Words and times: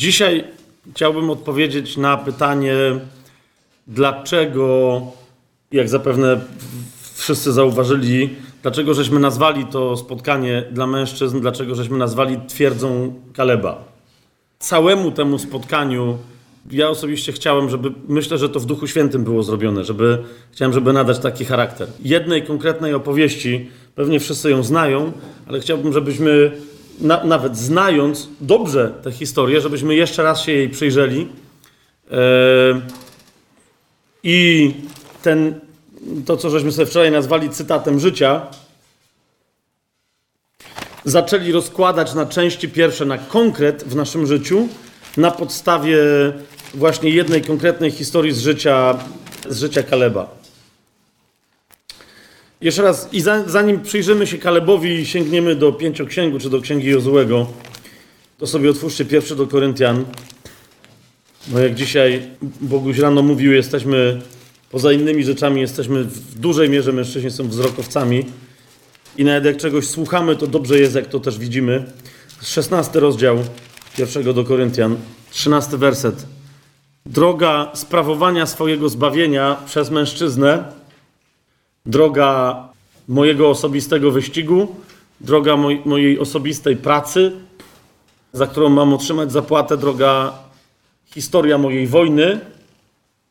Dzisiaj 0.00 0.44
chciałbym 0.94 1.30
odpowiedzieć 1.30 1.96
na 1.96 2.16
pytanie, 2.16 2.74
dlaczego, 3.86 5.02
jak 5.72 5.88
zapewne 5.88 6.40
wszyscy 7.14 7.52
zauważyli, 7.52 8.30
dlaczego 8.62 8.94
żeśmy 8.94 9.20
nazwali 9.20 9.66
to 9.66 9.96
spotkanie 9.96 10.64
dla 10.72 10.86
mężczyzn, 10.86 11.40
dlaczego 11.40 11.74
żeśmy 11.74 11.98
nazwali 11.98 12.38
twierdzą 12.48 13.14
Kaleba. 13.32 13.84
Całemu 14.58 15.10
temu 15.10 15.38
spotkaniu 15.38 16.18
ja 16.70 16.88
osobiście 16.88 17.32
chciałem, 17.32 17.70
żeby, 17.70 17.92
myślę, 18.08 18.38
że 18.38 18.48
to 18.48 18.60
w 18.60 18.66
Duchu 18.66 18.86
Świętym 18.86 19.24
było 19.24 19.42
zrobione, 19.42 19.84
żeby, 19.84 20.18
chciałem, 20.52 20.72
żeby 20.72 20.92
nadać 20.92 21.18
taki 21.18 21.44
charakter. 21.44 21.88
Jednej 22.04 22.42
konkretnej 22.42 22.94
opowieści, 22.94 23.70
pewnie 23.94 24.20
wszyscy 24.20 24.50
ją 24.50 24.62
znają, 24.62 25.12
ale 25.46 25.60
chciałbym, 25.60 25.92
żebyśmy 25.92 26.52
na, 27.00 27.24
nawet 27.24 27.56
znając 27.56 28.28
dobrze 28.40 28.94
tę 29.02 29.12
historię, 29.12 29.60
żebyśmy 29.60 29.94
jeszcze 29.94 30.22
raz 30.22 30.40
się 30.40 30.52
jej 30.52 30.68
przyjrzeli. 30.68 31.28
Yy, 32.10 32.18
I 34.22 34.74
ten, 35.22 35.60
to, 36.26 36.36
co 36.36 36.50
żeśmy 36.50 36.72
sobie 36.72 36.86
wczoraj 36.86 37.10
nazwali 37.10 37.50
cytatem 37.50 38.00
życia, 38.00 38.46
zaczęli 41.04 41.52
rozkładać 41.52 42.14
na 42.14 42.26
części 42.26 42.68
pierwsze, 42.68 43.04
na 43.04 43.18
konkret 43.18 43.84
w 43.84 43.96
naszym 43.96 44.26
życiu, 44.26 44.68
na 45.16 45.30
podstawie 45.30 45.98
właśnie 46.74 47.10
jednej 47.10 47.42
konkretnej 47.42 47.90
historii 47.90 48.32
z 48.32 48.38
życia, 48.38 48.98
z 49.48 49.58
życia 49.60 49.82
Kaleba. 49.82 50.39
Jeszcze 52.60 52.82
raz, 52.82 53.08
i 53.12 53.22
zanim 53.46 53.80
przyjrzymy 53.80 54.26
się 54.26 54.38
Kalebowi 54.38 54.90
i 54.90 55.06
sięgniemy 55.06 55.54
do 55.56 55.72
pięcioksięgu 55.72 56.38
czy 56.38 56.50
do 56.50 56.60
księgi 56.60 56.88
Jozułego, 56.88 57.46
to 58.38 58.46
sobie 58.46 58.70
otwórzcie 58.70 59.04
pierwszy 59.04 59.36
do 59.36 59.46
Koryntian. 59.46 60.04
No 61.52 61.58
jak 61.58 61.74
dzisiaj 61.74 62.22
Boguś 62.60 62.98
rano 62.98 63.22
mówił, 63.22 63.52
jesteśmy 63.52 64.20
poza 64.70 64.92
innymi 64.92 65.24
rzeczami, 65.24 65.60
jesteśmy 65.60 66.04
w 66.04 66.38
dużej 66.38 66.70
mierze 66.70 66.92
mężczyźni 66.92 67.30
są 67.30 67.48
wzrokowcami. 67.48 68.26
I 69.16 69.24
nawet 69.24 69.44
jak 69.44 69.56
czegoś 69.56 69.86
słuchamy, 69.86 70.36
to 70.36 70.46
dobrze 70.46 70.78
jest, 70.78 70.94
jak 70.94 71.06
to 71.06 71.20
też 71.20 71.38
widzimy. 71.38 71.84
16 72.42 73.00
rozdział 73.00 73.38
pierwszego 73.96 74.32
do 74.32 74.44
Koryntian, 74.44 74.96
13 75.30 75.76
werset. 75.76 76.26
Droga 77.06 77.70
sprawowania 77.74 78.46
swojego 78.46 78.88
zbawienia 78.88 79.56
przez 79.66 79.90
mężczyznę 79.90 80.79
droga 81.86 82.68
mojego 83.08 83.50
osobistego 83.50 84.10
wyścigu, 84.10 84.76
droga 85.20 85.56
moj, 85.56 85.82
mojej 85.84 86.18
osobistej 86.18 86.76
pracy, 86.76 87.32
za 88.32 88.46
którą 88.46 88.68
mam 88.68 88.94
otrzymać 88.94 89.32
zapłatę, 89.32 89.76
droga 89.76 90.32
historia 91.06 91.58
mojej 91.58 91.86
wojny, 91.86 92.40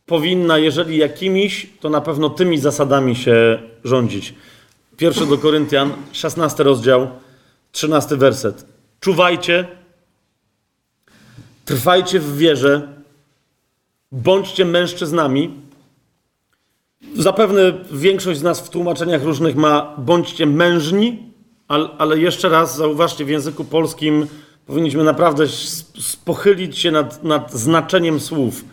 powinna, 0.06 0.58
jeżeli 0.58 0.98
jakimiś, 0.98 1.70
to 1.80 1.90
na 1.90 2.02
pewno 2.02 2.30
tymi 2.30 2.58
zasadami 2.58 3.16
się 3.16 3.60
rządzić. 3.84 4.34
Pierwszy 4.98 5.26
do 5.26 5.38
Koryntian, 5.38 5.92
16 6.12 6.64
rozdział, 6.64 7.08
13 7.72 8.18
werset. 8.18 8.66
Czuwajcie, 9.00 9.68
trwajcie 11.66 12.20
w 12.20 12.38
wierze, 12.38 12.88
bądźcie 14.12 14.66
mężczyznami, 14.66 15.54
Zapewne 17.20 17.74
większość 17.92 18.40
z 18.40 18.44
nas 18.44 18.60
w 18.60 18.70
tłumaczeniach 18.70 19.24
różnych 19.24 19.56
ma 19.56 19.96
bądźcie 19.98 20.46
mężni, 20.46 21.34
ale 21.98 22.20
jeszcze 22.20 22.50
raz 22.50 22.78
zauważcie, 22.78 23.26
w 23.26 23.30
języku 23.30 23.66
polskim 23.66 24.28
powinniśmy 24.66 25.04
naprawdę 25.04 25.46
pochylić 26.26 26.80
się 26.80 26.92
nad, 26.92 27.24
nad 27.24 27.54
znaczeniem 27.54 28.20
słów. 28.20 28.66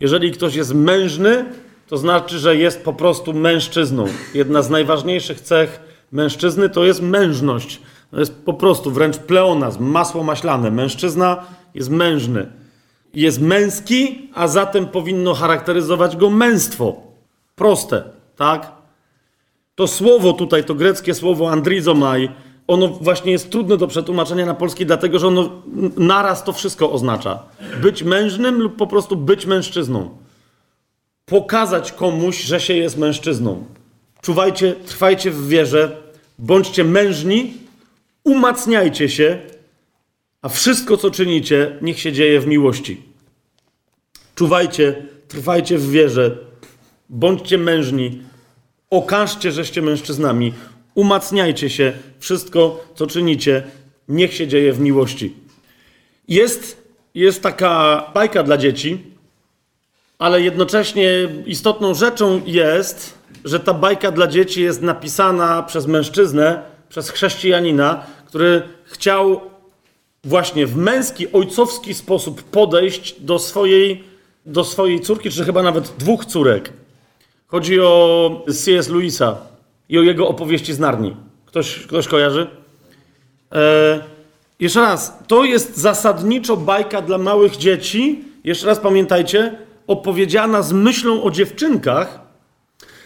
Jeżeli 0.00 0.32
ktoś 0.32 0.54
jest 0.54 0.74
mężny, 0.74 1.44
to 1.88 1.96
znaczy, 1.96 2.38
że 2.38 2.56
jest 2.56 2.84
po 2.84 2.92
prostu 2.92 3.34
mężczyzną. 3.34 4.04
Jedna 4.34 4.62
z 4.62 4.70
najważniejszych 4.70 5.40
cech 5.40 5.80
mężczyzny 6.12 6.68
to 6.68 6.84
jest 6.84 7.02
mężność. 7.02 7.80
To 8.10 8.20
jest 8.20 8.44
po 8.44 8.54
prostu 8.54 8.90
wręcz 8.90 9.16
pleonazm, 9.16 9.84
masło 9.84 10.22
maślane. 10.22 10.70
Mężczyzna 10.70 11.44
jest 11.74 11.90
mężny. 11.90 12.52
Jest 13.14 13.40
męski, 13.40 14.28
a 14.34 14.48
zatem 14.48 14.86
powinno 14.86 15.34
charakteryzować 15.34 16.16
go 16.16 16.30
męstwo. 16.30 17.09
Proste, 17.60 18.02
tak? 18.36 18.72
To 19.74 19.86
słowo 19.86 20.32
tutaj, 20.32 20.64
to 20.64 20.74
greckie 20.74 21.14
słowo 21.14 21.50
andrizomai, 21.50 22.28
ono 22.66 22.88
właśnie 22.88 23.32
jest 23.32 23.50
trudne 23.50 23.76
do 23.76 23.86
przetłumaczenia 23.86 24.46
na 24.46 24.54
polski, 24.54 24.86
dlatego 24.86 25.18
że 25.18 25.28
ono 25.28 25.62
naraz 25.96 26.44
to 26.44 26.52
wszystko 26.52 26.92
oznacza. 26.92 27.42
Być 27.82 28.02
mężnym 28.02 28.60
lub 28.60 28.76
po 28.76 28.86
prostu 28.86 29.16
być 29.16 29.46
mężczyzną. 29.46 30.18
Pokazać 31.26 31.92
komuś, 31.92 32.42
że 32.42 32.60
się 32.60 32.74
jest 32.74 32.98
mężczyzną. 32.98 33.64
Czuwajcie, 34.22 34.74
trwajcie 34.86 35.30
w 35.30 35.48
wierze, 35.48 35.96
bądźcie 36.38 36.84
mężni, 36.84 37.54
umacniajcie 38.24 39.08
się, 39.08 39.38
a 40.42 40.48
wszystko, 40.48 40.96
co 40.96 41.10
czynicie, 41.10 41.78
niech 41.82 42.00
się 42.00 42.12
dzieje 42.12 42.40
w 42.40 42.46
miłości. 42.46 43.02
Czuwajcie, 44.34 45.06
trwajcie 45.28 45.78
w 45.78 45.90
wierze, 45.90 46.49
Bądźcie 47.12 47.58
mężni, 47.58 48.22
okażcie, 48.90 49.52
żeście 49.52 49.82
mężczyznami, 49.82 50.52
umacniajcie 50.94 51.70
się, 51.70 51.92
wszystko, 52.18 52.84
co 52.94 53.06
czynicie, 53.06 53.62
niech 54.08 54.34
się 54.34 54.46
dzieje 54.46 54.72
w 54.72 54.80
miłości. 54.80 55.34
Jest, 56.28 56.82
jest 57.14 57.42
taka 57.42 58.04
bajka 58.14 58.42
dla 58.42 58.56
dzieci, 58.56 59.02
ale 60.18 60.42
jednocześnie 60.42 61.10
istotną 61.46 61.94
rzeczą 61.94 62.40
jest, 62.46 63.14
że 63.44 63.60
ta 63.60 63.74
bajka 63.74 64.10
dla 64.10 64.26
dzieci 64.26 64.62
jest 64.62 64.82
napisana 64.82 65.62
przez 65.62 65.86
mężczyznę, 65.86 66.62
przez 66.88 67.10
chrześcijanina, 67.10 68.06
który 68.26 68.62
chciał 68.84 69.40
właśnie 70.24 70.66
w 70.66 70.76
męski, 70.76 71.32
ojcowski 71.32 71.94
sposób 71.94 72.42
podejść 72.42 73.20
do 73.20 73.38
swojej, 73.38 74.04
do 74.46 74.64
swojej 74.64 75.00
córki, 75.00 75.30
czy 75.30 75.44
chyba 75.44 75.62
nawet 75.62 75.92
dwóch 75.98 76.24
córek. 76.24 76.72
Chodzi 77.50 77.80
o 77.80 78.44
C.S. 78.52 78.88
Lewisa 78.88 79.36
i 79.88 79.98
o 79.98 80.02
jego 80.02 80.28
opowieści 80.28 80.74
z 80.74 80.78
Narni. 80.78 81.16
Ktoś, 81.46 81.86
ktoś 81.86 82.08
kojarzy? 82.08 82.46
E, 83.52 84.00
jeszcze 84.60 84.80
raz, 84.80 85.18
to 85.26 85.44
jest 85.44 85.76
zasadniczo 85.76 86.56
bajka 86.56 87.02
dla 87.02 87.18
małych 87.18 87.56
dzieci. 87.56 88.24
Jeszcze 88.44 88.66
raz 88.66 88.78
pamiętajcie, 88.78 89.58
opowiedziana 89.86 90.62
z 90.62 90.72
myślą 90.72 91.22
o 91.22 91.30
dziewczynkach. 91.30 92.20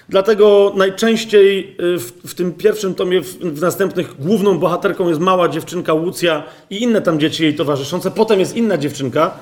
Dlatego 0.09 0.73
najczęściej 0.77 1.77
e, 1.95 1.99
w, 1.99 2.13
w 2.27 2.35
tym 2.35 2.53
pierwszym 2.53 2.95
tomie, 2.95 3.21
w, 3.21 3.39
w, 3.39 3.61
następnych, 3.61 4.17
główną 4.19 4.59
bohaterką 4.59 5.09
jest 5.09 5.21
mała 5.21 5.49
dziewczynka 5.49 5.95
Łucja 5.95 6.43
i 6.71 6.83
inne 6.83 7.03
tam 7.03 7.21
dzieci 7.21 7.43
jej 7.43 7.55
towarzyszące. 7.55 8.11
Potem 8.11 8.41
jest 8.41 8.57
inna 8.57 8.79
dziewczynka, 8.79 9.39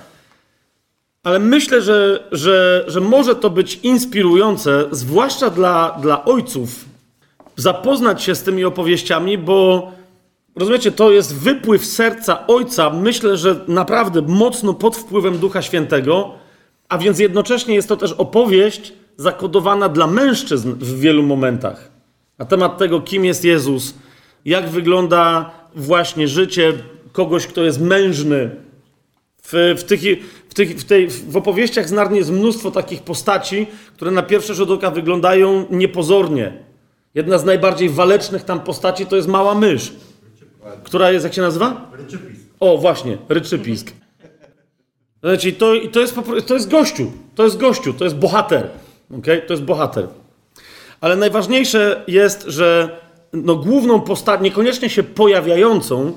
ale 1.22 1.38
myślę, 1.38 1.82
że, 1.82 2.24
że, 2.32 2.84
że 2.86 3.00
może 3.00 3.34
to 3.34 3.50
być 3.50 3.80
inspirujące, 3.82 4.84
zwłaszcza 4.90 5.50
dla, 5.50 5.98
dla 6.02 6.24
ojców, 6.24 6.84
zapoznać 7.56 8.22
się 8.22 8.34
z 8.34 8.42
tymi 8.42 8.64
opowieściami, 8.64 9.38
bo 9.38 9.92
rozumiecie, 10.56 10.92
to 10.92 11.10
jest 11.10 11.34
wypływ 11.36 11.86
serca 11.86 12.46
ojca, 12.46 12.90
myślę, 12.90 13.36
że 13.36 13.56
naprawdę 13.68 14.22
mocno 14.22 14.74
pod 14.74 14.96
wpływem 14.96 15.38
Ducha 15.38 15.62
Świętego, 15.62 16.34
a 16.88 16.98
więc 16.98 17.18
jednocześnie 17.18 17.74
jest 17.74 17.88
to 17.88 17.96
też 17.96 18.12
opowieść 18.12 18.92
zakodowana 19.16 19.88
dla 19.88 20.06
mężczyzn 20.06 20.72
w 20.72 21.00
wielu 21.00 21.22
momentach. 21.22 21.90
Na 22.38 22.44
temat 22.44 22.78
tego, 22.78 23.00
kim 23.00 23.24
jest 23.24 23.44
Jezus, 23.44 23.94
jak 24.44 24.68
wygląda 24.68 25.50
właśnie 25.74 26.28
życie 26.28 26.72
kogoś, 27.12 27.46
kto 27.46 27.62
jest 27.62 27.80
mężny, 27.80 28.50
w, 29.42 29.74
w, 29.78 29.84
tych, 29.84 30.00
w, 30.48 30.54
tych, 30.54 30.80
w, 30.80 30.84
tej, 30.84 31.08
w 31.08 31.36
opowieściach 31.36 31.88
z 31.88 31.92
Narni 31.92 32.18
jest 32.18 32.30
mnóstwo 32.30 32.70
takich 32.70 33.02
postaci, 33.02 33.66
które 33.94 34.10
na 34.10 34.22
pierwszy 34.22 34.54
rzut 34.54 34.70
oka 34.70 34.90
wyglądają 34.90 35.66
niepozornie. 35.70 36.52
Jedna 37.14 37.38
z 37.38 37.44
najbardziej 37.44 37.88
walecznych 37.88 38.44
tam 38.44 38.60
postaci 38.60 39.06
to 39.06 39.16
jest 39.16 39.28
mała 39.28 39.54
mysz. 39.54 39.92
Która 40.84 41.12
jest, 41.12 41.24
jak 41.24 41.34
się 41.34 41.42
nazywa? 41.42 41.90
Ryczypisk. 41.92 42.40
O, 42.60 42.78
właśnie, 42.78 43.18
ryczypisk. 43.28 43.92
Znaczy, 45.22 45.52
to, 45.52 45.72
to, 45.92 46.00
jest, 46.00 46.16
to 46.46 46.54
jest 46.54 46.70
gościu, 46.70 47.12
to 47.34 47.44
jest 47.44 47.56
gościu, 47.56 47.94
to 47.94 48.04
jest 48.04 48.16
bohater. 48.16 48.68
Okay? 49.18 49.42
To 49.42 49.52
jest 49.52 49.62
bohater. 49.62 50.08
Ale 51.00 51.16
najważniejsze 51.16 52.04
jest, 52.08 52.44
że 52.46 52.98
no, 53.32 53.56
główną 53.56 54.00
postacią, 54.00 54.42
niekoniecznie 54.42 54.90
się 54.90 55.02
pojawiającą, 55.02 56.12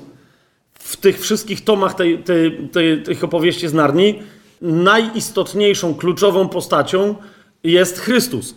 w 0.86 0.96
tych 0.96 1.20
wszystkich 1.20 1.64
tomach 1.64 1.94
tej, 1.94 2.18
tej, 2.18 2.68
tej, 2.72 3.02
tych 3.02 3.24
opowieści 3.24 3.68
z 3.68 3.74
Narni 3.74 4.22
najistotniejszą, 4.62 5.94
kluczową 5.94 6.48
postacią 6.48 7.14
jest 7.64 7.98
Chrystus, 7.98 8.54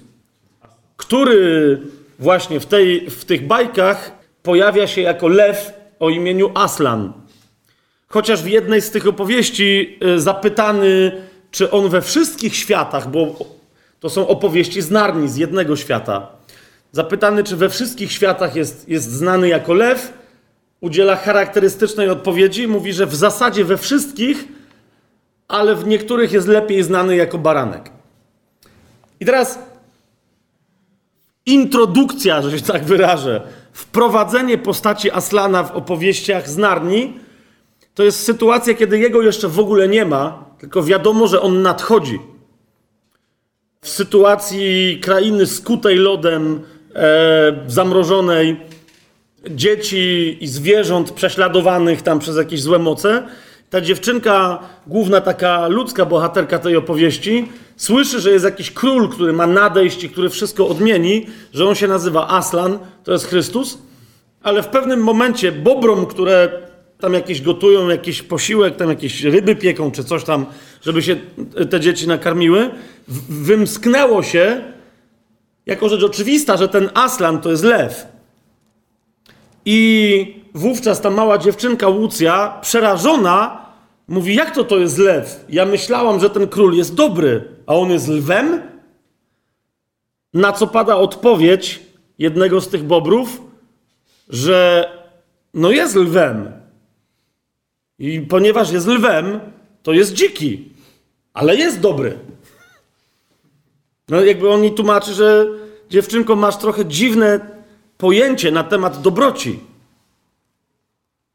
który 0.98 1.80
właśnie 2.20 2.60
w, 2.60 2.66
tej, 2.66 3.10
w 3.10 3.26
tych 3.26 3.48
bajkach 3.48 4.12
pojawia 4.44 4.88
się 4.88 5.02
jako 5.02 5.28
lew 5.28 5.74
o 6.00 6.10
imieniu 6.10 6.52
Aslan. 6.56 7.14
chociaż 8.08 8.44
w 8.44 8.48
jednej 8.48 8.82
z 8.82 8.92
tych 8.92 9.08
opowieści 9.08 9.98
y, 10.04 10.20
zapytany, 10.20 11.12
czy 11.52 11.72
on 11.72 11.90
we 11.90 12.02
wszystkich 12.02 12.56
światach, 12.56 13.12
bo 13.12 13.36
to 14.00 14.10
są 14.10 14.28
opowieści 14.28 14.82
z 14.82 14.92
Narni, 14.92 15.30
z 15.30 15.38
jednego 15.38 15.76
świata, 15.76 16.28
zapytany, 16.92 17.44
czy 17.44 17.56
we 17.56 17.70
wszystkich 17.70 18.12
światach 18.12 18.56
jest, 18.56 18.90
jest 18.90 19.12
znany 19.12 19.48
jako 19.48 19.74
lew, 19.74 20.14
udziela 20.82 21.16
charakterystycznej 21.16 22.10
odpowiedzi, 22.10 22.68
mówi, 22.68 22.94
że 22.94 23.06
w 23.06 23.16
zasadzie 23.16 23.66
we 23.66 23.78
wszystkich, 23.78 24.48
ale 25.48 25.76
w 25.76 25.88
niektórych 25.88 26.32
jest 26.32 26.48
lepiej 26.48 26.84
znany 26.84 27.16
jako 27.16 27.38
baranek. 27.38 27.92
I 29.20 29.26
teraz 29.26 29.60
introdukcja, 31.46 32.42
że 32.42 32.60
się 32.60 32.66
tak 32.66 32.84
wyrażę, 32.84 33.42
wprowadzenie 33.74 34.58
postaci 34.58 35.12
Aslana 35.12 35.64
w 35.64 35.72
opowieściach 35.72 36.50
z 36.50 36.58
Narni, 36.58 37.14
to 37.96 38.04
jest 38.04 38.24
sytuacja, 38.24 38.74
kiedy 38.74 39.00
jego 39.00 39.22
jeszcze 39.22 39.48
w 39.48 39.60
ogóle 39.60 39.88
nie 39.88 40.06
ma, 40.06 40.46
tylko 40.60 40.84
wiadomo, 40.84 41.28
że 41.28 41.42
on 41.42 41.62
nadchodzi. 41.62 42.20
W 43.82 43.90
sytuacji 43.90 45.00
krainy 45.02 45.48
skutej 45.48 45.96
lodem, 45.96 46.62
e, 46.96 47.64
zamrożonej, 47.68 48.58
dzieci 49.50 50.38
i 50.42 50.48
zwierząt 50.48 51.12
prześladowanych 51.12 52.02
tam 52.02 52.20
przez 52.20 52.38
jakieś 52.38 52.62
złe 52.62 52.80
moce, 52.80 53.28
ta 53.70 53.82
dziewczynka, 53.82 54.60
główna 54.88 55.22
taka 55.22 55.68
ludzka 55.68 56.06
bohaterka 56.06 56.60
tej 56.60 56.76
opowieści, 56.76 57.48
słyszy, 57.78 58.20
że 58.20 58.32
jest 58.32 58.46
jakiś 58.46 58.72
król, 58.72 59.10
który 59.10 59.34
ma 59.34 59.48
nadejść 59.48 60.04
i 60.04 60.10
który 60.10 60.30
wszystko 60.30 60.68
odmieni, 60.68 61.26
że 61.54 61.66
on 61.68 61.76
się 61.76 61.88
nazywa 61.88 62.28
Aslan, 62.28 62.80
to 63.04 63.12
jest 63.12 63.28
Chrystus, 63.28 63.78
ale 64.44 64.64
w 64.64 64.68
pewnym 64.68 65.00
momencie 65.00 65.52
bobrom, 65.52 66.06
które 66.06 66.50
tam 67.00 67.14
jakieś 67.14 67.42
gotują, 67.42 67.90
jakiś 67.90 68.22
posiłek, 68.22 68.76
tam 68.76 68.90
jakieś 68.90 69.24
ryby 69.24 69.56
pieką 69.56 69.92
czy 69.92 70.04
coś 70.04 70.24
tam, 70.24 70.46
żeby 70.82 71.04
się 71.04 71.16
te 71.70 71.80
dzieci 71.80 72.08
nakarmiły, 72.08 72.70
wymsknęło 73.30 74.24
się 74.24 74.62
jako 75.66 75.90
rzecz 75.90 76.04
oczywista, 76.04 76.58
że 76.58 76.68
ten 76.68 76.90
Aslan 76.94 77.42
to 77.42 77.52
jest 77.52 77.64
lew. 77.64 78.19
I 79.66 80.44
wówczas 80.54 81.02
ta 81.02 81.10
mała 81.10 81.38
dziewczynka 81.38 81.88
Łucja, 81.88 82.60
przerażona, 82.62 83.66
mówi: 84.08 84.36
Jak 84.36 84.56
to 84.56 84.64
to 84.64 84.78
jest 84.78 84.98
lew? 84.98 85.46
Ja 85.50 85.66
myślałam, 85.66 86.20
że 86.20 86.30
ten 86.30 86.48
król 86.48 86.74
jest 86.74 86.96
dobry, 86.96 87.46
a 87.66 87.76
on 87.76 87.92
jest 87.92 88.08
lwem? 88.08 88.62
Na 90.34 90.52
co 90.52 90.68
pada 90.68 90.96
odpowiedź 90.96 91.80
jednego 92.20 92.62
z 92.62 92.68
tych 92.68 92.84
bobrów, 92.84 93.42
że 94.30 94.90
no 95.54 95.72
jest 95.72 95.96
lwem. 95.96 96.52
I 98.00 98.22
ponieważ 98.22 98.72
jest 98.72 98.88
lwem, 98.88 99.40
to 99.84 99.94
jest 99.94 100.14
dziki, 100.14 100.70
ale 101.34 101.56
jest 101.56 101.80
dobry. 101.80 102.18
No 104.10 104.22
jakby 104.22 104.50
on 104.50 104.62
mi 104.62 104.72
tłumaczy, 104.72 105.14
że 105.14 105.48
dziewczynko, 105.90 106.36
masz 106.36 106.58
trochę 106.58 106.86
dziwne 106.86 107.59
pojęcie 108.00 108.52
na 108.52 108.64
temat 108.64 109.02
dobroci. 109.02 109.60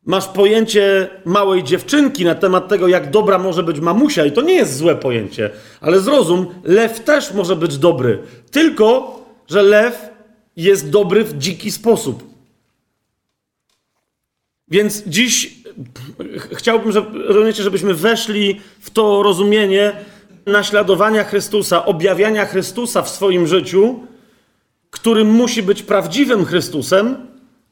Masz 0.06 0.28
pojęcie 0.28 1.08
małej 1.24 1.64
dziewczynki 1.64 2.24
na 2.24 2.34
temat 2.34 2.68
tego, 2.68 2.88
jak 2.88 3.10
dobra 3.10 3.38
może 3.38 3.62
być 3.62 3.80
mamusia, 3.80 4.24
i 4.24 4.32
to 4.32 4.42
nie 4.42 4.54
jest 4.54 4.76
złe 4.76 4.96
pojęcie, 4.96 5.50
ale 5.80 6.00
zrozum, 6.00 6.46
lew 6.64 7.00
też 7.00 7.32
może 7.32 7.56
być 7.56 7.78
dobry. 7.78 8.18
Tylko, 8.50 9.20
że 9.48 9.62
lew 9.62 10.08
jest 10.56 10.90
dobry 10.90 11.24
w 11.24 11.38
dziki 11.38 11.70
sposób. 11.70 12.24
Więc 14.68 15.02
dziś 15.06 15.54
chciałbym, 16.52 16.92
żebyśmy 17.58 17.94
weszli 17.94 18.60
w 18.80 18.90
to 18.90 19.22
rozumienie 19.22 19.92
naśladowania 20.46 21.24
Chrystusa, 21.24 21.84
objawiania 21.84 22.46
Chrystusa 22.46 23.02
w 23.02 23.08
swoim 23.08 23.46
życiu, 23.46 24.06
którym 24.94 25.30
musi 25.30 25.62
być 25.62 25.82
prawdziwym 25.82 26.44
Chrystusem, 26.44 27.16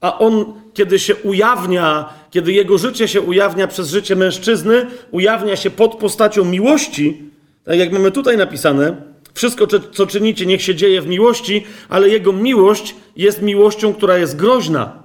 a 0.01 0.19
on, 0.19 0.45
kiedy 0.75 0.99
się 0.99 1.17
ujawnia, 1.17 2.13
kiedy 2.31 2.53
jego 2.53 2.79
życie 2.79 3.09
się 3.09 3.21
ujawnia 3.21 3.69
przez 3.69 3.91
życie 3.91 4.17
mężczyzny, 4.17 4.87
ujawnia 5.11 5.57
się 5.57 5.71
pod 5.71 5.95
postacią 5.95 6.45
miłości, 6.45 7.23
tak 7.65 7.79
jak 7.79 7.93
mamy 7.93 8.11
tutaj 8.11 8.37
napisane, 8.37 8.97
wszystko, 9.35 9.67
co 9.93 10.07
czynicie, 10.07 10.47
niech 10.47 10.63
się 10.63 10.75
dzieje 10.75 11.03
w 11.03 11.07
miłości, 11.07 11.65
ale 11.89 12.09
jego 12.09 12.33
miłość 12.33 12.95
jest 13.17 13.43
miłością, 13.43 13.95
która 13.95 14.19
jest 14.19 14.37
groźna. 14.37 15.03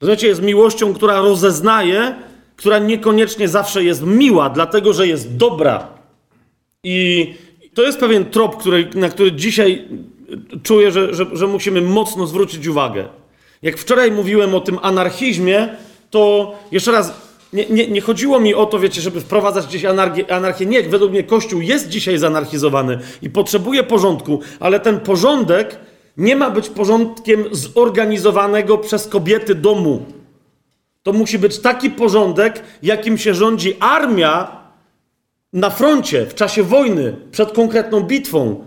Rozumiecie, 0.00 0.26
jest 0.26 0.42
miłością, 0.42 0.94
która 0.94 1.20
rozeznaje, 1.20 2.14
która 2.56 2.78
niekoniecznie 2.78 3.48
zawsze 3.48 3.84
jest 3.84 4.02
miła, 4.02 4.50
dlatego 4.50 4.92
że 4.92 5.06
jest 5.06 5.36
dobra. 5.36 5.88
I 6.84 7.34
to 7.74 7.82
jest 7.82 7.98
pewien 7.98 8.24
trop, 8.24 8.56
który, 8.56 8.90
na 8.94 9.08
który 9.08 9.32
dzisiaj 9.32 9.88
czuję, 10.62 10.92
że, 10.92 11.14
że, 11.14 11.26
że 11.32 11.46
musimy 11.46 11.80
mocno 11.80 12.26
zwrócić 12.26 12.66
uwagę. 12.66 13.08
Jak 13.62 13.78
wczoraj 13.78 14.10
mówiłem 14.10 14.54
o 14.54 14.60
tym 14.60 14.78
anarchizmie, 14.82 15.68
to 16.10 16.54
jeszcze 16.72 16.92
raz, 16.92 17.12
nie, 17.52 17.66
nie, 17.66 17.86
nie, 17.88 18.00
chodziło 18.00 18.40
mi 18.40 18.54
o 18.54 18.66
to, 18.66 18.78
wiecie, 18.78 19.00
żeby 19.00 19.20
wprowadzać 19.20 19.66
gdzieś 19.66 19.84
anarchię, 19.84 20.32
anarchię. 20.32 20.66
Nie, 20.66 20.82
według 20.82 21.10
mnie 21.10 21.22
Kościół 21.22 21.60
jest 21.60 21.88
dzisiaj 21.88 22.18
zanarchizowany 22.18 22.98
i 23.22 23.30
potrzebuje 23.30 23.82
porządku, 23.82 24.40
ale 24.60 24.80
ten 24.80 25.00
porządek 25.00 25.76
nie 26.16 26.36
ma 26.36 26.50
być 26.50 26.68
porządkiem 26.68 27.44
zorganizowanego 27.52 28.78
przez 28.78 29.08
kobiety 29.08 29.54
domu. 29.54 30.04
To 31.02 31.12
musi 31.12 31.38
być 31.38 31.58
taki 31.58 31.90
porządek, 31.90 32.62
jakim 32.82 33.18
się 33.18 33.34
rządzi 33.34 33.76
armia 33.80 34.63
na 35.54 35.70
froncie, 35.70 36.26
w 36.26 36.34
czasie 36.34 36.62
wojny, 36.62 37.16
przed 37.30 37.52
konkretną 37.52 38.00
bitwą. 38.00 38.64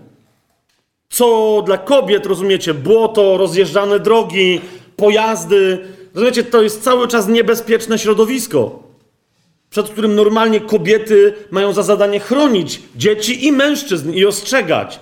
Co 1.10 1.64
dla 1.66 1.78
kobiet, 1.78 2.26
rozumiecie, 2.26 2.74
błoto, 2.74 3.38
rozjeżdżane 3.38 4.00
drogi, 4.00 4.62
pojazdy. 4.96 5.80
Rozumiecie, 6.14 6.44
to 6.44 6.62
jest 6.62 6.84
cały 6.84 7.08
czas 7.08 7.28
niebezpieczne 7.28 8.00
środowisko, 8.00 8.84
przed 9.70 9.90
którym 9.90 10.16
normalnie 10.16 10.60
kobiety 10.62 11.34
mają 11.52 11.74
za 11.74 11.84
zadanie 11.84 12.20
chronić 12.20 12.82
dzieci 12.96 13.46
i 13.46 13.52
mężczyzn 13.52 14.12
i 14.14 14.26
ostrzegać. 14.26 15.00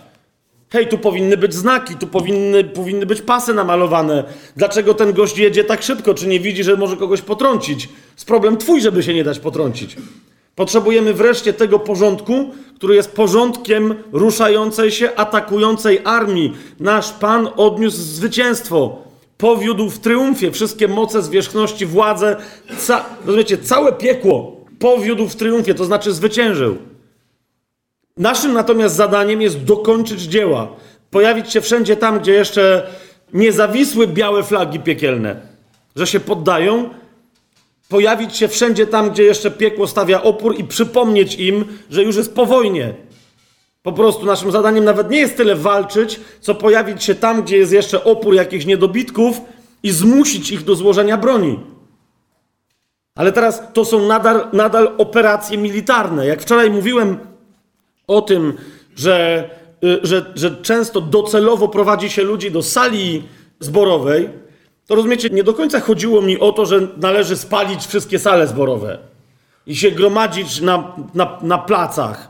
Hej, 0.69 0.87
tu 0.87 0.97
powinny 0.97 1.37
być 1.37 1.53
znaki, 1.53 1.95
tu 1.95 2.07
powinny, 2.07 2.63
powinny 2.63 3.05
być 3.05 3.21
pasy 3.21 3.53
namalowane. 3.53 4.23
Dlaczego 4.57 4.93
ten 4.93 5.13
gość 5.13 5.37
jedzie 5.37 5.63
tak 5.63 5.83
szybko? 5.83 6.13
Czy 6.13 6.27
nie 6.27 6.39
widzi, 6.39 6.63
że 6.63 6.77
może 6.77 6.97
kogoś 6.97 7.21
potrącić? 7.21 7.89
Jest 8.13 8.27
problem 8.27 8.57
twój, 8.57 8.81
żeby 8.81 9.03
się 9.03 9.13
nie 9.13 9.23
dać 9.23 9.39
potrącić. 9.39 9.95
Potrzebujemy 10.55 11.13
wreszcie 11.13 11.53
tego 11.53 11.79
porządku, 11.79 12.51
który 12.75 12.95
jest 12.95 13.11
porządkiem 13.11 13.95
ruszającej 14.11 14.91
się, 14.91 15.15
atakującej 15.15 16.01
armii. 16.03 16.53
Nasz 16.79 17.11
Pan 17.11 17.49
odniósł 17.57 17.97
zwycięstwo. 17.97 18.97
Powiódł 19.37 19.89
w 19.89 19.99
triumfie 19.99 20.51
wszystkie 20.51 20.87
moce, 20.87 21.21
zwierzchności, 21.21 21.85
władze. 21.85 22.35
Ca 22.77 23.05
rozumiecie, 23.25 23.57
całe 23.57 23.93
piekło 23.93 24.55
powiódł 24.79 25.27
w 25.27 25.35
triumfie, 25.35 25.73
to 25.73 25.85
znaczy 25.85 26.13
zwyciężył. 26.13 26.77
Naszym 28.17 28.53
natomiast 28.53 28.95
zadaniem 28.95 29.41
jest 29.41 29.63
dokończyć 29.63 30.21
dzieła. 30.21 30.67
Pojawić 31.11 31.51
się 31.51 31.61
wszędzie 31.61 31.97
tam, 31.97 32.19
gdzie 32.19 32.31
jeszcze 32.31 32.87
nie 33.33 33.51
zawisły 33.51 34.07
białe 34.07 34.43
flagi 34.43 34.79
piekielne, 34.79 35.41
że 35.95 36.07
się 36.07 36.19
poddają. 36.19 36.89
Pojawić 37.89 38.37
się 38.37 38.47
wszędzie 38.47 38.87
tam, 38.87 39.09
gdzie 39.09 39.23
jeszcze 39.23 39.51
piekło 39.51 39.87
stawia 39.87 40.23
opór 40.23 40.59
i 40.59 40.63
przypomnieć 40.63 41.35
im, 41.35 41.65
że 41.89 42.03
już 42.03 42.15
jest 42.15 42.35
po 42.35 42.45
wojnie. 42.45 42.93
Po 43.83 43.91
prostu 43.91 44.25
naszym 44.25 44.51
zadaniem 44.51 44.83
nawet 44.83 45.09
nie 45.09 45.19
jest 45.19 45.37
tyle 45.37 45.55
walczyć, 45.55 46.19
co 46.41 46.55
pojawić 46.55 47.03
się 47.03 47.15
tam, 47.15 47.43
gdzie 47.43 47.57
jest 47.57 47.71
jeszcze 47.71 48.03
opór 48.03 48.35
jakichś 48.35 48.65
niedobitków 48.65 49.41
i 49.83 49.91
zmusić 49.91 50.51
ich 50.51 50.63
do 50.63 50.75
złożenia 50.75 51.17
broni. 51.17 51.59
Ale 53.15 53.31
teraz 53.31 53.63
to 53.73 53.85
są 53.85 54.07
nadal, 54.07 54.47
nadal 54.53 54.95
operacje 54.97 55.57
militarne. 55.57 56.27
Jak 56.27 56.41
wczoraj 56.41 56.69
mówiłem, 56.69 57.17
o 58.07 58.21
tym, 58.21 58.53
że, 58.95 59.49
y, 59.83 59.99
że, 60.03 60.31
że 60.35 60.55
często 60.55 61.01
docelowo 61.01 61.67
prowadzi 61.67 62.09
się 62.09 62.23
ludzi 62.23 62.51
do 62.51 62.63
sali 62.63 63.23
zborowej, 63.59 64.29
to 64.87 64.95
rozumiecie, 64.95 65.29
nie 65.29 65.43
do 65.43 65.53
końca 65.53 65.79
chodziło 65.79 66.21
mi 66.21 66.39
o 66.39 66.51
to, 66.51 66.65
że 66.65 66.87
należy 66.97 67.37
spalić 67.37 67.85
wszystkie 67.85 68.19
sale 68.19 68.47
zborowe 68.47 68.97
i 69.67 69.75
się 69.75 69.91
gromadzić 69.91 70.61
na, 70.61 70.95
na, 71.13 71.39
na 71.41 71.57
placach. 71.57 72.29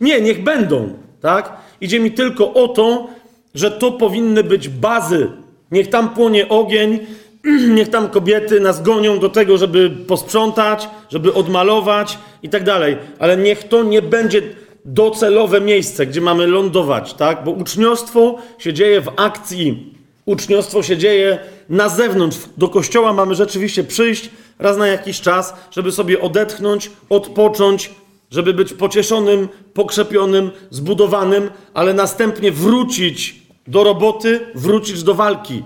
Nie, 0.00 0.20
niech 0.20 0.42
będą, 0.42 0.94
tak? 1.20 1.52
Idzie 1.80 2.00
mi 2.00 2.12
tylko 2.12 2.54
o 2.54 2.68
to, 2.68 3.08
że 3.54 3.70
to 3.70 3.92
powinny 3.92 4.44
być 4.44 4.68
bazy. 4.68 5.30
Niech 5.70 5.90
tam 5.90 6.14
płonie 6.14 6.48
ogień, 6.48 6.98
niech 7.76 7.88
tam 7.88 8.08
kobiety 8.08 8.60
nas 8.60 8.82
gonią 8.82 9.18
do 9.18 9.28
tego, 9.28 9.58
żeby 9.58 9.90
posprzątać, 9.90 10.88
żeby 11.10 11.34
odmalować 11.34 12.18
i 12.42 12.48
tak 12.48 12.64
dalej. 12.64 12.96
Ale 13.18 13.36
niech 13.36 13.68
to 13.68 13.82
nie 13.82 14.02
będzie 14.02 14.42
docelowe 14.84 15.60
miejsce, 15.60 16.06
gdzie 16.06 16.20
mamy 16.20 16.46
lądować, 16.46 17.14
tak? 17.14 17.44
Bo 17.44 17.50
uczniostwo 17.50 18.38
się 18.58 18.72
dzieje 18.72 19.00
w 19.00 19.08
akcji 19.16 19.94
Uczniostwo 20.24 20.82
się 20.82 20.96
dzieje 20.96 21.38
na 21.68 21.88
zewnątrz. 21.88 22.38
Do 22.56 22.68
kościoła 22.68 23.12
mamy 23.12 23.34
rzeczywiście 23.34 23.84
przyjść 23.84 24.30
raz 24.58 24.76
na 24.76 24.86
jakiś 24.86 25.20
czas, 25.20 25.54
żeby 25.70 25.92
sobie 25.92 26.20
odetchnąć, 26.20 26.90
odpocząć, 27.08 27.90
żeby 28.30 28.54
być 28.54 28.72
pocieszonym, 28.72 29.48
pokrzepionym, 29.74 30.50
zbudowanym, 30.70 31.50
ale 31.74 31.94
następnie 31.94 32.52
wrócić 32.52 33.42
do 33.66 33.84
roboty, 33.84 34.40
wrócić 34.54 35.02
do 35.02 35.14
walki. 35.14 35.62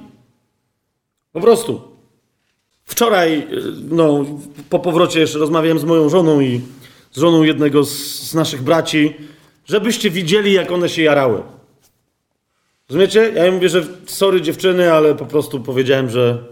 Po 1.33 1.41
prostu. 1.41 1.81
Wczoraj, 2.85 3.47
no, 3.91 4.25
po 4.71 4.79
powrocie 4.79 5.21
jeszcze 5.21 5.39
rozmawiałem 5.39 5.79
z 5.79 5.85
moją 5.85 6.09
żoną 6.09 6.41
i 6.41 6.61
z 7.13 7.19
żoną 7.21 7.43
jednego 7.43 7.85
z, 7.85 7.91
z 8.31 8.35
naszych 8.35 8.63
braci, 8.63 9.15
żebyście 9.67 10.11
widzieli, 10.11 10.53
jak 10.53 10.73
one 10.73 10.89
się 10.89 11.03
jarały. 11.03 11.43
Rozumiecie? 12.89 13.33
Ja 13.35 13.47
im 13.47 13.55
mówię, 13.55 13.69
że 13.69 13.85
sorry 14.07 14.41
dziewczyny, 14.43 14.93
ale 14.93 15.15
po 15.15 15.27
prostu 15.27 15.61
powiedziałem, 15.61 16.11
że 16.11 16.45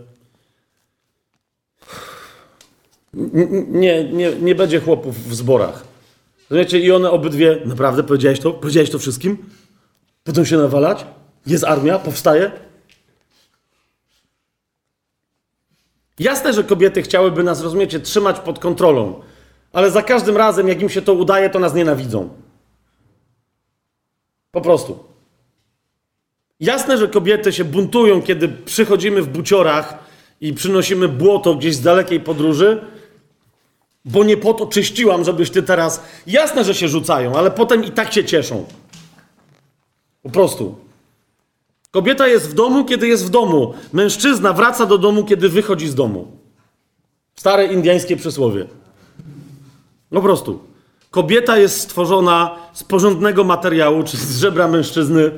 nie, 3.13 4.05
nie, 4.05 4.37
nie 4.37 4.55
będzie 4.55 4.81
chłopów 4.81 5.29
w 5.29 5.35
zborach. 5.35 5.85
Rozumiecie? 6.51 6.79
I 6.79 6.93
one 6.93 7.11
obydwie, 7.11 7.61
naprawdę 7.65 8.03
powiedziałeś 8.03 8.41
to? 8.41 8.53
Powiedziałeś 8.53 8.91
to 8.91 8.99
wszystkim? 8.99 9.51
Będą 10.25 10.45
się 10.45 10.57
nawalać? 10.57 11.07
Jest 11.47 11.65
armia? 11.65 11.99
Powstaje? 11.99 12.51
Jasne, 16.19 16.53
że 16.53 16.65
kobiety 16.65 17.03
chciałyby 17.03 17.43
nas, 17.43 17.63
rozumiecie, 17.63 18.01
trzymać 18.01 18.41
pod 18.41 18.59
kontrolą, 18.59 19.23
ale 19.73 19.91
za 19.91 20.03
każdym 20.03 20.37
razem, 20.37 20.69
jak 20.69 20.83
im 20.83 20.89
się 20.89 21.03
to 21.03 21.15
udaje, 21.15 21.51
to 21.51 21.59
nas 21.59 21.75
nienawidzą. 21.75 22.29
Po 24.51 24.61
prostu. 24.61 25.14
Jasne, 26.61 26.99
że 26.99 27.09
kobiety 27.09 27.53
się 27.53 27.65
buntują, 27.65 28.23
kiedy 28.23 28.49
przychodzimy 28.49 29.23
w 29.23 29.29
buciorach 29.29 29.99
i 30.41 30.53
przynosimy 30.53 31.09
błoto 31.09 31.55
gdzieś 31.55 31.75
z 31.75 31.81
dalekiej 31.81 32.21
podróży, 32.21 32.81
bo 34.05 34.25
nie 34.25 34.37
po 34.37 34.55
to 34.55 34.67
czyściłam, 34.67 35.25
żebyś 35.25 35.51
ty 35.51 35.63
teraz. 35.63 36.03
Jasne, 36.27 36.65
że 36.65 36.75
się 36.75 36.89
rzucają, 36.89 37.37
ale 37.37 37.51
potem 37.51 37.85
i 37.85 37.91
tak 37.91 38.13
się 38.13 38.25
cieszą. 38.25 38.65
Po 40.23 40.31
prostu. 40.31 40.75
Kobieta 41.91 42.29
jest 42.29 42.51
w 42.51 42.55
domu, 42.55 42.85
kiedy 42.85 43.09
jest 43.09 43.27
w 43.27 43.31
domu. 43.31 43.75
Mężczyzna 43.93 44.53
wraca 44.53 44.87
do 44.87 44.99
domu, 44.99 45.25
kiedy 45.25 45.49
wychodzi 45.49 45.89
z 45.89 45.95
domu. 45.95 46.27
Stare 47.37 47.67
indyjskie 47.67 48.17
przysłowie. 48.17 48.67
Po 50.11 50.23
prostu. 50.23 50.61
Kobieta 51.11 51.59
jest 51.59 51.81
stworzona 51.81 52.57
z 52.73 52.85
porządnego 52.85 53.45
materiału, 53.45 54.03
czy 54.03 54.17
z 54.17 54.39
żebra 54.39 54.69
mężczyzny, 54.69 55.31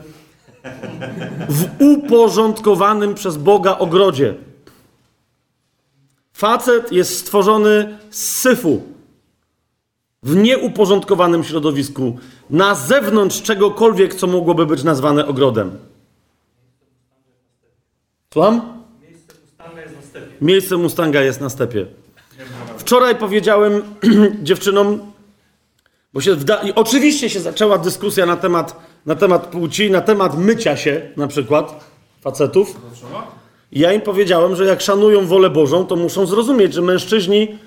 w 1.49 1.83
uporządkowanym 1.83 3.15
przez 3.15 3.37
Boga 3.37 3.79
ogrodzie. 3.79 4.35
Facet 6.33 6.93
jest 6.93 7.19
stworzony 7.19 7.99
z 8.11 8.37
syfu, 8.37 8.83
w 10.23 10.37
nieuporządkowanym 10.37 11.45
środowisku, 11.45 12.19
na 12.51 12.75
zewnątrz 12.75 13.43
czegokolwiek, 13.43 14.15
co 14.15 14.27
mogłoby 14.27 14.67
być 14.67 14.83
nazwane 14.83 15.27
ogrodem. 15.27 15.79
Słucham? 18.33 18.83
Miejsce 20.41 20.77
Mustanga 20.77 21.23
jest 21.23 21.41
na 21.41 21.49
stepie. 21.49 21.87
Wczoraj 22.79 23.17
powiedziałem 23.17 23.83
dziewczynom, 24.43 25.13
bo 26.13 26.21
się 26.21 26.35
wda... 26.35 26.57
I 26.63 26.73
oczywiście 26.75 27.31
się 27.31 27.41
zaczęła 27.41 27.79
dyskusja 27.79 28.27
na 28.27 28.37
temat, 28.37 28.77
na 29.07 29.15
temat 29.15 29.47
płci, 29.47 29.91
na 29.91 30.01
temat 30.01 30.39
mycia 30.39 30.77
się 30.77 31.11
na 31.17 31.27
przykład 31.27 31.85
facetów. 32.21 32.81
I 33.73 33.81
ja 33.81 33.93
im 33.93 34.01
powiedziałem, 34.01 34.57
że 34.57 34.65
jak 34.65 34.81
szanują 34.81 35.27
wolę 35.27 35.51
Bożą, 35.51 35.87
to 35.87 35.97
muszą 35.97 36.27
zrozumieć, 36.27 36.75
że 36.75 36.83
mężczyźni 36.83 37.59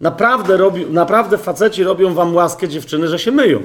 naprawdę, 0.00 0.56
robi... 0.56 0.86
naprawdę 0.86 1.38
faceci 1.38 1.84
robią 1.84 2.14
wam 2.14 2.34
łaskę 2.34 2.68
dziewczyny, 2.68 3.08
że 3.08 3.18
się 3.18 3.32
myją. 3.32 3.62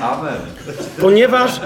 Amen. 0.00 0.40
Ponieważ 1.00 1.60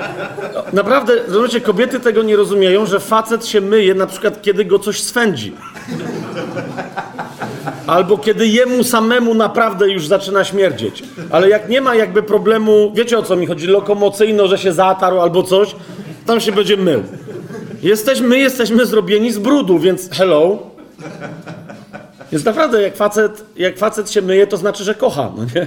naprawdę, 0.72 1.16
rozumiecie, 1.26 1.60
kobiety 1.60 2.00
tego 2.00 2.22
nie 2.22 2.36
rozumieją, 2.36 2.86
że 2.86 3.00
facet 3.00 3.46
się 3.46 3.60
myje 3.60 3.94
na 3.94 4.06
przykład, 4.06 4.42
kiedy 4.42 4.64
go 4.64 4.78
coś 4.78 5.02
swędzi. 5.02 5.52
Albo 7.88 8.18
kiedy 8.18 8.46
jemu 8.46 8.84
samemu 8.84 9.34
naprawdę 9.34 9.90
już 9.90 10.06
zaczyna 10.06 10.44
śmierdzieć. 10.44 11.02
Ale 11.30 11.48
jak 11.48 11.68
nie 11.68 11.80
ma 11.80 11.94
jakby 11.94 12.22
problemu, 12.22 12.92
wiecie 12.94 13.18
o 13.18 13.22
co 13.22 13.36
mi 13.36 13.46
chodzi, 13.46 13.66
lokomocyjno, 13.66 14.48
że 14.48 14.58
się 14.58 14.72
zatarł 14.72 15.20
albo 15.20 15.42
coś, 15.42 15.76
tam 16.26 16.40
się 16.40 16.52
będzie 16.52 16.76
mył. 16.76 17.02
Jesteśmy, 17.82 18.28
my 18.28 18.38
jesteśmy 18.38 18.86
zrobieni 18.86 19.32
z 19.32 19.38
brudu, 19.38 19.78
więc 19.78 20.10
hello. 20.10 20.58
Więc 22.32 22.44
naprawdę, 22.44 22.82
jak 22.82 22.96
facet, 22.96 23.44
jak 23.56 23.78
facet 23.78 24.10
się 24.10 24.22
myje, 24.22 24.46
to 24.46 24.56
znaczy, 24.56 24.84
że 24.84 24.94
kocha, 24.94 25.32
no 25.36 25.44
nie? 25.44 25.66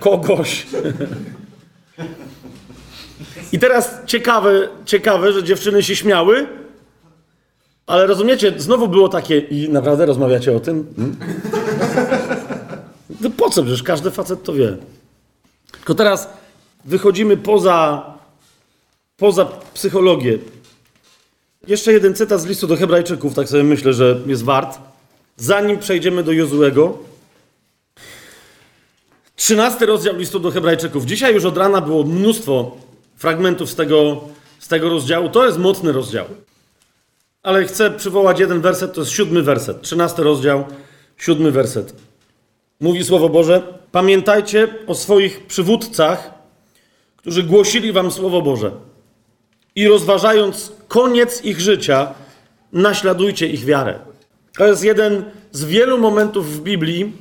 Kogoś. 0.00 0.66
I 3.52 3.58
teraz 3.58 3.98
ciekawe, 4.06 4.68
ciekawe, 4.84 5.32
że 5.32 5.44
dziewczyny 5.44 5.82
się 5.82 5.96
śmiały, 5.96 6.46
ale 7.90 8.06
rozumiecie, 8.06 8.54
znowu 8.56 8.88
było 8.88 9.08
takie, 9.08 9.38
i 9.38 9.68
naprawdę 9.68 10.06
rozmawiacie 10.06 10.56
o 10.56 10.60
tym? 10.60 10.86
Hmm? 10.96 11.16
No 13.20 13.30
po 13.30 13.50
co? 13.50 13.62
Przecież 13.62 13.82
każdy 13.82 14.10
facet 14.10 14.42
to 14.42 14.52
wie. 14.52 14.76
Tylko 15.72 15.94
teraz 15.94 16.28
wychodzimy 16.84 17.36
poza, 17.36 18.04
poza 19.16 19.44
psychologię. 19.74 20.38
Jeszcze 21.66 21.92
jeden 21.92 22.14
cytat 22.14 22.40
z 22.40 22.46
listu 22.46 22.66
do 22.66 22.76
Hebrajczyków, 22.76 23.34
tak 23.34 23.48
sobie 23.48 23.62
myślę, 23.62 23.92
że 23.92 24.20
jest 24.26 24.44
wart. 24.44 24.78
Zanim 25.36 25.78
przejdziemy 25.78 26.22
do 26.22 26.32
Jozuego. 26.32 26.98
13 29.36 29.86
rozdział 29.86 30.16
listu 30.16 30.40
do 30.40 30.50
Hebrajczyków. 30.50 31.04
Dzisiaj 31.04 31.34
już 31.34 31.44
od 31.44 31.56
rana 31.56 31.80
było 31.80 32.04
mnóstwo 32.04 32.76
fragmentów 33.16 33.70
z 33.70 33.74
tego, 33.74 34.20
z 34.58 34.68
tego 34.68 34.88
rozdziału. 34.88 35.28
To 35.28 35.46
jest 35.46 35.58
mocny 35.58 35.92
rozdział. 35.92 36.24
Ale 37.42 37.64
chcę 37.64 37.90
przywołać 37.90 38.40
jeden 38.40 38.60
werset, 38.60 38.94
to 38.94 39.00
jest 39.00 39.12
siódmy 39.12 39.42
werset. 39.42 39.82
13 39.82 40.22
rozdział, 40.22 40.64
siódmy 41.16 41.50
werset. 41.50 41.94
Mówi 42.80 43.04
Słowo 43.04 43.28
Boże: 43.28 43.62
Pamiętajcie 43.92 44.68
o 44.86 44.94
swoich 44.94 45.46
przywódcach, 45.46 46.30
którzy 47.16 47.42
głosili 47.42 47.92
wam 47.92 48.10
Słowo 48.10 48.42
Boże. 48.42 48.70
I 49.74 49.88
rozważając 49.88 50.72
koniec 50.88 51.44
ich 51.44 51.60
życia, 51.60 52.14
naśladujcie 52.72 53.46
ich 53.46 53.64
wiarę. 53.64 53.98
To 54.58 54.66
jest 54.66 54.84
jeden 54.84 55.24
z 55.52 55.64
wielu 55.64 55.98
momentów 55.98 56.56
w 56.56 56.60
Biblii, 56.60 57.12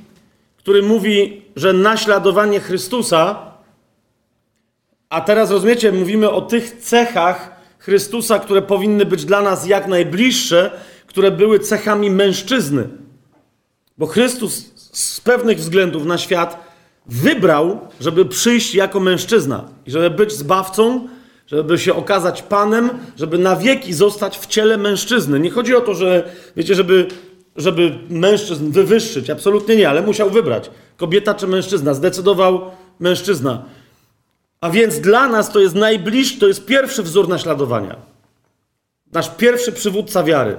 który 0.58 0.84
mówi, 0.84 1.42
że 1.56 1.74
naśladowanie 1.74 2.60
Chrystusa, 2.60 3.52
a 5.10 5.22
teraz 5.22 5.52
rozumiecie, 5.52 5.92
mówimy 5.92 6.30
o 6.30 6.42
tych 6.42 6.80
cechach 6.80 7.59
Chrystusa, 7.80 8.40
które 8.40 8.62
powinny 8.62 9.06
być 9.06 9.26
dla 9.26 9.42
nas 9.42 9.68
jak 9.68 9.88
najbliższe, 9.88 10.72
które 11.08 11.32
były 11.32 11.60
cechami 11.60 12.12
mężczyzny. 12.12 12.88
Bo 13.98 14.08
Chrystus 14.08 14.72
z 14.76 15.22
pewnych 15.22 15.58
względów 15.58 16.06
na 16.06 16.18
świat 16.18 16.64
wybrał, 17.06 17.80
żeby 18.02 18.26
przyjść 18.26 18.76
jako 18.76 19.00
mężczyzna 19.00 19.70
i 19.86 19.92
żeby 19.92 20.10
być 20.10 20.32
zbawcą, 20.32 21.08
żeby 21.48 21.78
się 21.78 21.94
okazać 21.94 22.42
Panem, 22.42 22.90
żeby 23.18 23.38
na 23.38 23.56
wieki 23.56 23.94
zostać 23.94 24.40
w 24.40 24.46
ciele 24.48 24.78
mężczyzny. 24.78 25.40
Nie 25.40 25.52
chodzi 25.52 25.76
o 25.76 25.82
to, 25.82 25.94
że 25.94 26.32
wiecie, 26.56 26.76
żeby 26.76 27.08
żeby 27.56 28.00
mężczyzn 28.10 28.72
wywyższyć. 28.72 29.30
Absolutnie 29.30 29.76
nie, 29.76 29.90
ale 29.90 30.02
musiał 30.02 30.30
wybrać. 30.30 30.72
Kobieta 30.98 31.34
czy 31.34 31.48
mężczyzna. 31.48 31.94
Zdecydował 31.94 32.62
mężczyzna. 33.00 33.66
A 34.62 34.70
więc 34.70 35.00
dla 35.00 35.28
nas 35.28 35.52
to 35.52 35.60
jest 35.60 35.76
najbliższy, 35.76 36.40
to 36.40 36.48
jest 36.48 36.66
pierwszy 36.66 37.04
wzór 37.04 37.28
naśladowania. 37.28 37.96
Nasz 39.12 39.30
pierwszy 39.30 39.72
przywódca 39.72 40.24
wiary. 40.24 40.58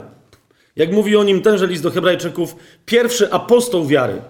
Jak 0.77 0.93
mówi 0.93 1.17
o 1.17 1.25
nim 1.25 1.43
tenże 1.43 1.67
list 1.67 1.83
do 1.83 1.91
Hebrajczyków, 1.91 2.57
pierwszy 2.87 3.33
apostoł 3.33 3.87
wiary. 3.87 4.23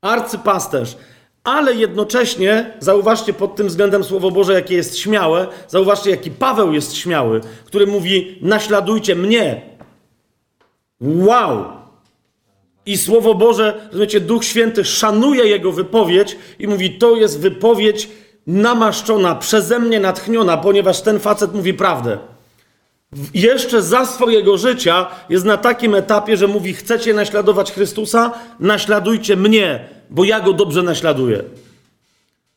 Arcypasterz. 0.00 0.96
Ale 1.44 1.74
jednocześnie, 1.74 2.74
zauważcie 2.78 3.32
pod 3.32 3.56
tym 3.56 3.68
względem 3.68 4.04
Słowo 4.04 4.30
Boże, 4.30 4.52
jakie 4.52 4.74
jest 4.74 4.98
śmiałe, 4.98 5.46
zauważcie, 5.68 6.10
jaki 6.10 6.30
Paweł 6.30 6.72
jest 6.72 6.96
śmiały, 6.96 7.40
który 7.64 7.86
mówi: 7.86 8.38
naśladujcie 8.42 9.14
mnie, 9.14 9.62
Wow! 11.00 11.64
I 12.86 12.98
Słowo 12.98 13.34
Boże, 13.34 13.80
rozumiecie, 13.86 14.20
Duch 14.20 14.44
Święty 14.44 14.84
szanuje 14.84 15.44
jego 15.44 15.72
wypowiedź 15.72 16.36
i 16.58 16.68
mówi: 16.68 16.98
To 16.98 17.16
jest 17.16 17.40
wypowiedź 17.40 18.08
namaszczona, 18.46 19.34
przeze 19.34 19.78
mnie 19.78 20.00
natchniona, 20.00 20.56
ponieważ 20.56 21.00
ten 21.00 21.18
facet 21.18 21.54
mówi 21.54 21.74
prawdę. 21.74 22.18
Jeszcze 23.34 23.82
za 23.82 24.06
swojego 24.06 24.58
życia 24.58 25.06
jest 25.28 25.44
na 25.44 25.56
takim 25.56 25.94
etapie, 25.94 26.36
że 26.36 26.46
mówi: 26.46 26.74
Chcecie 26.74 27.14
naśladować 27.14 27.72
Chrystusa? 27.72 28.32
Naśladujcie 28.60 29.36
mnie, 29.36 29.88
bo 30.10 30.24
ja 30.24 30.40
go 30.40 30.52
dobrze 30.52 30.82
naśladuję. 30.82 31.42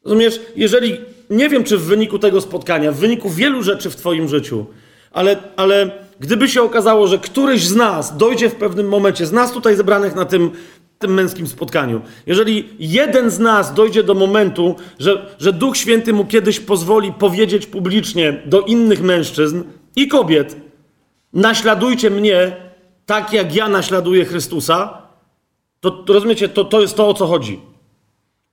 Rozumiesz, 0.04 0.42
jeżeli 0.56 0.98
nie 1.30 1.50
wiem, 1.50 1.64
czy 1.64 1.78
w 1.78 1.84
wyniku 1.84 2.20
tego 2.20 2.42
spotkania, 2.42 2.92
w 2.92 2.96
wyniku 2.96 3.30
wielu 3.30 3.64
rzeczy 3.64 3.90
w 3.90 3.96
Twoim 3.96 4.28
życiu, 4.28 4.66
ale, 5.12 5.38
ale 5.56 5.92
gdyby 6.20 6.48
się 6.48 6.62
okazało, 6.62 7.08
że 7.08 7.18
któryś 7.18 7.68
z 7.68 7.76
nas 7.76 8.18
dojdzie 8.18 8.50
w 8.50 8.56
pewnym 8.56 8.90
momencie, 8.90 9.26
z 9.26 9.32
nas 9.32 9.52
tutaj 9.52 9.76
zebranych 9.76 10.16
na 10.16 10.26
tym, 10.26 10.52
tym 11.00 11.14
męskim 11.14 11.48
spotkaniu, 11.48 12.02
jeżeli 12.26 12.70
jeden 12.80 13.30
z 13.30 13.40
nas 13.40 13.74
dojdzie 13.74 14.04
do 14.04 14.14
momentu, 14.14 14.76
że, 15.00 15.36
że 15.40 15.54
Duch 15.54 15.78
Święty 15.78 16.14
mu 16.14 16.26
kiedyś 16.26 16.60
pozwoli 16.60 17.14
powiedzieć 17.14 17.66
publicznie 17.66 18.42
do 18.46 18.62
innych 18.62 19.02
mężczyzn 19.02 19.64
i 19.96 20.08
kobiet, 20.08 20.56
naśladujcie 21.34 22.10
mnie 22.10 22.56
tak, 23.06 23.34
jak 23.34 23.56
ja 23.56 23.70
naśladuję 23.70 24.26
Chrystusa, 24.26 25.02
to, 25.80 25.92
to 25.92 26.14
rozumiecie, 26.14 26.50
to, 26.50 26.66
to 26.66 26.82
jest 26.82 26.96
to, 26.96 27.08
o 27.08 27.14
co 27.14 27.28
chodzi. 27.28 27.60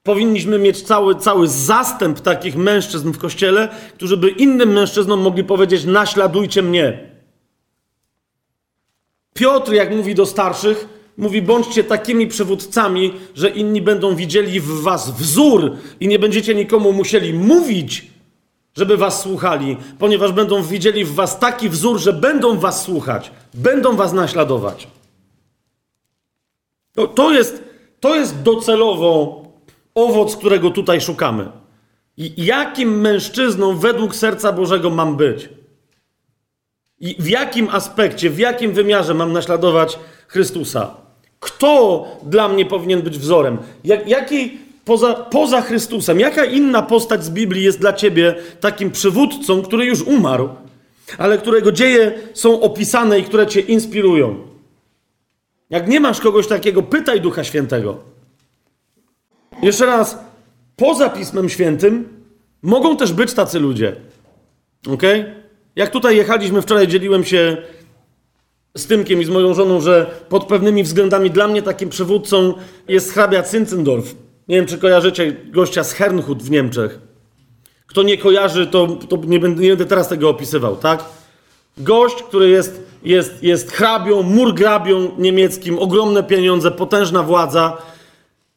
Powinniśmy 0.03 0.59
mieć 0.59 0.83
cały, 0.83 1.15
cały 1.15 1.49
zastęp 1.49 2.21
takich 2.21 2.57
mężczyzn 2.57 3.13
w 3.13 3.19
kościele, 3.19 3.69
którzy 3.95 4.17
by 4.17 4.29
innym 4.29 4.73
mężczyznom 4.73 5.21
mogli 5.21 5.45
powiedzieć: 5.45 5.85
naśladujcie 5.85 6.63
mnie. 6.63 7.11
Piotr, 9.35 9.73
jak 9.73 9.91
mówi 9.97 10.15
do 10.15 10.27
starszych, 10.27 10.96
mówi: 11.17 11.43
bądźcie 11.43 11.85
takimi 11.85 12.27
przywódcami, 12.27 13.13
że 13.35 13.49
inni 13.51 13.83
będą 13.83 14.17
widzieli 14.17 14.61
w 14.61 14.81
was 14.81 15.11
wzór 15.11 15.77
i 16.01 16.09
nie 16.09 16.19
będziecie 16.19 16.55
nikomu 16.55 16.93
musieli 16.93 17.35
mówić, 17.35 18.11
żeby 18.77 18.97
was 18.97 19.23
słuchali, 19.23 19.77
ponieważ 19.99 20.33
będą 20.33 20.63
widzieli 20.63 21.05
w 21.05 21.15
was 21.15 21.39
taki 21.39 21.69
wzór, 21.69 21.99
że 21.99 22.13
będą 22.13 22.59
was 22.59 22.83
słuchać, 22.83 23.31
będą 23.55 23.97
was 23.97 24.13
naśladować. 24.13 24.89
To, 26.93 27.07
to, 27.07 27.33
jest, 27.33 27.65
to 28.01 28.15
jest 28.15 28.43
docelowo 28.43 29.43
owoc, 29.95 30.37
którego 30.37 30.71
tutaj 30.71 31.01
szukamy. 31.01 31.49
I 32.17 32.45
jakim 32.45 33.01
mężczyzną 33.01 33.77
według 33.77 34.17
serca 34.17 34.53
Bożego 34.53 34.91
mam 34.91 35.17
być? 35.17 35.49
I 37.01 37.17
w 37.19 37.29
jakim 37.29 37.69
aspekcie, 37.69 38.31
w 38.31 38.39
jakim 38.39 38.73
wymiarze 38.73 39.15
mam 39.15 39.33
naśladować 39.33 39.99
Chrystusa? 40.29 41.06
Kto 41.41 42.05
dla 42.23 42.49
mnie 42.49 42.67
powinien 42.67 43.03
być 43.03 43.19
wzorem? 43.19 43.59
Jak, 43.85 44.09
jaki 44.09 44.59
poza, 44.85 45.15
poza 45.15 45.63
Chrystusem, 45.63 46.21
jaka 46.21 46.45
inna 46.45 46.83
postać 46.83 47.25
z 47.25 47.31
Biblii 47.31 47.65
jest 47.65 47.81
dla 47.81 47.93
ciebie 47.93 48.35
takim 48.61 48.91
przywódcą, 48.91 49.63
który 49.63 49.85
już 49.85 50.03
umarł, 50.03 50.49
ale 51.19 51.39
którego 51.39 51.73
dzieje 51.73 52.13
są 52.35 52.61
opisane 52.61 53.19
i 53.19 53.25
które 53.25 53.47
cię 53.47 53.61
inspirują? 53.61 54.37
Jak 55.71 55.89
nie 55.89 56.01
masz 56.01 56.21
kogoś 56.21 56.47
takiego, 56.47 56.83
pytaj 56.83 57.21
Ducha 57.21 57.45
Świętego. 57.45 57.99
Jeszcze 59.63 59.87
raz, 59.87 60.19
poza 60.77 61.09
Pismem 61.09 61.49
Świętym 61.49 62.09
mogą 62.63 62.97
też 62.97 63.13
być 63.13 63.33
tacy 63.33 63.61
ludzie. 63.61 63.97
Ok? 64.93 65.03
Jak 65.77 65.91
tutaj 65.91 66.17
jechaliśmy 66.17 66.63
wczoraj, 66.63 66.89
dzieliłem 66.89 67.25
się 67.25 67.57
z 68.77 68.87
Tymkiem 68.87 69.23
i 69.23 69.25
z 69.25 69.29
moją 69.29 69.55
żoną, 69.55 69.81
że 69.81 70.07
pod 70.29 70.47
pewnymi 70.47 70.83
względami 70.83 71.31
dla 71.31 71.49
mnie 71.49 71.63
takim 71.63 71.89
przywódcą 71.89 72.55
jest 72.89 73.13
hrabia 73.13 73.43
Zinzendorf. 73.43 74.15
Nie 74.49 74.57
wiem, 74.57 74.67
czy 74.67 74.79
kojarzycie 74.79 75.37
gościa 75.51 75.85
z 75.85 75.93
Hernhut 75.93 76.43
w 76.43 76.51
Niemczech. 76.51 76.99
Kto 77.87 78.03
nie 78.03 78.19
kojarzy, 78.19 78.67
to, 78.67 78.87
to 78.87 79.17
nie, 79.27 79.41
będę, 79.41 79.63
nie 79.63 79.69
będę 79.69 79.87
teraz 79.87 80.09
tego 80.09 80.29
opisywał, 80.29 80.77
tak? 80.77 81.05
Gość, 81.79 82.23
który 82.23 82.49
jest, 82.49 82.83
jest, 83.03 83.43
jest 83.43 83.73
hrabią, 83.73 84.23
murgrabią 84.23 85.11
niemieckim, 85.19 85.79
ogromne 85.79 86.23
pieniądze, 86.23 86.71
potężna 86.71 87.23
władza. 87.23 87.77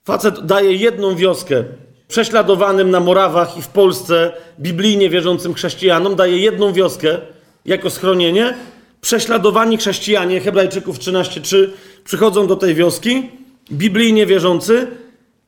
Facet 0.04 0.46
daje 0.46 0.74
jedną 0.74 1.16
wioskę 1.16 1.64
prześladowanym 2.08 2.92
na 2.92 3.00
Morawach 3.00 3.58
i 3.58 3.62
w 3.62 3.68
Polsce 3.68 4.34
biblijnie 4.60 5.10
wierzącym 5.10 5.54
chrześcijanom, 5.54 6.16
daje 6.16 6.38
jedną 6.38 6.74
wioskę 6.74 7.18
jako 7.66 7.90
schronienie. 7.90 8.58
Prześladowani 9.02 9.78
chrześcijanie, 9.78 10.40
Hebrajczyków 10.40 11.00
13:3, 11.00 11.70
przychodzą 12.04 12.48
do 12.48 12.56
tej 12.56 12.76
wioski, 12.76 13.30
biblijnie 13.72 14.26
wierzący, 14.26 14.88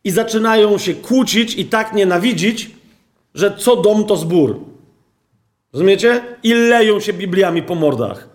i 0.04 0.12
zaczynają 0.12 0.78
się 0.78 0.94
kłócić 0.94 1.56
i 1.56 1.66
tak 1.66 1.94
nienawidzić, 1.94 2.72
że 3.36 3.58
co 3.58 3.76
dom 3.76 4.06
to 4.06 4.18
zbór. 4.18 4.60
Rozumiecie? 5.74 6.24
I 6.44 6.54
leją 6.54 7.00
się 7.00 7.14
Bibliami 7.14 7.64
po 7.64 7.76
mordach. 7.76 8.30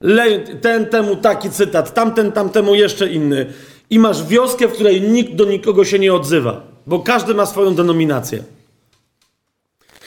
Leją, 0.00 0.40
ten 0.60 0.86
temu 0.86 1.16
taki 1.16 1.50
cytat, 1.50 1.94
tamten 1.94 2.32
tamtemu 2.32 2.74
jeszcze 2.74 3.12
inny. 3.12 3.52
I 3.90 3.98
masz 3.98 4.26
wioskę, 4.26 4.68
w 4.68 4.72
której 4.72 5.02
nikt 5.02 5.34
do 5.34 5.44
nikogo 5.44 5.84
się 5.84 5.98
nie 5.98 6.14
odzywa, 6.14 6.62
bo 6.86 6.98
każdy 6.98 7.34
ma 7.34 7.46
swoją 7.46 7.74
denominację. 7.74 8.42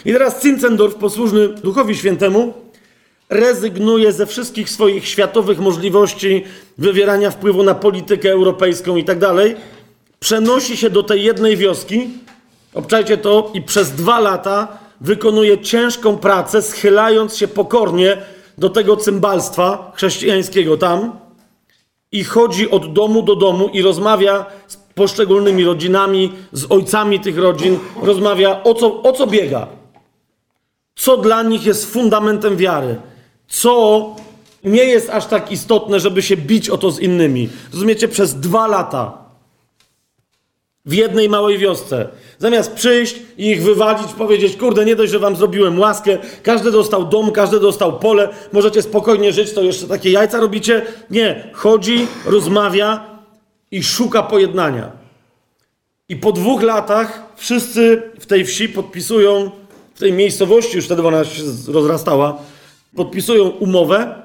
I 0.06 0.13
teraz 0.13 0.43
Zinzendorf, 0.43 0.95
posłuszny 0.95 1.47
Duchowi 1.47 1.95
Świętemu, 1.95 2.54
rezygnuje 3.32 4.12
ze 4.12 4.26
wszystkich 4.26 4.70
swoich 4.70 5.08
światowych 5.08 5.60
możliwości 5.60 6.44
wywierania 6.78 7.32
wpływu 7.32 7.63
na 7.63 7.76
politykę 7.76 8.32
europejską 8.32 8.96
i 8.96 9.04
tak 9.04 9.20
dalej 9.20 9.56
przenosi 10.20 10.78
się 10.78 10.89
do 10.89 11.04
tej 11.04 11.24
jednej 11.24 11.58
wioski, 11.58 12.10
obczajcie 12.74 13.17
to, 13.17 13.52
i 13.54 13.62
przez 13.62 13.91
dwa 13.91 14.20
lata 14.20 14.67
wykonuje 15.02 15.60
ciężką 15.60 16.17
pracę, 16.17 16.62
schylając 16.62 17.38
się 17.38 17.48
pokornie 17.48 18.17
do 18.58 18.70
tego 18.70 18.98
cymbalstwa 18.98 19.91
chrześcijańskiego 19.96 20.78
tam 20.78 21.12
i 22.12 22.24
chodzi 22.24 22.72
od 22.72 22.94
domu 22.94 23.22
do 23.22 23.36
domu 23.36 23.67
i 23.67 23.82
rozmawia 23.82 24.46
z 24.67 24.78
poszczególnymi 24.78 25.65
rodzinami, 25.65 26.34
z 26.52 26.72
ojcami 26.72 27.20
tych 27.20 27.38
rodzin, 27.38 27.80
rozmawia 28.02 28.63
o 28.63 28.74
co, 28.74 29.02
o 29.02 29.13
co 29.13 29.28
biega, 29.28 29.67
co 30.96 31.17
dla 31.17 31.44
nich 31.44 31.65
jest 31.65 31.94
fundamentem 31.94 32.58
wiary, 32.58 32.96
co 33.52 34.16
nie 34.64 34.84
jest 34.84 35.10
aż 35.10 35.26
tak 35.26 35.52
istotne, 35.52 36.00
żeby 36.00 36.22
się 36.22 36.38
bić 36.38 36.70
o 36.70 36.78
to 36.78 36.92
z 36.92 37.00
innymi. 37.00 37.50
Rozumiecie, 37.74 38.08
przez 38.08 38.40
dwa 38.40 38.68
lata 38.68 39.22
w 40.86 40.94
jednej 40.94 41.30
małej 41.30 41.58
wiosce. 41.58 42.08
Zamiast 42.40 42.74
przyjść 42.74 43.16
i 43.38 43.50
ich 43.50 43.64
wywalić, 43.64 44.14
powiedzieć, 44.14 44.58
kurde, 44.58 44.86
nie 44.86 44.96
dość, 44.96 45.12
że 45.12 45.20
wam 45.20 45.36
zrobiłem 45.36 45.80
łaskę, 45.80 46.18
każdy 46.44 46.72
dostał 46.72 47.06
dom, 47.06 47.32
każdy 47.32 47.60
dostał 47.60 48.00
pole, 48.00 48.30
możecie 48.52 48.82
spokojnie 48.82 49.34
żyć, 49.34 49.54
to 49.54 49.62
jeszcze 49.62 49.88
takie 49.88 50.12
jajca 50.12 50.40
robicie. 50.40 50.82
Nie, 51.10 51.50
chodzi, 51.54 52.08
rozmawia 52.26 53.06
i 53.72 53.84
szuka 53.84 54.24
pojednania. 54.24 54.92
I 56.10 56.16
po 56.16 56.32
dwóch 56.32 56.62
latach 56.62 57.24
wszyscy 57.36 58.02
w 58.20 58.26
tej 58.26 58.46
wsi 58.46 58.70
podpisują, 58.70 59.52
w 59.96 60.00
tej 60.00 60.14
miejscowości, 60.14 60.76
już 60.76 60.86
wtedy 60.86 61.08
ona 61.08 61.24
się 61.24 61.44
rozrastała, 61.68 62.38
podpisują 62.95 63.49
umowę, 63.49 64.21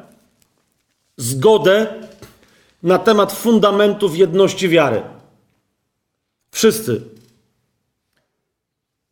zgodę 1.16 1.86
na 2.82 2.98
temat 2.98 3.32
fundamentów 3.32 4.18
jedności 4.18 4.68
wiary. 4.68 5.02
Wszyscy. 6.50 7.02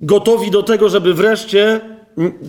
Gotowi 0.00 0.50
do 0.50 0.62
tego, 0.62 0.88
żeby 0.88 1.14
wreszcie, 1.14 1.80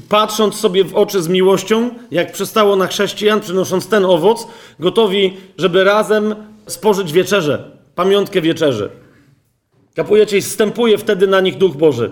patrząc 0.09 0.55
sobie 0.55 0.83
w 0.83 0.95
oczy 0.95 1.21
z 1.21 1.27
miłością, 1.27 1.89
jak 2.11 2.31
przystało 2.31 2.75
na 2.75 2.87
chrześcijan, 2.87 3.41
przynosząc 3.41 3.87
ten 3.87 4.05
owoc, 4.05 4.47
gotowi, 4.79 5.37
żeby 5.57 5.83
razem 5.83 6.35
spożyć 6.67 7.11
wieczerzę, 7.13 7.71
pamiątkę 7.95 8.41
wieczerzy. 8.41 8.89
Kapujecie 9.95 10.37
i 10.37 10.41
stępuje 10.41 10.97
wtedy 10.97 11.27
na 11.27 11.41
nich 11.41 11.57
Duch 11.57 11.75
Boży. 11.75 12.11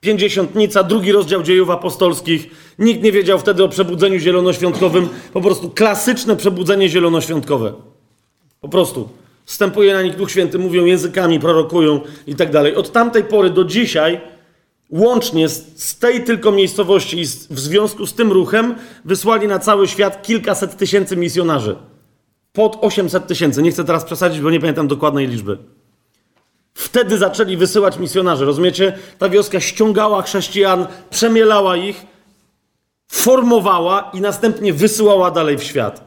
Pięćdziesiątnica, 0.00 0.82
drugi 0.82 1.12
rozdział 1.12 1.42
dziejów 1.42 1.70
apostolskich. 1.70 2.50
Nikt 2.78 3.02
nie 3.02 3.12
wiedział 3.12 3.38
wtedy 3.38 3.64
o 3.64 3.68
przebudzeniu 3.68 4.18
zielonoświątkowym. 4.18 5.08
Po 5.32 5.40
prostu 5.40 5.70
klasyczne 5.70 6.36
przebudzenie 6.36 6.88
zielonoświątkowe. 6.88 7.72
Po 8.60 8.68
prostu. 8.68 9.08
Wstępuje 9.44 9.94
na 9.94 10.02
nich 10.02 10.16
Duch 10.16 10.30
Święty, 10.30 10.58
mówią 10.58 10.84
językami, 10.84 11.40
prorokują 11.40 12.00
i 12.26 12.34
tak 12.34 12.50
dalej. 12.50 12.74
Od 12.74 12.92
tamtej 12.92 13.24
pory 13.24 13.50
do 13.50 13.64
dzisiaj, 13.64 14.20
łącznie 14.90 15.48
z, 15.48 15.98
tej 15.98 16.24
tylko 16.24 16.52
miejscowości 16.52 17.20
i 17.20 17.24
w 17.26 17.60
związku 17.60 18.06
z 18.06 18.14
tym 18.14 18.32
ruchem, 18.32 18.74
wysłali 19.04 19.48
na 19.48 19.58
cały 19.58 19.88
świat 19.88 20.22
kilkaset 20.22 20.76
tysięcy 20.76 21.16
misjonarzy. 21.16 21.76
Pod 22.52 22.78
800 22.80 23.26
tysięcy. 23.26 23.62
Nie 23.62 23.70
chcę 23.70 23.84
teraz 23.84 24.04
przesadzić, 24.04 24.40
bo 24.40 24.50
nie 24.50 24.60
pamiętam 24.60 24.88
dokładnej 24.88 25.26
liczby. 25.26 25.58
Wtedy 26.76 27.18
zaczęli 27.18 27.56
wysyłać 27.56 27.98
misjonarzy, 27.98 28.44
rozumiecie? 28.44 28.98
Ta 29.18 29.28
wioska 29.28 29.60
ściągała 29.60 30.22
chrześcijan, 30.22 30.86
przemielała 31.10 31.76
ich, 31.76 32.06
formowała 33.08 34.10
i 34.14 34.20
następnie 34.20 34.72
wysyłała 34.72 35.30
dalej 35.30 35.58
w 35.58 35.62
świat. 35.62 36.04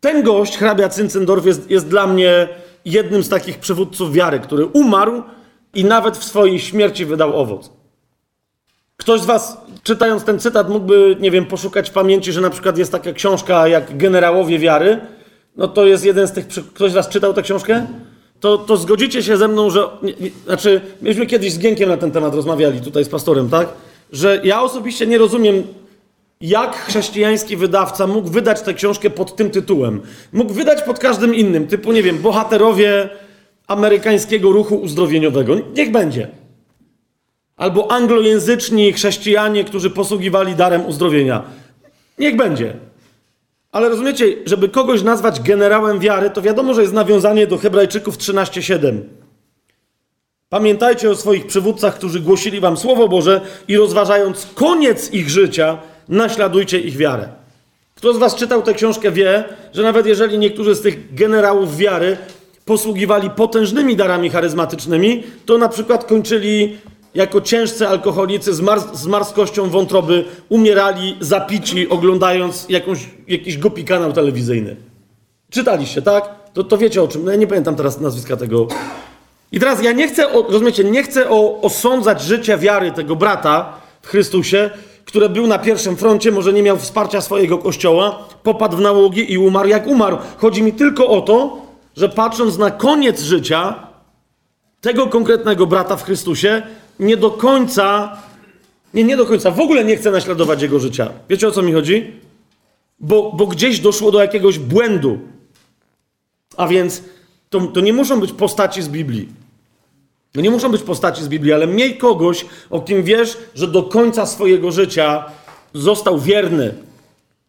Ten 0.00 0.22
gość, 0.22 0.58
hrabia 0.58 0.88
Cyncendorf, 0.88 1.46
jest, 1.46 1.70
jest 1.70 1.88
dla 1.88 2.06
mnie 2.06 2.48
jednym 2.84 3.22
z 3.22 3.28
takich 3.28 3.58
przywódców 3.58 4.12
wiary, 4.12 4.40
który 4.40 4.66
umarł 4.66 5.22
i 5.74 5.84
nawet 5.84 6.16
w 6.16 6.24
swojej 6.24 6.60
śmierci 6.60 7.04
wydał 7.04 7.40
owoc. 7.40 7.70
Ktoś 8.96 9.20
z 9.20 9.26
Was, 9.26 9.56
czytając 9.82 10.24
ten 10.24 10.38
cytat, 10.38 10.68
mógłby, 10.68 11.16
nie 11.20 11.30
wiem, 11.30 11.46
poszukać 11.46 11.90
w 11.90 11.92
pamięci, 11.92 12.32
że 12.32 12.40
na 12.40 12.50
przykład 12.50 12.78
jest 12.78 12.92
taka 12.92 13.12
książka 13.12 13.68
jak 13.68 13.96
Generałowie 13.96 14.58
Wiary. 14.58 15.00
No 15.56 15.68
to 15.68 15.86
jest 15.86 16.04
jeden 16.04 16.26
z 16.26 16.32
tych. 16.32 16.48
Ktoś 16.48 16.90
z 16.90 16.94
Was 16.94 17.08
czytał 17.08 17.34
tę 17.34 17.42
książkę? 17.42 17.86
To, 18.40 18.58
to 18.58 18.76
zgodzicie 18.76 19.22
się 19.22 19.36
ze 19.36 19.48
mną, 19.48 19.70
że. 19.70 19.88
Nie, 20.02 20.12
nie, 20.20 20.30
znaczy, 20.44 20.80
myśmy 21.00 21.26
kiedyś 21.26 21.52
z 21.52 21.58
Gienkiem 21.58 21.88
na 21.88 21.96
ten 21.96 22.10
temat 22.10 22.34
rozmawiali 22.34 22.80
tutaj 22.80 23.04
z 23.04 23.08
pastorem, 23.08 23.50
tak? 23.50 23.68
że 24.12 24.40
ja 24.44 24.62
osobiście 24.62 25.06
nie 25.06 25.18
rozumiem, 25.18 25.62
jak 26.40 26.76
chrześcijański 26.76 27.56
wydawca 27.56 28.06
mógł 28.06 28.28
wydać 28.28 28.62
tę 28.62 28.74
książkę 28.74 29.10
pod 29.10 29.36
tym 29.36 29.50
tytułem. 29.50 30.00
Mógł 30.32 30.52
wydać 30.52 30.82
pod 30.82 30.98
każdym 30.98 31.34
innym, 31.34 31.66
typu, 31.66 31.92
nie 31.92 32.02
wiem, 32.02 32.18
bohaterowie 32.18 33.08
amerykańskiego 33.66 34.52
ruchu 34.52 34.76
uzdrowieniowego. 34.76 35.54
Niech 35.74 35.92
będzie. 35.92 36.28
Albo 37.56 37.92
anglojęzyczni 37.92 38.92
chrześcijanie, 38.92 39.64
którzy 39.64 39.90
posługiwali 39.90 40.54
darem 40.54 40.86
uzdrowienia. 40.86 41.42
Niech 42.18 42.36
będzie. 42.36 42.76
Ale 43.78 43.88
rozumiecie, 43.88 44.36
żeby 44.46 44.68
kogoś 44.68 45.02
nazwać 45.02 45.40
generałem 45.40 45.98
wiary, 45.98 46.30
to 46.30 46.42
wiadomo, 46.42 46.74
że 46.74 46.82
jest 46.82 46.94
nawiązanie 46.94 47.46
do 47.46 47.58
Hebrajczyków 47.58 48.18
13:7. 48.18 49.00
Pamiętajcie 50.48 51.10
o 51.10 51.14
swoich 51.14 51.46
przywódcach, 51.46 51.94
którzy 51.94 52.20
głosili 52.20 52.60
wam 52.60 52.76
Słowo 52.76 53.08
Boże 53.08 53.40
i 53.68 53.76
rozważając 53.76 54.46
koniec 54.54 55.12
ich 55.12 55.28
życia, 55.28 55.78
naśladujcie 56.08 56.80
ich 56.80 56.96
wiarę. 56.96 57.28
Kto 57.94 58.14
z 58.14 58.18
was 58.18 58.34
czytał 58.34 58.62
tę 58.62 58.74
książkę 58.74 59.12
wie, 59.12 59.44
że 59.72 59.82
nawet 59.82 60.06
jeżeli 60.06 60.38
niektórzy 60.38 60.74
z 60.74 60.80
tych 60.80 61.14
generałów 61.14 61.76
wiary 61.76 62.16
posługiwali 62.64 63.30
potężnymi 63.30 63.96
darami 63.96 64.30
charyzmatycznymi, 64.30 65.22
to 65.46 65.58
na 65.58 65.68
przykład 65.68 66.04
kończyli 66.04 66.78
jako 67.14 67.40
ciężcy 67.40 67.88
alkoholicy 67.88 68.54
z, 68.54 68.60
mars 68.60 68.84
z 68.92 69.06
marskością 69.06 69.70
wątroby, 69.70 70.24
umierali 70.48 71.16
zapici, 71.20 71.88
oglądając 71.88 72.66
jakąś, 72.68 72.98
jakiś 73.28 73.58
głupi 73.58 73.84
kanał 73.84 74.12
telewizyjny. 74.12 74.76
Czytaliście, 75.50 76.02
tak? 76.02 76.34
To, 76.52 76.64
to 76.64 76.78
wiecie 76.78 77.02
o 77.02 77.08
czym. 77.08 77.24
No 77.24 77.30
ja 77.30 77.36
nie 77.36 77.46
pamiętam 77.46 77.76
teraz 77.76 78.00
nazwiska 78.00 78.36
tego. 78.36 78.68
I 79.52 79.60
teraz 79.60 79.82
ja 79.82 79.92
nie 79.92 80.08
chcę, 80.08 80.32
o, 80.32 80.42
rozumiecie, 80.42 80.84
nie 80.84 81.02
chcę 81.02 81.30
o, 81.30 81.60
osądzać 81.60 82.22
życia 82.22 82.58
wiary 82.58 82.92
tego 82.92 83.16
brata 83.16 83.72
w 84.02 84.06
Chrystusie, 84.06 84.70
który 85.04 85.28
był 85.28 85.46
na 85.46 85.58
pierwszym 85.58 85.96
froncie, 85.96 86.32
może 86.32 86.52
nie 86.52 86.62
miał 86.62 86.76
wsparcia 86.76 87.20
swojego 87.20 87.58
kościoła, 87.58 88.28
popadł 88.42 88.76
w 88.76 88.80
nałogi 88.80 89.32
i 89.32 89.38
umarł 89.38 89.68
jak 89.68 89.86
umarł. 89.86 90.18
Chodzi 90.36 90.62
mi 90.62 90.72
tylko 90.72 91.08
o 91.08 91.20
to, 91.20 91.56
że 91.96 92.08
patrząc 92.08 92.58
na 92.58 92.70
koniec 92.70 93.22
życia 93.22 93.74
tego 94.80 95.06
konkretnego 95.06 95.66
brata 95.66 95.96
w 95.96 96.04
Chrystusie, 96.04 96.62
nie 97.00 97.16
do 97.16 97.30
końca, 97.30 98.16
nie, 98.94 99.04
nie 99.04 99.16
do 99.16 99.26
końca, 99.26 99.50
w 99.50 99.60
ogóle 99.60 99.84
nie 99.84 99.96
chcę 99.96 100.10
naśladować 100.10 100.62
jego 100.62 100.78
życia. 100.78 101.12
Wiecie 101.28 101.48
o 101.48 101.50
co 101.50 101.62
mi 101.62 101.72
chodzi? 101.72 102.12
Bo, 103.00 103.32
bo 103.32 103.46
gdzieś 103.46 103.80
doszło 103.80 104.10
do 104.10 104.20
jakiegoś 104.20 104.58
błędu. 104.58 105.18
A 106.56 106.68
więc 106.68 107.02
to, 107.50 107.60
to 107.60 107.80
nie 107.80 107.92
muszą 107.92 108.20
być 108.20 108.32
postaci 108.32 108.82
z 108.82 108.88
Biblii. 108.88 109.28
To 110.32 110.40
nie 110.40 110.50
muszą 110.50 110.70
być 110.70 110.82
postaci 110.82 111.22
z 111.22 111.28
Biblii, 111.28 111.52
ale 111.52 111.66
miej 111.66 111.96
kogoś, 111.96 112.46
o 112.70 112.80
kim 112.80 113.02
wiesz, 113.02 113.38
że 113.54 113.66
do 113.66 113.82
końca 113.82 114.26
swojego 114.26 114.72
życia 114.72 115.24
został 115.74 116.18
wierny. 116.18 116.74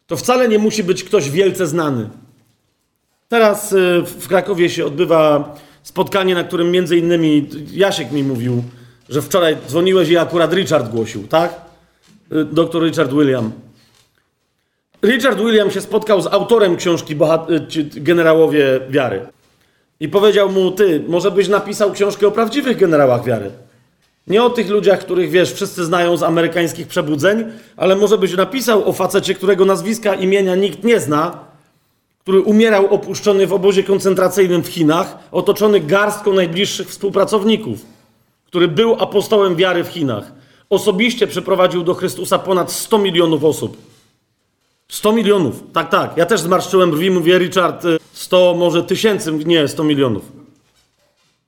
To 0.06 0.16
wcale 0.16 0.48
nie 0.48 0.58
musi 0.58 0.84
być 0.84 1.04
ktoś 1.04 1.30
wielce 1.30 1.66
znany. 1.66 2.08
Teraz 3.28 3.72
y, 3.72 4.02
w 4.06 4.28
Krakowie 4.28 4.70
się 4.70 4.86
odbywa 4.86 5.54
spotkanie, 5.82 6.34
na 6.34 6.44
którym 6.44 6.70
między 6.70 6.96
innymi 6.96 7.48
Jasiek 7.72 8.12
mi 8.12 8.24
mówił, 8.24 8.64
że 9.10 9.22
wczoraj 9.22 9.56
dzwoniłeś 9.68 10.08
i 10.08 10.16
akurat 10.16 10.52
Richard 10.52 10.88
głosił, 10.88 11.28
tak? 11.28 11.60
Doktor 12.52 12.82
Richard 12.82 13.12
William. 13.12 13.52
Richard 15.02 15.38
William 15.38 15.70
się 15.70 15.80
spotkał 15.80 16.22
z 16.22 16.26
autorem 16.26 16.76
książki 16.76 17.14
y, 17.76 18.00
Generałowie 18.00 18.80
Wiary. 18.90 19.26
I 20.00 20.08
powiedział 20.08 20.50
mu, 20.50 20.70
ty, 20.70 21.04
może 21.08 21.30
byś 21.30 21.48
napisał 21.48 21.92
książkę 21.92 22.26
o 22.26 22.30
prawdziwych 22.30 22.76
generałach 22.76 23.24
wiary. 23.24 23.50
Nie 24.26 24.42
o 24.42 24.50
tych 24.50 24.68
ludziach, 24.68 25.00
których 25.00 25.30
wiesz, 25.30 25.52
wszyscy 25.52 25.84
znają 25.84 26.16
z 26.16 26.22
amerykańskich 26.22 26.86
przebudzeń, 26.86 27.44
ale 27.76 27.96
może 27.96 28.18
byś 28.18 28.36
napisał 28.36 28.88
o 28.88 28.92
facecie, 28.92 29.34
którego 29.34 29.64
nazwiska, 29.64 30.14
imienia 30.14 30.54
nikt 30.54 30.84
nie 30.84 31.00
zna, 31.00 31.38
który 32.22 32.40
umierał 32.40 32.94
opuszczony 32.94 33.46
w 33.46 33.52
obozie 33.52 33.82
koncentracyjnym 33.82 34.62
w 34.62 34.68
Chinach, 34.68 35.18
otoczony 35.32 35.80
garstką 35.80 36.32
najbliższych 36.32 36.88
współpracowników, 36.88 37.84
który 38.50 38.68
był 38.68 38.94
apostołem 38.94 39.56
wiary 39.56 39.84
w 39.84 39.88
Chinach. 39.88 40.32
Osobiście 40.70 41.26
przeprowadził 41.26 41.82
do 41.82 41.94
Chrystusa 41.94 42.38
ponad 42.38 42.72
100 42.72 42.98
milionów 42.98 43.44
osób. 43.44 43.76
100 44.88 45.12
milionów, 45.12 45.62
tak, 45.72 45.90
tak. 45.90 46.16
Ja 46.16 46.26
też 46.26 46.40
zmarszczyłem 46.40 46.90
brwi, 46.90 47.10
mówię, 47.10 47.38
Richard, 47.38 47.84
100, 48.12 48.54
może 48.58 48.82
tysięcy, 48.82 49.32
nie, 49.32 49.68
100 49.68 49.84
milionów. 49.84 50.22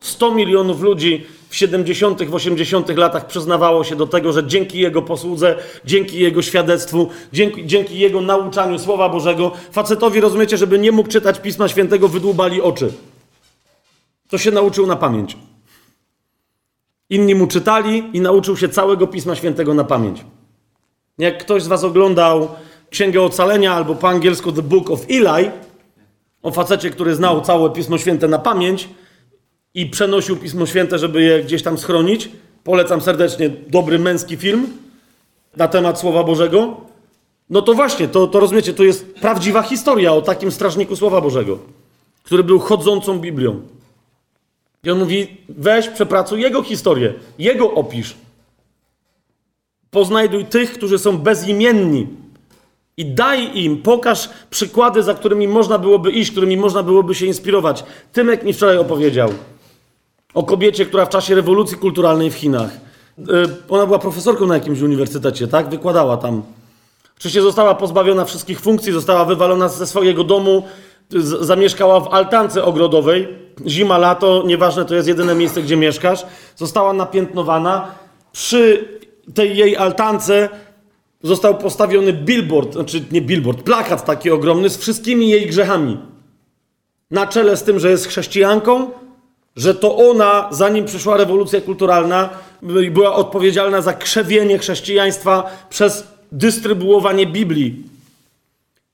100 0.01 0.35
milionów 0.35 0.81
ludzi 0.81 1.27
w 1.49 1.57
70., 1.57 2.23
w 2.23 2.35
80. 2.35 2.89
latach 2.89 3.27
przyznawało 3.27 3.85
się 3.85 3.97
do 3.97 4.07
tego, 4.07 4.33
że 4.33 4.47
dzięki 4.47 4.79
jego 4.79 5.03
posłudze, 5.03 5.57
dzięki 5.85 6.19
jego 6.19 6.43
świadectwu, 6.43 7.09
dzięki, 7.33 7.67
dzięki 7.67 7.99
jego 7.99 8.21
nauczaniu 8.21 8.79
Słowa 8.79 9.09
Bożego, 9.09 9.53
facetowi, 9.73 10.21
rozumiecie, 10.21 10.57
żeby 10.57 10.79
nie 10.79 10.93
mógł 10.93 11.09
czytać 11.09 11.41
Pisma 11.41 11.69
Świętego, 11.69 12.09
wydłubali 12.09 12.61
oczy. 12.61 12.93
To 14.29 14.39
się 14.39 14.51
nauczył 14.51 14.87
na 14.87 14.97
pamięć. 14.97 15.37
Inni 17.13 17.35
mu 17.35 17.47
czytali 17.47 18.05
i 18.13 18.21
nauczył 18.21 18.57
się 18.57 18.69
całego 18.69 19.07
Pisma 19.07 19.35
Świętego 19.35 19.75
na 19.75 19.85
pamięć. 19.85 20.25
Jak 21.19 21.39
ktoś 21.39 21.63
z 21.63 21.67
was 21.67 21.85
oglądał 21.85 22.49
Księgę 22.91 23.23
Ocalenia 23.23 23.75
albo 23.75 23.95
po 23.95 24.09
angielsku 24.09 24.53
The 24.53 24.63
Book 24.63 24.91
of 24.91 25.01
Eli, 25.11 25.51
o 26.43 26.51
facecie, 26.51 26.91
który 26.91 27.15
znał 27.15 27.41
całe 27.41 27.71
Pismo 27.71 27.99
Święte 27.99 28.29
na 28.29 28.39
pamięć 28.39 28.89
i 29.75 29.87
przenosił 29.87 30.37
Pismo 30.37 30.67
Święte, 30.67 30.99
żeby 30.99 31.23
je 31.23 31.45
gdzieś 31.45 31.63
tam 31.63 31.79
schronić. 31.79 32.29
Polecam 32.65 33.01
serdecznie 33.01 33.51
dobry 33.69 33.99
męski 33.99 34.37
film 34.37 34.67
na 35.57 35.69
temat 35.69 36.01
Słowa 36.01 36.25
Bożego. 36.25 36.77
No 37.51 37.63
to 37.63 37.75
właśnie, 37.75 38.09
to, 38.09 38.27
to 38.27 38.41
rozumiecie, 38.41 38.75
to 38.75 38.83
jest 38.83 39.15
prawdziwa 39.15 39.63
historia 39.63 40.13
o 40.13 40.23
takim 40.23 40.53
strażniku 40.53 40.97
Słowa 40.97 41.21
Bożego, 41.21 41.59
który 42.23 42.45
był 42.45 42.59
chodzącą 42.59 43.19
Biblią. 43.19 43.61
I 44.85 44.91
on 44.91 44.99
mówi, 44.99 45.37
weź, 45.49 45.89
przepracuj 45.89 46.41
jego 46.41 46.63
historię, 46.63 47.15
jego 47.39 47.75
opisz. 47.75 48.15
Poznajduj 49.91 50.45
tych, 50.45 50.73
którzy 50.73 50.99
są 50.99 51.19
bezimienni, 51.19 52.07
i 52.97 53.07
daj 53.07 53.59
im, 53.59 53.83
pokaż 53.83 54.31
przykłady, 54.51 55.03
za 55.03 55.15
którymi 55.15 55.49
można 55.49 55.79
byłoby 55.79 56.11
iść, 56.11 56.31
którymi 56.31 56.57
można 56.57 56.83
byłoby 56.83 57.15
się 57.15 57.27
inspirować. 57.27 57.85
Tymek 58.13 58.45
mi 58.45 58.53
wczoraj 58.53 58.79
opowiedział 58.79 59.31
o 60.35 60.43
kobiecie, 60.43 60.87
która 60.87 61.07
w 61.07 61.09
czasie 61.09 61.35
rewolucji 61.35 61.77
kulturalnej 61.77 62.31
w 62.31 62.35
Chinach, 62.35 62.71
yy, 63.19 63.27
ona 63.69 63.87
była 63.87 63.99
profesorką 63.99 64.47
na 64.47 64.55
jakimś 64.55 64.81
uniwersytecie, 64.81 65.49
tak? 65.49 65.71
Wykładała 65.71 66.17
tam. 66.17 66.43
Oczywiście 67.17 67.43
została 67.43 67.75
pozbawiona 67.75 68.25
wszystkich 68.25 68.61
funkcji, 68.61 68.93
została 68.93 69.25
wywalona 69.25 69.69
ze 69.69 69.87
swojego 69.87 70.25
domu, 70.25 70.63
zamieszkała 71.21 72.01
w 72.01 72.15
altance 72.15 72.65
ogrodowej. 72.65 73.29
Zima, 73.67 73.99
lato, 73.99 74.43
nieważne, 74.47 74.85
to 74.85 74.95
jest 74.95 75.09
jedyne 75.09 75.35
miejsce, 75.35 75.63
gdzie 75.63 75.77
mieszkasz. 75.77 76.27
Została 76.57 76.93
napiętnowana. 76.93 77.95
Przy 78.33 78.89
tej 79.35 79.57
jej 79.57 79.77
altance 79.77 80.49
został 81.23 81.59
postawiony 81.59 82.13
billboard, 82.13 82.73
znaczy 82.73 83.05
nie 83.13 83.23
billboard, 83.23 83.63
plakat 83.63 84.05
taki 84.05 84.31
ogromny 84.31 84.69
z 84.69 84.77
wszystkimi 84.77 85.29
jej 85.29 85.47
grzechami. 85.47 85.99
Na 87.11 87.27
czele 87.27 87.57
z 87.57 87.63
tym, 87.63 87.79
że 87.79 87.91
jest 87.91 88.07
chrześcijanką, 88.07 88.91
że 89.57 89.75
to 89.75 89.97
ona, 89.97 90.49
zanim 90.51 90.85
przyszła 90.85 91.17
rewolucja 91.17 91.61
kulturalna, 91.61 92.29
była 92.91 93.15
odpowiedzialna 93.15 93.81
za 93.81 93.93
krzewienie 93.93 94.59
chrześcijaństwa 94.59 95.51
przez 95.71 96.07
dystrybuowanie 96.33 97.27
Biblii. 97.27 97.83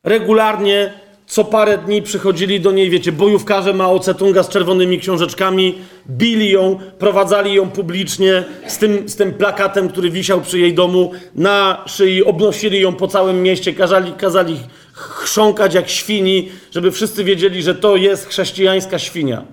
Regularnie 0.04 0.92
co 1.28 1.44
parę 1.44 1.78
dni 1.78 2.02
przychodzili 2.02 2.60
do 2.60 2.72
niej, 2.72 2.90
wiecie, 2.90 3.12
bojówkarze 3.12 3.72
Mao 3.72 3.98
Tse-tunga 3.98 4.42
z 4.42 4.48
czerwonymi 4.48 4.98
książeczkami, 4.98 5.78
bili 6.10 6.50
ją, 6.50 6.78
prowadzali 6.98 7.54
ją 7.54 7.70
publicznie 7.70 8.44
z 8.66 8.78
tym, 8.78 9.08
z 9.08 9.16
tym 9.16 9.34
plakatem, 9.34 9.88
który 9.88 10.10
wisiał 10.10 10.40
przy 10.40 10.58
jej 10.58 10.74
domu 10.74 11.12
na 11.34 11.84
szyi, 11.86 12.24
obnosili 12.24 12.80
ją 12.80 12.92
po 12.94 13.08
całym 13.08 13.42
mieście, 13.42 13.72
kazali, 13.72 14.12
kazali 14.12 14.56
chrząkać 14.92 15.74
jak 15.74 15.88
świni, 15.88 16.48
żeby 16.70 16.90
wszyscy 16.90 17.24
wiedzieli, 17.24 17.62
że 17.62 17.74
to 17.74 17.96
jest 17.96 18.28
chrześcijańska 18.28 18.98
świnia. 18.98 19.44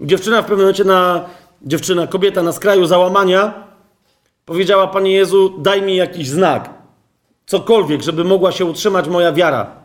Dziewczyna 0.00 0.42
w 0.42 0.44
pewnym 0.44 0.58
momencie 0.58 0.84
na, 0.84 1.24
dziewczyna, 1.62 2.06
kobieta 2.06 2.42
na 2.42 2.52
skraju 2.52 2.86
załamania 2.86 3.54
powiedziała, 4.44 4.86
Panie 4.86 5.12
Jezu, 5.12 5.54
daj 5.58 5.82
mi 5.82 5.96
jakiś 5.96 6.28
znak, 6.28 6.70
cokolwiek, 7.46 8.02
żeby 8.02 8.24
mogła 8.24 8.52
się 8.52 8.64
utrzymać 8.64 9.08
moja 9.08 9.32
wiara. 9.32 9.81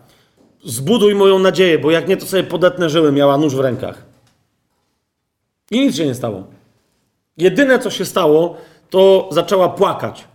Zbuduj 0.64 1.16
moją 1.16 1.40
nadzieję, 1.40 1.80
bo 1.80 1.92
jak 1.92 2.08
nie, 2.08 2.18
to 2.18 2.26
sobie 2.26 2.44
podetnę 2.44 2.90
żyły, 2.90 3.12
miała 3.12 3.38
nóż 3.38 3.56
w 3.56 3.60
rękach. 3.60 4.06
I 5.72 5.80
nic 5.80 5.96
się 5.96 6.06
nie 6.06 6.16
stało. 6.16 6.44
Jedyne, 7.38 7.80
co 7.80 7.90
się 7.90 8.06
stało, 8.06 8.58
to 8.90 9.30
zaczęła 9.32 9.70
płakać. 9.70 10.28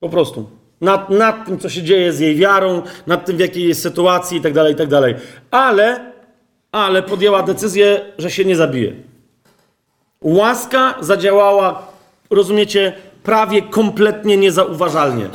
Po 0.00 0.08
prostu. 0.08 0.50
Nad, 0.80 1.10
nad 1.10 1.46
tym, 1.46 1.58
co 1.58 1.68
się 1.68 1.82
dzieje 1.82 2.12
z 2.12 2.20
jej 2.20 2.36
wiarą, 2.36 2.82
nad 3.06 3.26
tym, 3.26 3.36
w 3.36 3.40
jakiej 3.40 3.68
jest 3.68 3.82
sytuacji 3.82 4.38
i 4.38 4.40
tak 4.40 4.52
dalej, 4.52 4.72
i 4.72 4.76
tak 4.76 4.88
dalej. 4.88 5.14
Ale, 5.50 6.12
ale 6.72 7.02
podjęła 7.02 7.42
decyzję, 7.42 8.12
że 8.18 8.30
się 8.30 8.44
nie 8.44 8.56
zabije. 8.56 8.92
Łaska 10.22 10.94
zadziałała, 11.00 11.86
rozumiecie, 12.30 12.92
prawie 13.22 13.62
kompletnie 13.62 14.36
niezauważalnie. 14.36 15.28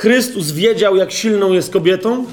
Chrystus 0.00 0.52
wiedział, 0.52 0.96
jak 0.96 1.12
silną 1.12 1.52
jest 1.52 1.72
kobietą 1.72 2.24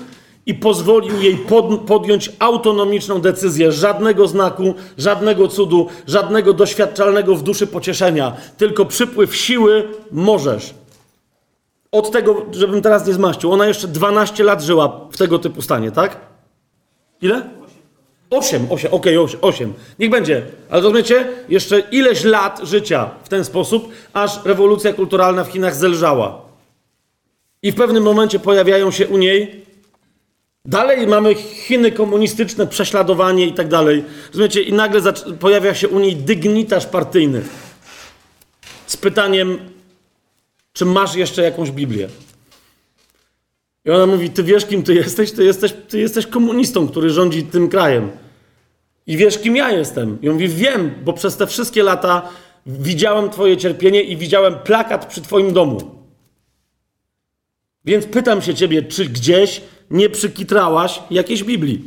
i 0.45 0.53
pozwolił 0.53 1.21
jej 1.21 1.37
pod, 1.37 1.65
podjąć 1.87 2.31
autonomiczną 2.39 3.21
decyzję. 3.21 3.71
Żadnego 3.71 4.27
znaku, 4.27 4.73
żadnego 4.97 5.47
cudu, 5.47 5.87
żadnego 6.07 6.53
doświadczalnego 6.53 7.35
w 7.35 7.43
duszy 7.43 7.67
pocieszenia, 7.67 8.35
tylko 8.57 8.85
przypływ 8.85 9.35
siły 9.35 9.87
możesz. 10.11 10.73
Od 11.91 12.11
tego, 12.11 12.45
żebym 12.51 12.81
teraz 12.81 13.07
nie 13.07 13.13
zmaścił, 13.13 13.51
ona 13.51 13.67
jeszcze 13.67 13.87
12 13.87 14.43
lat 14.43 14.61
żyła 14.61 14.99
w 15.11 15.17
tego 15.17 15.39
typu 15.39 15.61
stanie, 15.61 15.91
tak? 15.91 16.17
Ile? 17.21 17.49
8, 18.29 18.67
8, 18.69 18.91
okej, 18.93 19.17
okay, 19.17 19.41
8. 19.41 19.73
Niech 19.99 20.09
będzie. 20.09 20.45
Ale 20.69 20.81
rozumiecie? 20.81 21.27
Jeszcze 21.49 21.79
ileś 21.79 22.23
lat 22.23 22.59
życia 22.63 23.09
w 23.23 23.29
ten 23.29 23.45
sposób, 23.45 23.89
aż 24.13 24.45
rewolucja 24.45 24.93
kulturalna 24.93 25.43
w 25.43 25.51
Chinach 25.51 25.75
zelżała. 25.75 26.46
I 27.61 27.71
w 27.71 27.75
pewnym 27.75 28.03
momencie 28.03 28.39
pojawiają 28.39 28.91
się 28.91 29.07
u 29.07 29.17
niej. 29.17 29.65
Dalej 30.65 31.07
mamy 31.07 31.35
Chiny 31.35 31.91
komunistyczne, 31.91 32.67
prześladowanie 32.67 33.45
i 33.45 33.53
tak 33.53 33.67
dalej. 33.67 34.03
Rozumiecie? 34.27 34.61
I 34.61 34.73
nagle 34.73 35.01
pojawia 35.39 35.73
się 35.73 35.87
u 35.87 35.99
niej 35.99 36.15
dygnitarz 36.15 36.85
partyjny. 36.85 37.41
Z 38.87 38.97
pytaniem, 38.97 39.59
czy 40.73 40.85
masz 40.85 41.15
jeszcze 41.15 41.41
jakąś 41.41 41.71
Biblię? 41.71 42.09
I 43.85 43.89
ona 43.89 44.05
mówi: 44.05 44.29
Ty 44.29 44.43
wiesz, 44.43 44.65
kim 44.65 44.83
ty 44.83 44.93
jesteś? 44.93 45.31
Ty 45.31 45.43
jesteś, 45.43 45.73
ty 45.89 45.99
jesteś 45.99 46.27
komunistą, 46.27 46.87
który 46.87 47.09
rządzi 47.09 47.43
tym 47.43 47.69
krajem. 47.69 48.11
I 49.07 49.17
wiesz, 49.17 49.37
kim 49.37 49.55
ja 49.55 49.71
jestem? 49.71 50.17
I 50.21 50.29
on 50.29 50.33
mówi: 50.33 50.47
Wiem, 50.47 50.93
bo 51.03 51.13
przez 51.13 51.37
te 51.37 51.47
wszystkie 51.47 51.83
lata 51.83 52.29
widziałem 52.65 53.29
Twoje 53.29 53.57
cierpienie 53.57 54.01
i 54.01 54.17
widziałem 54.17 54.55
plakat 54.55 55.05
przy 55.05 55.21
Twoim 55.21 55.53
domu. 55.53 55.96
Więc 57.87 58.05
pytam 58.05 58.41
się 58.41 58.55
Ciebie, 58.55 58.83
czy 58.83 59.05
gdzieś 59.05 59.61
nie 59.91 60.09
przykitrałaś 60.09 60.99
jakiejś 61.11 61.43
Biblii? 61.43 61.81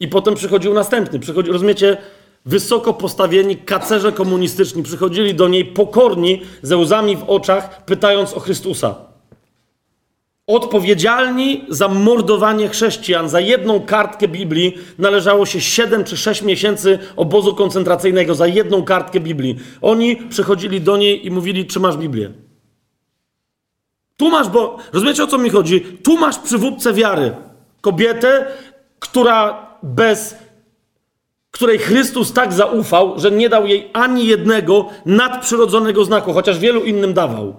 I 0.00 0.08
potem 0.08 0.34
przychodził 0.34 0.74
następny. 0.74 1.18
Przychodzi, 1.18 1.52
rozumiecie? 1.52 1.96
Wysoko 2.46 2.94
postawieni 2.94 3.56
kacerze 3.56 4.12
komunistyczni 4.12 4.82
przychodzili 4.82 5.34
do 5.34 5.48
niej 5.48 5.64
pokorni, 5.64 6.42
ze 6.62 6.76
łzami 6.76 7.16
w 7.16 7.24
oczach, 7.26 7.84
pytając 7.84 8.34
o 8.34 8.40
Chrystusa. 8.40 8.94
Odpowiedzialni 10.46 11.64
za 11.68 11.88
mordowanie 11.88 12.68
chrześcijan, 12.68 13.28
za 13.28 13.40
jedną 13.40 13.80
kartkę 13.80 14.28
Biblii 14.28 14.74
należało 14.98 15.46
się 15.46 15.60
7 15.60 16.04
czy 16.04 16.16
6 16.16 16.42
miesięcy 16.42 16.98
obozu 17.16 17.54
koncentracyjnego 17.54 18.34
za 18.34 18.46
jedną 18.46 18.84
kartkę 18.84 19.20
Biblii. 19.20 19.56
Oni 19.82 20.16
przychodzili 20.16 20.80
do 20.80 20.96
niej 20.96 21.26
i 21.26 21.30
mówili: 21.30 21.66
Czy 21.66 21.80
masz 21.80 21.96
Biblię? 21.96 22.45
Tu 24.16 24.30
masz, 24.30 24.48
bo 24.48 24.78
rozumiecie 24.92 25.24
o 25.24 25.26
co 25.26 25.38
mi 25.38 25.50
chodzi? 25.50 25.80
Tu 25.80 26.18
masz 26.18 26.38
przywódcę 26.38 26.92
wiary. 26.92 27.34
Kobietę, 27.80 28.46
która 28.98 29.66
bez 29.82 30.34
której 31.56 31.78
Chrystus 31.78 32.32
tak 32.32 32.52
zaufał, 32.52 33.20
że 33.20 33.30
nie 33.30 33.48
dał 33.48 33.66
jej 33.66 33.90
ani 33.92 34.26
jednego 34.26 34.88
nadprzyrodzonego 35.06 36.04
znaku, 36.04 36.32
chociaż 36.32 36.58
wielu 36.58 36.84
innym 36.84 37.14
dawał. 37.14 37.54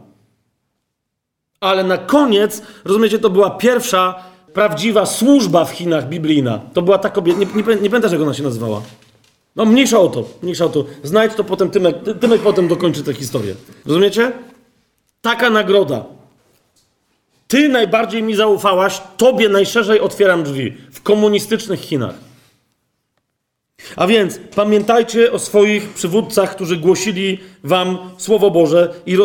Ale 1.59 1.83
na 1.83 1.97
koniec, 1.97 2.61
rozumiecie, 2.85 3.19
to 3.19 3.29
była 3.29 3.49
pierwsza 3.49 4.15
prawdziwa 4.53 5.05
służba 5.05 5.65
w 5.65 5.71
Chinach 5.71 6.09
biblijna. 6.09 6.59
To 6.73 6.81
była 6.81 6.97
ta 6.97 7.09
kobieta, 7.09 7.39
nie, 7.39 7.45
nie, 7.45 7.75
nie 7.81 7.89
pamiętasz 7.89 8.11
jak 8.11 8.21
ona 8.21 8.33
się 8.33 8.43
nazywała. 8.43 8.81
No 9.55 9.65
mniejsza 9.65 9.99
o 9.99 10.07
to, 10.07 10.23
mniejsza 10.43 10.65
o 10.65 10.69
to. 10.69 10.85
Znajdź 11.03 11.33
to 11.35 11.43
potem, 11.43 11.69
Tymek, 11.69 11.95
Tymek 12.19 12.41
potem 12.41 12.67
dokończy 12.67 13.03
tę 13.03 13.13
historię. 13.13 13.55
Rozumiecie? 13.85 14.31
Taka 15.21 15.49
nagroda. 15.49 16.05
Ty 17.47 17.69
najbardziej 17.69 18.23
mi 18.23 18.35
zaufałaś, 18.35 19.01
tobie 19.17 19.49
najszerzej 19.49 19.99
otwieram 19.99 20.43
drzwi 20.43 20.73
w 20.91 21.01
komunistycznych 21.01 21.79
Chinach. 21.79 22.15
A 23.95 24.07
więc 24.07 24.39
pamiętajcie 24.55 25.31
o 25.31 25.39
swoich 25.39 25.89
przywódcach, 25.89 26.55
którzy 26.55 26.77
głosili 26.77 27.39
wam 27.63 27.97
Słowo 28.17 28.51
Boże 28.51 28.93
i 29.05 29.15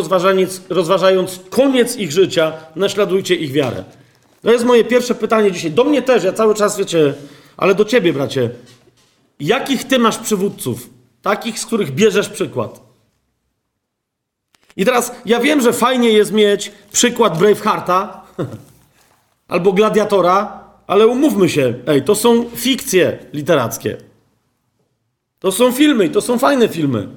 rozważając, 0.68 1.40
koniec 1.50 1.96
ich 1.96 2.12
życia, 2.12 2.52
naśladujcie 2.76 3.34
ich 3.34 3.52
wiarę. 3.52 3.84
To 4.42 4.52
jest 4.52 4.64
moje 4.64 4.84
pierwsze 4.84 5.14
pytanie 5.14 5.52
dzisiaj. 5.52 5.70
Do 5.70 5.84
mnie 5.84 6.02
też, 6.02 6.24
ja 6.24 6.32
cały 6.32 6.54
czas 6.54 6.78
wiecie, 6.78 7.14
ale 7.56 7.74
do 7.74 7.84
ciebie, 7.84 8.12
bracie. 8.12 8.50
Jakich 9.40 9.84
ty 9.84 9.98
masz 9.98 10.18
przywódców? 10.18 10.90
Takich, 11.22 11.58
z 11.58 11.66
których 11.66 11.94
bierzesz 11.94 12.28
przykład. 12.28 12.91
I 14.76 14.84
teraz 14.84 15.12
ja 15.26 15.40
wiem, 15.40 15.60
że 15.60 15.72
fajnie 15.72 16.10
jest 16.10 16.32
mieć 16.32 16.72
przykład 16.92 17.38
Bravehearta 17.38 18.22
albo 19.48 19.72
Gladiatora, 19.72 20.60
ale 20.86 21.06
umówmy 21.06 21.48
się, 21.48 21.74
ej, 21.86 22.02
to 22.02 22.14
są 22.14 22.50
fikcje 22.54 23.18
literackie. 23.32 23.96
To 25.38 25.52
są 25.52 25.72
filmy 25.72 26.04
i 26.06 26.10
to 26.10 26.20
są 26.20 26.38
fajne 26.38 26.68
filmy. 26.68 27.08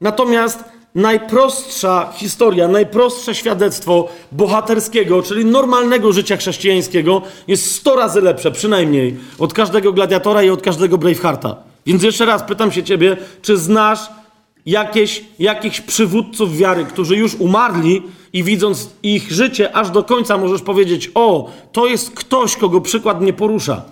Natomiast 0.00 0.64
najprostsza 0.94 2.12
historia, 2.14 2.68
najprostsze 2.68 3.34
świadectwo 3.34 4.08
bohaterskiego, 4.32 5.22
czyli 5.22 5.44
normalnego 5.44 6.12
życia 6.12 6.36
chrześcijańskiego, 6.36 7.22
jest 7.48 7.74
100 7.74 7.96
razy 7.96 8.20
lepsze, 8.20 8.50
przynajmniej, 8.50 9.16
od 9.38 9.54
każdego 9.54 9.92
gladiatora 9.92 10.42
i 10.42 10.50
od 10.50 10.62
każdego 10.62 10.98
Bravehearta. 10.98 11.56
Więc 11.86 12.02
jeszcze 12.02 12.24
raz 12.24 12.42
pytam 12.42 12.72
się 12.72 12.82
ciebie, 12.82 13.16
czy 13.42 13.56
znasz 13.56 14.00
jakieś, 14.66 15.24
jakichś 15.38 15.80
przywódców 15.80 16.56
wiary, 16.56 16.84
którzy 16.84 17.16
już 17.16 17.34
umarli 17.34 18.02
i 18.32 18.42
widząc 18.42 18.90
ich 19.02 19.32
życie 19.32 19.76
aż 19.76 19.90
do 19.90 20.04
końca 20.04 20.38
możesz 20.38 20.62
powiedzieć: 20.62 21.10
O, 21.14 21.50
to 21.72 21.86
jest 21.86 22.10
ktoś, 22.10 22.56
kogo 22.56 22.80
przykład 22.80 23.20
nie 23.20 23.32
porusza. 23.32 23.82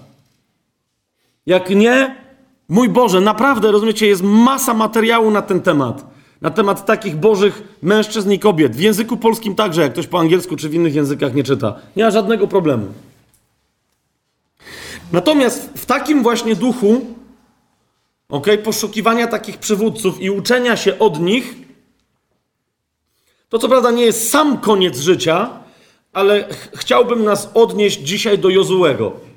Jak 1.46 1.70
nie, 1.70 2.24
Mój 2.68 2.88
Boże, 2.88 3.20
naprawdę, 3.20 3.72
rozumiecie, 3.72 4.06
jest 4.06 4.22
masa 4.22 4.74
materiału 4.74 5.30
na 5.30 5.42
ten 5.42 5.60
temat. 5.60 6.14
Na 6.40 6.50
temat 6.50 6.86
takich 6.86 7.16
bożych 7.16 7.62
mężczyzn 7.82 8.32
i 8.32 8.38
kobiet. 8.38 8.76
W 8.76 8.80
języku 8.80 9.16
polskim 9.16 9.54
także, 9.54 9.82
jak 9.82 9.92
ktoś 9.92 10.06
po 10.06 10.20
angielsku 10.20 10.56
czy 10.56 10.68
w 10.68 10.74
innych 10.74 10.94
językach 10.94 11.34
nie 11.34 11.44
czyta. 11.44 11.74
Nie 11.96 12.04
ma 12.04 12.10
żadnego 12.10 12.46
problemu. 12.46 12.86
Natomiast 15.12 15.70
w 15.76 15.86
takim 15.86 16.22
właśnie 16.22 16.56
duchu, 16.56 17.00
ok, 18.28 18.46
poszukiwania 18.64 19.26
takich 19.26 19.58
przywódców 19.58 20.20
i 20.20 20.30
uczenia 20.30 20.76
się 20.76 20.98
od 20.98 21.20
nich, 21.20 21.54
to 23.48 23.58
co 23.58 23.68
prawda 23.68 23.90
nie 23.90 24.04
jest 24.04 24.30
sam 24.30 24.58
koniec 24.58 24.98
życia, 24.98 25.50
ale 26.12 26.44
ch 26.44 26.68
chciałbym 26.74 27.24
nas 27.24 27.50
odnieść 27.54 28.00
dzisiaj 28.00 28.38
do 28.38 28.48
Jozułego 28.48 29.34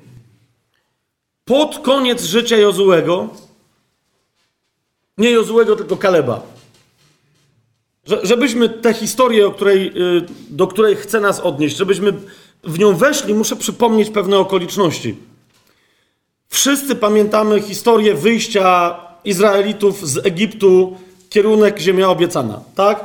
pod 1.48 1.78
koniec 1.78 2.24
życia 2.24 2.56
Jozułego, 2.56 3.28
nie 5.18 5.30
Jozułego, 5.30 5.76
tylko 5.76 5.96
Kaleba. 5.96 6.42
Żebyśmy 8.22 8.68
tę 8.68 8.94
historię, 8.94 9.46
o 9.46 9.50
której, 9.50 9.86
y, 9.86 10.26
do 10.50 10.66
której 10.66 10.96
chcę 10.96 11.20
nas 11.20 11.40
odnieść, 11.40 11.76
żebyśmy 11.76 12.12
w 12.64 12.78
nią 12.78 12.96
weszli, 12.96 13.34
muszę 13.34 13.56
przypomnieć 13.56 14.10
pewne 14.10 14.38
okoliczności. 14.38 15.16
Wszyscy 16.48 16.96
pamiętamy 16.96 17.60
historię 17.60 18.14
wyjścia 18.14 18.96
Izraelitów 19.24 20.08
z 20.08 20.26
Egiptu, 20.26 20.96
kierunek 21.30 21.78
Ziemia 21.78 22.08
Obiecana, 22.08 22.60
tak? 22.74 23.04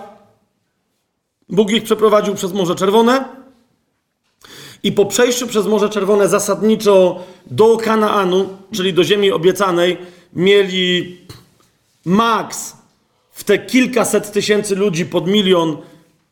Bóg 1.49 1.71
ich 1.71 1.84
przeprowadził 1.84 2.36
przez 2.36 2.53
Morze 2.53 2.75
Czerwone, 2.75 3.25
i 4.84 4.91
po 4.91 5.06
przejściu 5.06 5.47
przez 5.47 5.65
Morze 5.65 5.89
Czerwone 5.89 6.27
zasadniczo 6.27 7.23
do 7.45 7.77
Kanaanu, 7.77 8.49
czyli 8.71 8.93
do 8.93 9.03
ziemi 9.03 9.32
obiecanej, 9.32 9.97
mieli 10.34 11.17
maks 12.06 12.73
w 13.32 13.43
te 13.43 13.60
kilkaset 13.60 14.32
tysięcy 14.32 14.75
ludzi 14.75 15.06
pod 15.06 15.27
milion, 15.27 15.77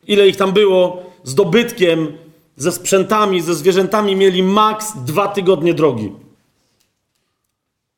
ile 0.06 0.28
ich 0.28 0.36
tam 0.36 0.52
było, 0.52 1.02
z 1.24 1.34
dobytkiem, 1.34 2.12
ze 2.56 2.72
sprzętami, 2.72 3.40
ze 3.40 3.54
zwierzętami, 3.54 4.16
mieli 4.16 4.42
maks 4.42 4.92
dwa 5.04 5.28
tygodnie 5.28 5.74
drogi. 5.74 6.12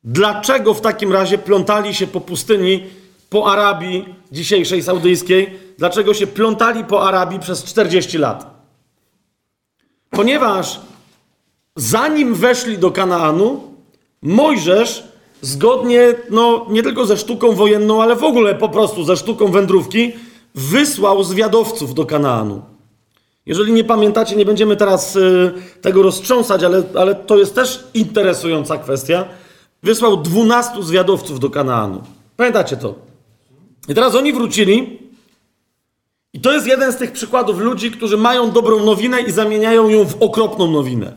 Dlaczego 0.05 0.73
w 0.73 0.81
takim 0.81 1.13
razie 1.13 1.37
plątali 1.37 1.95
się 1.95 2.07
po 2.07 2.21
pustyni, 2.21 2.83
po 3.29 3.51
Arabii 3.51 4.05
dzisiejszej 4.31 4.83
saudyjskiej? 4.83 5.59
Dlaczego 5.77 6.13
się 6.13 6.27
plątali 6.27 6.83
po 6.83 7.07
Arabii 7.07 7.39
przez 7.39 7.63
40 7.63 8.17
lat? 8.17 8.55
Ponieważ 10.09 10.79
zanim 11.75 12.35
weszli 12.35 12.77
do 12.77 12.91
Kanaanu, 12.91 13.75
Mojżesz 14.21 15.03
zgodnie, 15.41 16.13
no 16.29 16.65
nie 16.69 16.83
tylko 16.83 17.05
ze 17.05 17.17
sztuką 17.17 17.51
wojenną, 17.51 18.01
ale 18.01 18.15
w 18.15 18.23
ogóle 18.23 18.55
po 18.55 18.69
prostu 18.69 19.03
ze 19.03 19.17
sztuką 19.17 19.51
wędrówki, 19.51 20.13
wysłał 20.55 21.23
zwiadowców 21.23 21.93
do 21.93 22.05
Kanaanu. 22.05 22.61
Jeżeli 23.45 23.73
nie 23.73 23.83
pamiętacie, 23.83 24.35
nie 24.35 24.45
będziemy 24.45 24.75
teraz 24.75 25.15
y, 25.15 25.53
tego 25.81 26.01
roztrząsać, 26.01 26.63
ale, 26.63 26.83
ale 26.95 27.15
to 27.15 27.37
jest 27.37 27.55
też 27.55 27.83
interesująca 27.93 28.77
kwestia. 28.77 29.25
Wysłał 29.85 30.17
12 30.17 30.83
zwiadowców 30.83 31.39
do 31.39 31.49
Kanaanu. 31.49 32.01
Pamiętacie 32.37 32.77
to? 32.77 32.95
I 33.89 33.93
teraz 33.95 34.15
oni 34.15 34.33
wrócili 34.33 34.99
I 36.33 36.39
to 36.39 36.53
jest 36.53 36.67
jeden 36.67 36.91
z 36.91 36.97
tych 36.97 37.11
przykładów 37.11 37.59
ludzi, 37.59 37.91
którzy 37.91 38.17
mają 38.17 38.51
dobrą 38.51 38.85
nowinę 38.85 39.21
i 39.21 39.31
zamieniają 39.31 39.89
ją 39.89 40.05
w 40.05 40.21
okropną 40.23 40.71
nowinę. 40.71 41.13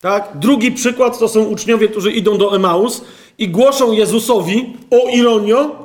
Tak? 0.00 0.32
Drugi 0.34 0.72
przykład 0.72 1.18
to 1.18 1.28
są 1.28 1.44
uczniowie, 1.44 1.88
którzy 1.88 2.12
idą 2.12 2.38
do 2.38 2.56
Emaus 2.56 3.04
i 3.38 3.48
głoszą 3.48 3.92
Jezusowi, 3.92 4.76
o 4.90 5.08
ironio, 5.08 5.76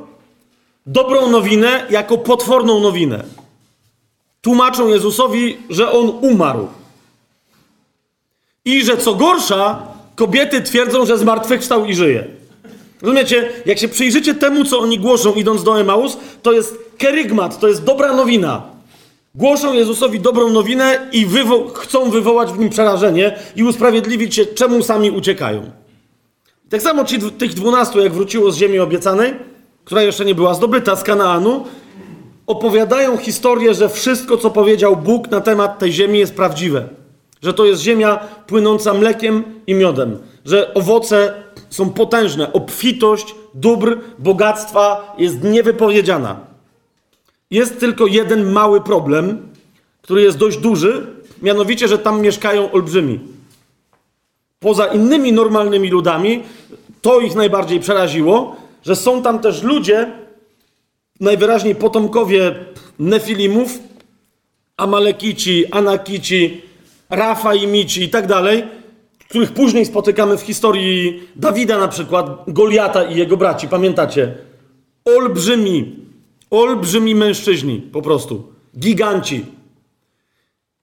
dobrą 0.86 1.30
nowinę 1.30 1.86
jako 1.90 2.18
potworną 2.18 2.80
nowinę. 2.80 3.24
Tłumaczą 4.42 4.88
Jezusowi, 4.88 5.58
że 5.70 5.92
on 5.92 6.10
umarł. 6.10 6.68
I 8.66 8.86
że 8.86 8.98
co 8.98 9.16
gorsza, 9.16 9.97
kobiety 10.18 10.62
twierdzą, 10.62 11.06
że 11.06 11.18
zmartwychwstał 11.18 11.86
i 11.86 11.96
żyje. 11.96 12.24
Rozumiecie? 13.02 13.50
Jak 13.66 13.78
się 13.80 13.88
przyjrzycie 13.88 14.34
temu, 14.36 14.66
co 14.66 14.80
oni 14.80 15.00
głoszą, 15.00 15.34
idąc 15.34 15.64
do 15.64 15.80
Emaus, 15.80 16.18
to 16.42 16.52
jest 16.52 16.76
kerygmat, 16.98 17.60
to 17.60 17.68
jest 17.68 17.84
dobra 17.84 18.16
nowina. 18.16 18.62
Głoszą 19.36 19.74
Jezusowi 19.74 20.20
dobrą 20.20 20.50
nowinę 20.50 21.10
i 21.12 21.26
wywo 21.26 21.68
chcą 21.68 22.10
wywołać 22.10 22.52
w 22.52 22.60
nim 22.60 22.70
przerażenie 22.70 23.36
i 23.56 23.64
usprawiedliwić 23.64 24.36
się, 24.36 24.46
czemu 24.46 24.84
sami 24.84 25.12
uciekają. 25.12 25.72
Tak 26.70 26.82
samo 26.82 27.04
ci, 27.06 27.20
tych 27.20 27.54
dwunastu, 27.54 28.00
jak 28.00 28.14
wróciło 28.14 28.52
z 28.52 28.58
ziemi 28.58 28.80
obiecanej, 28.80 29.34
która 29.86 30.02
jeszcze 30.02 30.26
nie 30.26 30.36
była 30.36 30.54
zdobyta, 30.54 30.96
z 30.96 31.04
Kanaanu, 31.04 31.66
opowiadają 32.48 33.18
historię, 33.18 33.74
że 33.74 33.90
wszystko, 33.90 34.38
co 34.38 34.50
powiedział 34.50 34.96
Bóg 34.96 35.32
na 35.32 35.42
temat 35.42 35.80
tej 35.80 35.92
ziemi 35.92 36.20
jest 36.20 36.36
prawdziwe. 36.36 36.88
Że 37.42 37.54
to 37.54 37.66
jest 37.66 37.82
ziemia 37.82 38.18
płynąca 38.48 38.94
mlekiem 38.94 39.44
i 39.68 39.74
miodem. 39.74 40.20
Że 40.46 40.74
owoce 40.74 41.34
są 41.70 41.90
potężne. 41.90 42.54
Obfitość 42.54 43.36
dóbr, 43.54 43.98
bogactwa 44.20 45.16
jest 45.18 45.44
niewypowiedziana. 45.44 46.40
Jest 47.52 47.80
tylko 47.80 48.08
jeden 48.08 48.52
mały 48.52 48.82
problem, 48.82 49.48
który 50.02 50.22
jest 50.22 50.38
dość 50.38 50.58
duży, 50.58 51.08
mianowicie, 51.42 51.88
że 51.88 51.98
tam 51.98 52.22
mieszkają 52.22 52.72
olbrzymi. 52.72 53.20
Poza 54.60 54.86
innymi 54.86 55.34
normalnymi 55.34 55.90
ludami, 55.90 56.44
to 57.02 57.20
ich 57.20 57.36
najbardziej 57.36 57.80
przeraziło, 57.80 58.56
że 58.86 58.96
są 58.96 59.22
tam 59.22 59.40
też 59.40 59.64
ludzie, 59.64 60.12
najwyraźniej 61.20 61.76
potomkowie 61.76 62.56
Nefilimów, 63.00 63.80
Amalekici, 64.78 65.66
Anakici, 65.72 66.62
Rafaimici 67.10 68.04
i 68.04 68.10
tak 68.10 68.28
dalej, 68.28 68.64
których 69.30 69.52
później 69.52 69.86
spotykamy 69.86 70.38
w 70.38 70.42
historii 70.42 71.24
Dawida 71.36 71.78
na 71.78 71.88
przykład, 71.88 72.44
Goliata 72.48 73.04
i 73.04 73.16
jego 73.16 73.38
braci, 73.38 73.68
pamiętacie? 73.68 74.36
Olbrzymi, 75.06 75.96
olbrzymi 76.50 77.16
mężczyźni, 77.16 77.82
po 77.92 78.02
prostu, 78.02 78.44
giganci. 78.80 79.46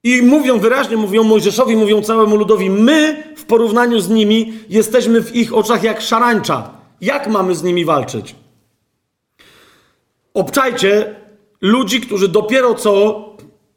I 0.03 0.21
mówią 0.21 0.59
wyraźnie, 0.59 0.97
mówią 0.97 1.23
Mojżeszowi, 1.23 1.75
mówią 1.75 2.01
całemu 2.01 2.35
ludowi, 2.35 2.69
my 2.69 3.23
w 3.35 3.45
porównaniu 3.45 3.99
z 3.99 4.09
nimi 4.09 4.53
jesteśmy 4.69 5.21
w 5.21 5.35
ich 5.35 5.53
oczach 5.53 5.83
jak 5.83 6.01
szarańcza. 6.01 6.71
Jak 7.01 7.27
mamy 7.27 7.55
z 7.55 7.63
nimi 7.63 7.85
walczyć? 7.85 8.35
Obczajcie 10.33 11.15
ludzi, 11.61 12.01
którzy 12.01 12.27
dopiero 12.27 12.73
co 12.73 13.25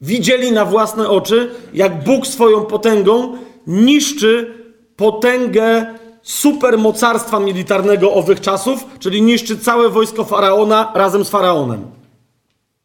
widzieli 0.01 0.53
na 0.53 0.65
własne 0.65 1.09
oczy, 1.09 1.51
jak 1.75 2.05
Bóg 2.05 2.27
swoją 2.27 2.65
potęgą 2.65 3.39
niszczy 3.67 4.55
potęgę 4.97 5.87
supermocarstwa 6.23 7.41
militarnego 7.41 8.13
owych 8.13 8.41
czasów, 8.41 8.85
czyli 8.99 9.23
niszczy 9.23 9.59
całe 9.59 9.89
wojsko 9.89 10.25
faraona 10.25 10.93
razem 10.95 11.25
z 11.25 11.31
faraonem. 11.31 11.85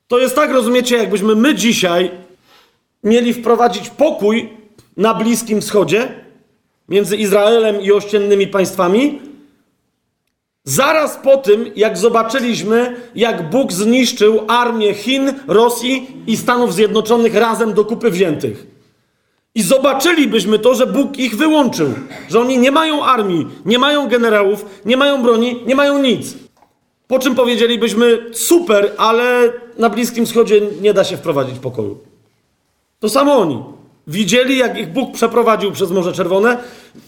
To 0.08 0.20
jest 0.20 0.36
tak, 0.36 0.52
rozumiecie, 0.52 0.98
jakbyśmy 0.98 1.36
my 1.36 1.56
dzisiaj 1.56 2.12
mieli 3.04 3.34
wprowadzić 3.34 3.90
pokój 3.90 4.50
na 4.98 5.14
Bliskim 5.14 5.62
Wschodzie 5.62 6.24
między 6.90 7.18
Izraelem 7.18 7.82
i 7.82 7.92
ościennymi 7.92 8.48
państwami, 8.48 9.22
Zaraz 10.66 11.18
po 11.24 11.38
tym, 11.38 11.72
jak 11.76 11.98
zobaczyliśmy, 11.98 12.96
jak 13.16 13.50
Bóg 13.50 13.72
zniszczył 13.72 14.40
armię 14.48 14.94
Chin, 14.94 15.34
Rosji 15.48 16.08
i 16.28 16.38
Stanów 16.38 16.74
Zjednoczonych 16.74 17.36
razem 17.36 17.74
do 17.74 17.86
kupy 17.86 18.12
wziętych. 18.12 18.68
I 19.56 19.62
zobaczylibyśmy 19.62 20.60
to, 20.60 20.76
że 20.76 20.88
Bóg 20.88 21.18
ich 21.18 21.38
wyłączył, 21.38 21.94
że 22.30 22.40
oni 22.40 22.58
nie 22.58 22.72
mają 22.72 23.06
armii, 23.06 23.48
nie 23.66 23.80
mają 23.80 24.08
generałów, 24.08 24.66
nie 24.86 24.98
mają 24.98 25.24
broni, 25.24 25.64
nie 25.66 25.76
mają 25.76 26.02
nic. 26.02 26.34
Po 27.08 27.20
czym 27.20 27.36
powiedzielibyśmy, 27.36 28.26
super, 28.34 28.92
ale 28.98 29.54
na 29.78 29.90
Bliskim 29.90 30.26
Wschodzie 30.26 30.62
nie 30.82 30.94
da 30.94 31.04
się 31.04 31.18
wprowadzić 31.18 31.60
pokoju. 31.60 31.98
To 33.00 33.10
samo 33.10 33.38
oni. 33.38 33.64
Widzieli, 34.08 34.58
jak 34.58 34.78
ich 34.78 34.94
Bóg 34.94 35.14
przeprowadził 35.14 35.72
przez 35.72 35.92
Morze 35.92 36.14
Czerwone, 36.14 36.58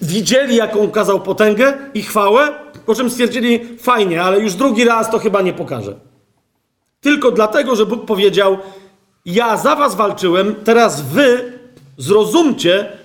widzieli, 0.02 0.56
jaką 0.56 0.92
kazał 0.92 1.22
potęgę 1.22 1.74
i 1.94 2.04
chwałę, 2.04 2.54
po 2.86 2.96
czym 2.96 3.10
stwierdzili, 3.10 3.78
fajnie, 3.80 4.24
ale 4.24 4.40
już 4.40 4.54
drugi 4.54 4.86
raz 4.86 5.12
to 5.12 5.20
chyba 5.20 5.42
nie 5.42 5.54
pokażę. 5.54 5.96
Tylko 7.02 7.32
dlatego, 7.32 7.76
że 7.76 7.86
Bóg 7.86 8.06
powiedział, 8.06 8.58
ja 9.26 9.58
za 9.58 9.76
was 9.76 9.96
walczyłem, 9.96 10.56
teraz 10.64 11.02
wy 11.02 11.60
zrozumcie, 11.98 12.98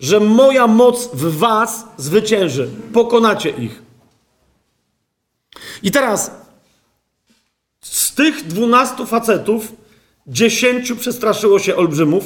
że 0.00 0.20
moja 0.20 0.66
moc 0.66 1.10
w 1.14 1.38
was 1.38 1.84
zwycięży. 1.96 2.68
Pokonacie 2.92 3.50
ich. 3.50 3.82
I 5.82 5.90
teraz 5.90 6.30
z 7.80 8.14
tych 8.14 8.46
dwunastu 8.46 9.06
facetów 9.06 9.72
dziesięciu 10.26 10.96
przestraszyło 10.96 11.58
się 11.58 11.76
olbrzymów, 11.76 12.24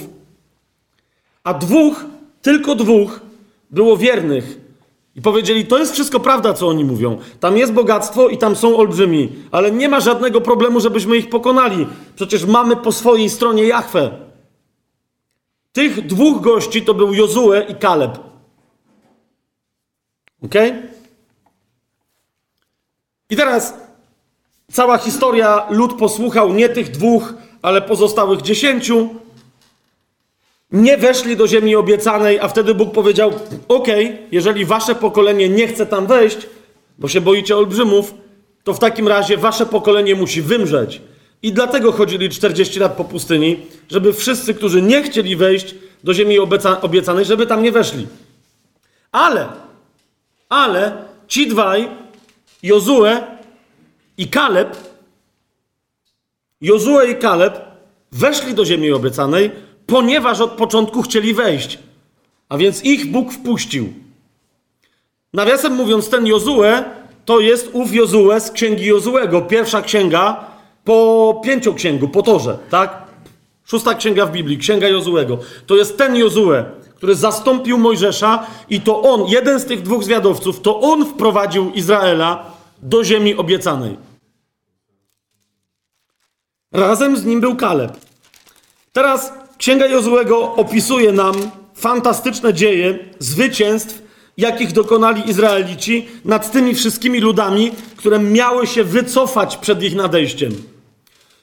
a 1.44 1.55
dwóch, 1.55 2.05
tylko 2.42 2.74
dwóch, 2.74 3.20
było 3.70 3.96
wiernych. 3.96 4.61
I 5.16 5.22
powiedzieli, 5.22 5.66
to 5.66 5.79
jest 5.79 5.92
wszystko 5.92 6.20
prawda, 6.20 6.55
co 6.55 6.68
oni 6.68 6.85
mówią. 6.85 7.18
Tam 7.40 7.57
jest 7.57 7.72
bogactwo 7.72 8.29
i 8.29 8.38
tam 8.38 8.57
są 8.57 8.76
olbrzymi, 8.76 9.33
ale 9.50 9.70
nie 9.70 9.88
ma 9.88 10.00
żadnego 10.00 10.40
problemu, 10.40 10.81
żebyśmy 10.81 11.16
ich 11.16 11.31
pokonali. 11.31 11.87
Przecież 12.16 12.44
mamy 12.44 12.76
po 12.76 12.92
swojej 12.92 13.31
stronie 13.31 13.64
Jachwę. 13.64 14.11
Tych 15.72 16.07
dwóch 16.07 16.40
gości 16.40 16.83
to 16.83 16.94
był 16.94 17.14
Jozue 17.14 17.53
i 17.68 17.74
Kaleb. 17.74 18.18
Ok? 20.44 20.55
I 23.31 23.37
teraz 23.37 23.74
cała 24.72 24.98
historia, 24.98 25.66
lud 25.70 25.98
posłuchał 25.98 26.53
nie 26.53 26.68
tych 26.68 26.90
dwóch, 26.90 27.35
ale 27.62 27.83
pozostałych 27.83 28.42
dziesięciu 28.42 29.09
nie 30.72 30.96
weszli 30.96 31.37
do 31.37 31.48
ziemi 31.48 31.76
obiecanej, 31.76 32.40
a 32.40 32.48
wtedy 32.48 32.74
Bóg 32.74 32.92
powiedział: 32.92 33.33
OK, 33.68 33.87
jeżeli 34.33 34.64
wasze 34.64 34.94
pokolenie 34.94 35.48
nie 35.48 35.68
chce 35.68 35.87
tam 35.87 36.06
wejść, 36.06 36.38
bo 36.98 37.09
się 37.09 37.20
boicie 37.20 37.56
olbrzymów, 37.56 38.14
to 38.64 38.74
w 38.74 38.78
takim 38.78 39.09
razie 39.09 39.37
wasze 39.37 39.66
pokolenie 39.66 40.14
musi 40.14 40.42
wymrzeć. 40.42 41.00
I 41.42 41.52
dlatego 41.52 41.92
chodzili 41.92 42.28
40 42.28 42.80
lat 42.80 42.96
po 42.96 43.04
pustyni, 43.04 43.56
żeby 43.90 44.12
wszyscy, 44.12 44.54
którzy 44.54 44.83
nie 44.83 45.02
chcieli 45.02 45.37
wejść 45.37 45.74
do 46.04 46.14
ziemi 46.14 46.38
obiecanej, 46.83 47.24
żeby 47.24 47.46
tam 47.46 47.62
nie 47.62 47.72
weszli. 47.72 48.06
Ale, 49.12 49.48
ale 50.48 50.92
ci 51.28 51.46
dwaj, 51.46 51.88
Jozue 52.62 53.20
i 54.18 54.28
Kaleb, 54.28 54.76
Jozue 56.61 57.06
i 57.11 57.16
Kaleb 57.16 57.61
weszli 58.12 58.54
do 58.54 58.64
ziemi 58.64 58.92
obiecanej, 58.92 59.50
ponieważ 59.90 60.40
od 60.40 60.50
początku 60.50 61.03
chcieli 61.03 61.35
wejść. 61.35 61.79
A 62.48 62.57
więc 62.57 62.85
ich 62.85 63.11
Bóg 63.11 63.33
wpuścił. 63.33 63.92
Nawiasem 65.33 65.72
mówiąc, 65.74 66.09
ten 66.09 66.26
Jozue 66.26 66.85
to 67.24 67.40
jest 67.40 67.70
ów 67.72 67.94
Jozue 67.94 68.40
z 68.40 68.50
księgi 68.50 68.87
Jozuego. 68.87 69.42
Pierwsza 69.42 69.83
księga 69.83 70.44
po 70.85 71.40
pięcioksięgu, 71.44 72.09
po 72.09 72.23
torze, 72.23 72.58
tak? 72.71 73.02
Szósta 73.64 73.94
księga 73.94 74.27
w 74.27 74.33
Biblii, 74.33 74.58
księga 74.58 74.88
Jozuego. 74.88 75.38
To 75.67 75.77
jest 75.77 75.98
ten 75.98 76.17
Jozue, 76.17 76.64
który 76.94 77.14
zastąpił 77.14 77.79
Mojżesza 77.79 78.46
i 78.71 78.81
to 78.81 79.02
on, 79.02 79.27
jeden 79.29 79.60
z 79.60 79.64
tych 79.64 79.83
dwóch 79.83 80.04
zwiadowców, 80.04 80.60
to 80.60 80.81
on 80.81 81.06
wprowadził 81.06 81.71
Izraela 81.71 82.52
do 82.83 83.04
ziemi 83.04 83.35
obiecanej. 83.35 83.96
Razem 86.73 87.17
z 87.17 87.25
nim 87.25 87.40
był 87.40 87.56
Kaleb. 87.56 87.96
Teraz 88.92 89.39
Księga 89.61 89.87
Jozuego 89.87 90.54
opisuje 90.54 91.13
nam 91.13 91.35
fantastyczne 91.75 92.54
dzieje 92.54 92.98
zwycięstw, 93.19 94.02
jakich 94.37 94.73
dokonali 94.73 95.31
Izraelici 95.31 96.08
nad 96.25 96.52
tymi 96.52 96.75
wszystkimi 96.75 97.21
ludami, 97.21 97.73
które 97.96 98.19
miały 98.19 98.67
się 98.67 98.85
wycofać 98.85 99.56
przed 99.56 99.83
ich 99.83 99.94
nadejściem. 99.94 100.52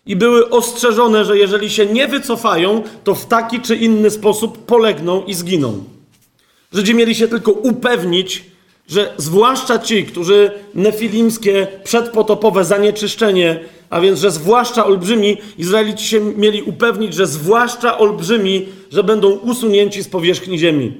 I 0.06 0.16
były 0.16 0.50
ostrzeżone, 0.50 1.26
że 1.26 1.38
jeżeli 1.38 1.70
się 1.70 1.86
nie 1.86 2.08
wycofają, 2.08 2.84
to 3.04 3.16
w 3.16 3.26
taki 3.26 3.62
czy 3.62 3.76
inny 3.76 4.10
sposób 4.10 4.66
polegną 4.66 5.24
i 5.24 5.34
zginą. 5.34 5.84
Żydzi 6.74 6.96
mieli 6.96 7.16
się 7.16 7.28
tylko 7.28 7.52
upewnić, 7.52 8.46
że 8.88 9.14
zwłaszcza 9.18 9.80
ci, 9.80 10.06
którzy 10.06 10.52
nefilimskie, 10.76 11.68
przedpotopowe 11.84 12.66
zanieczyszczenie, 12.66 13.60
a 13.90 14.02
więc, 14.02 14.20
że 14.20 14.32
zwłaszcza 14.32 14.86
olbrzymi, 14.86 15.38
Izraelici 15.58 16.08
się 16.08 16.20
mieli 16.20 16.64
upewnić, 16.64 17.14
że 17.14 17.28
zwłaszcza 17.28 17.98
olbrzymi, 17.98 18.70
że 18.92 19.04
będą 19.04 19.32
usunięci 19.32 20.04
z 20.04 20.08
powierzchni 20.08 20.60
ziemi. 20.60 20.98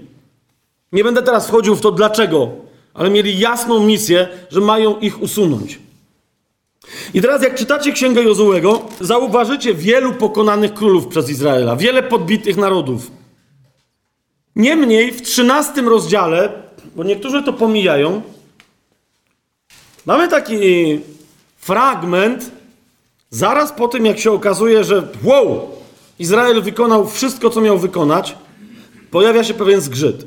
Nie 0.92 1.04
będę 1.04 1.22
teraz 1.22 1.48
wchodził 1.48 1.76
w 1.76 1.82
to 1.82 1.92
dlaczego, 1.92 2.50
ale 2.94 3.10
mieli 3.10 3.40
jasną 3.40 3.80
misję, 3.80 4.28
że 4.50 4.62
mają 4.62 5.00
ich 5.00 5.22
usunąć. 5.22 5.80
I 7.14 7.22
teraz, 7.22 7.44
jak 7.44 7.56
czytacie 7.56 7.92
Księgę 7.92 8.24
Jozułego, 8.24 8.82
zauważycie 9.02 9.74
wielu 9.74 10.14
pokonanych 10.14 10.74
królów 10.74 11.08
przez 11.08 11.30
Izraela, 11.30 11.76
wiele 11.76 12.04
podbitych 12.04 12.58
narodów. 12.58 13.12
Niemniej 14.56 15.12
w 15.12 15.22
13 15.22 15.82
rozdziale, 15.82 16.67
bo 16.98 17.04
niektórzy 17.04 17.44
to 17.44 17.54
pomijają, 17.54 18.22
mamy 20.06 20.28
taki 20.28 20.58
fragment, 21.58 22.52
zaraz 23.30 23.72
po 23.72 23.88
tym, 23.88 24.06
jak 24.06 24.20
się 24.20 24.32
okazuje, 24.32 24.84
że 24.84 25.08
wow, 25.24 25.70
Izrael 26.20 26.62
wykonał 26.62 27.08
wszystko, 27.08 27.50
co 27.50 27.62
miał 27.62 27.78
wykonać, 27.78 28.36
pojawia 29.12 29.44
się 29.44 29.54
pewien 29.54 29.82
zgrzyt. 29.82 30.26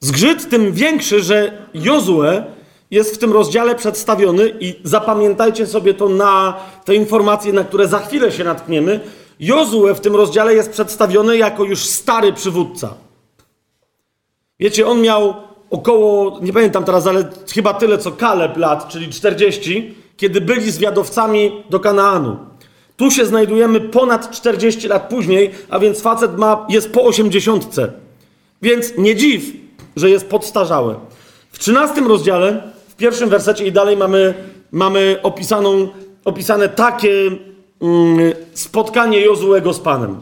Zgrzyt 0.00 0.50
tym 0.50 0.72
większy, 0.72 1.22
że 1.22 1.66
Jozue 1.74 2.42
jest 2.90 3.14
w 3.14 3.18
tym 3.18 3.32
rozdziale 3.32 3.74
przedstawiony 3.74 4.52
i 4.60 4.74
zapamiętajcie 4.84 5.66
sobie 5.66 5.94
to 5.94 6.08
na 6.08 6.56
te 6.84 6.94
informacje, 6.94 7.52
na 7.52 7.64
które 7.64 7.88
za 7.88 7.98
chwilę 7.98 8.32
się 8.32 8.44
natkniemy. 8.44 9.00
Jozue 9.40 9.94
w 9.94 10.00
tym 10.00 10.16
rozdziale 10.16 10.54
jest 10.54 10.70
przedstawiony 10.70 11.36
jako 11.36 11.64
już 11.64 11.84
stary 11.84 12.32
przywódca. 12.32 13.04
Wiecie, 14.60 14.86
on 14.86 15.00
miał 15.00 15.34
około, 15.70 16.38
nie 16.42 16.52
pamiętam 16.52 16.84
teraz, 16.84 17.06
ale 17.06 17.28
chyba 17.54 17.74
tyle 17.74 17.98
co 17.98 18.12
Kaleb 18.12 18.56
lat, 18.56 18.88
czyli 18.88 19.08
40, 19.08 19.94
kiedy 20.16 20.40
byli 20.40 20.70
zwiadowcami 20.70 21.64
do 21.70 21.80
Kanaanu. 21.80 22.36
Tu 22.96 23.10
się 23.10 23.26
znajdujemy 23.26 23.80
ponad 23.80 24.30
40 24.30 24.88
lat 24.88 25.08
później, 25.08 25.50
a 25.70 25.78
więc 25.78 26.00
facet 26.00 26.38
ma, 26.38 26.66
jest 26.68 26.92
po 26.92 27.04
80. 27.04 27.76
Więc 28.62 28.92
nie 28.98 29.16
dziw, 29.16 29.44
że 29.96 30.10
jest 30.10 30.28
podstarzały. 30.28 30.94
W 31.52 31.58
13 31.58 32.00
rozdziale, 32.00 32.62
w 32.88 32.94
pierwszym 32.94 33.28
wersecie 33.28 33.66
i 33.66 33.72
dalej 33.72 33.96
mamy, 33.96 34.34
mamy 34.72 35.18
opisaną, 35.22 35.88
opisane 36.24 36.68
takie 36.68 37.30
mm, 37.82 38.32
spotkanie 38.54 39.20
Jozułego 39.20 39.72
z 39.72 39.80
Panem. 39.80 40.20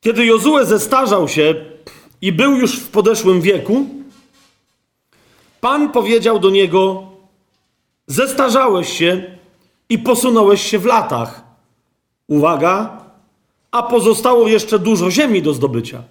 Kiedy 0.00 0.24
Jozue 0.24 0.64
zestarzał 0.64 1.28
się 1.28 1.54
i 2.22 2.32
był 2.32 2.56
już 2.56 2.80
w 2.80 2.88
podeszłym 2.88 3.40
wieku, 3.40 3.86
Pan 5.60 5.92
powiedział 5.92 6.38
do 6.38 6.50
niego: 6.50 7.02
Zestarzałeś 8.06 8.92
się 8.92 9.22
i 9.88 9.98
posunąłeś 9.98 10.62
się 10.62 10.78
w 10.78 10.84
latach. 10.84 11.42
Uwaga, 12.28 13.04
a 13.70 13.82
pozostało 13.82 14.48
jeszcze 14.48 14.78
dużo 14.78 15.10
ziemi 15.10 15.42
do 15.42 15.52
zdobycia. 15.52 16.02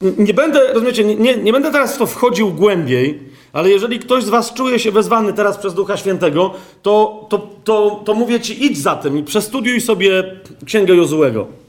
Nie 0.00 0.34
będę, 0.34 0.72
rozumiecie, 0.72 1.04
nie, 1.04 1.36
nie 1.36 1.52
będę 1.52 1.72
teraz 1.72 1.94
w 1.94 1.98
to 1.98 2.06
wchodził 2.06 2.52
głębiej, 2.52 3.22
ale 3.52 3.70
jeżeli 3.70 3.98
ktoś 3.98 4.24
z 4.24 4.28
Was 4.28 4.54
czuje 4.54 4.78
się 4.78 4.92
wezwany 4.92 5.32
teraz 5.32 5.58
przez 5.58 5.74
Ducha 5.74 5.96
Świętego, 5.96 6.54
to, 6.82 7.26
to, 7.28 7.48
to, 7.64 8.02
to 8.04 8.14
mówię 8.14 8.40
Ci, 8.40 8.64
idź 8.64 8.78
za 8.78 8.96
tym 8.96 9.18
i 9.18 9.22
przestudiuj 9.22 9.80
sobie 9.80 10.40
Księgę 10.64 10.94
Jozułego. 10.94 11.63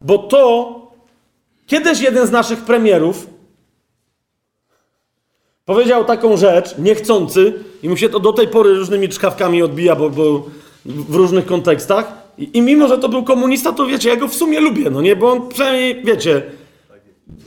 Bo 0.00 0.18
to 0.18 0.74
kiedyś 1.66 2.00
jeden 2.00 2.26
z 2.26 2.30
naszych 2.30 2.58
premierów 2.58 3.26
powiedział 5.64 6.04
taką 6.04 6.36
rzecz, 6.36 6.78
niechcący, 6.78 7.64
i 7.82 7.88
mu 7.88 7.96
się 7.96 8.08
to 8.08 8.20
do 8.20 8.32
tej 8.32 8.48
pory 8.48 8.74
różnymi 8.74 9.08
czkawkami 9.08 9.62
odbija, 9.62 9.96
bo, 9.96 10.10
bo 10.10 10.46
w 10.84 11.14
różnych 11.14 11.46
kontekstach. 11.46 12.12
I, 12.38 12.58
I 12.58 12.62
mimo, 12.62 12.88
że 12.88 12.98
to 12.98 13.08
był 13.08 13.24
komunista, 13.24 13.72
to 13.72 13.86
wiecie, 13.86 14.08
ja 14.08 14.16
go 14.16 14.28
w 14.28 14.34
sumie 14.34 14.60
lubię, 14.60 14.90
no 14.90 15.00
nie? 15.00 15.16
Bo 15.16 15.32
on 15.32 15.48
przynajmniej, 15.48 16.02
wiecie, 16.04 16.42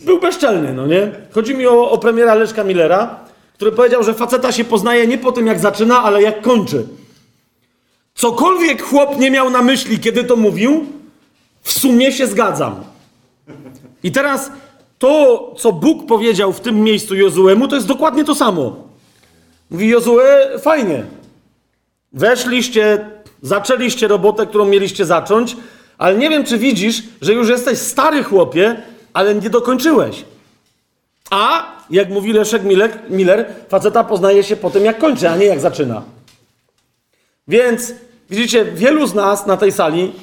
był 0.06 0.20
bezczelny, 0.20 0.74
no 0.74 0.88
nie? 0.88 1.12
Chodzi 1.32 1.56
mi 1.56 1.68
o, 1.68 1.92
o 1.92 1.98
premiera 1.98 2.36
Leszka 2.36 2.64
Millera, 2.64 3.20
który 3.54 3.72
powiedział, 3.72 4.04
że 4.04 4.14
faceta 4.14 4.52
się 4.52 4.64
poznaje 4.64 5.08
nie 5.08 5.18
po 5.18 5.32
tym, 5.32 5.48
jak 5.48 5.60
zaczyna, 5.60 6.04
ale 6.04 6.22
jak 6.22 6.42
kończy. 6.42 6.88
Cokolwiek 8.16 8.84
chłop 8.84 9.20
nie 9.20 9.32
miał 9.32 9.50
na 9.50 9.62
myśli, 9.62 10.00
kiedy 10.00 10.24
to 10.24 10.36
mówił, 10.36 10.86
w 11.64 11.72
sumie 11.72 12.12
się 12.12 12.28
zgadzam. 12.28 12.84
I 14.04 14.12
teraz 14.12 14.52
to, 15.00 15.54
co 15.58 15.72
Bóg 15.72 16.08
powiedział 16.08 16.54
w 16.54 16.60
tym 16.60 16.84
miejscu 16.84 17.16
Jozuemu, 17.16 17.68
to 17.68 17.76
jest 17.76 17.88
dokładnie 17.88 18.24
to 18.24 18.36
samo. 18.36 18.76
Mówi 19.70 19.88
Jozue, 19.88 20.20
fajnie. 20.62 21.04
Weszliście, 22.14 23.10
zaczęliście 23.42 24.08
robotę, 24.08 24.46
którą 24.48 24.66
mieliście 24.66 25.06
zacząć, 25.06 25.58
ale 25.98 26.18
nie 26.18 26.30
wiem, 26.30 26.44
czy 26.44 26.58
widzisz, 26.58 27.04
że 27.22 27.34
już 27.34 27.50
jesteś 27.50 27.80
stary 27.80 28.24
chłopie, 28.24 28.76
ale 29.14 29.36
nie 29.36 29.50
dokończyłeś. 29.50 30.26
A, 31.30 31.74
jak 31.90 32.10
mówi 32.10 32.34
Leszek 32.34 32.64
Miller, 32.64 33.00
Miller, 33.10 33.54
faceta 33.70 34.04
poznaje 34.04 34.44
się 34.44 34.56
po 34.56 34.70
tym, 34.70 34.86
jak 34.86 34.98
kończy, 34.98 35.30
a 35.30 35.38
nie 35.38 35.46
jak 35.46 35.60
zaczyna. 35.60 36.02
Więc, 37.48 37.94
widzicie, 38.30 38.66
wielu 38.66 39.08
z 39.08 39.14
nas 39.14 39.46
na 39.46 39.58
tej 39.58 39.72
sali, 39.72 40.14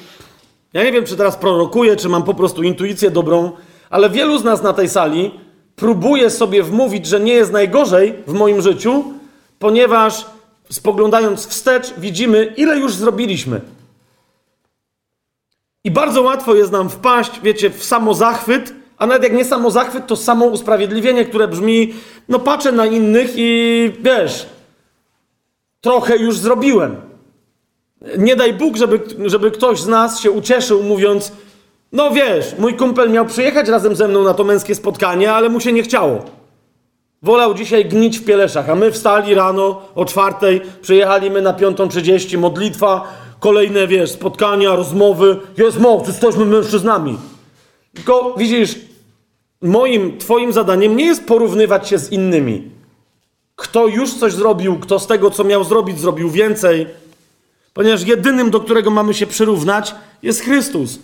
ja 0.73 0.83
nie 0.83 0.91
wiem, 0.91 1.05
czy 1.05 1.17
teraz 1.17 1.37
prorokuję, 1.37 1.95
czy 1.95 2.09
mam 2.09 2.23
po 2.23 2.33
prostu 2.33 2.63
intuicję 2.63 3.11
dobrą, 3.11 3.51
ale 3.89 4.09
wielu 4.09 4.37
z 4.37 4.43
nas 4.43 4.63
na 4.63 4.73
tej 4.73 4.89
sali 4.89 5.31
próbuje 5.75 6.29
sobie 6.29 6.63
wmówić, 6.63 7.05
że 7.05 7.19
nie 7.19 7.33
jest 7.33 7.51
najgorzej 7.51 8.13
w 8.27 8.33
moim 8.33 8.61
życiu, 8.61 9.03
ponieważ 9.59 10.25
spoglądając 10.69 11.47
wstecz, 11.47 11.93
widzimy, 11.97 12.53
ile 12.57 12.77
już 12.77 12.93
zrobiliśmy. 12.93 13.61
I 15.83 15.91
bardzo 15.91 16.21
łatwo 16.21 16.55
jest 16.55 16.71
nam 16.71 16.89
wpaść, 16.89 17.31
wiecie, 17.43 17.69
w 17.69 17.83
samozachwyt, 17.83 18.73
a 18.97 19.07
nawet 19.07 19.23
jak 19.23 19.33
nie 19.33 19.45
samozachwyt, 19.45 20.07
to 20.07 20.15
samo 20.15 20.45
usprawiedliwienie, 20.45 21.25
które 21.25 21.47
brzmi, 21.47 21.93
no 22.29 22.39
patrzę 22.39 22.71
na 22.71 22.85
innych 22.85 23.31
i 23.35 23.91
wiesz, 23.99 24.45
trochę 25.81 26.17
już 26.17 26.37
zrobiłem. 26.37 27.10
Nie 28.17 28.35
daj 28.35 28.53
Bóg, 28.53 28.77
żeby, 28.77 28.99
żeby 29.25 29.51
ktoś 29.51 29.81
z 29.81 29.87
nas 29.87 30.19
się 30.19 30.31
ucieszył, 30.31 30.83
mówiąc, 30.83 31.31
no 31.91 32.11
wiesz, 32.11 32.55
mój 32.59 32.73
kumpel 32.73 33.11
miał 33.11 33.25
przyjechać 33.25 33.67
razem 33.67 33.95
ze 33.95 34.07
mną 34.07 34.23
na 34.23 34.33
to 34.33 34.43
męskie 34.43 34.75
spotkanie, 34.75 35.33
ale 35.33 35.49
mu 35.49 35.59
się 35.59 35.73
nie 35.73 35.83
chciało. 35.83 36.19
Wolał 37.21 37.53
dzisiaj 37.53 37.85
gnić 37.85 38.19
w 38.19 38.25
Pieleszach, 38.25 38.69
a 38.69 38.75
my 38.75 38.91
wstali 38.91 39.33
rano 39.33 39.81
o 39.95 40.05
czwartej, 40.05 40.61
przyjechaliśmy 40.81 41.41
na 41.41 41.53
piątą 41.53 41.87
trzydzieści, 41.87 42.37
modlitwa, 42.37 43.13
kolejne, 43.39 43.87
wiesz, 43.87 44.11
spotkania, 44.11 44.75
rozmowy. 44.75 45.37
Jest 45.57 45.79
moc, 45.79 46.07
jesteśmy 46.07 46.45
mężczyznami. 46.45 47.17
Tylko 47.93 48.35
widzisz, 48.37 48.75
moim, 49.61 50.17
twoim 50.17 50.53
zadaniem 50.53 50.97
nie 50.97 51.05
jest 51.05 51.25
porównywać 51.25 51.87
się 51.89 51.97
z 51.99 52.11
innymi. 52.11 52.71
Kto 53.55 53.87
już 53.87 54.13
coś 54.13 54.33
zrobił, 54.33 54.79
kto 54.79 54.99
z 54.99 55.07
tego, 55.07 55.31
co 55.31 55.43
miał 55.43 55.63
zrobić, 55.63 55.99
zrobił 55.99 56.29
więcej. 56.29 56.87
Ponieważ 57.73 58.07
jedynym, 58.07 58.49
do 58.49 58.59
którego 58.59 58.91
mamy 58.91 59.13
się 59.13 59.27
przyrównać, 59.27 59.95
jest 60.23 60.41
Chrystus. 60.41 60.99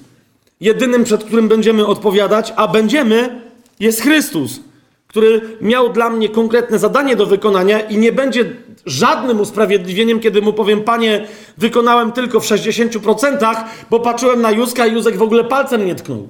Jedynym, 0.60 1.04
przed 1.04 1.24
którym 1.24 1.48
będziemy 1.48 1.86
odpowiadać, 1.86 2.54
a 2.56 2.68
będziemy, 2.68 3.42
jest 3.80 4.02
Chrystus, 4.02 4.60
który 5.08 5.58
miał 5.62 5.94
dla 5.94 6.10
mnie 6.10 6.30
konkretne 6.30 6.80
zadanie 6.80 7.16
do 7.16 7.26
wykonania 7.26 7.80
i 7.80 7.98
nie 7.98 8.12
będzie 8.12 8.46
żadnym 8.86 9.40
usprawiedliwieniem, 9.40 10.20
kiedy 10.20 10.42
mu 10.42 10.54
powiem, 10.54 10.84
panie, 10.84 11.28
wykonałem 11.58 12.12
tylko 12.12 12.40
w 12.40 12.46
60%, 12.46 13.64
bo 13.90 14.00
patrzyłem 14.00 14.42
na 14.42 14.52
Józka 14.52 14.88
i 14.88 14.94
Józek 14.94 15.18
w 15.18 15.22
ogóle 15.22 15.44
palcem 15.44 15.86
nie 15.86 15.96
tknął. 15.96 16.28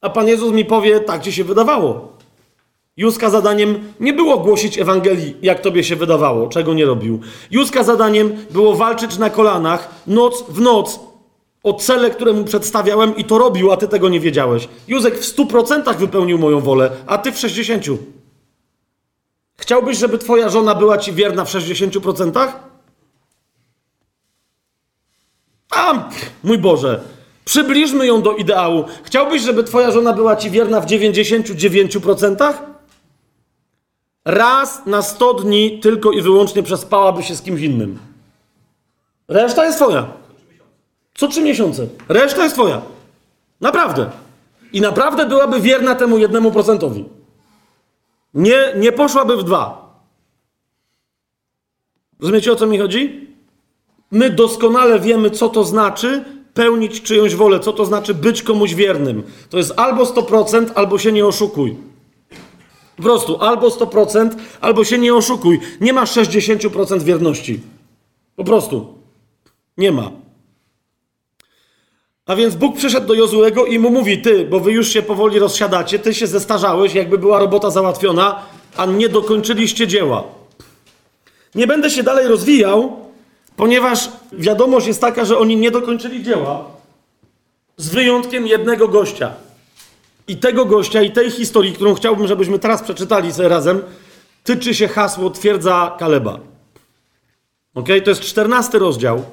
A 0.00 0.10
Pan 0.10 0.28
Jezus 0.28 0.52
mi 0.52 0.64
powie, 0.64 1.00
tak 1.00 1.22
ci 1.22 1.32
się 1.32 1.44
wydawało. 1.44 2.09
Józka 3.00 3.30
zadaniem 3.30 3.92
nie 4.00 4.12
było 4.12 4.38
głosić 4.38 4.78
Ewangelii, 4.78 5.36
jak 5.42 5.60
tobie 5.60 5.84
się 5.84 5.96
wydawało, 5.96 6.48
czego 6.48 6.74
nie 6.74 6.84
robił. 6.84 7.20
Józka 7.50 7.82
zadaniem 7.82 8.32
było 8.50 8.76
walczyć 8.76 9.18
na 9.18 9.30
kolanach, 9.30 9.88
noc 10.06 10.44
w 10.48 10.60
noc, 10.60 11.00
o 11.62 11.72
cele, 11.72 12.10
które 12.10 12.32
mu 12.32 12.44
przedstawiałem 12.44 13.16
i 13.16 13.24
to 13.24 13.38
robił, 13.38 13.72
a 13.72 13.76
ty 13.76 13.88
tego 13.88 14.08
nie 14.08 14.20
wiedziałeś. 14.20 14.68
Józek 14.88 15.18
w 15.18 15.24
stu 15.24 15.46
procentach 15.46 15.98
wypełnił 15.98 16.38
moją 16.38 16.60
wolę, 16.60 16.90
a 17.06 17.18
ty 17.18 17.32
w 17.32 17.38
60. 17.38 17.84
Chciałbyś, 19.56 19.98
żeby 19.98 20.18
twoja 20.18 20.48
żona 20.48 20.74
była 20.74 20.98
ci 20.98 21.12
wierna 21.12 21.44
w 21.44 21.48
60%? 21.48 22.48
A, 25.70 26.08
mój 26.44 26.58
Boże, 26.58 27.00
przybliżmy 27.44 28.06
ją 28.06 28.22
do 28.22 28.32
ideału. 28.32 28.84
Chciałbyś, 29.02 29.42
żeby 29.42 29.64
twoja 29.64 29.90
żona 29.90 30.12
była 30.12 30.36
ci 30.36 30.50
wierna 30.50 30.80
w 30.80 30.86
99%? 30.86 32.52
Raz 34.24 34.86
na 34.86 35.02
100 35.02 35.34
dni 35.34 35.80
tylko 35.80 36.12
i 36.12 36.22
wyłącznie 36.22 36.62
przespałaby 36.62 37.22
się 37.22 37.36
z 37.36 37.42
kimś 37.42 37.60
innym. 37.60 37.98
Reszta 39.28 39.64
jest 39.64 39.78
twoja. 39.78 40.06
Co 41.14 41.28
trzy 41.28 41.42
miesiące. 41.42 41.86
Reszta 42.08 42.42
jest 42.42 42.54
twoja. 42.54 42.82
Naprawdę. 43.60 44.10
I 44.72 44.80
naprawdę 44.80 45.26
byłaby 45.26 45.60
wierna 45.60 45.94
temu 45.94 46.18
jednemu 46.18 46.52
procentowi. 46.52 47.04
Nie, 48.34 48.72
nie 48.76 48.92
poszłaby 48.92 49.36
w 49.36 49.44
dwa. 49.44 49.90
Rozumiecie 52.20 52.52
o 52.52 52.56
co 52.56 52.66
mi 52.66 52.78
chodzi? 52.78 53.28
My 54.10 54.30
doskonale 54.30 55.00
wiemy, 55.00 55.30
co 55.30 55.48
to 55.48 55.64
znaczy 55.64 56.24
pełnić 56.54 57.02
czyjąś 57.02 57.34
wolę, 57.34 57.60
co 57.60 57.72
to 57.72 57.84
znaczy 57.84 58.14
być 58.14 58.42
komuś 58.42 58.74
wiernym. 58.74 59.22
To 59.50 59.58
jest 59.58 59.72
albo 59.76 60.04
100%, 60.04 60.70
albo 60.74 60.98
się 60.98 61.12
nie 61.12 61.26
oszukuj. 61.26 61.76
Po 63.00 63.04
prostu 63.04 63.36
albo 63.40 63.68
100%, 63.68 64.30
albo 64.60 64.84
się 64.84 64.98
nie 64.98 65.14
oszukuj. 65.14 65.60
Nie 65.80 65.92
ma 65.92 66.04
60% 66.04 67.02
wierności. 67.02 67.60
Po 68.36 68.44
prostu. 68.44 68.94
Nie 69.76 69.92
ma. 69.92 70.10
A 72.26 72.36
więc 72.36 72.54
Bóg 72.54 72.76
przyszedł 72.76 73.06
do 73.06 73.14
Jozuego 73.14 73.66
i 73.66 73.78
mu 73.78 73.90
mówi: 73.90 74.22
Ty, 74.22 74.44
bo 74.44 74.60
wy 74.60 74.72
już 74.72 74.88
się 74.88 75.02
powoli 75.02 75.38
rozsiadacie, 75.38 75.98
ty 75.98 76.14
się 76.14 76.26
zestarzałeś, 76.26 76.94
jakby 76.94 77.18
była 77.18 77.38
robota 77.38 77.70
załatwiona, 77.70 78.42
a 78.76 78.86
nie 78.86 79.08
dokończyliście 79.08 79.86
dzieła. 79.86 80.24
Nie 81.54 81.66
będę 81.66 81.90
się 81.90 82.02
dalej 82.02 82.28
rozwijał, 82.28 82.96
ponieważ 83.56 84.08
wiadomość 84.32 84.86
jest 84.86 85.00
taka, 85.00 85.24
że 85.24 85.38
oni 85.38 85.56
nie 85.56 85.70
dokończyli 85.70 86.22
dzieła, 86.22 86.64
z 87.76 87.88
wyjątkiem 87.88 88.46
jednego 88.46 88.88
gościa. 88.88 89.34
I 90.30 90.36
tego 90.36 90.64
gościa, 90.64 91.02
i 91.02 91.10
tej 91.10 91.30
historii, 91.30 91.72
którą 91.72 91.94
chciałbym, 91.94 92.26
żebyśmy 92.26 92.58
teraz 92.58 92.82
przeczytali 92.82 93.32
sobie 93.32 93.48
razem, 93.48 93.82
tyczy 94.44 94.74
się 94.74 94.88
hasło 94.88 95.30
twierdza 95.30 95.96
Kaleba. 95.98 96.40
Ok? 97.74 97.88
To 98.04 98.10
jest 98.10 98.22
czternasty 98.22 98.78
rozdział. 98.78 99.24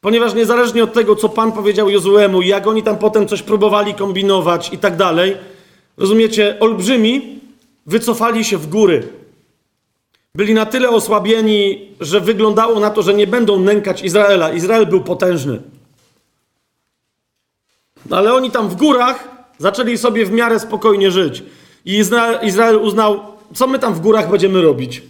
Ponieważ 0.00 0.34
niezależnie 0.34 0.84
od 0.84 0.92
tego, 0.92 1.16
co 1.16 1.28
Pan 1.28 1.52
powiedział 1.52 1.90
Jozuemu, 1.90 2.42
jak 2.42 2.66
oni 2.66 2.82
tam 2.82 2.98
potem 2.98 3.28
coś 3.28 3.42
próbowali 3.42 3.94
kombinować 3.94 4.72
i 4.72 4.78
tak 4.78 4.96
dalej, 4.96 5.36
rozumiecie, 5.96 6.56
olbrzymi 6.60 7.40
wycofali 7.86 8.44
się 8.44 8.58
w 8.58 8.66
góry. 8.66 9.08
Byli 10.34 10.54
na 10.54 10.66
tyle 10.66 10.88
osłabieni, 10.88 11.88
że 12.00 12.20
wyglądało 12.20 12.80
na 12.80 12.90
to, 12.90 13.02
że 13.02 13.14
nie 13.14 13.26
będą 13.26 13.60
nękać 13.60 14.02
Izraela. 14.02 14.52
Izrael 14.52 14.86
był 14.86 15.00
potężny. 15.00 15.62
Ale 18.10 18.34
oni 18.34 18.50
tam 18.50 18.68
w 18.68 18.76
górach 18.76 19.39
zaczęli 19.60 19.98
sobie 19.98 20.26
w 20.26 20.32
miarę 20.32 20.60
spokojnie 20.60 21.10
żyć. 21.10 21.42
I 21.84 21.98
Izrael, 22.42 22.78
uznał, 22.82 23.20
co 23.54 23.66
my 23.66 23.78
tam 23.78 23.94
w 23.94 24.00
górach 24.00 24.30
będziemy 24.30 24.62
robić. 24.62 25.02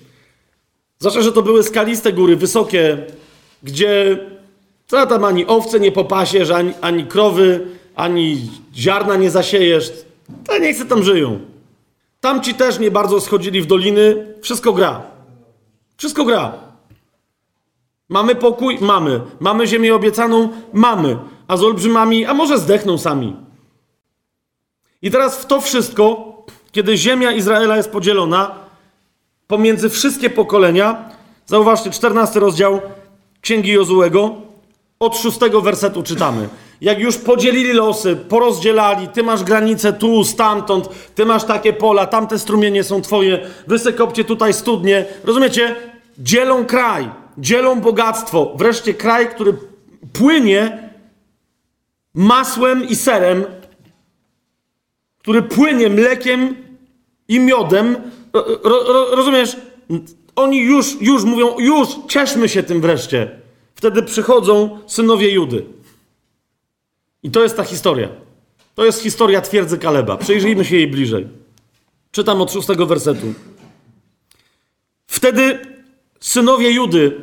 Zwłaszcza, 0.99 1.23
że 1.23 1.33
to 1.33 1.43
były 1.43 1.63
skaliste 1.63 2.13
góry, 2.13 2.37
wysokie, 2.37 2.99
gdzie 3.63 4.19
co 4.87 5.07
tam 5.07 5.25
ani 5.25 5.47
owce 5.47 5.81
nie 5.81 5.93
popasiesz, 5.93 6.51
ani, 6.51 6.73
ani 6.81 7.05
krowy, 7.05 7.67
ani 7.95 8.51
ziarna 8.75 9.17
nie 9.17 9.31
zasiejesz. 9.31 9.93
To 10.47 10.59
nie 10.59 10.75
chce 10.75 10.85
tam 10.85 11.03
żyją. 11.03 11.41
Tamci 12.21 12.55
też 12.55 12.79
nie 12.79 12.91
bardzo 12.91 13.21
schodzili 13.21 13.63
w 13.63 13.67
doliny. 13.67 14.27
Wszystko 14.43 14.73
gra. 14.73 15.03
Wszystko 15.97 16.25
gra. 16.25 16.53
Mamy 18.09 18.35
pokój? 18.35 18.79
Mamy. 18.81 19.21
Mamy 19.41 19.67
ziemię 19.67 19.95
obiecaną? 19.95 20.49
Mamy. 20.73 21.17
A 21.49 21.57
z 21.57 21.63
olbrzymami? 21.63 22.25
A 22.25 22.35
może 22.35 22.59
zdechną 22.59 22.99
sami. 22.99 23.37
I 25.03 25.11
teraz 25.11 25.37
w 25.39 25.47
to 25.47 25.61
wszystko, 25.61 26.33
kiedy 26.73 26.97
ziemia 26.97 27.33
Izraela 27.33 27.77
jest 27.77 27.91
podzielona 27.91 28.55
pomiędzy 29.47 29.89
wszystkie 29.89 30.31
pokolenia, 30.31 31.09
zauważcie, 31.47 31.91
14 31.91 32.41
rozdział 32.41 32.81
Księgi 33.41 33.73
Jozułego, 33.73 34.35
od 35.01 35.17
szóstego 35.17 35.61
wersetu 35.61 36.03
czytamy. 36.03 36.49
Jak 36.81 36.99
już 36.99 37.19
podzielili 37.19 37.73
losy, 37.73 38.17
porozdzielali, 38.17 39.09
ty 39.09 39.23
masz 39.23 39.45
granicę 39.45 39.93
tu, 39.93 40.25
stamtąd, 40.25 40.89
ty 41.15 41.27
masz 41.27 41.45
takie 41.45 41.73
pola, 41.73 42.07
tamte 42.07 42.39
strumienie 42.39 42.85
są 42.85 43.03
twoje, 43.03 43.47
wysykopcie 43.67 44.25
tutaj 44.25 44.53
studnie. 44.55 45.05
Rozumiecie? 45.25 45.77
Dzielą 46.19 46.67
kraj, 46.67 47.11
dzielą 47.39 47.81
bogactwo. 47.81 48.53
Wreszcie 48.57 48.95
kraj, 48.95 49.29
który 49.29 49.55
płynie 50.13 50.91
masłem 52.15 52.89
i 52.89 52.97
serem, 52.97 53.45
który 55.23 55.43
płynie 55.43 55.89
mlekiem 55.89 56.57
i 57.29 57.41
miodem. 57.41 57.97
Ro, 58.63 58.83
ro, 58.93 59.17
rozumiesz? 59.17 59.57
Oni 60.37 60.59
już, 60.63 61.01
już 61.01 61.25
mówią, 61.25 61.59
już 61.59 61.89
cieszmy 62.09 62.49
się 62.49 62.63
tym 62.63 62.81
wreszcie. 62.81 63.41
Wtedy 63.75 64.03
przychodzą 64.03 64.79
synowie 64.87 65.31
Judy. 65.31 65.65
I 67.23 67.31
to 67.31 67.43
jest 67.43 67.57
ta 67.57 67.65
historia. 67.65 68.09
To 68.75 68.85
jest 68.85 69.03
historia 69.03 69.41
twierdzy 69.41 69.79
Kaleba. 69.79 70.17
Przyjrzyjmy 70.17 70.65
się 70.65 70.77
jej 70.77 70.87
bliżej. 70.87 71.29
Czytam 72.13 72.43
od 72.43 72.53
szóstego 72.53 72.87
wersetu. 72.87 73.35
Wtedy 75.07 75.59
synowie 76.21 76.71
Judy 76.71 77.21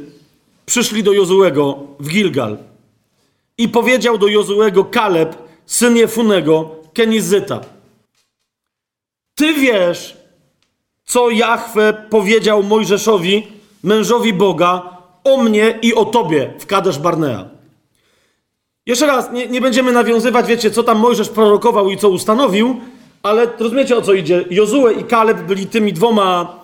przyszli 0.66 1.04
do 1.04 1.14
Jozułego 1.14 1.80
w 2.00 2.10
Gilgal 2.10 2.58
i 3.58 3.70
powiedział 3.70 4.18
do 4.18 4.28
Jozułego 4.28 4.86
Kaleb, 4.86 5.36
syn 5.66 5.96
Jefunego, 5.96 6.76
Kenizyta. 6.94 7.62
Ty 9.38 9.54
wiesz, 9.54 10.18
co 11.06 11.30
Jahwe 11.30 11.94
powiedział 12.10 12.64
Mojżeszowi, 12.64 13.48
mężowi 13.84 14.34
Boga, 14.34 14.98
o 15.24 15.38
mnie 15.38 15.80
i 15.82 15.94
o 15.94 16.06
tobie 16.06 16.54
w 16.60 16.66
Kadesz 16.66 17.00
Barnea. 17.00 17.46
Jeszcze 18.86 19.08
raz, 19.08 19.32
nie, 19.32 19.48
nie 19.48 19.62
będziemy 19.62 19.92
nawiązywać, 19.92 20.48
wiecie, 20.48 20.72
co 20.72 20.84
tam 20.84 21.00
Mojżesz 21.00 21.30
prorokował 21.30 21.90
i 21.90 21.98
co 21.98 22.10
ustanowił, 22.10 22.82
ale 23.24 23.48
rozumiecie 23.60 23.98
o 23.98 24.02
co 24.02 24.14
idzie. 24.14 24.46
Jozue 24.50 24.92
i 25.00 25.04
Kaleb 25.04 25.42
byli 25.42 25.68
tymi 25.68 25.94
dwoma 25.94 26.64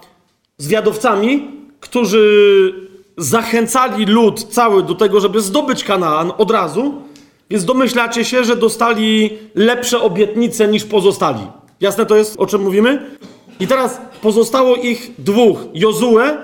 zwiadowcami, 0.57 1.51
którzy 1.80 2.74
zachęcali 3.17 4.05
lud 4.05 4.43
cały 4.43 4.84
do 4.84 4.95
tego, 4.95 5.19
żeby 5.19 5.41
zdobyć 5.41 5.84
Kanaan 5.84 6.32
od 6.38 6.51
razu, 6.51 7.01
więc 7.49 7.65
domyślacie 7.65 8.26
się, 8.26 8.43
że 8.43 8.55
dostali 8.55 9.38
lepsze 9.55 10.01
obietnice 10.01 10.67
niż 10.67 10.86
pozostali. 10.86 11.47
Jasne 11.84 12.05
to 12.05 12.15
jest, 12.15 12.39
o 12.39 12.45
czym 12.45 12.61
mówimy? 12.61 13.17
I 13.59 13.67
teraz 13.67 14.01
pozostało 14.21 14.75
ich 14.75 15.11
dwóch. 15.17 15.59
Jozue, 15.73 16.38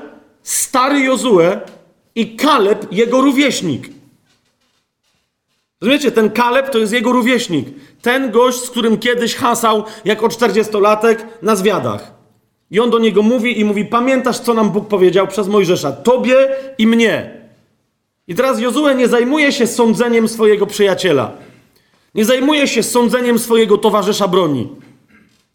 stary 0.43 0.99
Jozue 0.99 1.59
i 2.15 2.35
Kaleb, 2.35 2.87
jego 2.91 3.21
rówieśnik. 3.21 3.89
Rozumiecie, 5.81 6.11
ten 6.11 6.29
Kaleb 6.29 6.69
to 6.69 6.77
jest 6.77 6.93
jego 6.93 7.11
rówieśnik. 7.11 7.67
Ten 8.01 8.31
gość, 8.31 8.57
z 8.63 8.69
którym 8.69 8.97
kiedyś 8.97 9.35
hasał 9.35 9.83
jako 10.05 10.27
40-latek 10.27 11.15
na 11.41 11.55
zwiadach. 11.55 12.13
I 12.71 12.79
on 12.79 12.89
do 12.89 12.99
niego 12.99 13.21
mówi 13.21 13.59
i 13.59 13.65
mówi: 13.65 13.85
Pamiętasz, 13.85 14.39
co 14.39 14.53
nam 14.53 14.69
Bóg 14.69 14.87
powiedział 14.87 15.27
przez 15.27 15.47
Mojżesza? 15.47 15.91
Tobie 15.91 16.47
i 16.77 16.87
mnie. 16.87 17.41
I 18.27 18.35
teraz 18.35 18.59
Jozue 18.59 18.95
nie 18.95 19.07
zajmuje 19.07 19.51
się 19.51 19.67
sądzeniem 19.67 20.27
swojego 20.27 20.67
przyjaciela. 20.67 21.31
Nie 22.15 22.25
zajmuje 22.25 22.67
się 22.67 22.83
sądzeniem 22.83 23.39
swojego 23.39 23.77
towarzysza 23.77 24.27
broni. 24.27 24.67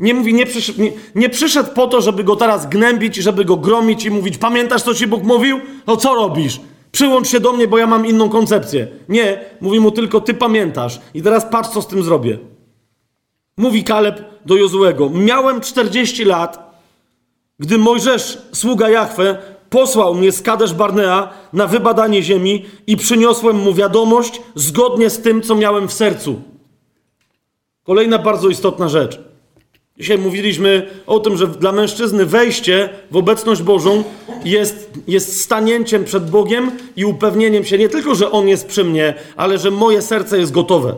Nie 0.00 0.14
mówi, 0.14 0.34
nie 0.34 0.46
przyszedł, 0.46 0.82
nie, 0.82 0.92
nie 1.14 1.28
przyszedł 1.28 1.70
po 1.74 1.86
to, 1.86 2.00
żeby 2.00 2.24
go 2.24 2.36
teraz 2.36 2.68
gnębić, 2.68 3.16
żeby 3.16 3.44
go 3.44 3.56
gromić 3.56 4.04
i 4.04 4.10
mówić: 4.10 4.38
Pamiętasz, 4.38 4.82
co 4.82 4.94
ci 4.94 5.06
Bóg 5.06 5.22
mówił? 5.22 5.60
No 5.86 5.96
co 5.96 6.14
robisz? 6.14 6.60
Przyłącz 6.92 7.28
się 7.28 7.40
do 7.40 7.52
mnie, 7.52 7.68
bo 7.68 7.78
ja 7.78 7.86
mam 7.86 8.06
inną 8.06 8.28
koncepcję. 8.28 8.88
Nie, 9.08 9.40
mówi 9.60 9.80
mu 9.80 9.90
tylko: 9.90 10.20
Ty 10.20 10.34
pamiętasz. 10.34 11.00
I 11.14 11.22
teraz 11.22 11.46
patrz, 11.50 11.68
co 11.68 11.82
z 11.82 11.86
tym 11.86 12.02
zrobię. 12.02 12.38
Mówi 13.56 13.84
Kaleb 13.84 14.20
do 14.46 14.56
Jozuego: 14.56 15.10
Miałem 15.10 15.60
40 15.60 16.24
lat, 16.24 16.80
gdy 17.58 17.78
Mojżesz, 17.78 18.38
sługa 18.52 18.90
Jahwe, 18.90 19.38
posłał 19.70 20.14
mnie 20.14 20.32
z 20.32 20.42
Kadesz 20.42 20.74
Barnea 20.74 21.30
na 21.52 21.66
wybadanie 21.66 22.22
ziemi 22.22 22.64
i 22.86 22.96
przyniosłem 22.96 23.56
mu 23.56 23.74
wiadomość 23.74 24.40
zgodnie 24.54 25.10
z 25.10 25.22
tym, 25.22 25.42
co 25.42 25.54
miałem 25.54 25.88
w 25.88 25.92
sercu. 25.92 26.42
Kolejna 27.84 28.18
bardzo 28.18 28.48
istotna 28.48 28.88
rzecz. 28.88 29.33
Dzisiaj 29.98 30.18
mówiliśmy 30.18 30.90
o 31.06 31.20
tym, 31.20 31.36
że 31.36 31.46
dla 31.46 31.72
mężczyzny 31.72 32.26
wejście 32.26 32.88
w 33.10 33.16
obecność 33.16 33.62
Bożą 33.62 34.04
jest, 34.44 34.90
jest 35.06 35.40
stanięciem 35.40 36.04
przed 36.04 36.30
Bogiem 36.30 36.70
i 36.96 37.04
upewnieniem 37.04 37.64
się 37.64 37.78
nie 37.78 37.88
tylko, 37.88 38.14
że 38.14 38.30
On 38.30 38.48
jest 38.48 38.66
przy 38.66 38.84
mnie, 38.84 39.14
ale 39.36 39.58
że 39.58 39.70
moje 39.70 40.02
serce 40.02 40.38
jest 40.38 40.52
gotowe. 40.52 40.94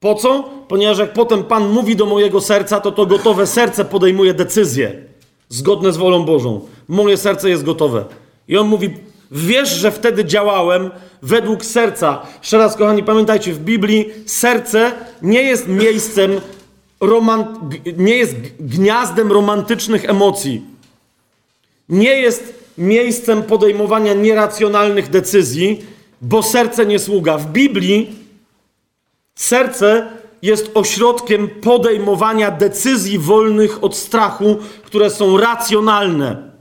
Po 0.00 0.14
co? 0.14 0.50
Ponieważ 0.68 0.98
jak 0.98 1.12
potem 1.12 1.44
Pan 1.44 1.68
mówi 1.68 1.96
do 1.96 2.06
mojego 2.06 2.40
serca, 2.40 2.80
to 2.80 2.92
to 2.92 3.06
gotowe 3.06 3.46
serce 3.46 3.84
podejmuje 3.84 4.34
decyzje 4.34 5.12
zgodne 5.48 5.92
z 5.92 5.96
wolą 5.96 6.24
Bożą. 6.24 6.60
Moje 6.88 7.16
serce 7.16 7.50
jest 7.50 7.64
gotowe. 7.64 8.04
I 8.48 8.56
On 8.56 8.66
mówi, 8.68 8.90
wiesz, 9.30 9.68
że 9.68 9.90
wtedy 9.90 10.24
działałem 10.24 10.90
według 11.22 11.64
serca. 11.64 12.22
Jeszcze 12.38 12.58
raz, 12.58 12.76
kochani, 12.76 13.02
pamiętajcie, 13.02 13.52
w 13.52 13.58
Biblii 13.58 14.10
serce 14.26 14.92
nie 15.22 15.42
jest 15.42 15.68
miejscem 15.68 16.40
nie 17.96 18.16
jest 18.16 18.36
gniazdem 18.60 19.32
romantycznych 19.32 20.04
emocji. 20.04 20.62
Nie 21.88 22.20
jest 22.20 22.54
miejscem 22.78 23.42
podejmowania 23.42 24.14
nieracjonalnych 24.14 25.10
decyzji, 25.10 25.84
bo 26.20 26.42
serce 26.42 26.86
nie 26.86 26.98
sługa. 26.98 27.38
W 27.38 27.46
Biblii 27.46 28.14
serce 29.34 30.10
jest 30.42 30.70
ośrodkiem 30.74 31.48
podejmowania 31.48 32.50
decyzji 32.50 33.18
wolnych 33.18 33.84
od 33.84 33.96
strachu, 33.96 34.56
które 34.84 35.10
są 35.10 35.38
racjonalne. 35.38 36.52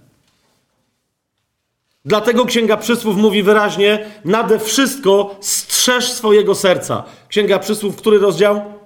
Dlatego 2.05 2.45
Księga 2.45 2.77
Przysłów 2.77 3.17
mówi 3.17 3.43
wyraźnie: 3.43 4.05
nade 4.25 4.59
wszystko 4.59 5.35
strzeż 5.41 6.11
swojego 6.11 6.55
serca. 6.55 7.03
Księga 7.27 7.59
Przysłów, 7.59 7.95
który 7.95 8.19
rozdział? 8.19 8.80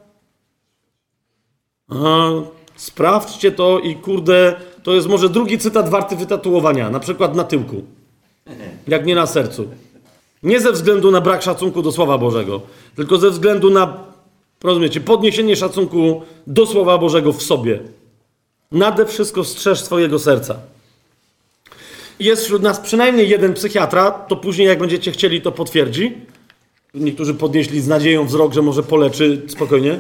Sprawdźcie 2.76 3.52
to 3.52 3.80
i 3.80 3.96
kurde, 3.96 4.56
to 4.84 4.94
jest 4.94 5.08
może 5.08 5.30
drugi 5.30 5.58
cytat 5.58 5.90
warty 5.90 6.16
wytatuowania, 6.16 6.90
na 6.90 7.00
przykład 7.00 7.36
na 7.36 7.44
tyłku, 7.44 7.84
jak 8.88 9.06
nie 9.06 9.16
na 9.16 9.28
sercu. 9.28 9.68
Nie 10.44 10.60
ze 10.60 10.72
względu 10.72 11.12
na 11.12 11.22
brak 11.22 11.42
szacunku 11.42 11.82
do 11.82 11.92
Słowa 11.92 12.18
Bożego, 12.18 12.62
tylko 12.96 13.18
ze 13.18 13.30
względu 13.30 13.70
na, 13.70 13.98
rozumiecie, 14.64 15.02
podniesienie 15.02 15.56
szacunku 15.56 16.22
do 16.48 16.66
Słowa 16.66 16.98
Bożego 16.98 17.34
w 17.34 17.44
sobie. 17.44 17.80
Nade 18.72 19.06
wszystko 19.06 19.44
strzeż 19.44 19.82
swojego 19.82 20.20
serca. 20.20 20.60
Jest 22.20 22.44
wśród 22.44 22.62
nas 22.62 22.80
przynajmniej 22.80 23.30
jeden 23.30 23.54
psychiatra, 23.54 24.12
to 24.12 24.36
później, 24.36 24.68
jak 24.68 24.80
będziecie 24.80 25.12
chcieli, 25.12 25.42
to 25.42 25.52
potwierdzi. 25.52 26.14
Niektórzy 26.94 27.34
podnieśli 27.34 27.82
z 27.82 27.88
nadzieją 27.88 28.26
wzrok, 28.26 28.54
że 28.54 28.62
może 28.62 28.84
poleczy 28.84 29.42
spokojnie. 29.48 30.00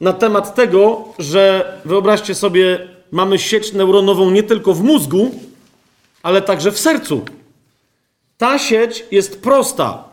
na 0.00 0.12
temat 0.12 0.54
tego, 0.54 1.04
że 1.18 1.72
wyobraźcie 1.84 2.34
sobie, 2.34 2.88
mamy 3.12 3.38
sieć 3.38 3.72
neuronową 3.72 4.30
nie 4.30 4.42
tylko 4.42 4.74
w 4.74 4.82
mózgu, 4.82 5.34
ale 6.22 6.42
także 6.42 6.72
w 6.72 6.78
sercu. 6.78 7.24
Ta 8.38 8.58
sieć 8.58 9.04
jest 9.10 9.42
prosta. 9.42 10.09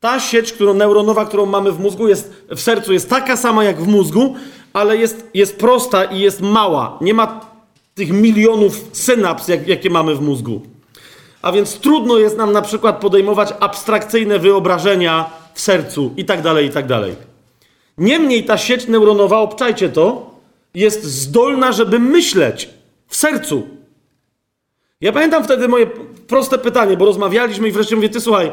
Ta 0.00 0.20
sieć, 0.20 0.52
którą 0.52 0.74
neuronowa, 0.74 1.24
którą 1.24 1.46
mamy 1.46 1.72
w 1.72 1.80
mózgu, 1.80 2.08
jest 2.08 2.32
w 2.48 2.60
sercu, 2.60 2.92
jest 2.92 3.10
taka 3.10 3.36
sama 3.36 3.64
jak 3.64 3.82
w 3.82 3.86
mózgu, 3.86 4.34
ale 4.72 4.96
jest, 4.96 5.26
jest 5.34 5.56
prosta 5.56 6.04
i 6.04 6.20
jest 6.20 6.40
mała. 6.40 6.98
Nie 7.00 7.14
ma 7.14 7.40
tych 7.94 8.10
milionów 8.12 8.84
synaps, 8.92 9.48
jak, 9.48 9.68
jakie 9.68 9.90
mamy 9.90 10.14
w 10.14 10.20
mózgu. 10.20 10.60
A 11.42 11.52
więc 11.52 11.78
trudno 11.78 12.18
jest 12.18 12.36
nam 12.36 12.52
na 12.52 12.62
przykład 12.62 13.00
podejmować 13.00 13.54
abstrakcyjne 13.60 14.38
wyobrażenia 14.38 15.30
w 15.54 15.60
sercu 15.60 16.14
i 16.16 16.24
tak 16.24 16.42
dalej, 16.42 16.66
i 16.66 16.70
tak 16.70 16.86
dalej. 16.86 17.16
Niemniej 17.98 18.44
ta 18.44 18.58
sieć 18.58 18.88
neuronowa, 18.88 19.38
obczajcie 19.38 19.88
to, 19.88 20.30
jest 20.74 21.04
zdolna, 21.04 21.72
żeby 21.72 21.98
myśleć 21.98 22.68
w 23.06 23.16
sercu. 23.16 23.68
Ja 25.00 25.12
pamiętam 25.12 25.44
wtedy 25.44 25.68
moje 25.68 25.86
proste 26.28 26.58
pytanie, 26.58 26.96
bo 26.96 27.04
rozmawialiśmy 27.04 27.68
i 27.68 27.72
wreszcie 27.72 27.96
mówię, 27.96 28.08
ty 28.08 28.20
słuchaj, 28.20 28.52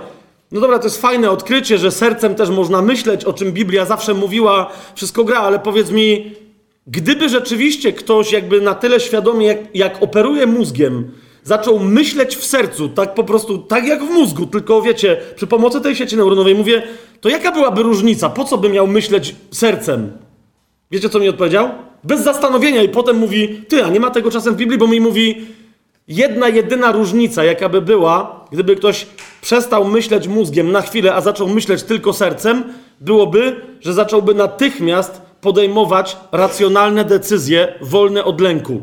no 0.51 0.61
dobra, 0.61 0.79
to 0.79 0.85
jest 0.85 1.01
fajne 1.01 1.31
odkrycie, 1.31 1.77
że 1.77 1.91
sercem 1.91 2.35
też 2.35 2.49
można 2.49 2.81
myśleć, 2.81 3.25
o 3.25 3.33
czym 3.33 3.51
Biblia 3.51 3.85
zawsze 3.85 4.13
mówiła, 4.13 4.71
wszystko 4.95 5.23
gra, 5.23 5.39
ale 5.39 5.59
powiedz 5.59 5.91
mi, 5.91 6.31
gdyby 6.87 7.29
rzeczywiście 7.29 7.93
ktoś 7.93 8.31
jakby 8.31 8.61
na 8.61 8.75
tyle 8.75 8.99
świadomie, 8.99 9.47
jak, 9.47 9.57
jak 9.73 10.03
operuje 10.03 10.45
mózgiem, 10.45 11.11
zaczął 11.43 11.79
myśleć 11.79 12.35
w 12.35 12.45
sercu, 12.45 12.89
tak 12.89 13.13
po 13.13 13.23
prostu, 13.23 13.57
tak 13.57 13.87
jak 13.87 14.03
w 14.03 14.09
mózgu, 14.09 14.45
tylko 14.45 14.81
wiecie, 14.81 15.17
przy 15.35 15.47
pomocy 15.47 15.81
tej 15.81 15.95
sieci 15.95 16.17
neuronowej 16.17 16.55
mówię, 16.55 16.83
to 17.21 17.29
jaka 17.29 17.51
byłaby 17.51 17.83
różnica? 17.83 18.29
Po 18.29 18.43
co 18.43 18.57
by 18.57 18.69
miał 18.69 18.87
myśleć 18.87 19.35
sercem? 19.51 20.11
Wiecie, 20.91 21.09
co 21.09 21.19
mi 21.19 21.29
odpowiedział? 21.29 21.69
Bez 22.03 22.23
zastanowienia 22.23 22.83
i 22.83 22.89
potem 22.89 23.17
mówi, 23.17 23.61
ty, 23.67 23.83
a 23.83 23.89
nie 23.89 23.99
ma 23.99 24.11
tego 24.11 24.31
czasem 24.31 24.53
w 24.53 24.57
Biblii, 24.57 24.79
bo 24.79 24.87
mi 24.87 25.01
mówi, 25.01 25.47
jedna 26.07 26.49
jedyna 26.49 26.91
różnica, 26.91 27.43
jaka 27.43 27.69
by 27.69 27.81
była, 27.81 28.36
gdyby 28.51 28.75
ktoś 28.75 29.07
przestał 29.41 29.85
myśleć 29.85 30.27
mózgiem 30.27 30.71
na 30.71 30.81
chwilę, 30.81 31.13
a 31.15 31.21
zaczął 31.21 31.47
myśleć 31.47 31.83
tylko 31.83 32.13
sercem, 32.13 32.63
byłoby, 33.01 33.61
że 33.81 33.93
zacząłby 33.93 34.33
natychmiast 34.33 35.21
podejmować 35.41 36.17
racjonalne 36.31 37.05
decyzje 37.05 37.73
wolne 37.81 38.23
od 38.23 38.41
lęku. 38.41 38.81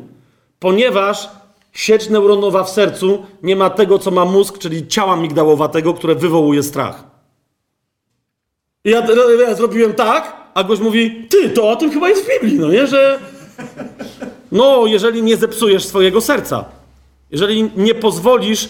Ponieważ 0.59 1.29
sieć 1.73 2.09
neuronowa 2.09 2.65
w 2.65 2.71
sercu 2.71 3.27
nie 3.43 3.57
ma 3.57 3.71
tego, 3.71 3.99
co 3.99 4.11
ma 4.11 4.25
mózg, 4.25 4.59
czyli 4.59 4.89
ciała 4.89 5.17
migdałowatego, 5.17 5.95
które 5.95 6.15
wywołuje 6.15 6.63
strach. 6.63 7.05
I 8.85 8.91
ja, 8.91 9.07
ja 9.41 9.55
zrobiłem 9.55 9.95
tak, 9.95 10.37
a 10.55 10.65
gość 10.65 10.83
mówi, 10.83 11.27
ty, 11.31 11.51
to 11.51 11.71
o 11.71 11.77
tym 11.77 11.91
chyba 11.91 12.09
jest 12.09 12.25
w 12.25 12.29
Biblii, 12.29 12.59
no 12.59 12.71
nie, 12.71 12.87
że... 12.87 13.19
No, 14.53 14.87
jeżeli 14.87 15.23
nie 15.23 15.37
zepsujesz 15.37 15.85
swojego 15.85 16.21
serca, 16.21 16.65
jeżeli 17.31 17.71
nie 17.77 17.95
pozwolisz, 17.95 18.69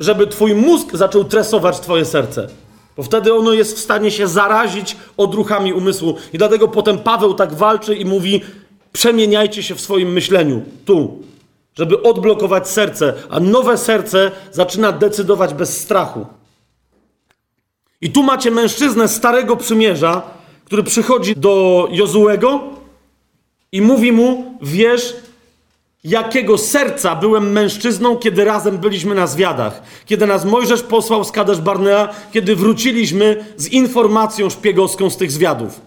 żeby 0.00 0.26
twój 0.26 0.54
mózg 0.54 0.96
zaczął 0.96 1.24
tresować 1.24 1.80
twoje 1.80 2.04
serce, 2.04 2.48
bo 2.96 3.02
wtedy 3.02 3.34
ono 3.34 3.52
jest 3.52 3.76
w 3.76 3.80
stanie 3.80 4.10
się 4.10 4.28
zarazić 4.28 4.96
odruchami 5.16 5.72
umysłu. 5.72 6.14
I 6.32 6.38
dlatego 6.38 6.68
potem 6.68 6.98
Paweł 6.98 7.34
tak 7.34 7.54
walczy 7.54 7.94
i 7.94 8.04
mówi, 8.04 8.40
przemieniajcie 8.92 9.62
się 9.62 9.74
w 9.74 9.80
swoim 9.80 10.12
myśleniu, 10.12 10.62
tu, 10.84 11.22
żeby 11.74 12.02
odblokować 12.02 12.68
serce, 12.68 13.14
a 13.30 13.40
nowe 13.40 13.78
serce 13.78 14.30
zaczyna 14.52 14.92
decydować 14.92 15.54
bez 15.54 15.80
strachu. 15.80 16.26
I 18.00 18.10
tu 18.10 18.22
macie 18.22 18.50
mężczyznę 18.50 19.08
Starego 19.08 19.56
Przymierza, 19.56 20.22
który 20.64 20.82
przychodzi 20.82 21.36
do 21.36 21.88
Jozułego 21.90 22.60
i 23.72 23.82
mówi 23.82 24.12
mu: 24.12 24.58
Wiesz, 24.62 25.16
jakiego 26.04 26.58
serca 26.58 27.16
byłem 27.16 27.52
mężczyzną, 27.52 28.16
kiedy 28.16 28.44
razem 28.44 28.78
byliśmy 28.78 29.14
na 29.14 29.26
zwiadach, 29.26 29.82
kiedy 30.06 30.26
nas 30.26 30.44
Mojżesz 30.44 30.82
posłał 30.82 31.24
z 31.24 31.32
Kadesz 31.32 31.60
Barnea, 31.60 32.08
kiedy 32.32 32.56
wróciliśmy 32.56 33.44
z 33.56 33.66
informacją 33.66 34.50
szpiegowską 34.50 35.10
z 35.10 35.16
tych 35.16 35.32
zwiadów. 35.32 35.80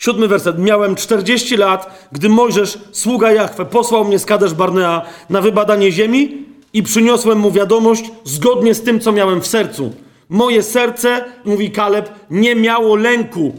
Siódmy 0.00 0.28
werset. 0.28 0.58
Miałem 0.58 0.94
40 0.94 1.56
lat, 1.56 2.08
gdy 2.12 2.28
Mojżesz, 2.28 2.78
sługa 2.92 3.32
Jachwę, 3.32 3.64
posłał 3.64 4.04
mnie 4.04 4.18
z 4.18 4.26
Kadesz 4.26 4.54
Barnea 4.54 5.02
na 5.30 5.40
wybadanie 5.40 5.92
ziemi 5.92 6.46
i 6.72 6.82
przyniosłem 6.82 7.38
mu 7.38 7.50
wiadomość 7.50 8.04
zgodnie 8.24 8.74
z 8.74 8.82
tym, 8.82 9.00
co 9.00 9.12
miałem 9.12 9.40
w 9.40 9.46
sercu. 9.46 9.92
Moje 10.28 10.62
serce, 10.62 11.24
mówi 11.44 11.70
Kaleb, 11.70 12.10
nie 12.30 12.54
miało 12.54 12.96
lęku, 12.96 13.54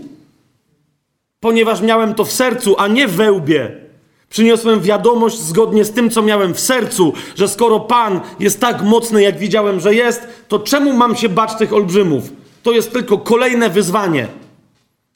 ponieważ 1.39 1.81
miałem 1.81 2.13
to 2.13 2.25
w 2.25 2.31
sercu, 2.31 2.75
a 2.77 2.87
nie 2.87 3.07
we 3.07 3.31
łbie. 3.31 3.90
Przyniosłem 4.31 4.81
wiadomość 4.81 5.39
zgodnie 5.39 5.85
z 5.85 5.91
tym, 5.91 6.09
co 6.09 6.21
miałem 6.21 6.53
w 6.53 6.59
sercu, 6.59 7.13
że 7.35 7.47
skoro 7.47 7.79
Pan 7.79 8.19
jest 8.39 8.59
tak 8.59 8.81
mocny, 8.83 9.21
jak 9.21 9.37
widziałem, 9.37 9.79
że 9.79 9.95
jest, 9.95 10.27
to 10.47 10.59
czemu 10.59 10.93
mam 10.93 11.15
się 11.15 11.29
bać 11.29 11.55
tych 11.55 11.73
olbrzymów? 11.73 12.23
To 12.63 12.71
jest 12.71 12.93
tylko 12.93 13.17
kolejne 13.17 13.69
wyzwanie. 13.69 14.27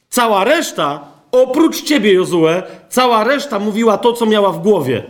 Cała 0.10 0.44
reszta, 0.44 1.00
oprócz 1.32 1.82
ciebie, 1.82 2.14
Jozue, 2.14 2.64
cała 2.90 3.24
reszta 3.24 3.60
mówiła 3.60 3.98
to, 3.98 4.14
co 4.14 4.26
miała 4.26 4.52
w 4.52 4.62
głowie. 4.62 5.04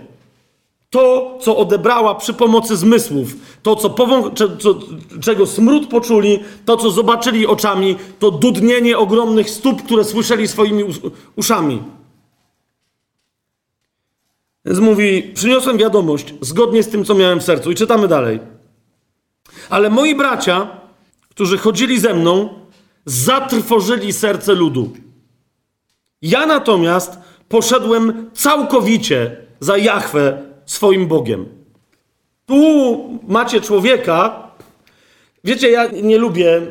To, 0.90 1.38
co 1.42 1.58
odebrała 1.58 2.16
przy 2.16 2.34
pomocy 2.34 2.76
zmysłów, 2.76 3.28
to, 3.64 3.76
co 3.76 3.90
pową- 3.90 4.32
co, 4.60 4.76
czego 5.22 5.46
smród 5.48 5.90
poczuli, 5.90 6.40
to, 6.66 6.78
co 6.78 6.92
zobaczyli 6.92 7.48
oczami, 7.48 7.96
to 8.20 8.32
dudnienie 8.32 8.98
ogromnych 8.98 9.50
stóp, 9.50 9.84
które 9.84 10.04
słyszeli 10.04 10.48
swoimi 10.48 10.84
uszami. 11.36 11.80
Więc 14.66 14.80
mówi, 14.80 15.32
przyniosłem 15.36 15.78
wiadomość 15.78 16.34
zgodnie 16.42 16.84
z 16.84 16.90
tym, 16.90 17.06
co 17.06 17.16
miałem 17.16 17.40
w 17.40 17.44
sercu. 17.44 17.72
I 17.72 17.76
czytamy 17.76 18.08
dalej. 18.08 18.40
Ale 19.70 19.90
moi 19.90 20.16
bracia, 20.16 20.68
którzy 21.30 21.58
chodzili 21.58 22.00
ze 22.00 22.14
mną, 22.14 22.50
zatrwożyli 23.06 24.14
serce 24.14 24.54
ludu. 24.54 24.94
Ja 26.22 26.46
natomiast 26.46 27.18
poszedłem 27.50 28.30
całkowicie 28.34 29.38
za 29.60 29.78
Jachwę 29.78 30.44
swoim 30.66 31.08
Bogiem. 31.08 31.46
Tu 32.46 33.20
macie 33.28 33.62
człowieka. 33.62 34.48
Wiecie, 35.44 35.70
ja 35.70 35.88
nie 35.88 36.18
lubię, 36.18 36.62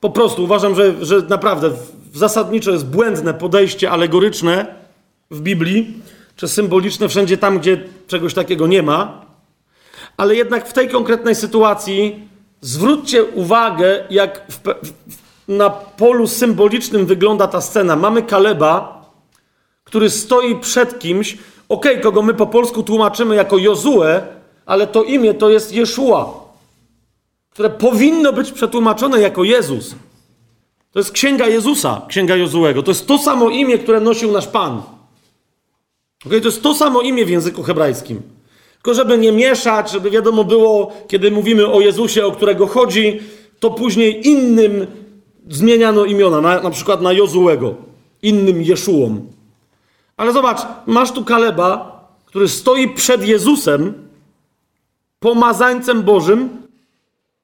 po 0.00 0.10
prostu 0.10 0.44
uważam, 0.44 0.74
że, 0.74 1.04
że 1.04 1.22
naprawdę 1.28 1.70
zasadniczo 2.14 2.70
jest 2.70 2.86
błędne 2.86 3.34
podejście 3.34 3.90
alegoryczne 3.90 4.74
w 5.30 5.40
Biblii, 5.40 6.02
czy 6.38 6.48
symboliczne 6.48 7.08
wszędzie 7.08 7.36
tam, 7.36 7.58
gdzie 7.58 7.84
czegoś 8.06 8.34
takiego 8.34 8.66
nie 8.66 8.82
ma. 8.82 9.26
Ale 10.16 10.36
jednak 10.36 10.68
w 10.68 10.72
tej 10.72 10.88
konkretnej 10.88 11.34
sytuacji 11.34 12.28
zwróćcie 12.60 13.24
uwagę, 13.24 14.04
jak 14.10 14.46
w, 14.48 14.58
w, 14.58 14.92
na 15.48 15.70
polu 15.70 16.26
symbolicznym 16.26 17.06
wygląda 17.06 17.48
ta 17.48 17.60
scena. 17.60 17.96
Mamy 17.96 18.22
Kaleba, 18.22 19.04
który 19.84 20.10
stoi 20.10 20.56
przed 20.56 20.98
kimś, 20.98 21.38
okej, 21.68 21.92
okay, 21.92 22.02
kogo 22.02 22.22
my 22.22 22.34
po 22.34 22.46
polsku 22.46 22.82
tłumaczymy 22.82 23.34
jako 23.34 23.58
Jozue, 23.58 24.02
ale 24.66 24.86
to 24.86 25.02
imię 25.02 25.34
to 25.34 25.50
jest 25.50 25.72
Jeszua. 25.72 26.48
które 27.50 27.70
powinno 27.70 28.32
być 28.32 28.52
przetłumaczone 28.52 29.20
jako 29.20 29.44
Jezus. 29.44 29.94
To 30.92 30.98
jest 30.98 31.12
księga 31.12 31.46
Jezusa, 31.46 32.02
księga 32.08 32.36
Jozułego. 32.36 32.82
To 32.82 32.90
jest 32.90 33.06
to 33.06 33.18
samo 33.18 33.50
imię, 33.50 33.78
które 33.78 34.00
nosił 34.00 34.32
nasz 34.32 34.46
Pan. 34.46 34.97
Okay? 36.26 36.40
To 36.40 36.48
jest 36.48 36.62
to 36.62 36.74
samo 36.74 37.00
imię 37.00 37.24
w 37.24 37.30
języku 37.30 37.62
hebrajskim. 37.62 38.22
Tylko 38.74 38.94
żeby 38.94 39.18
nie 39.18 39.32
mieszać, 39.32 39.90
żeby 39.90 40.10
wiadomo 40.10 40.44
było, 40.44 40.92
kiedy 41.08 41.30
mówimy 41.30 41.66
o 41.66 41.80
Jezusie, 41.80 42.26
o 42.26 42.32
którego 42.32 42.66
chodzi, 42.66 43.20
to 43.60 43.70
później 43.70 44.28
innym 44.28 44.86
zmieniano 45.48 46.04
imiona, 46.04 46.40
na, 46.40 46.60
na 46.60 46.70
przykład 46.70 47.02
na 47.02 47.12
Jozułego, 47.12 47.74
innym 48.22 48.62
Jeszułom. 48.62 49.26
Ale 50.16 50.32
zobacz, 50.32 50.58
masz 50.86 51.12
tu 51.12 51.24
Kaleba, 51.24 51.98
który 52.26 52.48
stoi 52.48 52.88
przed 52.88 53.24
Jezusem, 53.24 54.08
pomazańcem 55.20 56.02
Bożym, 56.02 56.48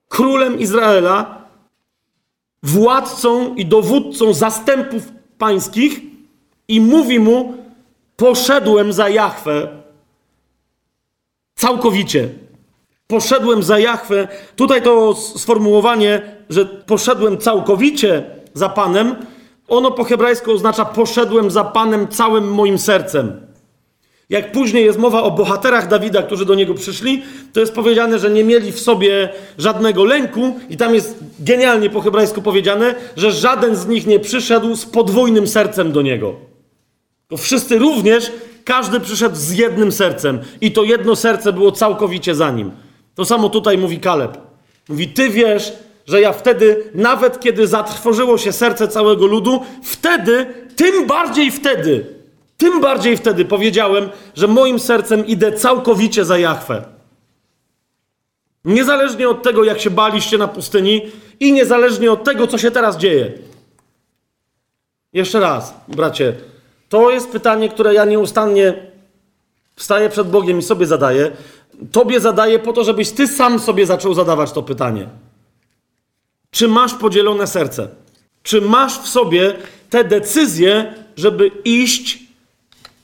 królem 0.09 0.61
Izraela, 0.61 1.45
władcą 2.62 3.55
i 3.55 3.66
dowódcą 3.66 4.35
zastępów 4.35 5.03
pańskich 5.39 6.01
i 6.68 6.81
mówi 6.81 7.20
mu: 7.20 7.63
Poszedłem 8.16 8.92
za 8.92 9.08
Jahwe 9.08 9.68
całkowicie. 11.54 12.28
Poszedłem 13.06 13.62
za 13.62 13.78
Jahwe. 13.78 14.28
Tutaj 14.56 14.82
to 14.82 15.14
sformułowanie, 15.14 16.22
że 16.50 16.64
poszedłem 16.66 17.38
całkowicie 17.38 18.24
za 18.54 18.68
Panem, 18.68 19.16
ono 19.68 19.90
po 19.90 20.04
hebrajsku 20.04 20.52
oznacza 20.52 20.84
poszedłem 20.84 21.50
za 21.50 21.64
Panem 21.64 22.08
całym 22.08 22.52
moim 22.52 22.78
sercem. 22.78 23.40
Jak 24.30 24.52
później 24.52 24.84
jest 24.84 24.98
mowa 24.98 25.22
o 25.22 25.30
bohaterach 25.30 25.88
Dawida, 25.88 26.22
którzy 26.22 26.44
do 26.44 26.54
niego 26.54 26.74
przyszli, 26.74 27.22
to 27.52 27.60
jest 27.60 27.74
powiedziane, 27.74 28.18
że 28.18 28.30
nie 28.30 28.44
mieli 28.44 28.72
w 28.72 28.80
sobie 28.80 29.28
żadnego 29.58 30.04
lęku, 30.04 30.60
i 30.70 30.76
tam 30.76 30.94
jest 30.94 31.18
genialnie 31.40 31.90
po 31.90 32.00
hebrajsku 32.00 32.42
powiedziane, 32.42 32.94
że 33.16 33.32
żaden 33.32 33.76
z 33.76 33.86
nich 33.86 34.06
nie 34.06 34.20
przyszedł 34.20 34.76
z 34.76 34.86
podwójnym 34.86 35.48
sercem 35.48 35.92
do 35.92 36.02
niego. 36.02 36.53
To 37.29 37.37
wszyscy 37.37 37.79
również, 37.79 38.33
każdy 38.64 39.01
przyszedł 39.01 39.37
z 39.37 39.51
jednym 39.51 39.93
sercem, 39.93 40.41
i 40.61 40.72
to 40.72 40.85
jedno 40.85 41.16
serce 41.16 41.53
było 41.53 41.72
całkowicie 41.72 42.35
za 42.35 42.51
nim. 42.51 42.70
To 43.14 43.25
samo 43.25 43.49
tutaj 43.49 43.79
mówi 43.79 44.01
Kaleb. 44.01 44.39
Mówi: 44.89 45.09
Ty 45.09 45.31
wiesz, 45.31 45.72
że 46.07 46.20
ja 46.20 46.33
wtedy, 46.33 46.91
nawet 46.95 47.41
kiedy 47.41 47.66
zatrwożyło 47.66 48.39
się 48.39 48.53
serce 48.53 48.89
całego 48.89 49.27
ludu, 49.27 49.61
wtedy, 49.83 50.47
tym 50.77 51.07
bardziej 51.07 51.51
wtedy, 51.51 52.07
tym 52.57 52.81
bardziej 52.81 53.16
wtedy 53.16 53.45
powiedziałem, 53.45 54.09
że 54.35 54.49
moim 54.49 54.79
sercem 54.79 55.27
idę 55.27 55.53
całkowicie 55.53 56.25
za 56.25 56.39
Jachwę. 56.39 56.85
Niezależnie 58.64 59.29
od 59.29 59.43
tego, 59.43 59.64
jak 59.64 59.81
się 59.81 59.91
baliście 59.91 60.39
na 60.39 60.49
pustyni 60.49 61.03
i 61.41 61.53
niezależnie 61.53 62.12
od 62.12 62.25
tego, 62.25 62.47
co 62.47 62.59
się 62.59 62.70
teraz 62.70 62.97
dzieje. 62.97 63.33
Jeszcze 65.12 65.41
raz, 65.41 65.75
bracie, 65.89 66.35
to 66.89 67.11
jest 67.11 67.30
pytanie, 67.30 67.68
które 67.68 67.95
ja 67.95 68.05
nieustannie 68.05 68.74
wstaję 69.76 70.09
przed 70.09 70.30
Bogiem 70.30 70.59
i 70.59 70.62
sobie 70.62 70.87
zadaję. 70.87 71.30
Tobie 71.93 72.20
zadaję 72.20 72.59
po 72.59 72.72
to, 72.72 72.85
żebyś 72.85 73.11
ty 73.11 73.28
sam 73.28 73.59
sobie 73.59 73.87
zaczął 73.87 74.14
zadawać 74.14 74.53
to 74.53 74.62
pytanie. 74.62 75.09
Czy 76.51 76.68
masz 76.68 76.95
podzielone 76.95 77.47
serce? 77.47 77.89
Czy 78.43 78.61
masz 78.61 78.99
w 78.99 79.09
sobie 79.09 79.55
te 79.91 80.05
decyzje, 80.05 80.95
żeby 81.16 81.51
iść 81.64 82.18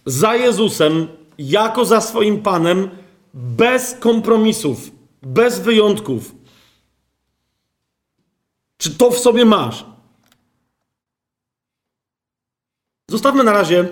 za 0.06 0.34
Jezusem, 0.34 1.08
jako 1.38 1.84
za 1.84 2.00
swoim 2.00 2.42
Panem, 2.42 2.90
bez 3.34 3.94
kompromisów, 3.94 4.90
bez 5.22 5.60
wyjątków? 5.60 6.34
Czy 8.78 8.90
to 8.90 9.10
w 9.10 9.18
sobie 9.18 9.44
masz? 9.44 9.84
Zostawmy 13.10 13.44
na 13.44 13.52
razie 13.52 13.88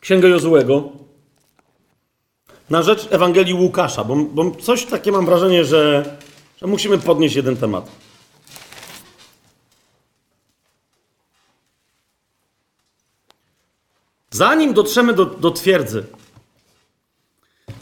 Księgę 0.00 0.28
Jozułego 0.28 0.92
na 2.70 2.82
rzecz 2.82 3.08
Ewangelii 3.10 3.54
Łukasza, 3.54 4.04
bo, 4.04 4.16
bo 4.16 4.50
coś 4.50 4.84
takie 4.84 5.12
mam 5.12 5.26
wrażenie, 5.26 5.64
że, 5.64 6.16
że 6.60 6.66
musimy 6.66 6.98
podnieść 6.98 7.36
jeden 7.36 7.56
temat. 7.56 7.90
Zanim 14.30 14.74
dotrzemy 14.74 15.14
do, 15.14 15.24
do 15.24 15.50
twierdzy, 15.50 16.06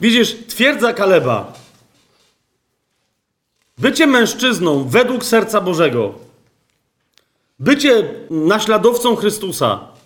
widzisz, 0.00 0.36
twierdza 0.48 0.92
Kaleba, 0.92 1.52
bycie 3.78 4.06
mężczyzną 4.06 4.88
według 4.88 5.24
serca 5.24 5.61
Bożego, 5.61 6.14
bycie 7.58 8.14
naśladowcą 8.30 9.16
Chrystusa, 9.16 9.99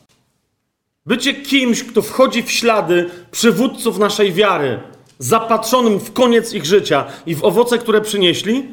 bycie 1.07 1.35
kimś, 1.35 1.85
kto 1.85 2.03
wchodzi 2.03 2.43
w 2.43 2.51
ślady 2.51 3.11
przywódców 3.31 3.99
naszej 3.99 4.33
wiary, 4.33 4.81
zapatrzonym 5.19 6.01
w 6.01 6.13
koniec 6.13 6.53
ich 6.53 6.65
życia 6.65 7.05
i 7.27 7.35
w 7.35 7.45
owoce, 7.45 7.79
które 7.79 8.01
przynieśli, 8.01 8.69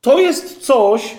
to 0.00 0.18
jest 0.18 0.60
coś, 0.60 1.16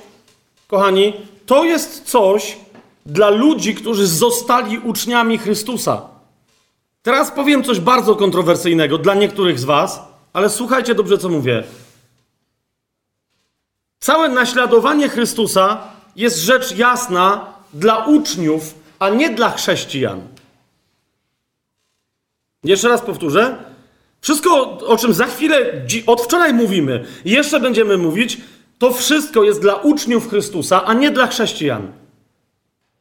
kochani, 0.68 1.14
to 1.46 1.64
jest 1.64 2.04
coś, 2.04 2.58
dla 3.06 3.30
ludzi, 3.30 3.76
którzy 3.76 4.08
zostali 4.08 4.80
uczniami 4.80 5.38
Chrystusa. 5.38 6.02
Teraz 7.02 7.32
powiem 7.32 7.64
coś 7.64 7.80
bardzo 7.80 8.16
kontrowersyjnego 8.16 8.98
dla 8.98 9.14
niektórych 9.14 9.60
z 9.60 9.64
Was, 9.64 10.00
ale 10.34 10.50
słuchajcie 10.50 10.96
dobrze, 10.96 11.18
co 11.18 11.30
mówię. 11.30 11.64
Całe 14.00 14.30
naśladowanie 14.30 15.10
Chrystusa 15.10 15.78
jest 16.16 16.38
rzecz 16.38 16.78
jasna 16.78 17.54
dla 17.74 18.06
uczniów, 18.06 18.74
a 19.02 19.10
nie 19.10 19.30
dla 19.30 19.50
chrześcijan. 19.52 20.22
Jeszcze 22.64 22.90
raz 22.90 23.02
powtórzę. 23.02 23.58
Wszystko, 24.22 24.78
o 24.78 24.98
czym 24.98 25.14
za 25.14 25.26
chwilę, 25.26 25.58
od 26.08 26.22
wczoraj 26.22 26.54
mówimy, 26.54 27.06
jeszcze 27.26 27.60
będziemy 27.60 27.98
mówić, 27.98 28.38
to 28.80 28.94
wszystko 28.94 29.44
jest 29.44 29.62
dla 29.62 29.76
uczniów 29.76 30.30
Chrystusa, 30.30 30.86
a 30.86 30.94
nie 30.94 31.12
dla 31.12 31.28
chrześcijan. 31.28 31.92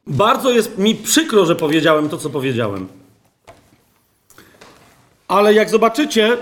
Bardzo 0.07 0.51
jest 0.51 0.77
mi 0.77 0.95
przykro, 0.95 1.45
że 1.45 1.55
powiedziałem 1.55 2.09
to, 2.09 2.17
co 2.17 2.29
powiedziałem. 2.29 2.87
Ale 5.27 5.53
jak 5.53 5.69
zobaczycie, 5.69 6.37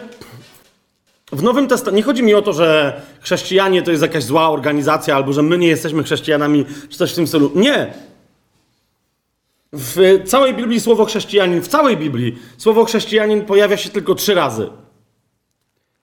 w 1.32 1.44
Nowym 1.44 1.68
Testamencie 1.68 1.98
nie 1.98 2.04
chodzi 2.04 2.24
mi 2.24 2.34
o 2.34 2.42
to, 2.42 2.54
że 2.54 3.02
chrześcijanie 3.22 3.82
to 3.82 3.92
jest 3.92 4.04
jakaś 4.04 4.24
zła 4.24 4.50
organizacja, 4.50 5.16
albo 5.16 5.34
że 5.34 5.42
my 5.42 5.58
nie 5.58 5.68
jesteśmy 5.68 6.04
chrześcijanami, 6.04 6.66
czy 6.90 6.98
coś 6.98 7.12
w 7.12 7.16
tym 7.16 7.28
stylu. 7.28 7.52
Nie. 7.56 8.09
W 9.74 10.24
całej 10.28 10.54
Biblii 10.54 10.80
słowo 10.80 11.06
chrześcijanin, 11.06 11.62
w 11.62 11.68
całej 11.68 11.98
Biblii 11.98 12.40
słowo 12.58 12.86
chrześcijanin 12.86 13.46
pojawia 13.46 13.78
się 13.78 13.90
tylko 13.90 14.16
trzy 14.16 14.34
razy. 14.34 14.70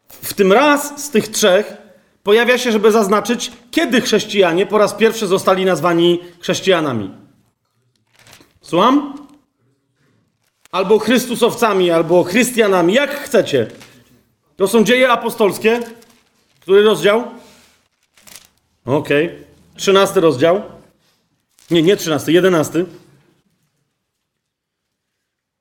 W 0.09 0.35
tym 0.35 0.53
raz 0.53 1.05
z 1.05 1.11
tych 1.11 1.29
trzech 1.29 1.77
pojawia 2.23 2.59
się, 2.59 2.73
żeby 2.73 2.93
zaznaczyć, 2.93 3.53
kiedy 3.71 4.01
chrześcijanie 4.01 4.67
po 4.67 4.79
raz 4.79 4.95
pierwszy 4.95 5.27
zostali 5.27 5.65
nazwani 5.65 6.21
chrześcijanami. 6.41 7.11
Słucham? 8.61 9.27
Albo 10.73 10.99
Chrystusowcami, 10.99 11.91
albo 11.91 12.25
Chrystianami, 12.25 12.95
jak 12.95 13.11
chcecie. 13.11 13.67
To 14.57 14.69
są 14.69 14.85
dzieje 14.85 15.09
apostolskie. 15.09 15.81
Który 16.61 16.83
rozdział? 16.83 17.25
Okej. 18.85 19.27
Okay. 19.27 19.45
Trzynasty 19.77 20.21
rozdział. 20.21 20.63
Nie, 21.71 21.83
nie 21.83 21.97
trzynasty, 21.97 22.33
jedenasty. 22.33 22.87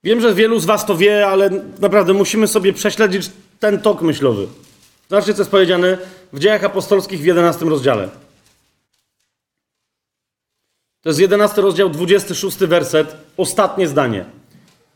Wiem, 0.05 0.21
że 0.21 0.33
wielu 0.33 0.59
z 0.59 0.65
was 0.65 0.85
to 0.85 0.97
wie, 0.97 1.27
ale 1.27 1.49
naprawdę 1.79 2.13
musimy 2.13 2.47
sobie 2.47 2.73
prześledzić 2.73 3.31
ten 3.59 3.79
tok 3.79 4.01
myślowy. 4.01 4.47
Zobaczcie, 5.09 5.33
co 5.33 5.41
jest 5.41 5.51
powiedziane 5.51 5.97
w 6.33 6.39
dziejach 6.39 6.63
apostolskich 6.63 7.19
w 7.19 7.25
jedenastym 7.25 7.69
rozdziale. 7.69 8.09
To 11.01 11.09
jest 11.09 11.19
11 11.19 11.61
rozdział, 11.61 11.89
26 11.89 12.57
werset, 12.57 13.15
ostatnie 13.37 13.87
zdanie. 13.87 14.25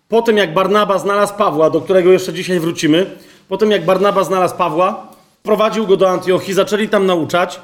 Po 0.10 0.22
tym 0.22 0.38
jak 0.38 0.54
Barnaba 0.54 1.00
znalazł 1.00 1.34
Pawła, 1.34 1.70
do 1.70 1.82
którego 1.82 2.12
jeszcze 2.12 2.34
dzisiaj 2.34 2.60
wrócimy, 2.60 3.18
po 3.48 3.58
tym 3.58 3.72
jak 3.72 3.86
Barnaba 3.86 4.24
znalazł 4.24 4.56
Pawła, 4.56 5.08
prowadził 5.44 5.88
go 5.88 5.98
do 5.98 6.10
Antiochii, 6.10 6.54
zaczęli 6.54 6.90
tam 6.90 7.06
nauczać. 7.06 7.60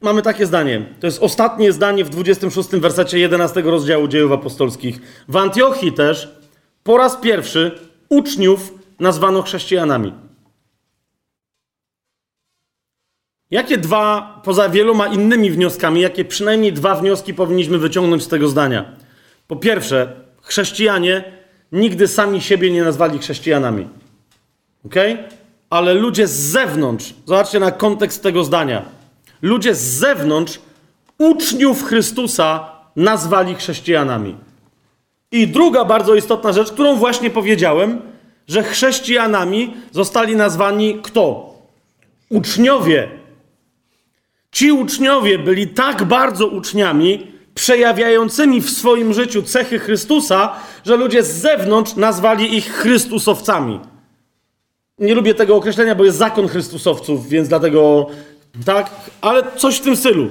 Mamy 0.00 0.22
takie 0.22 0.46
zdanie. 0.46 0.86
To 1.00 1.06
jest 1.06 1.22
ostatnie 1.22 1.72
zdanie 1.72 2.04
w 2.04 2.10
26 2.10 2.68
wersecie 2.68 3.18
11 3.18 3.60
rozdziału 3.60 4.08
dziejów 4.08 4.32
apostolskich. 4.32 5.24
W 5.28 5.36
Antiochii 5.36 5.92
też 5.92 6.41
po 6.84 6.96
raz 6.96 7.16
pierwszy 7.16 7.78
uczniów 8.08 8.72
nazwano 9.00 9.42
chrześcijanami. 9.42 10.12
Jakie 13.50 13.78
dwa, 13.78 14.40
poza 14.44 14.68
wieloma 14.68 15.06
innymi 15.06 15.50
wnioskami, 15.50 16.00
jakie 16.00 16.24
przynajmniej 16.24 16.72
dwa 16.72 16.94
wnioski 16.94 17.34
powinniśmy 17.34 17.78
wyciągnąć 17.78 18.22
z 18.22 18.28
tego 18.28 18.48
zdania? 18.48 18.96
Po 19.46 19.56
pierwsze, 19.56 20.16
chrześcijanie 20.42 21.24
nigdy 21.72 22.08
sami 22.08 22.40
siebie 22.40 22.70
nie 22.70 22.82
nazwali 22.82 23.18
chrześcijanami. 23.18 23.88
Ok? 24.86 24.94
ale 25.72 25.94
ludzie 25.94 26.26
z 26.28 26.32
zewnątrz, 26.32 27.14
zobaczcie 27.26 27.60
na 27.60 27.70
kontekst 27.70 28.22
tego 28.22 28.44
zdania. 28.44 28.82
Ludzie 29.42 29.74
z 29.74 29.80
zewnątrz 29.80 30.60
uczniów 31.18 31.84
Chrystusa 31.84 32.72
nazwali 32.96 33.54
chrześcijanami. 33.54 34.36
I 35.32 35.48
druga 35.48 35.84
bardzo 35.84 36.14
istotna 36.14 36.52
rzecz, 36.52 36.72
którą 36.72 36.96
właśnie 36.96 37.30
powiedziałem, 37.30 38.00
że 38.48 38.62
chrześcijanami 38.62 39.74
zostali 39.92 40.36
nazwani 40.36 40.98
kto? 41.02 41.54
Uczniowie. 42.28 43.08
Ci 44.52 44.72
uczniowie 44.72 45.38
byli 45.38 45.68
tak 45.68 46.04
bardzo 46.04 46.46
uczniami, 46.46 47.26
przejawiającymi 47.54 48.60
w 48.60 48.70
swoim 48.70 49.14
życiu 49.14 49.42
cechy 49.42 49.78
Chrystusa, 49.78 50.52
że 50.84 50.96
ludzie 50.96 51.22
z 51.22 51.32
zewnątrz 51.32 51.96
nazwali 51.96 52.56
ich 52.56 52.72
Chrystusowcami. 52.72 53.80
Nie 54.98 55.14
lubię 55.14 55.34
tego 55.34 55.56
określenia, 55.56 55.94
bo 55.94 56.04
jest 56.04 56.18
zakon 56.18 56.48
Chrystusowców, 56.48 57.28
więc 57.28 57.48
dlatego 57.48 58.06
tak, 58.64 58.90
ale 59.20 59.42
coś 59.56 59.76
w 59.76 59.80
tym 59.80 59.96
stylu. 59.96 60.28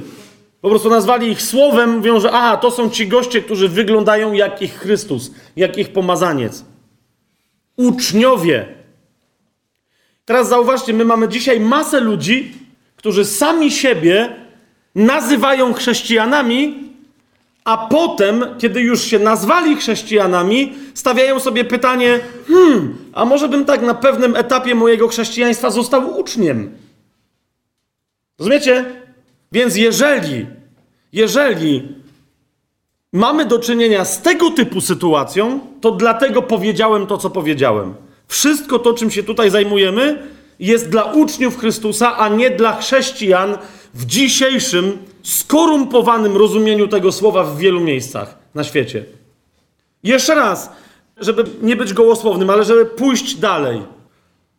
Po 0.62 0.70
prostu 0.70 0.90
nazwali 0.90 1.32
ich 1.32 1.42
słowem, 1.42 1.90
mówią, 1.90 2.20
że 2.20 2.32
aha, 2.32 2.58
to 2.58 2.72
są 2.72 2.90
ci 2.90 3.08
goście, 3.08 3.42
którzy 3.42 3.70
wyglądają 3.70 4.34
jak 4.34 4.62
ich 4.62 4.74
Chrystus, 4.74 5.32
jak 5.56 5.78
ich 5.78 5.94
pomazaniec. 5.94 6.66
Uczniowie. 7.76 8.66
Teraz 10.26 10.50
zauważcie, 10.50 10.94
my 10.94 11.06
mamy 11.06 11.28
dzisiaj 11.28 11.60
masę 11.60 12.00
ludzi, 12.00 12.54
którzy 12.96 13.26
sami 13.26 13.72
siebie 13.72 14.36
nazywają 14.96 15.74
chrześcijanami, 15.74 16.92
a 17.64 17.78
potem, 17.78 18.46
kiedy 18.60 18.82
już 18.82 19.04
się 19.04 19.20
nazwali 19.20 19.76
chrześcijanami, 19.76 20.74
stawiają 20.94 21.40
sobie 21.40 21.64
pytanie: 21.64 22.20
hmm, 22.48 22.98
a 23.14 23.26
może 23.26 23.50
bym 23.50 23.66
tak 23.66 23.82
na 23.82 23.94
pewnym 23.94 24.36
etapie 24.36 24.76
mojego 24.76 25.08
chrześcijaństwa 25.08 25.72
został 25.72 26.20
uczniem? 26.20 26.78
Rozumiecie? 28.40 29.01
Więc 29.52 29.76
jeżeli, 29.76 30.46
jeżeli 31.14 31.96
mamy 33.14 33.46
do 33.46 33.60
czynienia 33.60 34.06
z 34.06 34.22
tego 34.22 34.52
typu 34.52 34.82
sytuacją, 34.82 35.60
to 35.82 35.92
dlatego 35.92 36.42
powiedziałem 36.42 37.08
to, 37.08 37.18
co 37.18 37.30
powiedziałem. 37.30 37.94
Wszystko 38.28 38.80
to, 38.80 38.94
czym 38.94 39.12
się 39.12 39.24
tutaj 39.24 39.50
zajmujemy, 39.50 40.28
jest 40.60 40.90
dla 40.90 41.04
uczniów 41.04 41.58
Chrystusa, 41.58 42.18
a 42.18 42.30
nie 42.30 42.50
dla 42.50 42.76
chrześcijan 42.76 43.58
w 43.94 44.06
dzisiejszym 44.06 44.98
skorumpowanym 45.24 46.38
rozumieniu 46.38 46.88
tego 46.88 47.12
słowa 47.12 47.44
w 47.44 47.58
wielu 47.58 47.80
miejscach 47.80 48.38
na 48.56 48.64
świecie. 48.64 49.06
Jeszcze 50.04 50.36
raz, 50.36 50.72
żeby 51.18 51.44
nie 51.62 51.76
być 51.76 51.94
gołosłownym, 51.94 52.50
ale 52.50 52.64
żeby 52.64 52.86
pójść 52.86 53.36
dalej. 53.36 53.82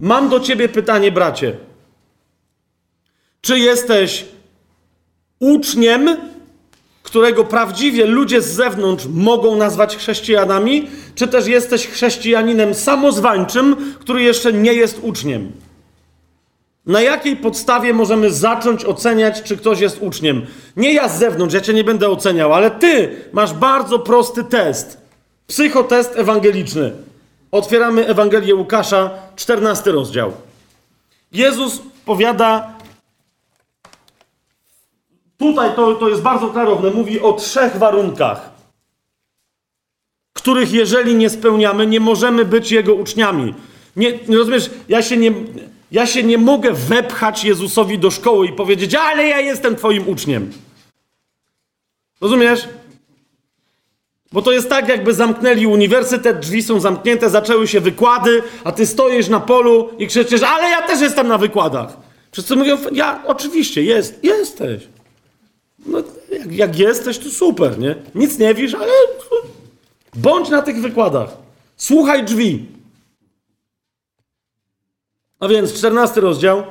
Mam 0.01 0.29
do 0.29 0.41
ciebie 0.41 0.69
pytanie, 0.69 1.13
bracie. 1.13 1.57
Czy 3.41 3.59
jesteś 3.59 4.25
uczniem, 5.43 6.17
którego 7.03 7.45
prawdziwie 7.45 8.07
ludzie 8.07 8.43
z 8.43 8.47
zewnątrz 8.47 9.07
mogą 9.07 9.57
nazwać 9.57 9.97
chrześcijanami, 9.97 10.89
czy 11.15 11.29
też 11.29 11.47
jesteś 11.47 11.87
chrześcijaninem 11.87 12.75
samozwańczym, 12.75 13.95
który 14.01 14.23
jeszcze 14.23 14.53
nie 14.53 14.75
jest 14.75 14.99
uczniem? 15.03 15.53
Na 16.87 17.01
jakiej 17.01 17.37
podstawie 17.37 17.95
możemy 17.95 18.31
zacząć 18.31 18.85
oceniać, 18.85 19.43
czy 19.43 19.57
ktoś 19.57 19.81
jest 19.81 20.03
uczniem? 20.03 20.47
Nie 20.77 20.93
ja 20.93 21.09
z 21.09 21.19
zewnątrz, 21.19 21.55
ja 21.55 21.61
cię 21.61 21.75
nie 21.75 21.85
będę 21.85 22.09
oceniał, 22.09 22.55
ale 22.55 22.71
ty 22.71 23.17
masz 23.33 23.53
bardzo 23.53 23.99
prosty 23.99 24.45
test. 24.45 24.99
Psychotest 25.47 26.17
ewangeliczny. 26.17 26.93
Otwieramy 27.51 28.07
Ewangelię 28.07 28.55
Łukasza, 28.55 29.11
14 29.37 29.93
rozdział. 29.93 30.33
Jezus 31.33 31.83
powiada, 32.05 32.72
tutaj 35.43 35.77
to, 35.77 35.95
to 35.95 36.09
jest 36.09 36.23
bardzo 36.23 36.49
klarowne, 36.49 36.91
mówi 36.91 37.21
o 37.21 37.33
trzech 37.33 37.77
warunkach, 37.77 38.51
których 40.33 40.73
jeżeli 40.73 41.15
nie 41.15 41.31
spełniamy, 41.31 41.87
nie 41.87 42.01
możemy 42.01 42.45
być 42.45 42.73
Jego 42.73 42.95
uczniami. 42.95 43.55
Nie, 43.97 44.19
rozumiesz, 44.29 44.71
ja 44.89 45.03
się 45.03 45.17
nie, 45.17 45.33
ja 45.91 46.07
się 46.07 46.23
nie 46.23 46.39
mogę 46.39 46.73
wepchać 46.73 47.45
Jezusowi 47.45 47.99
do 47.99 48.11
szkoły 48.11 48.47
i 48.47 48.53
powiedzieć, 48.53 48.95
ale 48.95 49.29
ja 49.29 49.41
jestem 49.41 49.77
Twoim 49.77 50.09
uczniem. 50.09 50.53
Rozumiesz? 52.21 52.69
Bo 54.33 54.43
to 54.43 54.53
jest 54.53 54.69
tak, 54.69 54.89
jakby 54.89 55.15
zamknęli 55.15 55.67
uniwersytet, 55.67 56.39
drzwi 56.39 56.63
są 56.63 56.81
zamknięte, 56.81 57.31
zaczęły 57.31 57.69
się 57.69 57.81
wykłady, 57.81 58.43
a 58.65 58.73
ty 58.73 58.87
stoisz 58.87 59.29
na 59.29 59.41
polu 59.41 59.91
i 59.99 60.07
krzyczysz, 60.07 60.43
ale 60.43 60.71
ja 60.71 60.83
też 60.83 61.01
jestem 61.01 61.29
na 61.29 61.39
wykładach. 61.39 61.97
Wszyscy 62.33 62.57
mówią, 62.57 62.79
ja 62.93 63.23
oczywiście, 63.27 63.83
jest, 63.83 64.25
jesteś. 64.25 64.92
No, 65.87 66.03
jak, 66.33 66.53
jak 66.53 66.79
jesteś, 66.79 67.19
to 67.19 67.31
super, 67.31 67.79
nie? 67.79 67.97
Nic 68.15 68.39
nie 68.39 68.55
wiesz, 68.55 68.75
ale 68.75 68.93
bądź 70.15 70.49
na 70.49 70.63
tych 70.63 70.81
wykładach. 70.81 71.37
Słuchaj 71.77 72.25
drzwi. 72.25 72.67
A 75.41 75.49
więc 75.49 75.73
14 75.73 76.21
rozdział. 76.21 76.63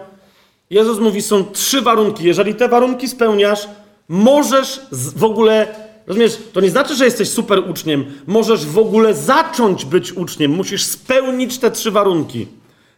Jezus 0.69 0.99
mówi, 0.99 1.21
są 1.21 1.45
trzy 1.45 1.81
warunki. 1.81 2.23
Jeżeli 2.23 2.55
te 2.55 2.67
warunki 2.67 3.07
spełniasz, 3.07 3.67
możesz 4.07 4.81
w 4.91 5.23
ogóle, 5.23 5.75
rozumiesz, 6.07 6.37
to 6.53 6.61
nie 6.61 6.69
znaczy, 6.69 6.95
że 6.95 7.05
jesteś 7.05 7.29
super 7.29 7.59
uczniem. 7.69 8.05
Możesz 8.27 8.65
w 8.65 8.77
ogóle 8.77 9.13
zacząć 9.13 9.85
być 9.85 10.13
uczniem. 10.13 10.51
Musisz 10.51 10.83
spełnić 10.83 11.57
te 11.57 11.71
trzy 11.71 11.91
warunki. 11.91 12.47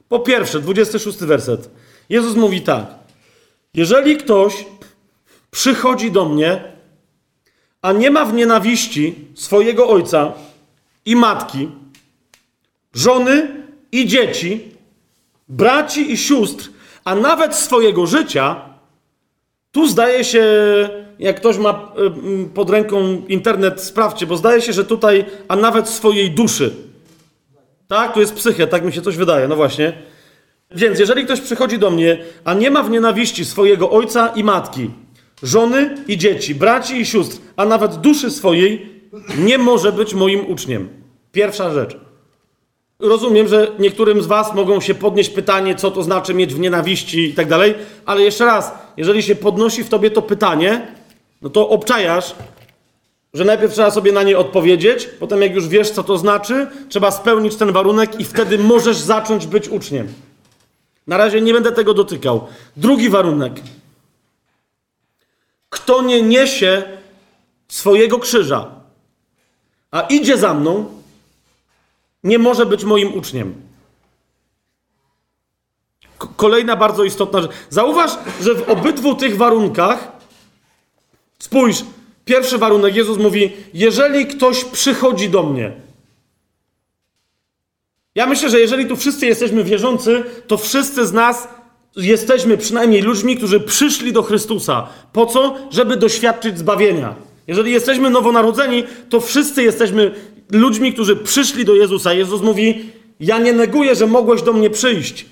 Po 0.09 0.19
pierwsze, 0.19 0.59
26 0.59 1.17
werset. 1.17 1.69
Jezus 2.09 2.35
mówi 2.35 2.61
tak. 2.61 2.85
Jeżeli 3.73 4.17
ktoś 4.17 4.65
przychodzi 5.53 6.11
do 6.11 6.25
mnie, 6.25 6.63
a 7.81 7.91
nie 7.91 8.11
ma 8.11 8.25
w 8.25 8.33
nienawiści 8.33 9.15
swojego 9.35 9.87
ojca 9.89 10.33
i 11.05 11.15
matki, 11.15 11.69
żony 12.93 13.47
i 13.91 14.07
dzieci, 14.07 14.61
braci 15.49 16.11
i 16.11 16.17
sióstr, 16.17 16.69
a 17.05 17.15
nawet 17.15 17.55
swojego 17.55 18.07
życia, 18.07 18.61
tu 19.71 19.87
zdaje 19.87 20.23
się, 20.23 20.45
jak 21.19 21.35
ktoś 21.35 21.57
ma 21.57 21.91
pod 22.53 22.69
ręką 22.69 23.21
internet, 23.27 23.81
sprawdźcie, 23.81 24.27
bo 24.27 24.37
zdaje 24.37 24.61
się, 24.61 24.73
że 24.73 24.85
tutaj, 24.85 25.25
a 25.47 25.55
nawet 25.55 25.89
swojej 25.89 26.31
duszy. 26.31 26.73
Tak, 27.87 28.13
tu 28.13 28.19
jest 28.19 28.33
psychę, 28.33 28.67
tak 28.67 28.85
mi 28.85 28.93
się 28.93 29.01
coś 29.01 29.17
wydaje, 29.17 29.47
no 29.47 29.55
właśnie. 29.55 29.93
Więc 30.71 30.99
jeżeli 30.99 31.25
ktoś 31.25 31.41
przychodzi 31.41 31.79
do 31.79 31.89
mnie, 31.89 32.17
a 32.45 32.53
nie 32.53 32.71
ma 32.71 32.83
w 32.83 32.89
nienawiści 32.89 33.45
swojego 33.45 33.91
ojca 33.91 34.27
i 34.27 34.43
matki, 34.43 34.89
żony 35.43 35.97
i 36.07 36.17
dzieci, 36.17 36.55
braci 36.55 37.01
i 37.01 37.05
sióstr, 37.05 37.37
a 37.55 37.65
nawet 37.65 37.95
duszy 37.95 38.31
swojej, 38.31 38.93
nie 39.37 39.57
może 39.57 39.91
być 39.91 40.13
moim 40.13 40.51
uczniem. 40.51 40.89
Pierwsza 41.31 41.73
rzecz. 41.73 41.97
Rozumiem, 42.99 43.47
że 43.47 43.71
niektórym 43.79 44.21
z 44.21 44.27
Was 44.27 44.53
mogą 44.53 44.81
się 44.81 44.95
podnieść 44.95 45.29
pytanie, 45.29 45.75
co 45.75 45.91
to 45.91 46.03
znaczy 46.03 46.33
mieć 46.33 46.53
w 46.53 46.59
nienawiści 46.59 47.29
i 47.29 47.33
tak 47.33 47.47
dalej, 47.47 47.75
ale 48.05 48.21
jeszcze 48.21 48.45
raz, 48.45 48.71
jeżeli 48.97 49.23
się 49.23 49.35
podnosi 49.35 49.83
w 49.83 49.89
Tobie 49.89 50.11
to 50.11 50.21
pytanie, 50.21 50.87
no 51.41 51.49
to 51.49 51.69
obczajasz, 51.69 52.35
że 53.33 53.45
najpierw 53.45 53.73
trzeba 53.73 53.91
sobie 53.91 54.11
na 54.11 54.23
nie 54.23 54.37
odpowiedzieć, 54.37 55.09
potem 55.19 55.41
jak 55.41 55.55
już 55.55 55.67
wiesz, 55.67 55.91
co 55.91 56.03
to 56.03 56.17
znaczy, 56.17 56.67
trzeba 56.89 57.11
spełnić 57.11 57.55
ten 57.55 57.71
warunek 57.71 58.19
i 58.19 58.23
wtedy 58.25 58.57
możesz 58.57 58.97
zacząć 58.97 59.47
być 59.47 59.69
uczniem. 59.69 60.07
Na 61.07 61.17
razie 61.17 61.41
nie 61.41 61.53
będę 61.53 61.71
tego 61.71 61.93
dotykał. 61.93 62.47
Drugi 62.77 63.09
warunek. 63.09 63.53
Kto 65.83 66.01
nie 66.01 66.21
niesie 66.21 66.83
swojego 67.67 68.19
krzyża, 68.19 68.71
a 69.91 70.01
idzie 70.01 70.37
za 70.37 70.53
mną, 70.53 71.01
nie 72.23 72.39
może 72.39 72.65
być 72.65 72.83
moim 72.83 73.13
uczniem. 73.13 73.55
Kolejna 76.35 76.75
bardzo 76.75 77.03
istotna 77.03 77.41
rzecz. 77.41 77.51
Zauważ, 77.69 78.11
że 78.41 78.55
w 78.55 78.69
obydwu 78.69 79.15
tych 79.15 79.37
warunkach, 79.37 80.11
spójrz, 81.39 81.83
pierwszy 82.25 82.57
warunek, 82.57 82.95
Jezus 82.95 83.17
mówi, 83.17 83.51
jeżeli 83.73 84.27
ktoś 84.27 84.63
przychodzi 84.65 85.29
do 85.29 85.43
mnie. 85.43 85.71
Ja 88.15 88.25
myślę, 88.27 88.49
że 88.49 88.59
jeżeli 88.59 88.85
tu 88.85 88.95
wszyscy 88.95 89.25
jesteśmy 89.25 89.63
wierzący, 89.63 90.23
to 90.47 90.57
wszyscy 90.57 91.05
z 91.05 91.13
nas 91.13 91.47
jesteśmy 91.95 92.57
przynajmniej 92.57 93.01
ludźmi, 93.01 93.37
którzy 93.37 93.59
przyszli 93.59 94.13
do 94.13 94.23
Chrystusa. 94.23 94.87
Po 95.13 95.25
co? 95.25 95.55
Żeby 95.71 95.97
doświadczyć 95.97 96.59
zbawienia. 96.59 97.15
Jeżeli 97.47 97.71
jesteśmy 97.71 98.09
nowonarodzeni, 98.09 98.83
to 99.09 99.21
wszyscy 99.21 99.63
jesteśmy 99.63 100.11
ludźmi, 100.51 100.93
którzy 100.93 101.15
przyszli 101.15 101.65
do 101.65 101.75
Jezusa. 101.75 102.13
Jezus 102.13 102.41
mówi: 102.41 102.85
Ja 103.19 103.37
nie 103.39 103.53
neguję, 103.53 103.95
że 103.95 104.07
mogłeś 104.07 104.41
do 104.41 104.53
mnie 104.53 104.69
przyjść. 104.69 105.25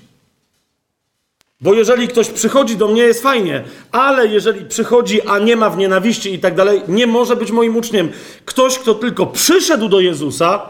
Bo 1.60 1.74
jeżeli 1.74 2.08
ktoś 2.08 2.28
przychodzi 2.28 2.76
do 2.76 2.88
mnie, 2.88 3.02
jest 3.02 3.22
fajnie, 3.22 3.64
ale 3.92 4.26
jeżeli 4.26 4.64
przychodzi, 4.64 5.22
a 5.22 5.38
nie 5.38 5.56
ma 5.56 5.70
w 5.70 5.78
nienawiści 5.78 6.34
i 6.34 6.38
tak 6.38 6.54
dalej, 6.54 6.82
nie 6.88 7.06
może 7.06 7.36
być 7.36 7.50
moim 7.50 7.76
uczniem. 7.76 8.08
Ktoś, 8.44 8.78
kto 8.78 8.94
tylko 8.94 9.26
przyszedł 9.26 9.88
do 9.88 10.00
Jezusa, 10.00 10.62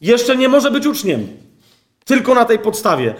jeszcze 0.00 0.36
nie 0.36 0.48
może 0.48 0.70
być 0.70 0.86
uczniem. 0.86 1.26
Tylko 2.04 2.34
na 2.34 2.44
tej 2.44 2.58
podstawie. 2.58 3.14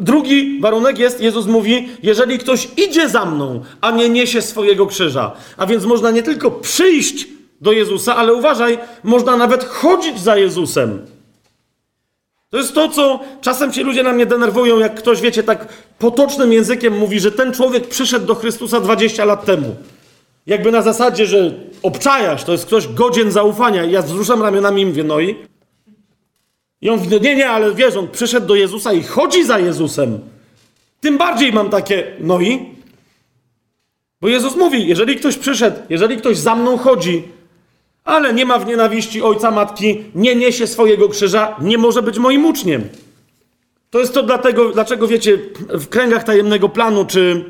Drugi 0.00 0.60
warunek 0.60 0.98
jest, 0.98 1.20
Jezus 1.20 1.46
mówi, 1.46 1.88
jeżeli 2.02 2.38
ktoś 2.38 2.68
idzie 2.76 3.08
za 3.08 3.24
mną, 3.24 3.62
a 3.80 3.90
nie 3.90 4.08
niesie 4.08 4.42
swojego 4.42 4.86
krzyża. 4.86 5.32
A 5.56 5.66
więc 5.66 5.84
można 5.84 6.10
nie 6.10 6.22
tylko 6.22 6.50
przyjść 6.50 7.26
do 7.60 7.72
Jezusa, 7.72 8.16
ale 8.16 8.34
uważaj, 8.34 8.78
można 9.04 9.36
nawet 9.36 9.64
chodzić 9.64 10.20
za 10.20 10.36
Jezusem. 10.36 11.06
To 12.50 12.58
jest 12.58 12.74
to, 12.74 12.88
co 12.88 13.20
czasem 13.40 13.72
ci 13.72 13.82
ludzie 13.82 14.02
na 14.02 14.12
mnie 14.12 14.26
denerwują, 14.26 14.78
jak 14.78 14.94
ktoś, 14.94 15.20
wiecie, 15.20 15.42
tak 15.42 15.68
potocznym 15.98 16.52
językiem 16.52 16.98
mówi, 16.98 17.20
że 17.20 17.32
ten 17.32 17.52
człowiek 17.52 17.88
przyszedł 17.88 18.26
do 18.26 18.34
Chrystusa 18.34 18.80
20 18.80 19.24
lat 19.24 19.44
temu. 19.44 19.76
Jakby 20.46 20.72
na 20.72 20.82
zasadzie, 20.82 21.26
że 21.26 21.52
obczajasz, 21.82 22.44
to 22.44 22.52
jest 22.52 22.66
ktoś 22.66 22.88
godzien 22.88 23.32
zaufania. 23.32 23.84
I 23.84 23.90
ja 23.90 24.02
wzruszam 24.02 24.42
ramionami 24.42 24.82
i 24.82 24.86
mówię, 24.86 25.04
no 25.04 25.20
i? 25.20 25.36
I 26.82 26.90
on 26.90 26.98
mówi, 26.98 27.08
no 27.10 27.18
nie, 27.18 27.36
nie, 27.36 27.50
ale 27.50 27.74
wiesz, 27.74 27.96
on 27.96 28.08
przyszedł 28.08 28.46
do 28.46 28.54
Jezusa 28.54 28.92
i 28.92 29.02
chodzi 29.02 29.44
za 29.44 29.58
Jezusem. 29.58 30.18
Tym 31.00 31.18
bardziej 31.18 31.52
mam 31.52 31.70
takie, 31.70 32.16
no 32.20 32.40
i? 32.40 32.72
Bo 34.20 34.28
Jezus 34.28 34.56
mówi, 34.56 34.88
jeżeli 34.88 35.16
ktoś 35.16 35.36
przyszedł, 35.36 35.76
jeżeli 35.90 36.16
ktoś 36.16 36.38
za 36.38 36.54
mną 36.54 36.78
chodzi, 36.78 37.22
ale 38.04 38.34
nie 38.34 38.46
ma 38.46 38.58
w 38.58 38.66
nienawiści 38.66 39.22
ojca, 39.22 39.50
matki, 39.50 40.04
nie 40.14 40.36
niesie 40.36 40.66
swojego 40.66 41.08
krzyża, 41.08 41.56
nie 41.60 41.78
może 41.78 42.02
być 42.02 42.18
moim 42.18 42.46
uczniem. 42.46 42.88
To 43.90 44.00
jest 44.00 44.14
to 44.14 44.22
dlatego, 44.22 44.70
dlaczego 44.70 45.08
wiecie, 45.08 45.38
w 45.68 45.88
kręgach 45.88 46.24
tajemnego 46.24 46.68
planu, 46.68 47.04
czy 47.04 47.44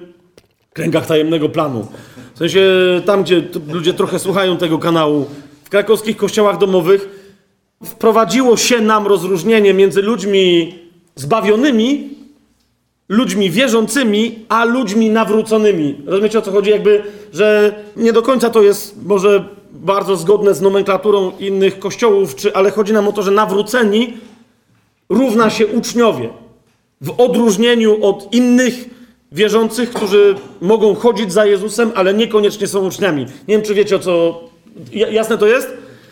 kręgach 0.72 1.06
tajemnego 1.06 1.48
planu, 1.48 1.86
w 2.34 2.38
sensie 2.38 2.60
tam, 3.06 3.22
gdzie 3.22 3.42
ludzie 3.72 3.94
trochę 3.94 4.18
słuchają 4.18 4.56
tego 4.56 4.78
kanału, 4.78 5.26
w 5.64 5.68
krakowskich 5.68 6.16
kościołach 6.16 6.58
domowych, 6.58 7.21
wprowadziło 7.84 8.56
się 8.56 8.80
nam 8.80 9.06
rozróżnienie 9.06 9.74
między 9.74 10.02
ludźmi 10.02 10.74
zbawionymi, 11.14 12.10
ludźmi 13.08 13.50
wierzącymi, 13.50 14.38
a 14.48 14.64
ludźmi 14.64 15.10
nawróconymi. 15.10 15.96
Rozumiecie 16.06 16.38
o 16.38 16.42
co 16.42 16.52
chodzi? 16.52 16.70
Jakby, 16.70 17.02
że 17.32 17.74
nie 17.96 18.12
do 18.12 18.22
końca 18.22 18.50
to 18.50 18.62
jest 18.62 19.04
może 19.06 19.44
bardzo 19.72 20.16
zgodne 20.16 20.54
z 20.54 20.60
nomenklaturą 20.60 21.32
innych 21.38 21.78
kościołów, 21.78 22.34
czy, 22.34 22.54
ale 22.54 22.70
chodzi 22.70 22.92
nam 22.92 23.08
o 23.08 23.12
to, 23.12 23.22
że 23.22 23.30
nawróceni 23.30 24.16
równa 25.08 25.50
się 25.50 25.66
uczniowie. 25.66 26.28
W 27.00 27.20
odróżnieniu 27.20 28.04
od 28.04 28.34
innych 28.34 28.74
wierzących, 29.32 29.90
którzy 29.90 30.34
mogą 30.60 30.94
chodzić 30.94 31.32
za 31.32 31.46
Jezusem, 31.46 31.92
ale 31.94 32.14
niekoniecznie 32.14 32.66
są 32.66 32.86
uczniami. 32.86 33.26
Nie 33.48 33.54
wiem, 33.54 33.62
czy 33.62 33.74
wiecie 33.74 33.96
o 33.96 33.98
co. 33.98 34.40
Jasne 34.92 35.38
to 35.38 35.46
jest? 35.46 35.68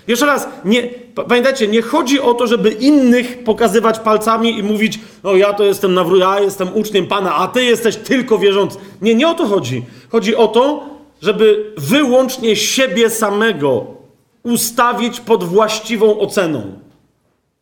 Jeszcze 0.06 0.26
raz, 0.26 0.48
nie, 0.64 0.82
pamiętajcie, 1.28 1.68
nie 1.68 1.82
chodzi 1.82 2.20
o 2.20 2.34
to, 2.34 2.46
żeby 2.46 2.70
innych 2.70 3.44
pokazywać 3.44 3.98
palcami 3.98 4.58
i 4.58 4.62
mówić, 4.62 4.98
no 5.24 5.36
ja 5.36 5.52
to 5.52 5.64
jestem 5.64 5.94
nawró- 5.94 6.18
ja 6.18 6.40
jestem 6.40 6.68
uczniem 6.74 7.06
Pana, 7.06 7.34
a 7.36 7.48
ty 7.48 7.64
jesteś 7.64 7.96
tylko 7.96 8.38
wierzący. 8.38 8.78
Nie, 9.02 9.14
nie 9.14 9.28
o 9.28 9.34
to 9.34 9.46
chodzi. 9.46 9.84
Chodzi 10.12 10.36
o 10.36 10.48
to, 10.48 10.86
żeby 11.22 11.72
wyłącznie 11.78 12.56
siebie 12.56 13.10
samego 13.10 13.86
ustawić 14.42 15.20
pod 15.20 15.44
właściwą 15.44 16.18
oceną. 16.18 16.62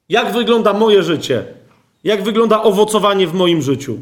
Jak 0.08 0.32
wygląda 0.32 0.72
moje 0.72 1.02
życie? 1.02 1.44
Jak 2.04 2.22
wygląda 2.22 2.62
owocowanie 2.62 3.26
w 3.26 3.34
moim 3.34 3.62
życiu? 3.62 3.98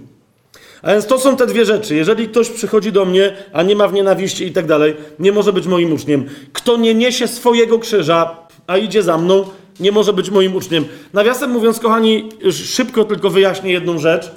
A 0.83 0.93
więc 0.93 1.07
to 1.07 1.19
są 1.19 1.37
te 1.37 1.47
dwie 1.47 1.65
rzeczy. 1.65 1.95
Jeżeli 1.95 2.29
ktoś 2.29 2.51
przychodzi 2.51 2.93
do 2.93 3.05
mnie, 3.05 3.37
a 3.53 3.63
nie 3.63 3.77
ma 3.77 3.89
w 3.89 3.93
nienawiści 3.93 4.47
i 4.47 4.53
tak 4.53 4.67
dalej, 4.67 4.97
nie 5.19 5.33
może 5.33 5.53
być 5.53 5.67
moim 5.67 5.93
uczniem. 5.93 6.29
Kto 6.53 6.77
nie 6.77 6.95
niesie 6.95 7.29
swojego 7.29 7.79
krzyża, 7.79 8.37
a 8.67 8.77
idzie 8.77 9.03
za 9.03 9.19
mną, 9.19 9.45
nie 9.81 9.93
może 9.93 10.13
być 10.13 10.31
moim 10.31 10.57
uczniem. 10.57 10.85
Nawiasem 11.13 11.51
mówiąc, 11.51 11.81
kochani, 11.81 12.29
szybko 12.51 13.05
tylko 13.05 13.31
wyjaśnię 13.31 13.73
jedną 13.73 13.99
rzecz. 13.99 14.31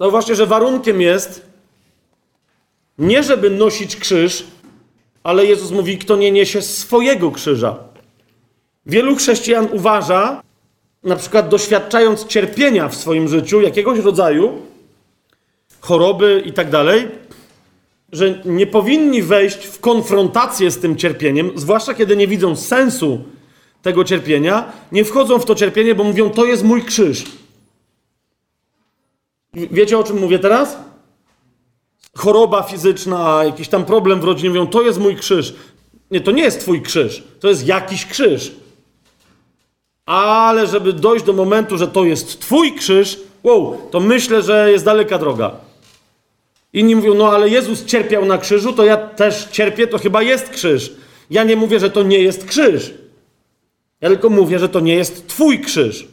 Zauważcie, 0.00 0.34
że 0.34 0.46
warunkiem 0.46 1.00
jest 1.00 1.50
nie 2.98 3.22
żeby 3.22 3.50
nosić 3.50 3.96
krzyż, 3.96 4.44
ale 5.22 5.46
Jezus 5.46 5.70
mówi, 5.70 5.98
kto 5.98 6.16
nie 6.16 6.32
niesie 6.32 6.62
swojego 6.62 7.30
krzyża. 7.30 7.78
Wielu 8.86 9.16
chrześcijan 9.16 9.68
uważa, 9.72 10.42
na 11.02 11.16
przykład 11.16 11.48
doświadczając 11.48 12.26
cierpienia 12.26 12.88
w 12.88 12.94
swoim 12.94 13.28
życiu, 13.28 13.60
jakiegoś 13.60 13.98
rodzaju, 13.98 14.62
choroby 15.80 16.42
i 16.46 16.52
tak 16.52 16.70
dalej, 16.70 17.08
że 18.12 18.42
nie 18.44 18.66
powinni 18.66 19.22
wejść 19.22 19.66
w 19.66 19.80
konfrontację 19.80 20.70
z 20.70 20.78
tym 20.78 20.96
cierpieniem, 20.96 21.50
zwłaszcza 21.54 21.94
kiedy 21.94 22.16
nie 22.16 22.26
widzą 22.26 22.56
sensu 22.56 23.24
tego 23.82 24.04
cierpienia, 24.04 24.72
nie 24.92 25.04
wchodzą 25.04 25.38
w 25.38 25.44
to 25.44 25.54
cierpienie, 25.54 25.94
bo 25.94 26.04
mówią, 26.04 26.30
to 26.30 26.44
jest 26.44 26.64
mój 26.64 26.84
krzyż. 26.84 27.24
Wiecie 29.54 29.98
o 29.98 30.04
czym 30.04 30.18
mówię 30.18 30.38
teraz? 30.38 30.76
Choroba 32.14 32.62
fizyczna, 32.62 33.44
jakiś 33.44 33.68
tam 33.68 33.84
problem 33.84 34.20
w 34.20 34.24
rodzinie, 34.24 34.48
mówią, 34.48 34.66
to 34.66 34.82
jest 34.82 34.98
mój 34.98 35.16
krzyż. 35.16 35.54
Nie, 36.10 36.20
to 36.20 36.30
nie 36.30 36.42
jest 36.42 36.60
twój 36.60 36.82
krzyż, 36.82 37.24
to 37.40 37.48
jest 37.48 37.66
jakiś 37.66 38.06
krzyż. 38.06 38.52
Ale 40.06 40.66
żeby 40.66 40.92
dojść 40.92 41.24
do 41.24 41.32
momentu, 41.32 41.78
że 41.78 41.88
to 41.88 42.04
jest 42.04 42.40
twój 42.40 42.74
krzyż, 42.74 43.20
wow, 43.42 43.78
to 43.90 44.00
myślę, 44.00 44.42
że 44.42 44.72
jest 44.72 44.84
daleka 44.84 45.18
droga. 45.18 45.56
Inni 46.72 46.96
mówią, 46.96 47.14
no 47.14 47.32
ale 47.32 47.48
Jezus 47.48 47.84
cierpiał 47.84 48.24
na 48.24 48.38
krzyżu, 48.38 48.72
to 48.72 48.84
ja 48.84 48.96
też 48.96 49.48
cierpię, 49.52 49.86
to 49.86 49.98
chyba 49.98 50.22
jest 50.22 50.48
krzyż. 50.48 50.92
Ja 51.30 51.44
nie 51.44 51.56
mówię, 51.56 51.80
że 51.80 51.90
to 51.90 52.02
nie 52.02 52.18
jest 52.18 52.44
krzyż. 52.44 52.94
Ja 54.00 54.08
tylko 54.08 54.30
mówię, 54.30 54.58
że 54.58 54.68
to 54.68 54.80
nie 54.80 54.94
jest 54.94 55.26
Twój 55.26 55.60
krzyż. 55.60 56.08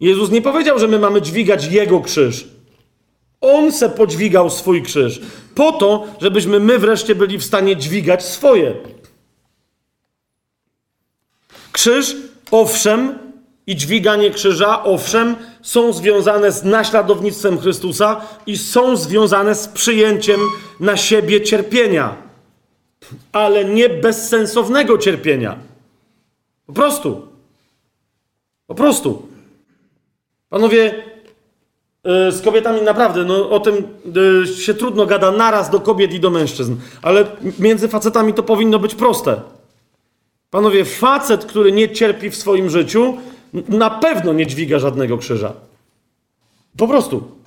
Jezus 0.00 0.30
nie 0.30 0.42
powiedział, 0.42 0.78
że 0.78 0.88
my 0.88 0.98
mamy 0.98 1.22
dźwigać 1.22 1.64
Jego 1.64 2.00
krzyż. 2.00 2.48
On 3.40 3.72
se 3.72 3.88
podźwigał 3.88 4.50
swój 4.50 4.82
krzyż. 4.82 5.20
Po 5.54 5.72
to, 5.72 6.06
żebyśmy 6.20 6.60
my 6.60 6.78
wreszcie 6.78 7.14
byli 7.14 7.38
w 7.38 7.44
stanie 7.44 7.76
dźwigać 7.76 8.24
swoje. 8.24 8.74
Krzyż, 11.72 12.16
owszem, 12.50 13.18
i 13.68 13.76
dźwiganie 13.76 14.30
krzyża, 14.30 14.84
owszem, 14.84 15.36
są 15.62 15.92
związane 15.92 16.52
z 16.52 16.64
naśladownictwem 16.64 17.58
Chrystusa 17.58 18.20
i 18.46 18.58
są 18.58 18.96
związane 18.96 19.54
z 19.54 19.68
przyjęciem 19.68 20.40
na 20.80 20.96
siebie 20.96 21.40
cierpienia, 21.40 22.16
ale 23.32 23.64
nie 23.64 23.88
bezsensownego 23.88 24.98
cierpienia. 24.98 25.56
Po 26.66 26.72
prostu. 26.72 27.22
Po 28.66 28.74
prostu. 28.74 29.28
Panowie, 30.48 31.04
yy, 32.04 32.32
z 32.32 32.42
kobietami 32.42 32.82
naprawdę, 32.82 33.24
no 33.24 33.50
o 33.50 33.60
tym 33.60 33.74
yy, 34.14 34.46
się 34.46 34.74
trudno 34.74 35.06
gada 35.06 35.30
naraz 35.30 35.70
do 35.70 35.80
kobiet 35.80 36.12
i 36.12 36.20
do 36.20 36.30
mężczyzn, 36.30 36.76
ale 37.02 37.26
między 37.58 37.88
facetami 37.88 38.34
to 38.34 38.42
powinno 38.42 38.78
być 38.78 38.94
proste. 38.94 39.40
Panowie, 40.50 40.84
facet, 40.84 41.44
który 41.44 41.72
nie 41.72 41.92
cierpi 41.92 42.30
w 42.30 42.36
swoim 42.36 42.70
życiu, 42.70 43.16
na 43.68 43.90
pewno 43.90 44.32
nie 44.32 44.46
dźwiga 44.46 44.78
żadnego 44.78 45.18
krzyża. 45.18 45.52
Po 46.76 46.88
prostu. 46.88 47.38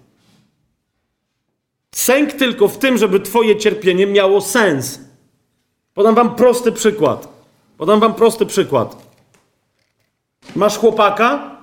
Sęk 1.96 2.34
tylko 2.34 2.68
w 2.68 2.78
tym, 2.78 2.98
żeby 2.98 3.20
Twoje 3.20 3.58
cierpienie 3.58 4.08
miało 4.08 4.42
sens. 4.42 5.00
Podam 5.94 6.16
Wam 6.16 6.36
prosty 6.36 6.72
przykład. 6.72 7.28
Podam 7.78 8.00
Wam 8.00 8.14
prosty 8.14 8.46
przykład. 8.46 9.12
Masz 10.56 10.78
chłopaka, 10.78 11.58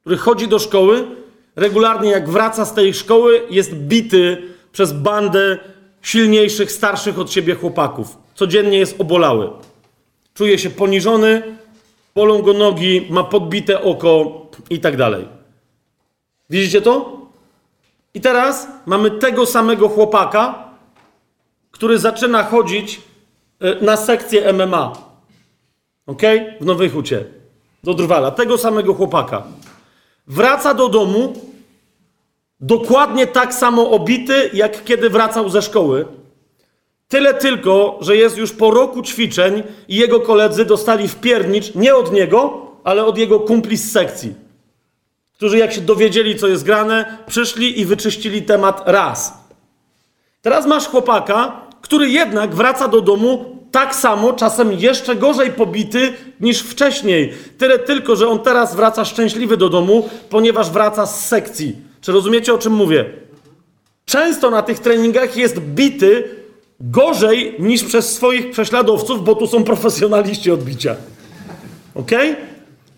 który 0.00 0.16
chodzi 0.16 0.48
do 0.48 0.58
szkoły, 0.58 1.06
regularnie 1.56 2.10
jak 2.10 2.28
wraca 2.28 2.64
z 2.64 2.74
tej 2.74 2.94
szkoły, 2.94 3.42
jest 3.50 3.74
bity 3.74 4.42
przez 4.72 4.92
bandę 4.92 5.58
silniejszych, 6.02 6.72
starszych 6.72 7.18
od 7.18 7.32
siebie 7.32 7.54
chłopaków. 7.54 8.16
Codziennie 8.34 8.78
jest 8.78 9.00
obolały. 9.00 9.50
Czuje 10.38 10.58
się 10.58 10.70
poniżony, 10.70 11.42
bolą 12.14 12.42
go 12.42 12.52
nogi, 12.52 13.06
ma 13.10 13.24
podbite 13.24 13.82
oko 13.82 14.42
i 14.70 14.80
tak 14.80 14.96
dalej. 14.96 15.28
Widzicie 16.50 16.82
to? 16.82 17.20
I 18.14 18.20
teraz 18.20 18.68
mamy 18.86 19.10
tego 19.10 19.46
samego 19.46 19.88
chłopaka, 19.88 20.68
który 21.70 21.98
zaczyna 21.98 22.44
chodzić 22.44 23.00
e, 23.60 23.84
na 23.84 23.96
sekcję 23.96 24.52
MMA. 24.52 24.92
Ok? 26.06 26.22
W 26.60 26.64
Nowej 26.64 26.90
Hucie. 26.90 27.24
Do 27.84 27.94
Drwala. 27.94 28.30
Tego 28.30 28.58
samego 28.58 28.94
chłopaka. 28.94 29.42
Wraca 30.26 30.74
do 30.74 30.88
domu 30.88 31.34
dokładnie 32.60 33.26
tak 33.26 33.54
samo 33.54 33.90
obity, 33.90 34.50
jak 34.52 34.84
kiedy 34.84 35.10
wracał 35.10 35.48
ze 35.48 35.62
szkoły. 35.62 36.06
Tyle 37.08 37.34
tylko, 37.34 37.98
że 38.00 38.16
jest 38.16 38.38
już 38.38 38.52
po 38.52 38.70
roku 38.70 39.02
ćwiczeń 39.02 39.62
i 39.88 39.96
jego 39.96 40.20
koledzy 40.20 40.64
dostali 40.64 41.08
wpiernicz 41.08 41.74
nie 41.74 41.94
od 41.94 42.12
niego, 42.12 42.66
ale 42.84 43.04
od 43.04 43.18
jego 43.18 43.40
kumpli 43.40 43.76
z 43.76 43.92
sekcji, 43.92 44.34
którzy 45.32 45.58
jak 45.58 45.72
się 45.72 45.80
dowiedzieli, 45.80 46.36
co 46.36 46.48
jest 46.48 46.64
grane, 46.64 47.18
przyszli 47.26 47.80
i 47.80 47.84
wyczyścili 47.84 48.42
temat 48.42 48.82
raz. 48.86 49.34
Teraz 50.42 50.66
masz 50.66 50.86
chłopaka, 50.86 51.60
który 51.80 52.10
jednak 52.10 52.54
wraca 52.54 52.88
do 52.88 53.00
domu 53.00 53.58
tak 53.70 53.94
samo, 53.94 54.32
czasem 54.32 54.72
jeszcze 54.72 55.16
gorzej 55.16 55.52
pobity 55.52 56.12
niż 56.40 56.60
wcześniej. 56.60 57.32
Tyle 57.58 57.78
tylko, 57.78 58.16
że 58.16 58.28
on 58.28 58.38
teraz 58.38 58.76
wraca 58.76 59.04
szczęśliwy 59.04 59.56
do 59.56 59.68
domu, 59.68 60.08
ponieważ 60.30 60.70
wraca 60.70 61.06
z 61.06 61.26
sekcji. 61.26 61.76
Czy 62.00 62.12
rozumiecie, 62.12 62.54
o 62.54 62.58
czym 62.58 62.72
mówię? 62.72 63.04
Często 64.06 64.50
na 64.50 64.62
tych 64.62 64.78
treningach 64.78 65.36
jest 65.36 65.58
bity 65.58 66.37
gorzej 66.80 67.54
niż 67.58 67.84
przez 67.84 68.14
swoich 68.14 68.50
prześladowców, 68.50 69.24
bo 69.24 69.34
tu 69.34 69.46
są 69.46 69.64
profesjonaliści 69.64 70.50
odbicia. 70.50 70.96
Ok? 71.94 72.10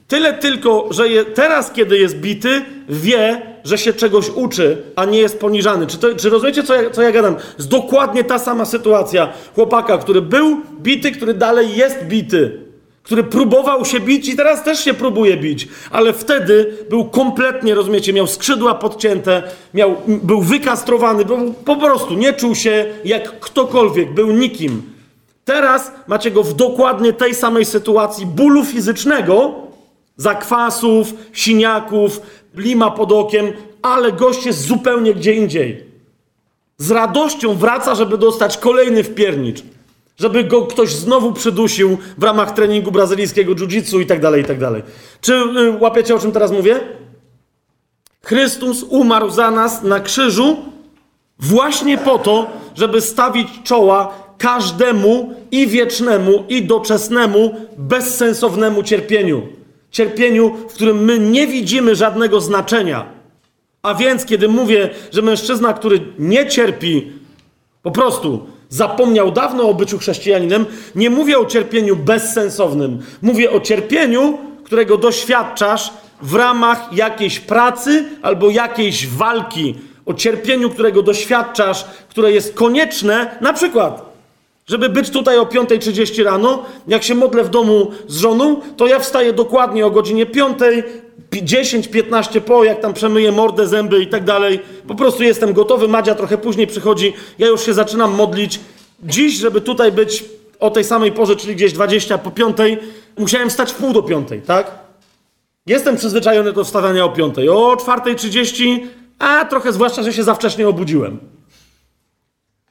Tyle 0.09 0.33
tylko, 0.33 0.89
że 0.91 1.09
je, 1.09 1.24
teraz, 1.24 1.72
kiedy 1.72 1.99
jest 1.99 2.16
bity, 2.16 2.62
wie, 2.89 3.43
że 3.64 3.78
się 3.78 3.93
czegoś 3.93 4.31
uczy, 4.31 4.83
a 4.97 5.05
nie 5.05 5.18
jest 5.18 5.41
poniżany. 5.41 5.87
Czy, 5.87 5.99
to, 5.99 6.14
czy 6.14 6.31
rozumiecie, 6.31 6.62
co 6.62 6.83
ja, 6.83 6.91
co 6.91 7.03
ja 7.03 7.12
gadam? 7.12 7.37
Jest 7.59 7.70
dokładnie 7.70 8.24
ta 8.24 8.39
sama 8.39 8.64
sytuacja 8.64 9.33
chłopaka, 9.55 9.99
który 9.99 10.22
był 10.22 10.61
bity, 10.81 11.12
który 11.12 11.35
dalej 11.35 11.76
jest 11.76 12.05
bity, 12.05 12.70
który 13.11 13.25
próbował 13.25 13.85
się 13.85 14.01
bić 14.01 14.29
i 14.29 14.37
teraz 14.37 14.65
też 14.65 14.85
się 14.85 14.95
próbuje 14.95 15.37
bić, 15.37 15.69
ale 15.91 16.13
wtedy 16.13 16.77
był 16.91 17.05
kompletnie, 17.05 17.75
rozumiecie, 17.75 18.13
miał 18.13 18.27
skrzydła 18.27 18.75
podcięte, 18.75 19.43
miał, 19.75 19.97
był 20.07 20.43
wykastrowany, 20.43 21.25
był, 21.25 21.55
po 21.55 21.77
prostu 21.77 22.15
nie 22.15 22.33
czuł 22.33 22.55
się 22.55 22.87
jak 23.05 23.41
ktokolwiek, 23.41 24.15
był 24.15 24.33
nikim. 24.33 24.83
Teraz 25.45 25.93
macie 26.07 26.31
go 26.31 26.43
w 26.43 26.55
dokładnie 26.55 27.13
tej 27.13 27.35
samej 27.35 27.65
sytuacji 27.65 28.27
bólu 28.27 28.65
fizycznego, 28.65 29.55
zakwasów, 30.17 31.15
siniaków, 31.33 32.21
blima 32.55 32.91
pod 32.91 33.13
okiem, 33.13 33.53
ale 33.83 34.13
gość 34.13 34.47
jest 34.47 34.61
zupełnie 34.61 35.15
gdzie 35.15 35.33
indziej. 35.33 35.85
Z 36.79 36.91
radością 36.91 37.55
wraca, 37.55 37.95
żeby 37.95 38.19
dostać 38.19 38.59
kolejny 38.59 39.05
wpiernicz. 39.05 39.63
Żeby 40.21 40.45
go 40.45 40.62
ktoś 40.62 40.95
znowu 40.95 41.33
przydusił 41.33 41.99
w 42.18 42.23
ramach 42.23 42.53
treningu 42.55 42.93
brazylijskiego 42.93 43.55
jiu-jitsu 43.55 44.01
i 44.01 44.07
tak 44.07 44.21
dalej, 44.21 44.43
i 44.43 44.45
tak 44.45 44.59
dalej. 44.59 44.83
Czy 45.21 45.35
y, 45.35 45.79
łapiecie, 45.81 46.14
o 46.14 46.18
czym 46.18 46.33
teraz 46.33 46.53
mówię? 46.53 46.81
Chrystus 48.25 48.83
umarł 48.83 49.31
za 49.31 49.51
nas 49.51 49.83
na 49.83 50.01
krzyżu 50.01 50.57
właśnie 51.39 51.99
po 51.99 52.18
to, 52.18 52.51
żeby 52.75 53.01
stawić 53.01 53.49
czoła 53.64 54.14
każdemu 54.39 55.35
i 55.51 55.66
wiecznemu, 55.66 56.45
i 56.49 56.62
doczesnemu, 56.62 57.55
bezsensownemu 57.79 58.83
cierpieniu. 58.83 59.49
Cierpieniu, 59.91 60.57
w 60.68 60.75
którym 60.75 61.05
my 61.05 61.18
nie 61.18 61.47
widzimy 61.47 61.97
żadnego 61.97 62.41
znaczenia. 62.41 63.07
A 63.83 63.95
więc, 63.95 64.25
kiedy 64.25 64.49
mówię, 64.49 64.91
że 65.12 65.23
mężczyzna, 65.23 65.73
który 65.73 66.01
nie 66.18 66.47
cierpi, 66.47 67.12
po 67.83 67.91
prostu 67.91 68.47
zapomniał 68.71 69.33
dawno 69.33 69.68
o 69.68 69.75
byciu 69.75 69.99
chrześcijaninem, 69.99 70.66
nie 70.95 71.11
mówię 71.11 71.39
o 71.39 71.47
cierpieniu 71.47 71.97
bezsensownym. 71.97 73.03
Mówię 73.23 73.51
o 73.51 73.61
cierpieniu, 73.61 74.39
którego 74.64 74.97
doświadczasz 74.97 75.91
w 76.23 76.35
ramach 76.35 76.93
jakiejś 76.93 77.41
pracy 77.41 78.05
albo 78.23 78.51
jakiejś 78.51 79.07
walki. 79.07 79.75
O 80.07 80.14
cierpieniu, 80.14 80.71
którego 80.71 81.03
doświadczasz, 81.03 81.85
które 82.09 82.33
jest 82.33 82.55
konieczne, 82.55 83.37
na 83.41 83.53
przykład 83.53 84.11
żeby 84.71 84.89
być 84.89 85.11
tutaj 85.11 85.39
o 85.39 85.45
5.30 85.45 86.25
rano, 86.25 86.64
jak 86.89 87.03
się 87.03 87.14
modlę 87.14 87.45
w 87.45 87.51
domu 87.51 87.91
z 88.07 88.16
żoną, 88.16 88.61
to 88.77 88.87
ja 88.87 88.99
wstaję 88.99 89.33
dokładnie 89.33 89.87
o 89.87 89.91
godzinie 89.91 90.27
5, 90.27 90.59
10, 91.43 91.89
15 91.89 92.41
po, 92.41 92.64
jak 92.64 92.81
tam 92.81 92.95
przemyję 92.95 93.33
mordę, 93.33 93.66
zęby 93.66 94.03
i 94.03 94.07
tak 94.07 94.25
dalej. 94.25 94.61
Po 94.89 94.95
prostu 94.95 95.23
jestem 95.23 95.53
gotowy, 95.53 95.89
Madzia 95.89 96.14
trochę 96.14 96.39
później 96.39 96.66
przychodzi, 96.66 97.12
ja 97.39 97.47
już 97.47 97.66
się 97.66 97.75
zaczynam 97.75 98.14
modlić. 98.14 98.61
Dziś, 99.03 99.39
żeby 99.39 99.61
tutaj 99.61 99.93
być 99.93 100.25
o 100.61 100.71
tej 100.71 100.85
samej 100.85 101.12
porze, 101.12 101.37
czyli 101.37 101.57
gdzieś 101.57 101.73
20 101.73 102.18
po 102.18 102.31
5, 102.31 102.57
musiałem 103.18 103.51
wstać 103.51 103.73
w 103.73 103.75
pół 103.75 103.93
do 103.93 104.03
5, 104.03 104.29
tak? 104.47 104.71
Jestem 105.66 105.97
przyzwyczajony 105.97 106.53
do 106.53 106.64
wstawania 106.64 107.05
o 107.05 107.09
5. 107.09 107.39
O 107.39 107.77
4.30, 107.77 108.81
a 109.18 109.45
trochę 109.45 109.73
zwłaszcza, 109.73 110.03
że 110.03 110.12
się 110.12 110.23
za 110.23 110.35
wcześnie 110.35 110.68
obudziłem. 110.68 111.18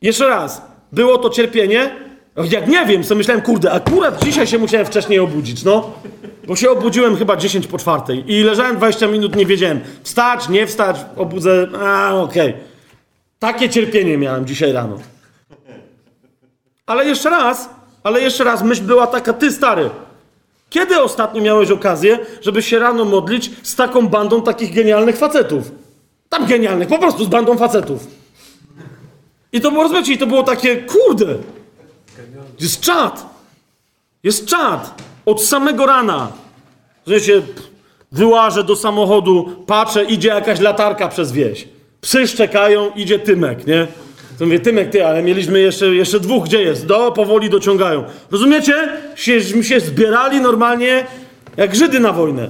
Jeszcze 0.01 0.27
raz. 0.27 0.61
Było 0.91 1.17
to 1.17 1.29
cierpienie? 1.29 2.08
Jak 2.35 2.67
nie 2.67 2.85
wiem, 2.85 3.03
sobie 3.03 3.17
myślałem, 3.17 3.41
kurde, 3.41 3.71
akurat 3.71 4.23
dzisiaj 4.23 4.47
się 4.47 4.57
musiałem 4.57 4.85
wcześniej 4.87 5.19
obudzić, 5.19 5.63
no. 5.63 5.91
Bo 6.47 6.55
się 6.55 6.69
obudziłem 6.69 7.17
chyba 7.17 7.35
10 7.35 7.67
po 7.67 7.77
czwartej 7.77 8.23
i 8.31 8.43
leżałem 8.43 8.77
20 8.77 9.07
minut, 9.07 9.35
nie 9.35 9.45
wiedziałem. 9.45 9.79
Wstać, 10.03 10.49
nie 10.49 10.67
wstać, 10.67 10.95
obudzę, 11.15 11.67
a 11.81 12.13
okej. 12.15 12.49
Okay. 12.49 12.61
Takie 13.39 13.69
cierpienie 13.69 14.17
miałem 14.17 14.45
dzisiaj 14.45 14.71
rano. 14.71 14.97
Ale 16.85 17.05
jeszcze 17.05 17.29
raz, 17.29 17.69
ale 18.03 18.21
jeszcze 18.21 18.43
raz, 18.43 18.63
myśl 18.63 18.83
była 18.83 19.07
taka, 19.07 19.33
ty 19.33 19.51
stary, 19.51 19.89
kiedy 20.69 21.01
ostatnio 21.01 21.41
miałeś 21.41 21.71
okazję, 21.71 22.19
żeby 22.41 22.61
się 22.61 22.79
rano 22.79 23.05
modlić 23.05 23.51
z 23.63 23.75
taką 23.75 24.07
bandą 24.07 24.41
takich 24.41 24.75
genialnych 24.75 25.17
facetów? 25.17 25.71
Tam 26.29 26.45
genialnych, 26.45 26.87
po 26.87 26.99
prostu 26.99 27.25
z 27.25 27.27
bandą 27.27 27.57
facetów. 27.57 28.07
I 29.53 29.61
to 29.61 29.71
było, 29.71 29.83
rozumiecie, 29.83 30.13
i 30.13 30.17
to 30.17 30.27
było 30.27 30.43
takie, 30.43 30.77
kurde, 30.77 31.35
jest 32.59 32.81
czad. 32.81 33.25
Jest 34.23 34.45
czad. 34.45 35.01
Od 35.25 35.43
samego 35.43 35.85
rana. 35.85 36.31
Wiecie, 37.07 37.41
wyłażę 38.11 38.63
do 38.63 38.75
samochodu, 38.75 39.63
patrzę, 39.67 40.03
idzie 40.03 40.27
jakaś 40.29 40.59
latarka 40.59 41.07
przez 41.07 41.31
wieś. 41.31 41.67
Psy 42.01 42.27
szczekają, 42.27 42.91
idzie 42.95 43.19
Tymek, 43.19 43.67
nie? 43.67 43.87
To 44.39 44.45
mówię, 44.45 44.59
Tymek, 44.59 44.89
ty, 44.89 45.05
ale 45.05 45.23
mieliśmy 45.23 45.59
jeszcze, 45.59 45.95
jeszcze 45.95 46.19
dwóch, 46.19 46.45
gdzie 46.45 46.61
jest? 46.61 46.85
Do, 46.85 47.11
powoli 47.11 47.49
dociągają. 47.49 48.03
Rozumiecie? 48.31 48.89
Się, 49.15 49.63
się 49.63 49.79
zbierali 49.79 50.41
normalnie 50.41 51.07
jak 51.57 51.75
Żydy 51.75 51.99
na 51.99 52.13
wojnę. 52.13 52.49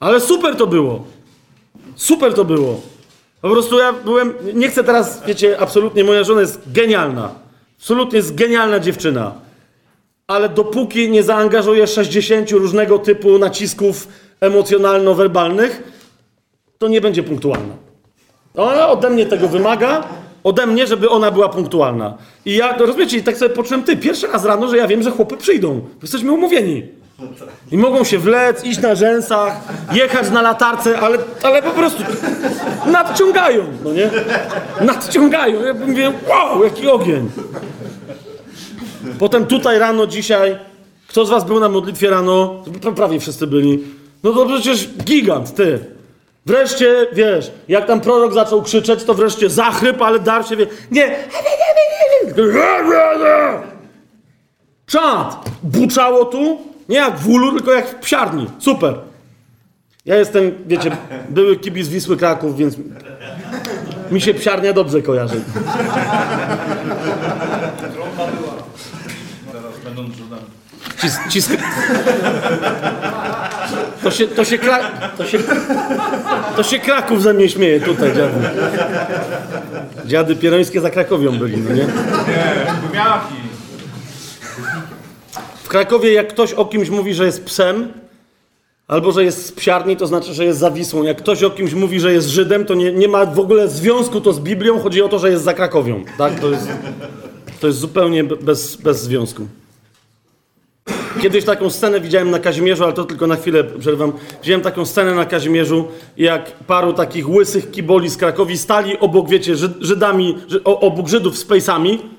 Ale 0.00 0.20
super 0.20 0.56
to 0.56 0.66
było. 0.66 1.06
Super 1.96 2.34
to 2.34 2.44
było. 2.44 2.80
Po 3.40 3.50
prostu 3.50 3.78
ja 3.78 3.92
byłem, 3.92 4.34
nie 4.54 4.68
chcę 4.68 4.84
teraz, 4.84 5.22
wiecie, 5.26 5.60
absolutnie, 5.60 6.04
moja 6.04 6.24
żona 6.24 6.40
jest 6.40 6.72
genialna. 6.72 7.30
Absolutnie 7.78 8.16
jest 8.16 8.34
genialna 8.34 8.80
dziewczyna. 8.80 9.32
Ale 10.26 10.48
dopóki 10.48 11.10
nie 11.10 11.22
zaangażuje 11.22 11.86
60 11.86 12.50
różnego 12.50 12.98
typu 12.98 13.38
nacisków 13.38 14.08
emocjonalno-werbalnych, 14.40 15.82
to 16.78 16.88
nie 16.88 17.00
będzie 17.00 17.22
punktualna. 17.22 17.74
Ona 18.54 18.88
ode 18.88 19.10
mnie 19.10 19.26
tego 19.26 19.48
wymaga, 19.48 20.04
ode 20.44 20.66
mnie, 20.66 20.86
żeby 20.86 21.08
ona 21.10 21.30
była 21.30 21.48
punktualna. 21.48 22.18
I 22.44 22.56
ja, 22.56 22.76
rozumiecie, 22.76 23.22
tak 23.22 23.36
sobie 23.36 23.54
poczułem, 23.54 23.82
ty, 23.82 23.96
pierwszy 23.96 24.26
raz 24.26 24.44
rano, 24.44 24.68
że 24.68 24.76
ja 24.76 24.86
wiem, 24.86 25.02
że 25.02 25.10
chłopy 25.10 25.36
przyjdą. 25.36 25.80
Jesteśmy 26.02 26.32
umówieni. 26.32 26.97
I 27.72 27.78
mogą 27.78 28.04
się 28.04 28.18
wlec, 28.18 28.64
iść 28.64 28.80
na 28.80 28.94
rzęsach, 28.94 29.52
jechać 29.92 30.30
na 30.30 30.42
latarce, 30.42 30.98
ale, 31.00 31.18
ale 31.42 31.62
po 31.62 31.70
prostu 31.70 32.02
nadciągają, 32.86 33.64
no 33.84 33.92
nie? 33.92 34.10
Nadciągają. 34.80 35.62
Ja 35.62 35.74
mówię, 35.74 36.12
wow, 36.28 36.64
jaki 36.64 36.88
ogień. 36.88 37.30
Potem 39.18 39.46
tutaj 39.46 39.78
rano 39.78 40.06
dzisiaj, 40.06 40.58
kto 41.08 41.26
z 41.26 41.30
was 41.30 41.44
był 41.44 41.60
na 41.60 41.68
modlitwie 41.68 42.10
rano? 42.10 42.64
Prawie 42.96 43.20
wszyscy 43.20 43.46
byli. 43.46 43.84
No 44.22 44.32
to 44.32 44.46
przecież 44.46 44.88
gigant, 44.88 45.54
ty. 45.54 45.78
Wreszcie, 46.46 47.06
wiesz, 47.12 47.50
jak 47.68 47.86
tam 47.86 48.00
prorok 48.00 48.32
zaczął 48.32 48.62
krzyczeć, 48.62 49.04
to 49.04 49.14
wreszcie 49.14 49.50
zachryp, 49.50 50.02
ale 50.02 50.18
dar 50.18 50.48
się 50.48 50.56
wie. 50.56 50.66
Nie. 50.90 51.16
Czad! 54.86 55.50
Buczało 55.62 56.24
tu, 56.24 56.58
nie 56.88 56.96
jak 56.96 57.18
w 57.18 57.28
ulu, 57.28 57.52
tylko 57.52 57.72
jak 57.72 57.88
w 57.88 57.94
psiarni. 57.94 58.46
Super. 58.58 58.94
Ja 60.06 60.16
jestem, 60.16 60.52
wiecie, 60.66 60.96
były 61.28 61.56
kibic 61.56 61.88
Wisły 61.88 62.16
Kraków, 62.16 62.56
więc 62.56 62.76
mi 64.10 64.20
się 64.20 64.34
psiarnia 64.34 64.72
dobrze 64.72 65.02
kojarzy. 65.02 65.40
Teraz 69.52 69.78
będą 69.84 70.02
Żydami. 70.02 70.42
Cis, 71.00 71.18
cis... 71.28 71.48
To 74.02 74.10
się, 74.10 74.28
to 74.28 74.44
się, 74.44 74.58
kra... 74.58 74.78
to 75.16 75.26
się, 75.26 75.38
to 76.56 76.62
się 76.62 76.78
Kraków 76.78 77.22
ze 77.22 77.34
mnie 77.34 77.48
śmieje 77.48 77.80
tutaj, 77.80 78.14
dziady. 78.14 78.48
Dziady 80.06 80.36
pierońskie 80.36 80.80
za 80.80 80.90
Krakowią 80.90 81.38
byli, 81.38 81.56
no 81.56 81.74
nie? 81.74 81.86
Nie. 82.92 83.47
W 85.68 85.70
Krakowie 85.70 86.12
jak 86.12 86.28
ktoś 86.28 86.52
o 86.52 86.64
kimś 86.64 86.90
mówi, 86.90 87.14
że 87.14 87.26
jest 87.26 87.44
psem, 87.44 87.92
albo 88.86 89.12
że 89.12 89.24
jest 89.24 89.46
z 89.46 89.52
psiarni, 89.52 89.96
to 89.96 90.06
znaczy, 90.06 90.34
że 90.34 90.44
jest 90.44 90.58
zawisłą. 90.58 91.02
Jak 91.02 91.18
ktoś 91.18 91.42
o 91.42 91.50
kimś 91.50 91.74
mówi, 91.74 92.00
że 92.00 92.12
jest 92.12 92.28
Żydem, 92.28 92.64
to 92.64 92.74
nie, 92.74 92.92
nie 92.92 93.08
ma 93.08 93.26
w 93.26 93.38
ogóle 93.38 93.68
związku 93.68 94.20
to 94.20 94.32
z 94.32 94.40
Biblią, 94.40 94.80
chodzi 94.80 95.02
o 95.02 95.08
to, 95.08 95.18
że 95.18 95.30
jest 95.30 95.44
za 95.44 95.54
Krakowią. 95.54 96.04
Tak? 96.18 96.40
To, 96.40 96.50
jest, 96.50 96.68
to 97.60 97.66
jest 97.66 97.78
zupełnie 97.78 98.24
bez, 98.24 98.76
bez 98.76 99.02
związku. 99.02 99.46
Kiedyś 101.22 101.44
taką 101.44 101.70
scenę 101.70 102.00
widziałem 102.00 102.30
na 102.30 102.38
Kazimierzu, 102.38 102.84
ale 102.84 102.92
to 102.92 103.04
tylko 103.04 103.26
na 103.26 103.36
chwilę 103.36 103.64
przerwam. 103.64 104.12
Widziałem 104.42 104.62
taką 104.62 104.86
scenę 104.86 105.14
na 105.14 105.24
Kazimierzu, 105.24 105.88
jak 106.16 106.52
paru 106.52 106.92
takich 106.92 107.28
łysych 107.28 107.70
kiboli 107.70 108.08
z 108.10 108.16
Krakowi 108.16 108.58
stali 108.58 108.98
obok, 108.98 109.28
wiecie, 109.28 109.54
Żyd- 109.54 109.80
Żydami, 109.80 110.38
obok 110.64 111.08
Żydów 111.08 111.38
z 111.38 111.44
pejsami 111.44 112.17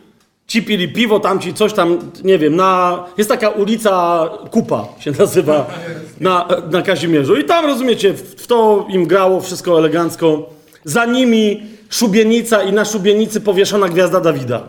Ci 0.50 0.64
pili 0.64 0.88
piwo, 0.88 1.20
tamci 1.20 1.54
coś 1.54 1.74
tam, 1.74 2.12
nie 2.24 2.38
wiem, 2.38 2.56
na... 2.56 3.04
Jest 3.18 3.30
taka 3.30 3.50
ulica 3.50 4.26
Kupa 4.52 4.88
się 5.00 5.12
nazywa 5.20 5.68
na, 6.20 6.48
na 6.72 6.82
Kazimierzu. 6.82 7.36
I 7.36 7.44
tam, 7.44 7.66
rozumiecie, 7.66 8.14
w, 8.14 8.36
w 8.36 8.48
to 8.48 8.88
im 8.90 9.08
grało 9.08 9.42
wszystko 9.42 9.80
elegancko. 9.80 10.50
Za 10.84 11.06
nimi 11.06 11.64
szubienica 11.90 12.64
i 12.64 12.74
na 12.74 12.86
szubienicy 12.86 13.42
powieszona 13.42 13.90
gwiazda 13.90 14.20
Dawida. 14.20 14.64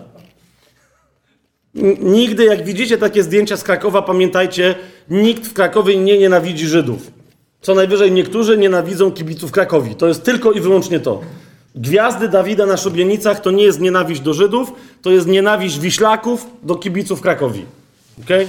Nigdy, 2.01 2.45
jak 2.45 2.65
widzicie 2.65 2.99
takie 2.99 3.23
zdjęcia 3.23 3.57
z 3.57 3.65
Krakowa, 3.65 4.03
pamiętajcie, 4.03 4.75
nikt 5.11 5.47
w 5.47 5.53
Krakowie 5.53 5.97
nie 5.97 6.19
nienawidzi 6.19 6.67
Żydów. 6.67 7.11
Co 7.61 7.75
najwyżej 7.75 8.13
niektórzy 8.13 8.59
nienawidzą 8.59 9.13
kibiców 9.13 9.53
Krakowi. 9.53 9.95
To 9.95 10.09
jest 10.09 10.25
tylko 10.25 10.53
i 10.53 10.61
wyłącznie 10.61 11.01
to. 11.01 11.21
Gwiazdy 11.75 12.29
Dawida 12.29 12.67
na 12.67 12.77
szubienicach 12.77 13.41
to 13.41 13.51
nie 13.51 13.65
jest 13.65 13.81
nienawiść 13.81 14.21
do 14.21 14.35
Żydów, 14.35 14.73
to 15.03 15.11
jest 15.11 15.27
nienawiść 15.27 15.79
Wiślaków 15.79 16.47
do 16.63 16.75
kibiców 16.77 17.21
Krakowi. 17.21 17.65
Okej? 18.25 18.49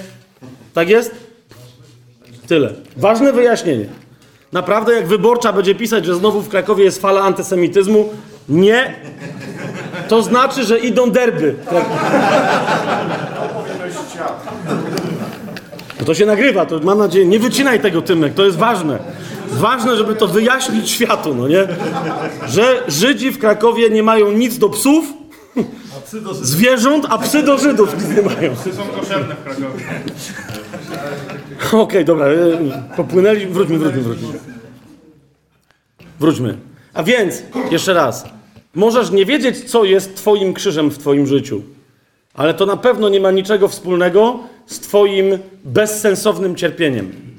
Tak 0.73 0.89
jest? 0.89 1.11
Tyle. 2.47 2.73
Ważne 2.97 3.33
wyjaśnienie. 3.33 3.85
Naprawdę, 4.51 4.93
jak 4.93 5.07
wyborcza 5.07 5.53
będzie 5.53 5.75
pisać, 5.75 6.05
że 6.05 6.15
znowu 6.15 6.41
w 6.41 6.49
Krakowie 6.49 6.83
jest 6.83 7.01
fala 7.01 7.21
antysemityzmu, 7.21 8.09
nie. 8.49 8.95
To 10.07 10.21
znaczy, 10.21 10.63
że 10.63 10.79
idą 10.79 11.11
derby. 11.11 11.55
To 16.05 16.13
się 16.13 16.25
nagrywa, 16.25 16.65
to 16.65 16.79
mam 16.79 16.97
nadzieję, 16.97 17.25
nie 17.25 17.39
wycinaj 17.39 17.79
tego 17.79 18.01
Tymek, 18.01 18.33
to 18.33 18.45
jest 18.45 18.57
ważne. 18.57 18.99
Ważne, 19.51 19.97
żeby 19.97 20.15
to 20.15 20.27
wyjaśnić 20.27 20.89
światu, 20.89 21.35
no 21.35 21.47
nie? 21.47 21.67
Że 22.47 22.83
Żydzi 22.87 23.31
w 23.31 23.39
Krakowie 23.39 23.89
nie 23.89 24.03
mają 24.03 24.31
nic 24.31 24.57
do 24.57 24.69
psów, 24.69 25.05
zwierząt, 26.41 27.05
a 27.09 27.17
psy 27.17 27.43
do 27.43 27.57
Żydów 27.57 27.95
nic 27.97 28.17
nie 28.17 28.21
mają. 28.21 28.55
Psy 28.55 28.73
są 28.73 28.83
koszerne 28.83 29.35
w 29.35 29.43
Krakowie. 29.43 29.85
Okej, 31.71 32.05
dobra, 32.05 32.25
e, 32.25 32.37
popłynęli, 32.97 33.45
wróćmy, 33.45 33.77
wróćmy, 33.77 34.01
wróćmy. 34.01 34.27
Wróćmy. 36.19 36.57
A 36.93 37.03
więc, 37.03 37.43
jeszcze 37.71 37.93
raz, 37.93 38.25
możesz 38.75 39.11
nie 39.11 39.25
wiedzieć, 39.25 39.71
co 39.71 39.83
jest 39.83 40.15
twoim 40.15 40.53
krzyżem 40.53 40.89
w 40.89 40.97
twoim 40.97 41.27
życiu, 41.27 41.61
ale 42.33 42.53
to 42.53 42.65
na 42.65 42.77
pewno 42.77 43.09
nie 43.09 43.19
ma 43.19 43.31
niczego 43.31 43.67
wspólnego 43.67 44.39
z 44.65 44.79
twoim 44.79 45.37
bezsensownym 45.63 46.55
cierpieniem. 46.55 47.30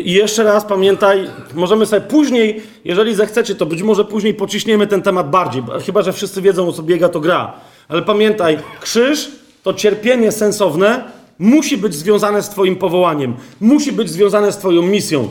I 0.00 0.12
jeszcze 0.12 0.44
raz 0.44 0.64
pamiętaj, 0.64 1.30
możemy 1.54 1.86
sobie 1.86 2.02
później, 2.02 2.62
jeżeli 2.84 3.14
zechcecie, 3.14 3.54
to 3.54 3.66
być 3.66 3.82
może 3.82 4.04
później 4.04 4.34
pociśniemy 4.34 4.86
ten 4.86 5.02
temat 5.02 5.30
bardziej, 5.30 5.62
chyba 5.86 6.02
że 6.02 6.12
wszyscy 6.12 6.42
wiedzą, 6.42 6.68
o 6.68 6.72
co 6.72 6.82
biega, 6.82 7.08
to 7.08 7.20
gra. 7.20 7.52
Ale 7.88 8.02
pamiętaj, 8.02 8.58
krzyż 8.80 9.30
to 9.62 9.74
cierpienie 9.74 10.32
sensowne 10.32 11.04
musi 11.38 11.76
być 11.76 11.94
związane 11.94 12.42
z 12.42 12.48
Twoim 12.48 12.76
powołaniem, 12.76 13.36
musi 13.60 13.92
być 13.92 14.10
związane 14.10 14.52
z 14.52 14.56
Twoją 14.56 14.82
misją. 14.82 15.28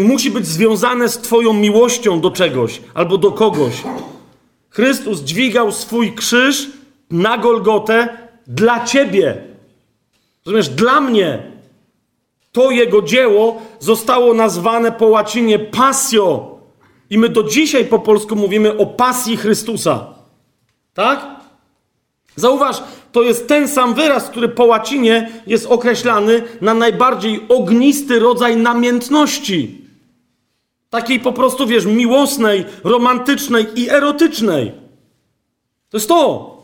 Musi 0.00 0.30
być 0.30 0.46
związane 0.46 1.08
z 1.08 1.18
Twoją 1.18 1.52
miłością 1.52 2.20
do 2.20 2.30
czegoś 2.30 2.80
albo 2.94 3.18
do 3.18 3.32
kogoś. 3.32 3.82
Chrystus 4.70 5.20
dźwigał 5.20 5.72
swój 5.72 6.12
krzyż 6.12 6.70
na 7.10 7.38
Golgotę 7.38 8.08
dla 8.46 8.84
Ciebie. 8.84 9.36
Rozumiesz, 10.46 10.68
dla 10.68 11.00
mnie 11.00 11.53
to 12.54 12.70
jego 12.70 13.02
dzieło 13.02 13.62
zostało 13.80 14.34
nazwane 14.34 14.92
po 14.92 15.06
łacinie 15.06 15.58
passio. 15.58 16.58
I 17.10 17.18
my 17.18 17.28
do 17.28 17.42
dzisiaj 17.42 17.84
po 17.84 17.98
polsku 17.98 18.36
mówimy 18.36 18.78
o 18.78 18.86
pasji 18.86 19.36
Chrystusa. 19.36 20.06
Tak? 20.94 21.26
Zauważ, 22.36 22.82
to 23.12 23.22
jest 23.22 23.48
ten 23.48 23.68
sam 23.68 23.94
wyraz, 23.94 24.28
który 24.28 24.48
po 24.48 24.64
łacinie 24.64 25.30
jest 25.46 25.66
określany 25.66 26.42
na 26.60 26.74
najbardziej 26.74 27.40
ognisty 27.48 28.18
rodzaj 28.18 28.56
namiętności. 28.56 29.84
Takiej 30.90 31.20
po 31.20 31.32
prostu, 31.32 31.66
wiesz, 31.66 31.86
miłosnej, 31.86 32.64
romantycznej 32.84 33.66
i 33.74 33.90
erotycznej. 33.90 34.72
To 35.90 35.96
jest 35.96 36.08
to. 36.08 36.54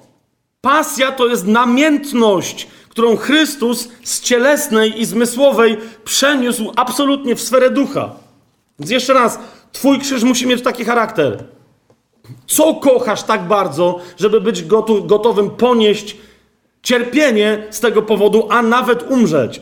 Pasja 0.60 1.12
to 1.12 1.26
jest 1.26 1.46
namiętność, 1.46 2.66
którą 2.90 3.16
Chrystus 3.16 3.88
z 4.04 4.20
cielesnej 4.20 5.00
i 5.00 5.04
zmysłowej 5.04 5.78
przeniósł 6.04 6.72
absolutnie 6.76 7.36
w 7.36 7.40
sferę 7.40 7.70
ducha. 7.70 8.10
Więc 8.78 8.90
jeszcze 8.90 9.14
raz, 9.14 9.38
Twój 9.72 9.98
krzyż 9.98 10.22
musi 10.22 10.46
mieć 10.46 10.62
taki 10.62 10.84
charakter. 10.84 11.44
Co 12.46 12.74
kochasz 12.74 13.22
tak 13.22 13.48
bardzo, 13.48 14.00
żeby 14.18 14.40
być 14.40 14.64
gotowym 15.04 15.50
ponieść 15.50 16.16
cierpienie 16.82 17.66
z 17.70 17.80
tego 17.80 18.02
powodu, 18.02 18.46
a 18.50 18.62
nawet 18.62 19.10
umrzeć? 19.10 19.60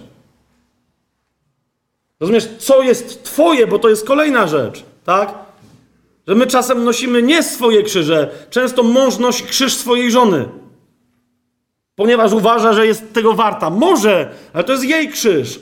Rozumiesz, 2.20 2.48
co 2.58 2.82
jest 2.82 3.24
Twoje, 3.24 3.66
bo 3.66 3.78
to 3.78 3.88
jest 3.88 4.06
kolejna 4.06 4.46
rzecz, 4.46 4.84
tak? 5.04 5.34
Że 6.26 6.34
my 6.34 6.46
czasem 6.46 6.84
nosimy 6.84 7.22
nie 7.22 7.42
swoje 7.42 7.82
krzyże. 7.82 8.30
Często 8.50 8.82
mąż 8.82 9.18
nosi 9.18 9.44
krzyż 9.44 9.74
swojej 9.74 10.10
żony 10.10 10.48
ponieważ 11.98 12.32
uważa, 12.32 12.72
że 12.72 12.86
jest 12.86 13.12
tego 13.12 13.32
warta. 13.34 13.70
Może, 13.70 14.30
ale 14.52 14.64
to 14.64 14.72
jest 14.72 14.84
jej 14.84 15.08
krzyż, 15.08 15.60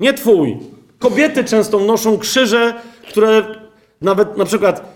nie 0.00 0.14
twój. 0.14 0.56
Kobiety 0.98 1.44
często 1.44 1.78
noszą 1.78 2.18
krzyże, 2.18 2.74
które 3.08 3.44
nawet 4.00 4.36
na 4.36 4.44
przykład 4.44 4.94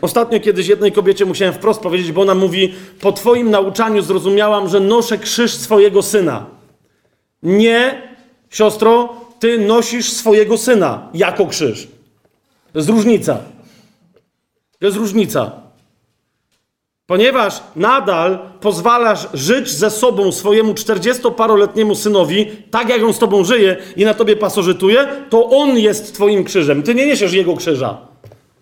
ostatnio 0.00 0.40
kiedyś 0.40 0.66
jednej 0.68 0.92
kobiecie 0.92 1.24
musiałem 1.24 1.54
wprost 1.54 1.80
powiedzieć, 1.80 2.12
bo 2.12 2.22
ona 2.22 2.34
mówi: 2.34 2.74
Po 3.00 3.12
twoim 3.12 3.50
nauczaniu 3.50 4.02
zrozumiałam, 4.02 4.68
że 4.68 4.80
noszę 4.80 5.18
krzyż 5.18 5.54
swojego 5.54 6.02
syna. 6.02 6.46
Nie, 7.42 8.02
siostro, 8.50 9.14
ty 9.38 9.58
nosisz 9.58 10.12
swojego 10.12 10.58
syna 10.58 11.08
jako 11.14 11.46
krzyż. 11.46 11.88
To 12.72 12.78
jest 12.78 12.88
różnica. 12.88 13.38
To 14.78 14.86
jest 14.86 14.98
różnica. 14.98 15.65
Ponieważ 17.06 17.62
nadal 17.76 18.38
pozwalasz 18.60 19.28
żyć 19.34 19.70
ze 19.70 19.90
sobą 19.90 20.32
swojemu 20.32 20.72
40-paroletniemu 20.72 21.94
synowi, 21.94 22.46
tak 22.70 22.88
jak 22.88 23.02
on 23.02 23.12
z 23.12 23.18
tobą 23.18 23.44
żyje 23.44 23.76
i 23.96 24.04
na 24.04 24.14
tobie 24.14 24.36
pasożytuje, 24.36 25.08
to 25.30 25.50
on 25.50 25.78
jest 25.78 26.14
twoim 26.14 26.44
krzyżem. 26.44 26.82
Ty 26.82 26.94
nie 26.94 27.06
niesiesz 27.06 27.32
jego 27.32 27.56
krzyża. 27.56 27.98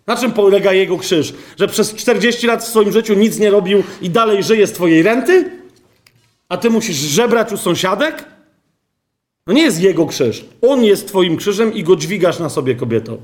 Na 0.07 0.17
czym 0.17 0.33
polega 0.33 0.73
jego 0.73 0.99
krzyż? 0.99 1.35
Że 1.59 1.69
przez 1.69 1.95
40 1.95 2.47
lat 2.47 2.65
w 2.65 2.69
swoim 2.69 2.93
życiu 2.93 3.15
nic 3.15 3.39
nie 3.39 3.51
robił 3.51 3.83
i 4.03 4.11
dalej 4.11 4.43
żyje 4.43 4.67
z 4.67 4.73
twojej 4.73 5.03
renty? 5.03 5.51
A 6.49 6.57
ty 6.57 6.71
musisz 6.71 6.97
żebrać 6.97 7.53
u 7.53 7.57
sąsiadek? 7.57 8.25
No 9.47 9.53
nie 9.53 9.63
jest 9.63 9.81
jego 9.81 10.07
krzyż. 10.07 10.45
On 10.63 10.85
jest 10.85 11.09
twoim 11.09 11.37
krzyżem 11.37 11.75
i 11.75 11.83
go 11.83 11.97
dźwigasz 11.97 12.39
na 12.39 12.49
sobie, 12.49 12.75
kobieto. 12.75 13.19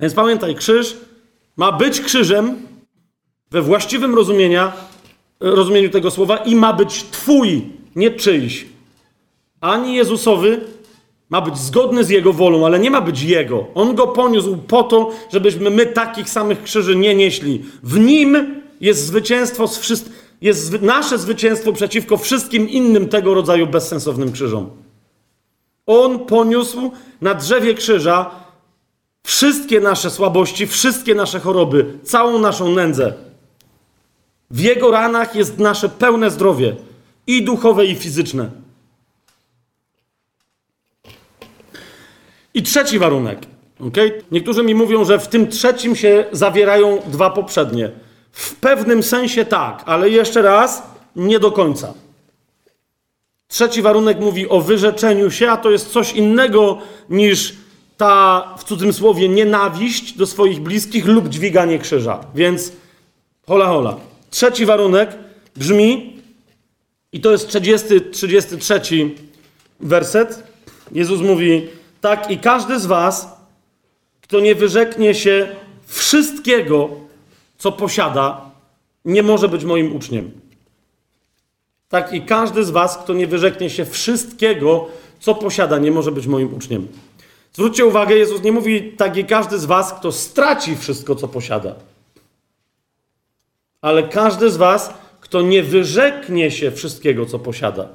Więc 0.00 0.14
pamiętaj, 0.14 0.54
krzyż 0.54 0.96
ma 1.56 1.72
być 1.72 2.00
krzyżem, 2.00 2.56
we 3.50 3.62
właściwym 3.62 4.14
rozumienia, 4.14 4.72
rozumieniu 5.40 5.90
tego 5.90 6.10
słowa 6.10 6.36
i 6.36 6.54
ma 6.54 6.72
być 6.72 7.04
Twój, 7.10 7.62
nie 7.96 8.10
czyjś. 8.10 8.66
Ani 9.60 9.94
Jezusowy 9.94 10.60
ma 11.30 11.40
być 11.40 11.58
zgodny 11.58 12.04
z 12.04 12.08
Jego 12.10 12.32
wolą, 12.32 12.66
ale 12.66 12.78
nie 12.78 12.90
ma 12.90 13.00
być 13.00 13.22
Jego. 13.22 13.66
On 13.74 13.94
go 13.94 14.06
poniósł 14.06 14.56
po 14.56 14.82
to, 14.82 15.10
żebyśmy 15.32 15.70
my 15.70 15.86
takich 15.86 16.30
samych 16.30 16.62
krzyży 16.62 16.96
nie 16.96 17.14
nieśli. 17.14 17.64
W 17.82 17.98
Nim 17.98 18.60
jest 18.80 19.06
zwycięstwo, 19.06 19.68
z 19.68 19.78
wszyst- 19.78 20.10
jest 20.40 20.82
nasze 20.82 21.18
zwycięstwo 21.18 21.72
przeciwko 21.72 22.16
wszystkim 22.16 22.68
innym 22.68 23.08
tego 23.08 23.34
rodzaju 23.34 23.66
bezsensownym 23.66 24.32
krzyżom. 24.32 24.70
On 25.86 26.18
poniósł 26.18 26.90
na 27.20 27.34
drzewie 27.34 27.74
krzyża 27.74 28.30
wszystkie 29.22 29.80
nasze 29.80 30.10
słabości, 30.10 30.66
wszystkie 30.66 31.14
nasze 31.14 31.40
choroby, 31.40 31.98
całą 32.02 32.38
naszą 32.38 32.72
nędzę. 32.72 33.12
W 34.50 34.60
Jego 34.60 34.90
ranach 34.90 35.34
jest 35.34 35.58
nasze 35.58 35.88
pełne 35.88 36.30
zdrowie 36.30 36.76
i 37.26 37.44
duchowe, 37.44 37.86
i 37.86 37.94
fizyczne. 37.94 38.50
I 42.54 42.62
trzeci 42.62 42.98
warunek. 42.98 43.38
Okay? 43.88 44.22
Niektórzy 44.32 44.62
mi 44.62 44.74
mówią, 44.74 45.04
że 45.04 45.18
w 45.18 45.28
tym 45.28 45.48
trzecim 45.48 45.96
się 45.96 46.24
zawierają 46.32 47.02
dwa 47.06 47.30
poprzednie. 47.30 47.90
W 48.32 48.54
pewnym 48.54 49.02
sensie 49.02 49.44
tak, 49.44 49.82
ale 49.86 50.10
jeszcze 50.10 50.42
raz, 50.42 50.82
nie 51.16 51.40
do 51.40 51.52
końca. 51.52 51.94
Trzeci 53.48 53.82
warunek 53.82 54.20
mówi 54.20 54.48
o 54.48 54.60
wyrzeczeniu 54.60 55.30
się, 55.30 55.50
a 55.50 55.56
to 55.56 55.70
jest 55.70 55.90
coś 55.90 56.12
innego 56.12 56.78
niż 57.10 57.54
ta, 57.96 58.54
w 58.58 58.64
cudzysłowie, 58.64 59.28
nienawiść 59.28 60.12
do 60.12 60.26
swoich 60.26 60.60
bliskich 60.60 61.06
lub 61.06 61.28
dźwiganie 61.28 61.78
krzyża. 61.78 62.20
Więc 62.34 62.72
hola, 63.46 63.66
hola. 63.66 64.07
Trzeci 64.30 64.66
warunek 64.66 65.10
brzmi, 65.56 66.18
i 67.12 67.20
to 67.20 67.32
jest 67.32 67.48
30, 67.48 68.00
33 68.12 68.80
werset. 69.80 70.42
Jezus 70.92 71.20
mówi: 71.20 71.68
Tak, 72.00 72.30
i 72.30 72.38
każdy 72.38 72.80
z 72.80 72.86
Was, 72.86 73.28
kto 74.20 74.40
nie 74.40 74.54
wyrzeknie 74.54 75.14
się 75.14 75.56
wszystkiego, 75.86 76.90
co 77.58 77.72
posiada, 77.72 78.50
nie 79.04 79.22
może 79.22 79.48
być 79.48 79.64
moim 79.64 79.96
uczniem. 79.96 80.30
Tak 81.88 82.12
i 82.12 82.22
każdy 82.22 82.64
z 82.64 82.70
was, 82.70 82.98
kto 82.98 83.14
nie 83.14 83.26
wyrzeknie 83.26 83.70
się 83.70 83.84
wszystkiego, 83.84 84.88
co 85.20 85.34
posiada, 85.34 85.78
nie 85.78 85.90
może 85.90 86.12
być 86.12 86.26
moim 86.26 86.54
uczniem. 86.54 86.88
Zwróćcie 87.52 87.86
uwagę, 87.86 88.14
Jezus 88.16 88.42
nie 88.42 88.52
mówi 88.52 88.92
tak 88.92 89.16
i 89.16 89.24
każdy 89.24 89.58
z 89.58 89.64
was, 89.64 89.92
kto 89.92 90.12
straci 90.12 90.76
wszystko, 90.76 91.14
co 91.14 91.28
posiada. 91.28 91.74
Ale 93.82 94.02
każdy 94.02 94.50
z 94.50 94.56
was, 94.56 94.94
kto 95.20 95.42
nie 95.42 95.62
wyrzeknie 95.62 96.50
się 96.50 96.70
wszystkiego, 96.70 97.26
co 97.26 97.38
posiada. 97.38 97.88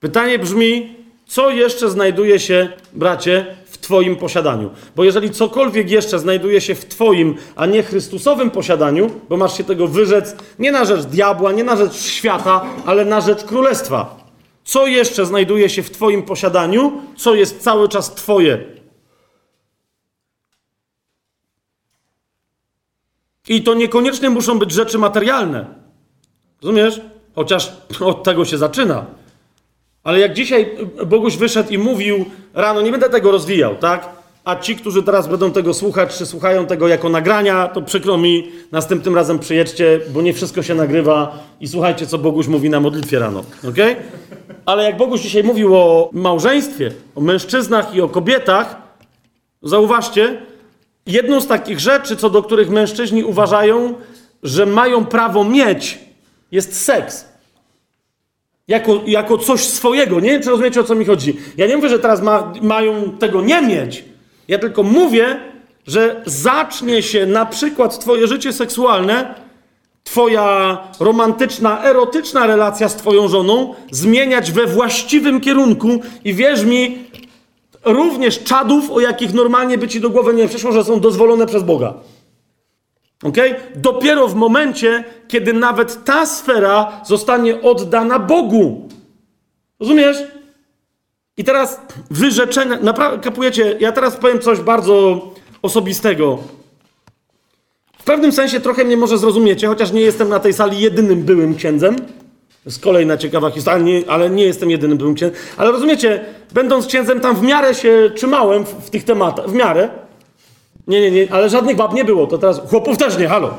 Pytanie 0.00 0.38
brzmi, 0.38 0.96
co 1.26 1.50
jeszcze 1.50 1.90
znajduje 1.90 2.38
się, 2.38 2.68
bracie, 2.92 3.56
w 3.66 3.78
Twoim 3.78 4.16
posiadaniu? 4.16 4.70
Bo 4.96 5.04
jeżeli 5.04 5.30
cokolwiek 5.30 5.90
jeszcze 5.90 6.18
znajduje 6.18 6.60
się 6.60 6.74
w 6.74 6.84
Twoim, 6.84 7.34
a 7.56 7.66
nie 7.66 7.82
Chrystusowym 7.82 8.50
posiadaniu, 8.50 9.10
bo 9.28 9.36
masz 9.36 9.56
się 9.56 9.64
tego 9.64 9.88
wyrzec 9.88 10.36
nie 10.58 10.72
na 10.72 10.84
rzecz 10.84 11.02
diabła, 11.02 11.52
nie 11.52 11.64
na 11.64 11.76
rzecz 11.76 11.94
świata, 11.94 12.64
ale 12.86 13.04
na 13.04 13.20
rzecz 13.20 13.44
królestwa. 13.44 14.20
Co 14.64 14.86
jeszcze 14.86 15.26
znajduje 15.26 15.68
się 15.68 15.82
w 15.82 15.90
Twoim 15.90 16.22
posiadaniu, 16.22 16.92
co 17.16 17.34
jest 17.34 17.60
cały 17.60 17.88
czas 17.88 18.14
Twoje? 18.14 18.79
I 23.48 23.62
to 23.62 23.74
niekoniecznie 23.74 24.30
muszą 24.30 24.58
być 24.58 24.72
rzeczy 24.72 24.98
materialne. 24.98 25.64
Rozumiesz? 26.62 27.00
Chociaż 27.34 27.72
od 28.00 28.22
tego 28.22 28.44
się 28.44 28.58
zaczyna. 28.58 29.06
Ale 30.04 30.18
jak 30.18 30.32
dzisiaj 30.32 30.76
Boguś 31.06 31.36
wyszedł 31.36 31.72
i 31.72 31.78
mówił 31.78 32.24
rano, 32.54 32.80
nie 32.80 32.90
będę 32.90 33.10
tego 33.10 33.30
rozwijał, 33.30 33.76
tak? 33.76 34.08
A 34.44 34.56
ci, 34.56 34.76
którzy 34.76 35.02
teraz 35.02 35.28
będą 35.28 35.52
tego 35.52 35.74
słuchać, 35.74 36.16
czy 36.16 36.26
słuchają 36.26 36.66
tego 36.66 36.88
jako 36.88 37.08
nagrania, 37.08 37.68
to 37.68 37.82
przykro 37.82 38.18
mi, 38.18 38.52
następnym 38.72 39.14
razem 39.14 39.38
przyjedźcie, 39.38 40.00
bo 40.10 40.22
nie 40.22 40.34
wszystko 40.34 40.62
się 40.62 40.74
nagrywa 40.74 41.38
i 41.60 41.68
słuchajcie, 41.68 42.06
co 42.06 42.18
Boguś 42.18 42.46
mówi 42.46 42.70
na 42.70 42.80
modlitwie 42.80 43.18
rano, 43.18 43.40
ok? 43.68 43.76
Ale 44.66 44.84
jak 44.84 44.96
Boguś 44.96 45.20
dzisiaj 45.20 45.44
mówił 45.44 45.76
o 45.76 46.10
małżeństwie, 46.12 46.92
o 47.14 47.20
mężczyznach 47.20 47.94
i 47.94 48.00
o 48.00 48.08
kobietach, 48.08 48.76
zauważcie, 49.62 50.42
jedną 51.10 51.40
z 51.40 51.46
takich 51.46 51.80
rzeczy, 51.80 52.16
co 52.16 52.30
do 52.30 52.42
których 52.42 52.70
mężczyźni 52.70 53.24
uważają, 53.24 53.94
że 54.42 54.66
mają 54.66 55.06
prawo 55.06 55.44
mieć, 55.44 55.98
jest 56.52 56.84
seks 56.84 57.30
jako, 58.70 59.00
jako 59.06 59.38
coś 59.38 59.60
swojego. 59.60 60.20
Nie 60.20 60.30
wiem, 60.30 60.42
czy 60.42 60.50
rozumiecie, 60.50 60.80
o 60.80 60.84
co 60.84 60.94
mi 60.94 61.04
chodzi. 61.04 61.36
Ja 61.56 61.66
nie 61.66 61.76
mówię, 61.76 61.88
że 61.88 61.98
teraz 61.98 62.22
ma, 62.22 62.52
mają 62.62 63.10
tego 63.18 63.42
nie 63.42 63.62
mieć. 63.62 64.04
Ja 64.48 64.58
tylko 64.58 64.82
mówię, 64.82 65.40
że 65.86 66.22
zacznie 66.26 67.02
się 67.02 67.26
na 67.26 67.46
przykład 67.46 68.00
twoje 68.00 68.26
życie 68.26 68.52
seksualne, 68.52 69.34
twoja 70.04 70.78
romantyczna, 71.00 71.84
erotyczna 71.84 72.46
relacja 72.46 72.88
z 72.88 72.96
twoją 72.96 73.28
żoną 73.28 73.74
zmieniać 73.90 74.52
we 74.52 74.66
właściwym 74.66 75.40
kierunku 75.40 75.88
i 76.24 76.34
wierz 76.34 76.64
mi, 76.64 76.98
również 77.84 78.44
czadów, 78.44 78.90
o 78.90 79.00
jakich 79.00 79.34
normalnie 79.34 79.78
by 79.78 79.88
ci 79.88 80.00
do 80.00 80.10
głowy 80.10 80.34
nie 80.34 80.48
przyszło, 80.48 80.72
że 80.72 80.84
są 80.84 81.00
dozwolone 81.00 81.46
przez 81.46 81.62
Boga. 81.62 81.94
Ok? 83.22 83.36
Dopiero 83.76 84.28
w 84.28 84.34
momencie, 84.34 85.04
kiedy 85.28 85.52
nawet 85.52 86.04
ta 86.04 86.26
sfera 86.26 87.00
zostanie 87.06 87.62
oddana 87.62 88.18
Bogu. 88.18 88.88
Rozumiesz? 89.80 90.16
I 91.36 91.44
teraz 91.44 91.80
wyrzeczenia. 92.10 92.78
Naprawdę, 92.80 93.18
kapujecie, 93.18 93.76
ja 93.80 93.92
teraz 93.92 94.16
powiem 94.16 94.40
coś 94.40 94.60
bardzo 94.60 95.20
osobistego. 95.62 96.38
W 97.98 98.04
pewnym 98.04 98.32
sensie 98.32 98.60
trochę 98.60 98.84
mnie 98.84 98.96
może 98.96 99.18
zrozumiecie, 99.18 99.66
chociaż 99.66 99.92
nie 99.92 100.00
jestem 100.00 100.28
na 100.28 100.40
tej 100.40 100.52
sali 100.52 100.80
jedynym 100.80 101.22
byłym 101.22 101.54
księdzem. 101.54 101.96
Jest 102.66 102.82
kolejna 102.82 103.16
ciekawa 103.16 103.50
historia, 103.50 103.78
nie, 103.84 104.02
ale 104.08 104.30
nie 104.30 104.44
jestem 104.44 104.70
jedynym 104.70 104.98
byłym 104.98 105.14
księdzem. 105.14 105.40
Ale 105.56 105.72
rozumiecie, 105.72 106.24
będąc 106.52 106.86
księdzem, 106.86 107.20
tam 107.20 107.36
w 107.36 107.42
miarę 107.42 107.74
się 107.74 108.10
trzymałem 108.14 108.64
w, 108.64 108.68
w 108.68 108.90
tych 108.90 109.04
tematach. 109.04 109.46
W 109.48 109.52
miarę. 109.52 109.88
Nie, 110.86 111.00
nie, 111.00 111.10
nie, 111.10 111.32
ale 111.32 111.50
żadnych 111.50 111.76
bab 111.76 111.94
nie 111.94 112.04
było, 112.04 112.26
to 112.26 112.38
teraz 112.38 112.60
chłopów 112.70 112.98
też 112.98 113.18
nie, 113.18 113.28
halo. 113.28 113.54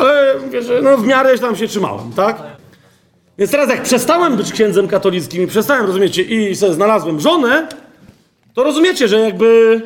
Ale 0.00 0.34
wiesz, 0.50 0.64
no 0.82 0.96
w 0.96 1.06
miarę 1.06 1.38
tam 1.38 1.56
się 1.56 1.68
trzymałem, 1.68 2.12
tak? 2.16 2.42
Więc 3.38 3.50
teraz 3.50 3.70
jak 3.70 3.82
przestałem 3.82 4.36
być 4.36 4.52
księdzem 4.52 4.88
katolickim 4.88 5.42
i 5.42 5.46
przestałem, 5.46 5.86
rozumiecie, 5.86 6.22
i 6.22 6.56
sobie 6.56 6.72
znalazłem 6.72 7.20
żonę, 7.20 7.68
to 8.54 8.64
rozumiecie, 8.64 9.08
że 9.08 9.20
jakby 9.20 9.82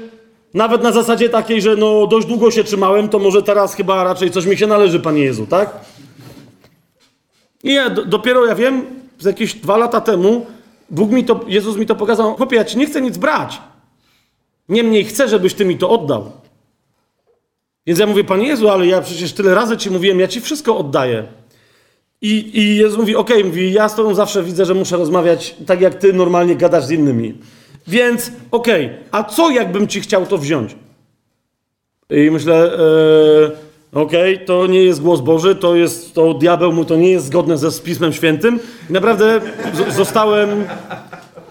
nawet 0.54 0.82
na 0.82 0.92
zasadzie 0.92 1.28
takiej, 1.28 1.62
że 1.62 1.76
no 1.76 2.06
dość 2.06 2.26
długo 2.26 2.50
się 2.50 2.64
trzymałem, 2.64 3.08
to 3.08 3.18
może 3.18 3.42
teraz 3.42 3.74
chyba 3.74 4.04
raczej 4.04 4.30
coś 4.30 4.46
mi 4.46 4.58
się 4.58 4.66
należy, 4.66 5.00
Panie 5.00 5.24
Jezu, 5.24 5.46
tak? 5.46 5.70
I 7.64 7.74
ja 7.74 7.90
do, 7.90 8.04
dopiero, 8.04 8.46
ja 8.46 8.54
wiem, 8.54 8.84
z 9.18 9.24
jakieś 9.24 9.54
dwa 9.54 9.76
lata 9.76 10.00
temu 10.00 10.46
Bóg 10.90 11.10
mi 11.10 11.24
to, 11.24 11.40
Jezus 11.48 11.76
mi 11.76 11.86
to 11.86 11.94
pokazał, 11.94 12.36
chłopie, 12.36 12.56
ja 12.56 12.64
ci 12.64 12.78
nie 12.78 12.86
chcę 12.86 13.00
nic 13.00 13.18
brać. 13.18 13.60
Niemniej 14.68 15.04
chcę, 15.04 15.28
żebyś 15.28 15.54
ty 15.54 15.64
mi 15.64 15.78
to 15.78 15.90
oddał. 15.90 16.32
Więc 17.86 17.98
ja 17.98 18.06
mówię, 18.06 18.24
Panie 18.24 18.48
Jezu, 18.48 18.68
ale 18.68 18.86
ja 18.86 19.00
przecież 19.00 19.32
tyle 19.32 19.54
razy 19.54 19.76
ci 19.76 19.90
mówiłem, 19.90 20.20
ja 20.20 20.28
ci 20.28 20.40
wszystko 20.40 20.76
oddaję. 20.76 21.24
I, 22.22 22.58
i 22.58 22.76
Jezus 22.76 22.98
mówi, 22.98 23.16
okej, 23.16 23.44
mówi, 23.44 23.72
ja 23.72 23.88
z 23.88 23.94
tobą 23.94 24.14
zawsze 24.14 24.42
widzę, 24.42 24.64
że 24.64 24.74
muszę 24.74 24.96
rozmawiać 24.96 25.56
tak, 25.66 25.80
jak 25.80 25.94
ty 25.94 26.12
normalnie 26.12 26.56
gadasz 26.56 26.84
z 26.84 26.90
innymi. 26.90 27.34
Więc, 27.86 28.32
okej, 28.50 28.90
a 29.10 29.24
co 29.24 29.50
jakbym 29.50 29.88
ci 29.88 30.00
chciał 30.00 30.26
to 30.26 30.38
wziąć? 30.38 30.76
I 32.10 32.30
myślę, 32.30 32.72
e, 32.74 33.50
okej, 33.94 34.44
to 34.44 34.66
nie 34.66 34.82
jest 34.82 35.02
głos 35.02 35.20
Boży, 35.20 35.54
to 35.56 35.74
jest, 35.76 36.14
to 36.14 36.34
diabeł 36.34 36.72
mu 36.72 36.84
to 36.84 36.96
nie 36.96 37.10
jest 37.10 37.26
zgodne 37.26 37.58
ze 37.58 37.82
Pismem 37.82 38.12
Świętym. 38.12 38.60
I 38.90 38.92
naprawdę 38.92 39.40
z- 39.74 39.94
zostałem, 39.94 40.64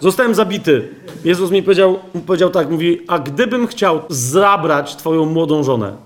zostałem 0.00 0.34
zabity. 0.34 0.88
Jezus 1.24 1.50
mi 1.50 1.62
powiedział, 1.62 1.98
powiedział 2.26 2.50
tak, 2.50 2.70
mówi, 2.70 3.00
a 3.08 3.18
gdybym 3.18 3.66
chciał 3.66 4.00
zabrać 4.08 4.96
twoją 4.96 5.26
młodą 5.26 5.62
żonę 5.64 5.96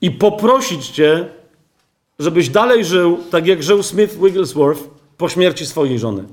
i 0.00 0.10
poprosić 0.10 0.88
cię, 0.88 1.26
żebyś 2.18 2.48
dalej 2.48 2.84
żył 2.84 3.18
tak, 3.30 3.46
jak 3.46 3.62
żył 3.62 3.82
Smith 3.82 4.14
Wigglesworth 4.22 4.82
po 5.16 5.28
śmierci 5.28 5.66
swojej 5.66 5.98
żony. 5.98 6.24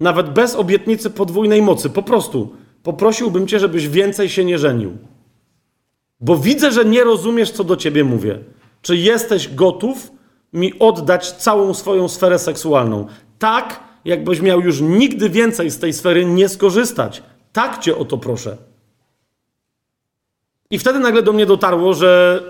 Nawet 0.00 0.30
bez 0.30 0.54
obietnicy 0.54 1.10
podwójnej 1.10 1.62
mocy, 1.62 1.90
po 1.90 2.02
prostu 2.02 2.52
poprosiłbym 2.82 3.46
cię, 3.46 3.58
żebyś 3.58 3.88
więcej 3.88 4.28
się 4.28 4.44
nie 4.44 4.58
żenił. 4.58 4.96
Bo 6.20 6.36
widzę, 6.36 6.72
że 6.72 6.84
nie 6.84 7.04
rozumiesz, 7.04 7.50
co 7.50 7.64
do 7.64 7.76
ciebie 7.76 8.04
mówię. 8.04 8.38
Czy 8.82 8.96
jesteś 8.96 9.54
gotów 9.54 10.10
mi 10.52 10.78
oddać 10.78 11.32
całą 11.32 11.74
swoją 11.74 12.08
sferę 12.08 12.38
seksualną? 12.38 13.06
Tak, 13.38 13.80
jakbyś 14.04 14.40
miał 14.40 14.60
już 14.60 14.80
nigdy 14.80 15.30
więcej 15.30 15.70
z 15.70 15.78
tej 15.78 15.92
sfery 15.92 16.24
nie 16.24 16.48
skorzystać. 16.48 17.22
Tak 17.52 17.78
cię 17.78 17.96
o 17.96 18.04
to 18.04 18.18
proszę. 18.18 18.56
I 20.70 20.78
wtedy 20.78 20.98
nagle 20.98 21.22
do 21.22 21.32
mnie 21.32 21.46
dotarło, 21.46 21.94
że. 21.94 22.42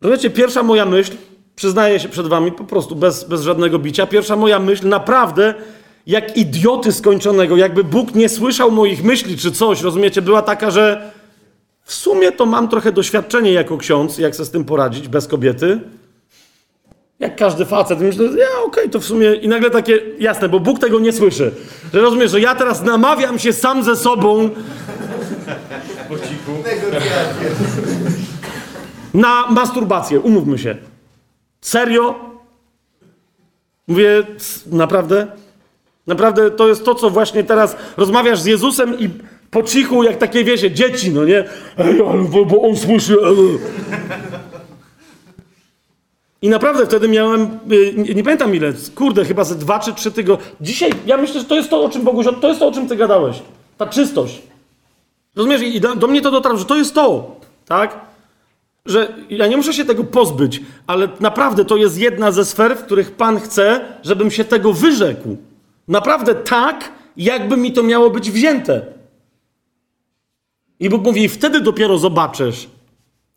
Rozumiecie, 0.00 0.30
pierwsza 0.30 0.62
moja 0.62 0.86
myśl, 0.86 1.12
przyznaję 1.56 2.00
się 2.00 2.08
przed 2.08 2.26
wami 2.26 2.52
po 2.52 2.64
prostu 2.64 2.96
bez, 2.96 3.24
bez 3.24 3.42
żadnego 3.42 3.78
bicia, 3.78 4.06
pierwsza 4.06 4.36
moja 4.36 4.58
myśl 4.58 4.88
naprawdę 4.88 5.54
jak 6.08 6.36
idioty 6.36 6.92
skończonego, 6.92 7.56
jakby 7.56 7.84
Bóg 7.84 8.14
nie 8.14 8.28
słyszał 8.28 8.70
moich 8.70 9.04
myśli 9.04 9.36
czy 9.36 9.52
coś, 9.52 9.82
rozumiecie, 9.82 10.22
była 10.22 10.42
taka, 10.42 10.70
że 10.70 11.10
w 11.82 11.94
sumie 11.94 12.32
to 12.32 12.46
mam 12.46 12.68
trochę 12.68 12.92
doświadczenie 12.92 13.52
jako 13.52 13.78
ksiądz, 13.78 14.18
jak 14.18 14.36
sobie 14.36 14.46
z 14.46 14.50
tym 14.50 14.64
poradzić 14.64 15.08
bez 15.08 15.26
kobiety. 15.26 15.80
Jak 17.18 17.36
każdy 17.36 17.64
facet, 17.64 18.00
myślę, 18.00 18.24
ja 18.24 18.62
okej, 18.66 18.90
to 18.90 19.00
w 19.00 19.04
sumie 19.04 19.34
i 19.34 19.48
nagle 19.48 19.70
takie, 19.70 20.00
jasne, 20.18 20.48
bo 20.48 20.60
Bóg 20.60 20.78
tego 20.78 21.00
nie 21.00 21.12
słyszy. 21.12 21.54
Że 21.94 22.00
rozumiesz, 22.00 22.30
że 22.30 22.40
ja 22.40 22.54
teraz 22.54 22.82
namawiam 22.82 23.38
się 23.38 23.52
sam 23.52 23.82
ze 23.82 23.96
sobą 23.96 24.50
Po 26.08 26.18
cichu. 26.18 26.52
na 29.14 29.46
masturbację, 29.50 30.20
umówmy 30.20 30.58
się. 30.58 30.76
Serio? 31.60 32.14
Mówię, 33.88 34.26
naprawdę? 34.66 35.26
Naprawdę 36.08 36.50
to 36.50 36.68
jest 36.68 36.84
to, 36.84 36.94
co 36.94 37.10
właśnie 37.10 37.44
teraz 37.44 37.76
rozmawiasz 37.96 38.40
z 38.40 38.44
Jezusem 38.44 38.98
i 38.98 39.08
po 39.50 39.62
cichu, 39.62 40.02
jak 40.02 40.16
takie, 40.16 40.44
wiecie, 40.44 40.70
dzieci, 40.70 41.10
no 41.10 41.24
nie? 41.24 41.44
Ej, 41.78 42.02
ale 42.08 42.24
bo, 42.46 42.62
on 42.62 42.76
słyszy. 42.76 43.16
ej. 43.26 43.58
I 46.42 46.48
naprawdę 46.48 46.86
wtedy 46.86 47.08
miałem, 47.08 47.42
y, 47.72 47.94
nie, 47.96 48.14
nie 48.14 48.24
pamiętam 48.24 48.54
ile, 48.54 48.72
kurde, 48.94 49.24
chyba 49.24 49.44
ze 49.44 49.54
dwa 49.54 49.78
czy 49.78 49.94
trzy 49.94 50.10
tygodnie. 50.10 50.46
Dzisiaj, 50.60 50.90
ja 51.06 51.16
myślę, 51.16 51.40
że 51.40 51.46
to 51.46 51.54
jest 51.54 51.70
to, 51.70 51.82
o 51.82 51.88
czym 51.88 52.02
Boguś, 52.02 52.26
to 52.40 52.48
jest 52.48 52.60
to, 52.60 52.68
o 52.68 52.72
czym 52.72 52.88
ty 52.88 52.96
gadałeś. 52.96 53.42
Ta 53.78 53.86
czystość. 53.86 54.42
Rozumiesz? 55.36 55.62
I 55.62 55.80
do, 55.80 55.96
do 55.96 56.06
mnie 56.06 56.20
to 56.20 56.30
dotarło, 56.30 56.58
że 56.58 56.64
to 56.64 56.76
jest 56.76 56.94
to, 56.94 57.36
tak? 57.66 58.00
Że 58.86 59.14
ja 59.30 59.46
nie 59.46 59.56
muszę 59.56 59.72
się 59.72 59.84
tego 59.84 60.04
pozbyć, 60.04 60.60
ale 60.86 61.08
naprawdę 61.20 61.64
to 61.64 61.76
jest 61.76 61.98
jedna 61.98 62.32
ze 62.32 62.44
sfer, 62.44 62.76
w 62.76 62.84
których 62.84 63.10
Pan 63.10 63.40
chce, 63.40 63.80
żebym 64.02 64.30
się 64.30 64.44
tego 64.44 64.72
wyrzekł. 64.72 65.36
Naprawdę 65.88 66.34
tak, 66.34 66.92
jakby 67.16 67.56
mi 67.56 67.72
to 67.72 67.82
miało 67.82 68.10
być 68.10 68.30
wzięte. 68.30 68.86
I 70.80 70.88
Bóg 70.88 71.04
mówi, 71.04 71.28
wtedy 71.28 71.60
dopiero 71.60 71.98
zobaczysz, 71.98 72.68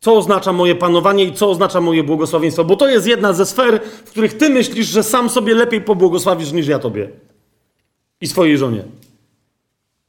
Co 0.00 0.16
oznacza 0.16 0.52
moje 0.52 0.74
panowanie 0.74 1.24
i 1.24 1.32
co 1.34 1.50
oznacza 1.50 1.80
moje 1.80 2.04
błogosławieństwo? 2.04 2.64
Bo 2.64 2.76
to 2.76 2.88
jest 2.88 3.06
jedna 3.06 3.32
ze 3.32 3.46
sfer, 3.46 3.80
w 4.04 4.10
których 4.10 4.36
ty 4.36 4.50
myślisz, 4.50 4.86
że 4.86 5.02
sam 5.02 5.30
sobie 5.30 5.54
lepiej 5.54 5.80
pobłogosławisz 5.80 6.52
niż 6.52 6.66
ja 6.66 6.78
tobie 6.78 7.10
i 8.20 8.26
swojej 8.26 8.58
żonie. 8.58 8.82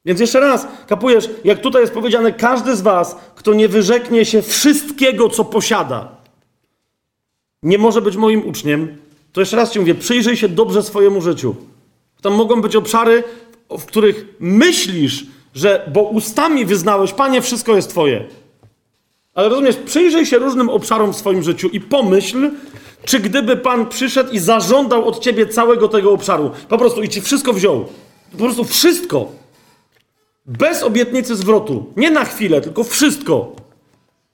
Więc 0.05 0.19
jeszcze 0.19 0.39
raz, 0.39 0.67
kapujesz, 0.87 1.29
jak 1.43 1.61
tutaj 1.61 1.81
jest 1.81 1.93
powiedziane, 1.93 2.33
każdy 2.33 2.75
z 2.75 2.81
was, 2.81 3.15
kto 3.35 3.53
nie 3.53 3.67
wyrzeknie 3.67 4.25
się 4.25 4.41
wszystkiego, 4.41 5.29
co 5.29 5.45
posiada, 5.45 6.15
nie 7.63 7.77
może 7.77 8.01
być 8.01 8.15
moim 8.15 8.47
uczniem, 8.47 8.97
to 9.33 9.41
jeszcze 9.41 9.57
raz 9.57 9.71
ci 9.71 9.79
mówię, 9.79 9.95
przyjrzyj 9.95 10.37
się 10.37 10.49
dobrze 10.49 10.83
swojemu 10.83 11.21
życiu. 11.21 11.55
Tam 12.23 12.33
mogą 12.33 12.61
być 12.61 12.75
obszary, 12.75 13.23
w 13.69 13.85
których 13.85 14.25
myślisz, 14.39 15.25
że, 15.55 15.89
bo 15.93 16.01
ustami 16.03 16.65
wyznałeś, 16.65 17.13
Panie, 17.13 17.41
wszystko 17.41 17.75
jest 17.75 17.89
Twoje. 17.89 18.25
Ale 19.33 19.49
rozumiesz, 19.49 19.75
przyjrzyj 19.85 20.25
się 20.25 20.37
różnym 20.37 20.69
obszarom 20.69 21.13
w 21.13 21.15
swoim 21.15 21.43
życiu 21.43 21.67
i 21.67 21.81
pomyśl, 21.81 22.51
czy 23.05 23.19
gdyby 23.19 23.57
Pan 23.57 23.89
przyszedł 23.89 24.31
i 24.31 24.39
zażądał 24.39 25.07
od 25.07 25.19
ciebie 25.19 25.47
całego 25.47 25.87
tego 25.87 26.11
obszaru, 26.11 26.51
po 26.69 26.77
prostu 26.77 27.03
i 27.03 27.09
ci 27.09 27.21
wszystko 27.21 27.53
wziął, 27.53 27.85
po 28.31 28.37
prostu 28.37 28.63
wszystko, 28.63 29.31
bez 30.45 30.83
obietnicy 30.83 31.35
zwrotu, 31.35 31.85
nie 31.97 32.11
na 32.11 32.25
chwilę, 32.25 32.61
tylko 32.61 32.83
wszystko, 32.83 33.55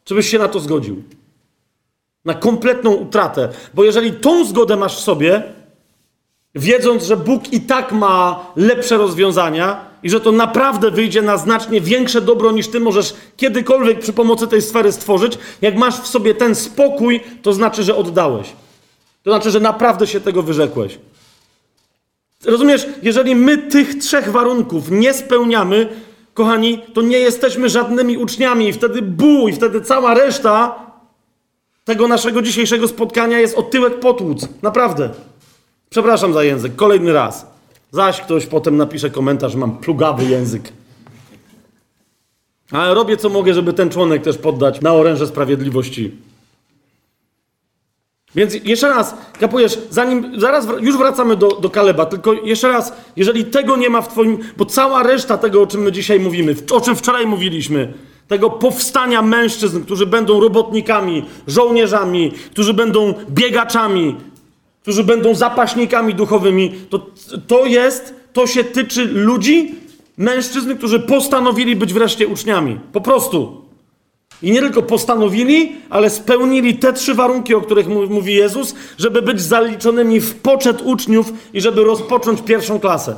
czy 0.04 0.16
byś 0.16 0.30
się 0.30 0.40
na 0.40 0.48
to 0.48 0.60
zgodził? 0.60 1.04
Na 2.26 2.34
kompletną 2.34 2.94
utratę. 2.94 3.50
Bo 3.74 3.84
jeżeli 3.84 4.12
tą 4.12 4.46
zgodę 4.46 4.76
masz 4.76 4.98
w 4.98 5.00
sobie, 5.00 5.44
wiedząc, 6.56 7.04
że 7.04 7.18
Bóg 7.18 7.54
i 7.54 7.62
tak 7.62 7.92
ma 7.92 8.46
lepsze 8.56 8.98
rozwiązania 8.98 9.86
i 10.04 10.10
że 10.10 10.20
to 10.20 10.32
naprawdę 10.32 10.92
wyjdzie 10.92 11.22
na 11.22 11.38
znacznie 11.38 11.82
większe 11.82 12.22
dobro 12.22 12.52
niż 12.52 12.68
ty 12.68 12.80
możesz 12.80 13.14
kiedykolwiek 13.38 14.00
przy 14.00 14.14
pomocy 14.14 14.48
tej 14.48 14.62
sfery 14.62 14.92
stworzyć, 14.92 15.38
jak 15.62 15.76
masz 15.76 16.02
w 16.02 16.08
sobie 16.08 16.36
ten 16.36 16.56
spokój, 16.56 17.22
to 17.42 17.54
znaczy, 17.54 17.84
że 17.84 17.96
oddałeś. 17.96 18.48
To 19.24 19.32
znaczy, 19.32 19.52
że 19.52 19.60
naprawdę 19.60 20.08
się 20.08 20.20
tego 20.20 20.44
wyrzekłeś. 20.44 21.00
Rozumiesz, 22.46 22.88
jeżeli 23.04 23.36
my 23.36 23.58
tych 23.58 23.98
trzech 23.98 24.32
warunków 24.32 24.92
nie 24.92 25.14
spełniamy, 25.14 25.90
kochani, 26.34 26.82
to 26.94 27.02
nie 27.02 27.20
jesteśmy 27.20 27.70
żadnymi 27.70 28.18
uczniami 28.18 28.68
i 28.68 28.74
wtedy 28.74 29.02
bój, 29.02 29.54
wtedy 29.54 29.82
cała 29.82 30.14
reszta 30.14 30.76
tego 31.86 32.08
naszego 32.08 32.42
dzisiejszego 32.42 32.88
spotkania 32.88 33.40
jest 33.40 33.58
o 33.58 33.64
tyłek 33.64 34.00
potłuc. 34.00 34.48
Naprawdę. 34.62 35.10
Przepraszam 35.90 36.34
za 36.34 36.44
język, 36.44 36.76
kolejny 36.76 37.14
raz. 37.14 37.48
Zaś 37.92 38.22
ktoś 38.22 38.46
potem 38.46 38.78
napisze 38.78 39.10
komentarz, 39.10 39.56
mam 39.56 39.78
plugawy 39.78 40.26
język. 40.26 40.74
Ale 42.72 42.94
robię 42.94 43.18
co 43.18 43.30
mogę, 43.30 43.54
żeby 43.54 43.74
ten 43.74 43.90
członek 43.90 44.24
też 44.24 44.38
poddać 44.38 44.82
na 44.82 44.94
oręże 44.94 45.28
sprawiedliwości. 45.28 46.12
Więc 48.36 48.54
jeszcze 48.54 48.90
raz, 48.90 49.16
kapujesz, 49.40 49.80
zanim, 49.90 50.40
zaraz 50.40 50.68
już 50.80 50.98
wracamy 50.98 51.36
do, 51.36 51.48
do 51.48 51.70
Kaleba, 51.70 52.06
tylko 52.06 52.34
jeszcze 52.34 52.68
raz, 52.68 52.94
jeżeli 53.16 53.46
tego 53.46 53.78
nie 53.78 53.90
ma 53.90 54.02
w 54.02 54.08
twoim, 54.08 54.38
bo 54.58 54.66
cała 54.66 55.04
reszta 55.04 55.38
tego, 55.38 55.62
o 55.62 55.68
czym 55.68 55.82
my 55.82 55.92
dzisiaj 55.92 56.20
mówimy, 56.20 56.56
o 56.72 56.82
czym 56.82 56.96
wczoraj 56.96 57.28
mówiliśmy, 57.28 57.94
tego 58.28 58.50
powstania 58.50 59.22
mężczyzn, 59.22 59.84
którzy 59.84 60.06
będą 60.06 60.40
robotnikami, 60.40 61.26
żołnierzami, 61.48 62.32
którzy 62.52 62.74
będą 62.74 63.14
biegaczami, 63.30 64.16
którzy 64.82 65.04
będą 65.04 65.36
zapaśnikami 65.36 66.14
duchowymi, 66.14 66.72
to, 66.90 67.06
to 67.48 67.66
jest, 67.66 68.14
to 68.34 68.48
się 68.48 68.64
tyczy 68.64 69.06
ludzi, 69.06 69.76
mężczyzn, 70.18 70.76
którzy 70.76 71.00
postanowili 71.00 71.76
być 71.76 71.94
wreszcie 71.94 72.28
uczniami. 72.28 72.80
Po 72.94 73.02
prostu. 73.02 73.62
I 74.42 74.52
nie 74.52 74.60
tylko 74.60 74.82
postanowili, 74.82 75.76
ale 75.90 76.10
spełnili 76.10 76.78
te 76.78 76.94
trzy 76.94 77.14
warunki, 77.14 77.56
o 77.56 77.62
których 77.62 77.88
mówi 77.88 78.34
Jezus, 78.34 78.76
żeby 78.98 79.22
być 79.22 79.42
zaliczonymi 79.42 80.20
w 80.20 80.36
poczet 80.36 80.82
uczniów 80.82 81.34
i 81.54 81.62
żeby 81.62 81.84
rozpocząć 81.84 82.42
pierwszą 82.42 82.80
klasę. 82.80 83.16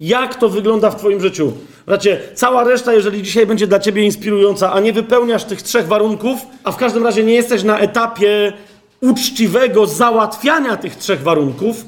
Jak 0.00 0.34
to 0.34 0.48
wygląda 0.48 0.90
w 0.90 0.96
Twoim 0.96 1.20
życiu? 1.20 1.52
Bracie, 1.86 2.20
cała 2.34 2.64
reszta, 2.64 2.94
jeżeli 2.94 3.22
dzisiaj 3.22 3.46
będzie 3.46 3.66
dla 3.66 3.78
Ciebie 3.78 4.04
inspirująca, 4.04 4.72
a 4.72 4.80
nie 4.80 4.92
wypełniasz 4.92 5.44
tych 5.44 5.62
trzech 5.62 5.86
warunków, 5.86 6.38
a 6.64 6.72
w 6.72 6.76
każdym 6.76 7.04
razie 7.04 7.24
nie 7.24 7.34
jesteś 7.34 7.62
na 7.62 7.78
etapie 7.78 8.52
uczciwego 9.00 9.86
załatwiania 9.86 10.76
tych 10.76 10.96
trzech 10.96 11.22
warunków, 11.22 11.84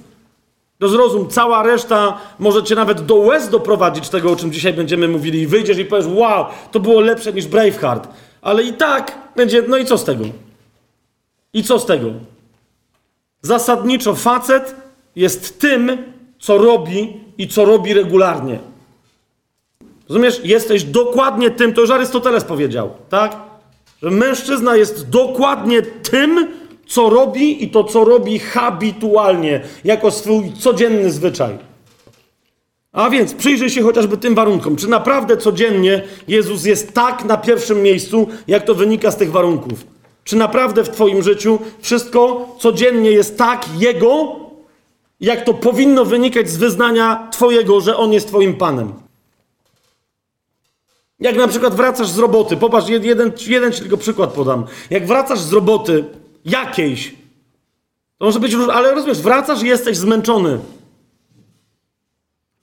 to 0.79 0.89
zrozum, 0.89 1.29
cała 1.29 1.63
reszta 1.63 2.19
może 2.39 2.63
cię 2.63 2.75
nawet 2.75 3.07
do 3.07 3.15
łez 3.15 3.49
doprowadzić 3.49 4.09
tego, 4.09 4.33
o 4.33 4.37
czym 4.37 4.53
dzisiaj 4.53 4.73
będziemy 4.73 5.09
mówili. 5.09 5.41
I 5.41 5.47
wyjdziesz 5.47 5.79
i 5.79 5.85
powiesz, 5.85 6.07
wow, 6.07 6.47
to 6.73 6.81
było 6.81 7.01
lepsze 7.01 7.33
niż 7.33 7.47
Braveheart. 7.47 8.09
Ale 8.43 8.63
i 8.63 8.73
tak 8.73 9.19
będzie, 9.37 9.63
no 9.69 9.77
i 9.77 9.85
co 9.85 9.99
z 9.99 10.05
tego? 10.05 10.25
I 11.53 11.63
co 11.63 11.79
z 11.79 11.87
tego? 11.87 12.11
Zasadniczo 13.43 14.15
facet 14.15 14.75
jest 15.17 15.61
tym, 15.61 16.13
co 16.41 16.59
robi 16.59 17.21
i 17.39 17.49
co 17.49 17.65
robi 17.65 17.95
regularnie. 17.95 18.59
Rozumiesz? 20.09 20.41
Jesteś 20.45 20.85
dokładnie 20.85 21.51
tym, 21.51 21.75
to 21.75 21.81
już 21.81 21.91
Arystoteles 21.91 22.45
powiedział, 22.45 22.91
tak? 23.09 23.37
Że 24.03 24.11
mężczyzna 24.11 24.77
jest 24.77 25.09
dokładnie 25.09 25.83
tym, 25.83 26.49
co 26.89 27.11
robi 27.11 27.65
i 27.65 27.69
to, 27.71 27.85
co 27.85 28.05
robi 28.05 28.39
habitualnie, 28.39 29.61
jako 29.85 30.11
swój 30.11 30.53
codzienny 30.53 31.11
zwyczaj. 31.11 31.59
A 32.93 33.11
więc 33.11 33.35
przyjrzyj 33.35 33.71
się 33.71 33.83
chociażby 33.83 34.17
tym 34.17 34.35
warunkom. 34.35 34.77
Czy 34.77 34.89
naprawdę 34.89 35.37
codziennie 35.37 36.03
Jezus 36.29 36.65
jest 36.65 36.93
tak 36.93 37.25
na 37.25 37.37
pierwszym 37.37 37.83
miejscu, 37.83 38.29
jak 38.49 38.65
to 38.65 38.75
wynika 38.75 39.11
z 39.11 39.17
tych 39.17 39.31
warunków? 39.31 39.85
Czy 40.25 40.37
naprawdę 40.37 40.85
w 40.85 40.89
Twoim 40.89 41.23
życiu 41.23 41.59
wszystko 41.81 42.49
codziennie 42.59 43.11
jest 43.11 43.39
tak 43.39 43.67
Jego, 43.79 44.37
jak 45.21 45.45
to 45.45 45.55
powinno 45.55 46.05
wynikać 46.05 46.49
z 46.49 46.57
wyznania 46.57 47.29
Twojego, 47.33 47.81
że 47.81 47.97
On 47.97 48.13
jest 48.13 48.29
Twoim 48.29 48.55
Panem? 48.55 48.93
Jak 51.21 51.37
na 51.37 51.49
przykład 51.49 51.75
wracasz 51.75 52.09
z 52.09 52.19
roboty, 52.19 52.57
popatrz, 52.57 52.87
jed- 52.89 53.05
jeden, 53.05 53.33
jeden 53.47 53.73
ci 53.73 53.81
tylko 53.81 53.97
przykład 53.97 54.33
podam. 54.33 54.65
Jak 54.91 55.07
wracasz 55.07 55.41
z 55.41 55.53
roboty 55.53 56.05
jakiejś, 56.49 57.15
to 58.19 58.25
może 58.25 58.41
być 58.41 58.53
róż, 58.53 58.69
ale 58.73 58.95
rozumiesz, 58.95 59.21
wracasz 59.21 59.63
jesteś 59.63 59.97
zmęczony. 59.97 60.59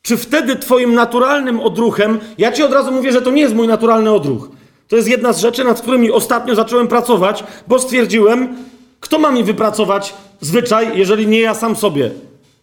Czy 0.02 0.18
wtedy 0.18 0.56
twoim 0.56 0.94
naturalnym 0.94 1.60
odruchem, 1.60 2.20
ja 2.38 2.52
ci 2.52 2.64
od 2.64 2.74
razu 2.74 2.92
mówię, 2.92 3.12
że 3.12 3.22
to 3.22 3.32
nie 3.32 3.42
jest 3.42 3.56
mój 3.56 3.68
naturalny 3.68 4.12
odruch. 4.12 4.50
To 4.88 4.96
jest 4.96 5.08
jedna 5.08 5.34
z 5.34 5.40
rzeczy, 5.40 5.64
nad 5.64 5.82
którymi 5.82 6.12
ostatnio 6.12 6.56
zacząłem 6.56 6.88
pracować, 6.88 7.44
bo 7.68 7.80
stwierdziłem, 7.80 8.58
kto 9.00 9.20
ma 9.20 9.32
mi 9.32 9.44
wypracować 9.44 10.14
zwyczaj, 10.42 10.98
jeżeli 10.98 11.28
nie 11.28 11.40
ja 11.40 11.54
sam 11.54 11.76
sobie. 11.76 12.12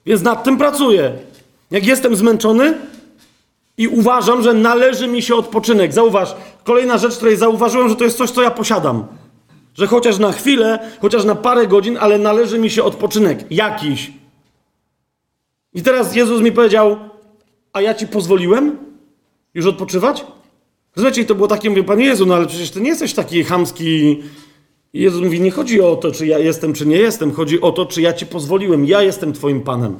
Więc 0.06 0.22
nad 0.22 0.44
tym 0.44 0.58
pracuję. 0.58 1.12
Jak 1.70 1.86
jestem 1.86 2.16
zmęczony, 2.16 2.74
i 3.76 3.88
uważam, 3.88 4.42
że 4.42 4.54
należy 4.54 5.08
mi 5.08 5.22
się 5.22 5.34
odpoczynek. 5.34 5.92
Zauważ, 5.92 6.34
kolejna 6.64 6.98
rzecz, 6.98 7.16
której 7.16 7.36
zauważyłem, 7.36 7.88
że 7.88 7.96
to 7.96 8.04
jest 8.04 8.18
coś, 8.18 8.30
co 8.30 8.42
ja 8.42 8.50
posiadam. 8.50 9.06
Że 9.74 9.86
chociaż 9.86 10.18
na 10.18 10.32
chwilę, 10.32 10.90
chociaż 11.00 11.24
na 11.24 11.34
parę 11.34 11.66
godzin, 11.66 11.98
ale 12.00 12.18
należy 12.18 12.58
mi 12.58 12.70
się 12.70 12.82
odpoczynek. 12.82 13.44
Jakiś. 13.50 14.12
I 15.74 15.82
teraz 15.82 16.16
Jezus 16.16 16.42
mi 16.42 16.52
powiedział, 16.52 16.96
a 17.72 17.80
ja 17.80 17.94
ci 17.94 18.06
pozwoliłem 18.06 18.76
już 19.54 19.66
odpoczywać? 19.66 20.24
Rozumiecie, 20.96 21.22
i 21.22 21.26
to 21.26 21.34
było 21.34 21.48
takie, 21.48 21.70
mówię, 21.70 21.84
Panie 21.84 22.04
Jezu, 22.04 22.26
no 22.26 22.34
ale 22.34 22.46
przecież 22.46 22.70
ty 22.70 22.80
nie 22.80 22.88
jesteś 22.88 23.14
taki 23.14 23.44
chamski. 23.44 24.22
I 24.92 25.00
Jezus 25.00 25.22
mówi, 25.22 25.40
nie 25.40 25.50
chodzi 25.50 25.80
o 25.80 25.96
to, 25.96 26.12
czy 26.12 26.26
ja 26.26 26.38
jestem, 26.38 26.72
czy 26.72 26.86
nie 26.86 26.96
jestem. 26.96 27.32
Chodzi 27.32 27.60
o 27.60 27.72
to, 27.72 27.86
czy 27.86 28.02
ja 28.02 28.12
ci 28.12 28.26
pozwoliłem. 28.26 28.86
Ja 28.86 29.02
jestem 29.02 29.32
twoim 29.32 29.60
Panem. 29.60 29.98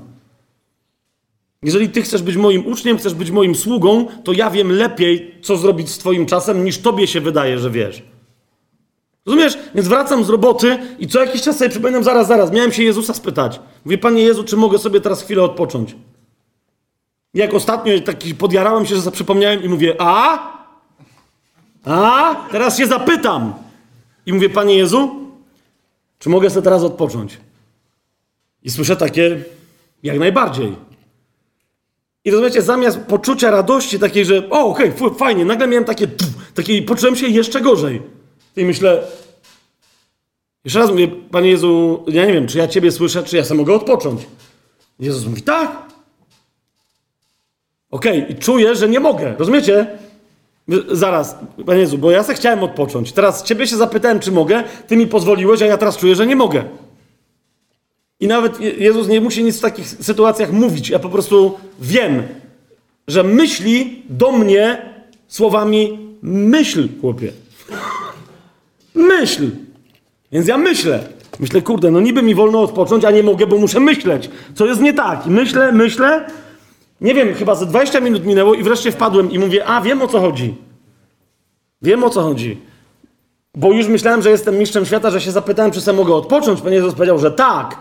Jeżeli 1.63 1.89
ty 1.89 2.03
chcesz 2.03 2.23
być 2.23 2.37
moim 2.37 2.67
uczniem, 2.67 2.99
chcesz 2.99 3.15
być 3.15 3.31
moim 3.31 3.55
sługą, 3.55 4.07
to 4.25 4.33
ja 4.33 4.51
wiem 4.51 4.73
lepiej, 4.73 5.35
co 5.43 5.57
zrobić 5.57 5.91
z 5.91 5.99
twoim 5.99 6.27
czasem, 6.27 6.65
niż 6.65 6.79
tobie 6.79 7.07
się 7.07 7.21
wydaje, 7.21 7.59
że 7.59 7.71
wiesz. 7.71 8.03
Rozumiesz? 9.27 9.59
Więc 9.75 9.89
wracam 9.89 10.25
z 10.25 10.29
roboty 10.29 10.79
i 10.99 11.07
co 11.09 11.21
jakiś 11.25 11.43
czas 11.43 11.57
sobie 11.59 11.71
przypominam, 11.71 12.05
zaraz, 12.05 12.27
zaraz, 12.29 12.53
miałem 12.53 12.73
się 12.73 12.83
Jezusa 12.83 13.15
spytać. 13.15 13.61
Mówię, 13.85 13.99
Panie 13.99 14.23
Jezu, 14.23 14.45
czy 14.45 14.57
mogę 14.57 14.79
sobie 14.79 15.01
teraz 15.01 15.23
chwilę 15.23 15.43
odpocząć? 15.43 15.97
Jak 17.35 17.55
ostatnio 17.55 18.01
taki 18.01 18.35
podjarałem 18.35 18.87
się, 18.87 18.97
że 18.97 19.11
przypomniałem 19.11 19.63
i 19.63 19.69
mówię, 19.69 19.95
a? 19.99 20.39
A? 21.85 22.35
Teraz 22.51 22.79
się 22.79 22.87
zapytam. 22.87 23.55
I 24.27 24.33
mówię, 24.33 24.51
Panie 24.51 24.75
Jezu, 24.77 25.11
czy 26.19 26.29
mogę 26.29 26.51
sobie 26.51 26.63
teraz 26.65 26.83
odpocząć? 26.83 27.39
I 28.63 28.71
słyszę 28.71 28.97
takie, 28.97 29.45
jak 30.03 30.19
najbardziej. 30.19 30.77
I 32.25 32.31
rozumiecie, 32.31 32.63
zamiast 32.63 32.99
poczucia 33.01 33.51
radości 33.51 33.99
takiej, 33.99 34.25
że 34.25 34.51
o, 34.51 34.65
okej, 34.67 34.89
f- 34.89 35.17
fajnie, 35.19 35.45
nagle 35.45 35.67
miałem 35.69 35.85
takie, 35.85 36.07
tu, 36.09 36.25
takie, 36.55 36.83
poczułem 36.83 37.17
się 37.17 37.29
jeszcze 37.29 37.61
gorzej. 37.61 38.03
I 38.57 38.65
myślę, 38.65 39.03
jeszcze 40.65 40.79
raz 40.79 40.91
mówię, 40.91 41.09
Panie 41.31 41.51
Jezu, 41.51 42.05
ja 42.09 42.27
nie 42.27 42.33
wiem, 42.33 42.47
czy 42.47 42.59
ja 42.59 42.69
Ciebie 42.69 42.93
słyszę, 42.93 43.23
czy 43.23 43.37
ja 43.37 43.45
sam 43.45 43.57
mogę 43.57 43.75
odpocząć. 43.75 44.21
Jezus 45.01 45.27
mówi, 45.27 45.43
tak. 45.43 45.83
Okej, 47.91 48.33
i 48.33 48.35
czuję, 48.35 48.77
że 48.77 48.89
nie 48.89 49.01
mogę, 49.01 49.35
rozumiecie? 49.39 49.87
Zaraz, 50.91 51.37
Panie 51.67 51.81
Jezu, 51.81 51.99
bo 51.99 52.11
ja 52.11 52.23
se 52.23 52.35
chciałem 52.35 52.63
odpocząć. 52.63 53.13
Teraz 53.13 53.43
Ciebie 53.43 53.67
się 53.67 53.77
zapytałem, 53.77 54.21
czy 54.21 54.33
mogę, 54.33 54.65
Ty 54.87 54.97
mi 54.97 55.07
pozwoliłeś, 55.07 55.63
a 55.63 55.67
ja 55.67 55.77
teraz 55.79 55.97
czuję, 55.97 56.15
że 56.15 56.27
nie 56.27 56.37
mogę. 56.37 56.65
I 58.21 58.27
nawet 58.27 58.61
Je- 58.61 58.71
Jezus 58.71 59.09
nie 59.09 59.21
musi 59.21 59.45
nic 59.45 59.59
w 59.59 59.61
takich 59.61 59.89
sytuacjach 59.89 60.53
mówić. 60.53 60.89
Ja 60.89 60.99
po 60.99 61.09
prostu 61.09 61.59
wiem, 61.81 62.23
że 63.09 63.23
myśli 63.23 64.03
do 64.09 64.33
mnie 64.33 64.93
słowami 65.29 65.99
myśl, 66.23 66.89
chłopie. 67.01 67.33
Myśl. 68.95 69.51
Więc 70.33 70.49
ja 70.49 70.59
myślę. 70.59 71.05
Myślę, 71.41 71.63
kurde, 71.63 71.91
no 71.91 72.01
niby 72.01 72.23
mi 72.23 72.35
wolno 72.35 72.61
odpocząć, 72.61 73.05
a 73.05 73.11
nie 73.11 73.23
mogę, 73.23 73.47
bo 73.47 73.59
muszę 73.59 73.81
myśleć. 73.81 74.31
Co 74.55 74.67
jest 74.67 74.81
nie 74.81 74.93
tak. 74.95 75.27
Myślę, 75.27 75.73
myślę. 75.73 76.27
Nie 77.01 77.15
wiem, 77.15 77.35
chyba 77.35 77.55
ze 77.55 77.67
20 77.67 78.01
minut 78.01 78.27
minęło 78.27 78.55
i 78.55 78.63
wreszcie 78.63 78.93
wpadłem 78.93 79.31
i 79.31 79.39
mówię, 79.39 79.67
a 79.67 79.81
wiem 79.81 80.03
o 80.03 80.09
co 80.09 80.21
chodzi. 80.21 80.55
Wiem 81.83 82.05
o 82.05 82.11
co 82.11 82.23
chodzi. 82.23 82.61
Bo 83.55 83.73
już 83.73 83.87
myślałem, 83.87 84.23
że 84.23 84.31
jestem 84.31 84.59
mistrzem 84.59 84.87
świata, 84.87 85.11
że 85.11 85.21
się 85.21 85.33
zapytałem, 85.33 85.73
czy 85.73 85.81
sobie 85.81 85.97
mogę 85.97 86.15
odpocząć. 86.15 86.61
Pan 86.61 86.73
Jezus 86.73 86.95
powiedział, 86.95 87.19
że 87.19 87.31
tak. 87.31 87.79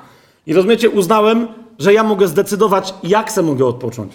I 0.47 0.53
rozumiecie, 0.53 0.89
uznałem, 0.89 1.47
że 1.79 1.93
ja 1.93 2.03
mogę 2.03 2.27
zdecydować, 2.27 2.93
jak 3.03 3.31
se 3.31 3.41
mogę 3.41 3.65
odpocząć. 3.65 4.13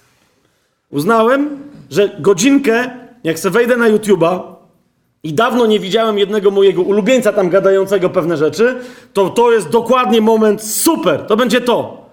Uznałem, 0.90 1.48
że 1.90 2.16
godzinkę, 2.20 2.90
jak 3.24 3.38
se 3.38 3.50
wejdę 3.50 3.76
na 3.76 3.90
YouTube'a 3.90 4.57
i 5.22 5.32
dawno 5.32 5.66
nie 5.66 5.80
widziałem 5.80 6.18
jednego 6.18 6.50
mojego 6.50 6.82
ulubieńca 6.82 7.32
tam 7.32 7.50
gadającego 7.50 8.10
pewne 8.10 8.36
rzeczy, 8.36 8.76
to 9.12 9.30
to 9.30 9.52
jest 9.52 9.68
dokładnie 9.68 10.20
moment 10.20 10.62
super, 10.62 11.26
to 11.26 11.36
będzie 11.36 11.60
to. 11.60 12.08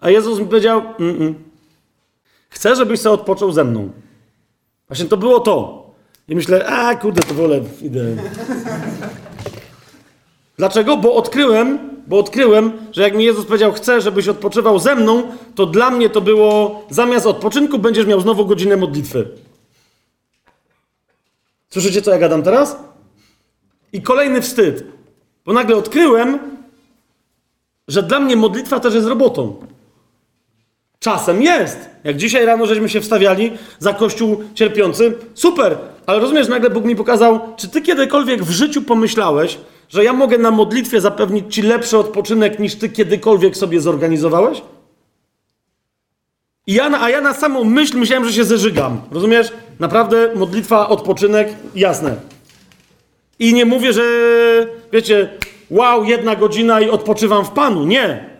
A 0.00 0.10
Jezus 0.10 0.38
mi 0.38 0.46
powiedział, 0.46 0.82
Mm-mm. 0.98 1.34
chcę, 2.48 2.76
żebyś 2.76 3.00
sobie 3.00 3.14
odpoczął 3.14 3.52
ze 3.52 3.64
mną. 3.64 3.90
Właśnie 4.88 5.06
to 5.06 5.16
było 5.16 5.40
to. 5.40 5.86
I 6.28 6.36
myślę, 6.36 6.66
a 6.66 6.94
kurde, 6.94 7.22
to 7.22 7.34
wolę, 7.34 7.60
idę. 7.82 8.00
Dlaczego? 10.58 10.96
Bo 10.96 11.14
odkryłem, 11.14 11.78
bo 12.06 12.18
odkryłem, 12.18 12.72
że 12.92 13.02
jak 13.02 13.16
mi 13.16 13.24
Jezus 13.24 13.46
powiedział, 13.46 13.72
chcę, 13.72 14.00
żebyś 14.00 14.28
odpoczywał 14.28 14.78
ze 14.78 14.94
mną, 14.94 15.22
to 15.54 15.66
dla 15.66 15.90
mnie 15.90 16.10
to 16.10 16.20
było, 16.20 16.82
zamiast 16.90 17.26
odpoczynku 17.26 17.78
będziesz 17.78 18.06
miał 18.06 18.20
znowu 18.20 18.46
godzinę 18.46 18.76
modlitwy. 18.76 19.28
Słyszycie, 21.70 22.02
co 22.02 22.10
ja 22.10 22.18
gadam 22.18 22.42
teraz? 22.42 22.76
I 23.92 24.02
kolejny 24.02 24.42
wstyd. 24.42 24.84
Bo 25.44 25.52
nagle 25.52 25.76
odkryłem, 25.76 26.38
że 27.88 28.02
dla 28.02 28.20
mnie 28.20 28.36
modlitwa 28.36 28.80
też 28.80 28.94
jest 28.94 29.06
robotą. 29.06 29.66
Czasem 30.98 31.42
jest. 31.42 31.90
Jak 32.04 32.16
dzisiaj 32.16 32.44
rano 32.44 32.66
żeśmy 32.66 32.88
się 32.88 33.00
wstawiali 33.00 33.52
za 33.78 33.94
kościół 33.94 34.44
cierpiący, 34.54 35.14
super, 35.34 35.78
ale 36.06 36.18
rozumiesz, 36.18 36.48
nagle 36.48 36.70
Bóg 36.70 36.84
mi 36.84 36.96
pokazał, 36.96 37.40
czy 37.56 37.68
ty 37.68 37.82
kiedykolwiek 37.82 38.42
w 38.42 38.50
życiu 38.50 38.82
pomyślałeś, 38.82 39.58
że 39.88 40.04
ja 40.04 40.12
mogę 40.12 40.38
na 40.38 40.50
modlitwie 40.50 41.00
zapewnić 41.00 41.54
ci 41.54 41.62
lepszy 41.62 41.98
odpoczynek 41.98 42.58
niż 42.58 42.74
ty 42.74 42.88
kiedykolwiek 42.88 43.56
sobie 43.56 43.80
zorganizowałeś? 43.80 44.62
I 46.70 46.72
ja, 46.72 47.00
a 47.00 47.10
ja 47.10 47.20
na 47.20 47.34
samą 47.34 47.64
myśl 47.64 47.98
myślałem, 47.98 48.24
że 48.24 48.32
się 48.32 48.44
zeżygam. 48.44 49.00
Rozumiesz? 49.10 49.52
Naprawdę 49.78 50.34
modlitwa, 50.34 50.88
odpoczynek, 50.88 51.48
jasne. 51.74 52.16
I 53.38 53.54
nie 53.54 53.64
mówię, 53.64 53.92
że 53.92 54.02
wiecie, 54.92 55.28
wow, 55.70 56.04
jedna 56.04 56.36
godzina 56.36 56.80
i 56.80 56.90
odpoczywam 56.90 57.44
w 57.44 57.50
Panu. 57.50 57.84
Nie. 57.84 58.30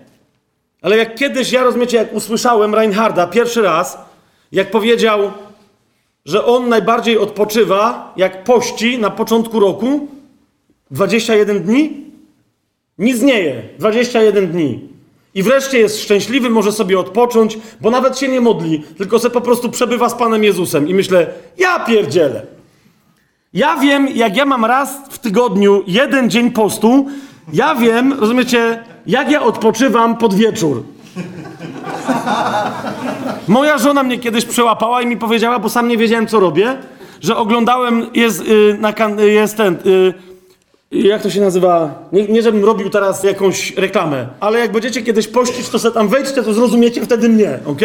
Ale 0.82 0.96
jak 0.96 1.14
kiedyś, 1.14 1.52
ja 1.52 1.64
rozumiecie, 1.64 1.96
jak 1.96 2.14
usłyszałem 2.14 2.74
Reinharda 2.74 3.26
pierwszy 3.26 3.62
raz, 3.62 3.98
jak 4.52 4.70
powiedział, 4.70 5.32
że 6.24 6.44
on 6.44 6.68
najbardziej 6.68 7.18
odpoczywa, 7.18 8.12
jak 8.16 8.44
pości 8.44 8.98
na 8.98 9.10
początku 9.10 9.60
roku, 9.60 10.08
21 10.90 11.62
dni, 11.62 12.04
nic 12.98 13.22
nie 13.22 13.40
je, 13.40 13.62
21 13.78 14.46
dni. 14.52 14.89
I 15.34 15.42
wreszcie 15.42 15.78
jest 15.78 16.02
szczęśliwy, 16.02 16.50
może 16.50 16.72
sobie 16.72 16.98
odpocząć, 16.98 17.58
bo 17.80 17.90
nawet 17.90 18.18
się 18.18 18.28
nie 18.28 18.40
modli, 18.40 18.82
tylko 18.98 19.18
se 19.18 19.30
po 19.30 19.40
prostu 19.40 19.68
przebywa 19.68 20.08
z 20.08 20.14
Panem 20.14 20.44
Jezusem. 20.44 20.88
I 20.88 20.94
myślę, 20.94 21.26
ja 21.58 21.80
pierdzielę. 21.80 22.46
Ja 23.52 23.76
wiem, 23.76 24.08
jak 24.14 24.36
ja 24.36 24.44
mam 24.44 24.64
raz 24.64 24.98
w 25.10 25.18
tygodniu 25.18 25.82
jeden 25.86 26.30
dzień 26.30 26.50
postu, 26.50 27.06
ja 27.52 27.74
wiem, 27.74 28.12
rozumiecie, 28.12 28.84
jak 29.06 29.30
ja 29.30 29.42
odpoczywam 29.42 30.16
pod 30.16 30.34
wieczór. 30.34 30.82
Moja 33.48 33.78
żona 33.78 34.02
mnie 34.02 34.18
kiedyś 34.18 34.44
przełapała 34.44 35.02
i 35.02 35.06
mi 35.06 35.16
powiedziała, 35.16 35.58
bo 35.58 35.68
sam 35.68 35.88
nie 35.88 35.96
wiedziałem, 35.96 36.26
co 36.26 36.40
robię, 36.40 36.76
że 37.20 37.36
oglądałem, 37.36 38.06
jest, 38.14 38.40
y, 38.40 38.76
na 38.80 38.92
jest 39.18 39.56
ten, 39.56 39.74
y, 39.86 40.14
jak 40.90 41.22
to 41.22 41.30
się 41.30 41.40
nazywa? 41.40 42.08
Nie, 42.12 42.26
nie, 42.26 42.42
żebym 42.42 42.64
robił 42.64 42.90
teraz 42.90 43.24
jakąś 43.24 43.76
reklamę, 43.76 44.28
ale 44.40 44.58
jak 44.58 44.72
będziecie 44.72 45.02
kiedyś 45.02 45.28
pościć, 45.28 45.68
to 45.68 45.78
se 45.78 45.92
tam 45.92 46.08
wejdźcie, 46.08 46.42
to 46.42 46.54
zrozumiecie 46.54 47.02
wtedy 47.02 47.28
mnie, 47.28 47.58
ok? 47.66 47.80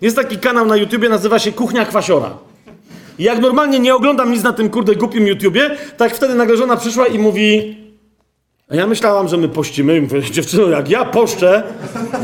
Jest 0.00 0.16
taki 0.16 0.38
kanał 0.38 0.66
na 0.66 0.76
YouTubie, 0.76 1.08
nazywa 1.08 1.38
się 1.38 1.52
Kuchnia 1.52 1.84
Kwasiora. 1.84 2.30
Jak 3.18 3.38
normalnie 3.38 3.78
nie 3.78 3.94
oglądam 3.94 4.32
nic 4.32 4.42
na 4.42 4.52
tym 4.52 4.70
kurde 4.70 4.94
głupim 4.94 5.26
YouTubie, 5.26 5.70
tak 5.96 6.14
wtedy 6.14 6.34
nagle 6.34 6.56
żona 6.56 6.76
przyszła 6.76 7.06
i 7.06 7.18
mówi 7.18 7.76
a 8.70 8.74
ja 8.74 8.86
myślałam, 8.86 9.28
że 9.28 9.36
my 9.36 9.48
pościmy. 9.48 9.96
I 9.96 10.00
mówię, 10.00 10.22
dziewczyno, 10.22 10.68
jak 10.68 10.90
ja 10.90 11.04
poszczę, 11.04 11.62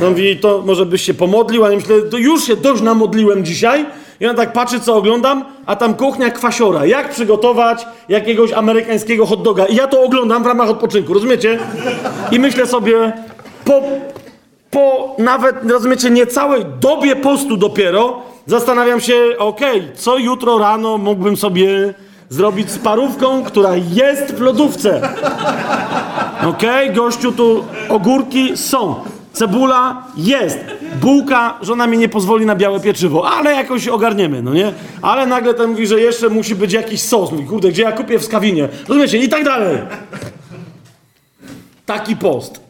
no 0.01 0.11
mówi, 0.11 0.37
to 0.37 0.63
może 0.67 0.87
byś 0.87 1.03
się 1.03 1.15
pomodlił, 1.15 1.65
a 1.65 1.71
ja 1.71 1.77
myślę, 1.77 2.03
to 2.03 2.19
już 2.19 2.45
się 2.45 2.57
dość 2.57 2.83
namodliłem 2.83 3.45
dzisiaj. 3.45 3.87
I 4.21 4.27
ona 4.27 4.35
tak 4.35 4.53
patrzy, 4.53 4.81
co 4.81 4.97
oglądam, 4.97 5.45
a 5.67 5.77
tam 5.77 5.95
kuchnia 5.95 6.31
kwasiora. 6.31 6.87
Jak 6.87 7.11
przygotować 7.11 7.87
jakiegoś 8.09 8.53
amerykańskiego 8.53 9.27
hot 9.27 9.43
doga. 9.43 9.67
I 9.67 9.75
ja 9.75 9.87
to 9.87 10.03
oglądam 10.03 10.43
w 10.43 10.47
ramach 10.47 10.69
odpoczynku, 10.69 11.15
rozumiecie? 11.15 11.59
I 12.31 12.41
myślę 12.41 12.67
sobie, 12.67 13.13
po, 13.65 13.83
po 14.71 15.17
nawet, 15.19 15.71
rozumiecie, 15.71 16.11
niecałej 16.11 16.65
dobie 16.81 17.17
postu 17.17 17.57
dopiero, 17.57 18.23
zastanawiam 18.47 19.01
się, 19.01 19.15
okej, 19.39 19.89
co 19.95 20.19
jutro 20.19 20.59
rano 20.59 20.99
mógłbym 20.99 21.37
sobie 21.37 21.95
zrobić 22.29 22.71
z 22.71 22.79
parówką, 22.79 23.45
która 23.45 23.77
jest 23.77 24.35
w 24.35 24.41
lodówce. 24.41 25.09
Okej, 26.47 26.91
gościu, 26.93 27.33
tu 27.33 27.65
ogórki 27.89 28.57
są. 28.57 28.95
Cebula 29.33 30.03
jest. 30.17 30.59
Bułka, 31.01 31.59
żona 31.63 31.87
mi 31.87 31.99
nie 31.99 32.09
pozwoli 32.09 32.47
na 32.47 32.57
białe 32.57 32.81
pieczywo, 32.81 33.31
ale 33.31 33.53
jakoś 33.53 33.89
ogarniemy, 33.89 34.43
no 34.43 34.55
nie? 34.55 34.73
Ale 35.03 35.27
nagle 35.27 35.55
ten 35.55 35.71
mówi, 35.71 35.87
że 35.87 36.01
jeszcze 36.01 36.29
musi 36.29 36.55
być 36.55 36.73
jakiś 36.73 37.03
sos. 37.03 37.33
Mówi, 37.33 37.45
kurde, 37.45 37.69
gdzie 37.69 37.83
ja 37.83 37.93
kupię 37.93 38.19
w 38.19 38.25
skawinie? 38.25 38.69
Rozumiecie? 38.89 39.19
I 39.19 39.29
tak 39.29 39.45
dalej. 39.45 39.79
Taki 41.87 42.17
post. 42.17 42.61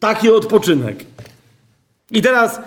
Taki 0.00 0.30
odpoczynek. 0.30 1.04
I 2.10 2.22
teraz, 2.22 2.60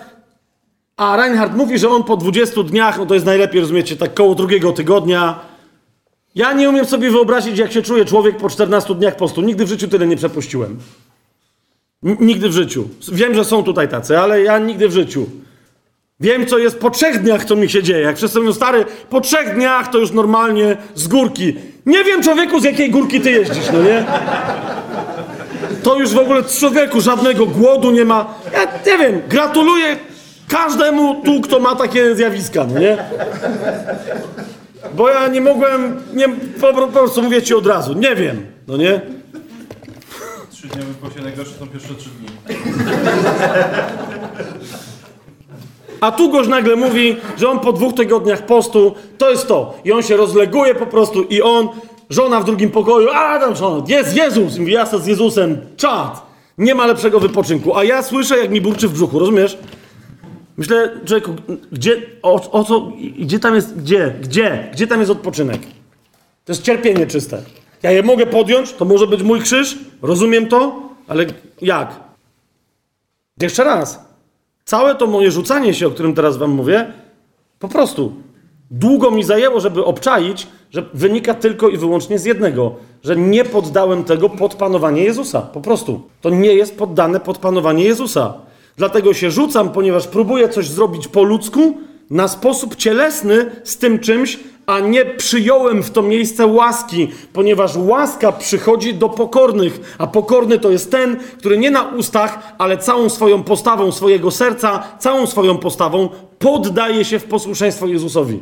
a 0.96 1.16
Reinhard 1.16 1.56
mówi, 1.56 1.78
że 1.78 1.88
on 1.88 2.04
po 2.04 2.16
20 2.16 2.62
dniach, 2.62 2.98
no 2.98 3.06
to 3.06 3.14
jest 3.14 3.26
najlepiej, 3.26 3.60
rozumiecie, 3.60 3.96
tak 3.96 4.14
koło 4.14 4.34
drugiego 4.34 4.72
tygodnia. 4.72 5.40
Ja 6.34 6.52
nie 6.52 6.68
umiem 6.68 6.84
sobie 6.84 7.10
wyobrazić, 7.10 7.58
jak 7.58 7.72
się 7.72 7.82
czuje 7.82 8.04
człowiek 8.04 8.36
po 8.36 8.50
14 8.50 8.94
dniach 8.94 9.16
postu. 9.16 9.42
Nigdy 9.42 9.64
w 9.64 9.68
życiu 9.68 9.88
tyle 9.88 10.06
nie 10.06 10.16
przepuściłem. 10.16 10.78
Nigdy 12.04 12.48
w 12.48 12.52
życiu. 12.52 12.88
Wiem, 13.12 13.34
że 13.34 13.44
są 13.44 13.62
tutaj 13.62 13.88
tacy, 13.88 14.18
ale 14.18 14.42
ja 14.42 14.58
nigdy 14.58 14.88
w 14.88 14.92
życiu. 14.92 15.26
Wiem, 16.20 16.46
co 16.46 16.58
jest 16.58 16.78
po 16.78 16.90
trzech 16.90 17.22
dniach, 17.22 17.44
co 17.44 17.56
mi 17.56 17.68
się 17.68 17.82
dzieje. 17.82 18.00
Jak 18.00 18.16
wszyscy 18.16 18.38
mówią, 18.38 18.52
stary, 18.52 18.84
po 19.10 19.20
trzech 19.20 19.54
dniach 19.54 19.90
to 19.90 19.98
już 19.98 20.10
normalnie 20.10 20.76
z 20.94 21.08
górki. 21.08 21.56
Nie 21.86 22.04
wiem, 22.04 22.22
człowieku, 22.22 22.60
z 22.60 22.64
jakiej 22.64 22.90
górki 22.90 23.20
ty 23.20 23.30
jeździsz, 23.30 23.64
no 23.72 23.82
nie? 23.82 24.04
To 25.82 26.00
już 26.00 26.10
w 26.10 26.18
ogóle 26.18 26.42
człowieku 26.42 27.00
żadnego 27.00 27.46
głodu 27.46 27.90
nie 27.90 28.04
ma. 28.04 28.34
Ja 28.52 28.92
nie 28.92 28.98
wiem, 28.98 29.22
gratuluję 29.28 29.96
każdemu 30.48 31.22
tu, 31.24 31.40
kto 31.40 31.60
ma 31.60 31.76
takie 31.76 32.14
zjawiska, 32.14 32.66
no 32.74 32.80
nie? 32.80 32.96
Bo 34.96 35.08
ja 35.08 35.28
nie 35.28 35.40
mogłem, 35.40 36.00
nie, 36.14 36.28
po, 36.60 36.72
po 36.74 36.88
prostu 36.88 37.22
mówię 37.22 37.42
ci 37.42 37.54
od 37.54 37.66
razu, 37.66 37.94
nie 37.94 38.14
wiem, 38.14 38.46
no 38.68 38.76
nie? 38.76 39.00
Trzy 40.68 40.78
dni 40.78 40.92
w 40.92 40.96
poście 40.96 41.20
najgorsze 41.20 41.52
są 41.58 41.66
pierwsze 41.68 41.94
trzy 41.94 42.10
dni. 42.10 42.28
A 46.00 46.12
tu 46.12 46.30
goś 46.30 46.48
nagle 46.48 46.76
mówi, 46.76 47.16
że 47.36 47.50
on 47.50 47.60
po 47.60 47.72
dwóch 47.72 47.94
tygodniach 47.94 48.46
postu, 48.46 48.94
to 49.18 49.30
jest 49.30 49.48
to. 49.48 49.74
I 49.84 49.92
on 49.92 50.02
się 50.02 50.16
rozleguje 50.16 50.74
po 50.74 50.86
prostu 50.86 51.22
i 51.22 51.42
on, 51.42 51.68
żona 52.10 52.40
w 52.40 52.44
drugim 52.44 52.70
pokoju, 52.70 53.08
a 53.10 53.40
tam 53.40 53.56
żona, 53.56 53.84
jest 53.88 54.16
Jezus. 54.16 54.56
I 54.56 54.60
mówi, 54.60 54.76
z 55.00 55.06
Jezusem, 55.06 55.60
czad. 55.76 56.26
Nie 56.58 56.74
ma 56.74 56.86
lepszego 56.86 57.20
wypoczynku. 57.20 57.76
A 57.76 57.84
ja 57.84 58.02
słyszę, 58.02 58.38
jak 58.38 58.50
mi 58.50 58.60
burczy 58.60 58.88
w 58.88 58.92
brzuchu, 58.92 59.18
rozumiesz? 59.18 59.58
Myślę, 60.56 60.90
człowieku, 61.04 61.34
gdzie, 61.72 62.02
o, 62.22 62.50
o 62.50 62.64
co, 62.64 62.92
gdzie 63.18 63.38
tam 63.38 63.54
jest, 63.54 63.76
gdzie, 63.76 64.14
gdzie, 64.20 64.70
gdzie 64.72 64.86
tam 64.86 65.00
jest 65.00 65.12
odpoczynek? 65.12 65.60
To 66.44 66.52
jest 66.52 66.62
cierpienie 66.62 67.06
czyste. 67.06 67.42
Ja 67.84 67.90
je 67.90 68.02
mogę 68.02 68.26
podjąć, 68.26 68.72
to 68.72 68.84
może 68.84 69.06
być 69.06 69.22
mój 69.22 69.40
krzyż, 69.40 69.78
rozumiem 70.02 70.48
to, 70.48 70.82
ale 71.08 71.26
jak? 71.62 72.00
Jeszcze 73.40 73.64
raz. 73.64 74.04
Całe 74.64 74.94
to 74.94 75.06
moje 75.06 75.30
rzucanie 75.30 75.74
się, 75.74 75.86
o 75.86 75.90
którym 75.90 76.14
teraz 76.14 76.36
wam 76.36 76.50
mówię, 76.50 76.92
po 77.58 77.68
prostu 77.68 78.12
Długo 78.70 79.10
mi 79.10 79.24
zajęło, 79.24 79.60
żeby 79.60 79.84
obczaić, 79.84 80.46
że 80.70 80.84
wynika 80.94 81.34
tylko 81.34 81.68
i 81.68 81.76
wyłącznie 81.76 82.18
z 82.18 82.24
jednego, 82.24 82.74
że 83.04 83.16
nie 83.16 83.44
poddałem 83.44 84.04
tego 84.04 84.28
pod 84.28 84.54
panowanie 84.54 85.02
Jezusa. 85.02 85.42
Po 85.42 85.60
prostu. 85.60 86.00
To 86.20 86.30
nie 86.30 86.54
jest 86.54 86.78
poddane 86.78 87.20
pod 87.20 87.38
panowanie 87.38 87.84
Jezusa. 87.84 88.34
Dlatego 88.76 89.14
się 89.14 89.30
rzucam, 89.30 89.70
ponieważ 89.70 90.06
próbuję 90.06 90.48
coś 90.48 90.68
zrobić 90.68 91.08
po 91.08 91.22
ludzku, 91.22 91.78
na 92.10 92.28
sposób 92.28 92.76
cielesny 92.76 93.50
z 93.64 93.78
tym 93.78 93.98
czymś, 93.98 94.38
a 94.66 94.80
nie 94.80 95.04
przyjąłem 95.04 95.82
w 95.82 95.90
to 95.90 96.02
miejsce 96.02 96.46
łaski, 96.46 97.08
ponieważ 97.32 97.76
łaska 97.76 98.32
przychodzi 98.32 98.94
do 98.94 99.08
pokornych, 99.08 99.94
a 99.98 100.06
pokorny 100.06 100.58
to 100.58 100.70
jest 100.70 100.90
ten, 100.90 101.16
który 101.38 101.58
nie 101.58 101.70
na 101.70 101.82
ustach, 101.82 102.38
ale 102.58 102.78
całą 102.78 103.08
swoją 103.08 103.42
postawą 103.42 103.92
swojego 103.92 104.30
serca, 104.30 104.82
całą 104.98 105.26
swoją 105.26 105.58
postawą 105.58 106.08
poddaje 106.38 107.04
się 107.04 107.18
w 107.18 107.24
posłuszeństwo 107.24 107.86
Jezusowi. 107.86 108.40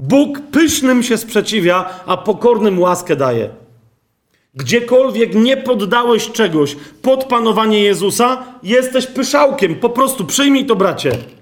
Bóg 0.00 0.40
pysznym 0.40 1.02
się 1.02 1.16
sprzeciwia, 1.16 1.90
a 2.06 2.16
pokornym 2.16 2.80
łaskę 2.80 3.16
daje. 3.16 3.50
Gdziekolwiek 4.54 5.34
nie 5.34 5.56
poddałeś 5.56 6.30
czegoś 6.30 6.76
pod 7.02 7.24
panowanie 7.24 7.82
Jezusa, 7.82 8.44
jesteś 8.62 9.06
pyszałkiem. 9.06 9.74
Po 9.74 9.88
prostu 9.88 10.24
przyjmij 10.24 10.66
to, 10.66 10.76
bracie. 10.76 11.35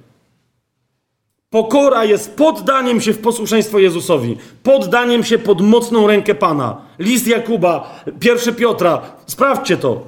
Pokora 1.55 2.05
jest 2.05 2.37
poddaniem 2.37 3.01
się 3.01 3.13
w 3.13 3.19
posłuszeństwo 3.19 3.79
Jezusowi, 3.79 4.37
poddaniem 4.63 5.25
się 5.25 5.39
pod 5.39 5.61
mocną 5.61 6.07
rękę 6.07 6.35
Pana. 6.35 6.83
List 6.99 7.27
Jakuba, 7.27 8.05
pierwszy 8.21 8.53
Piotra, 8.53 9.03
sprawdźcie 9.27 9.77
to. 9.77 10.03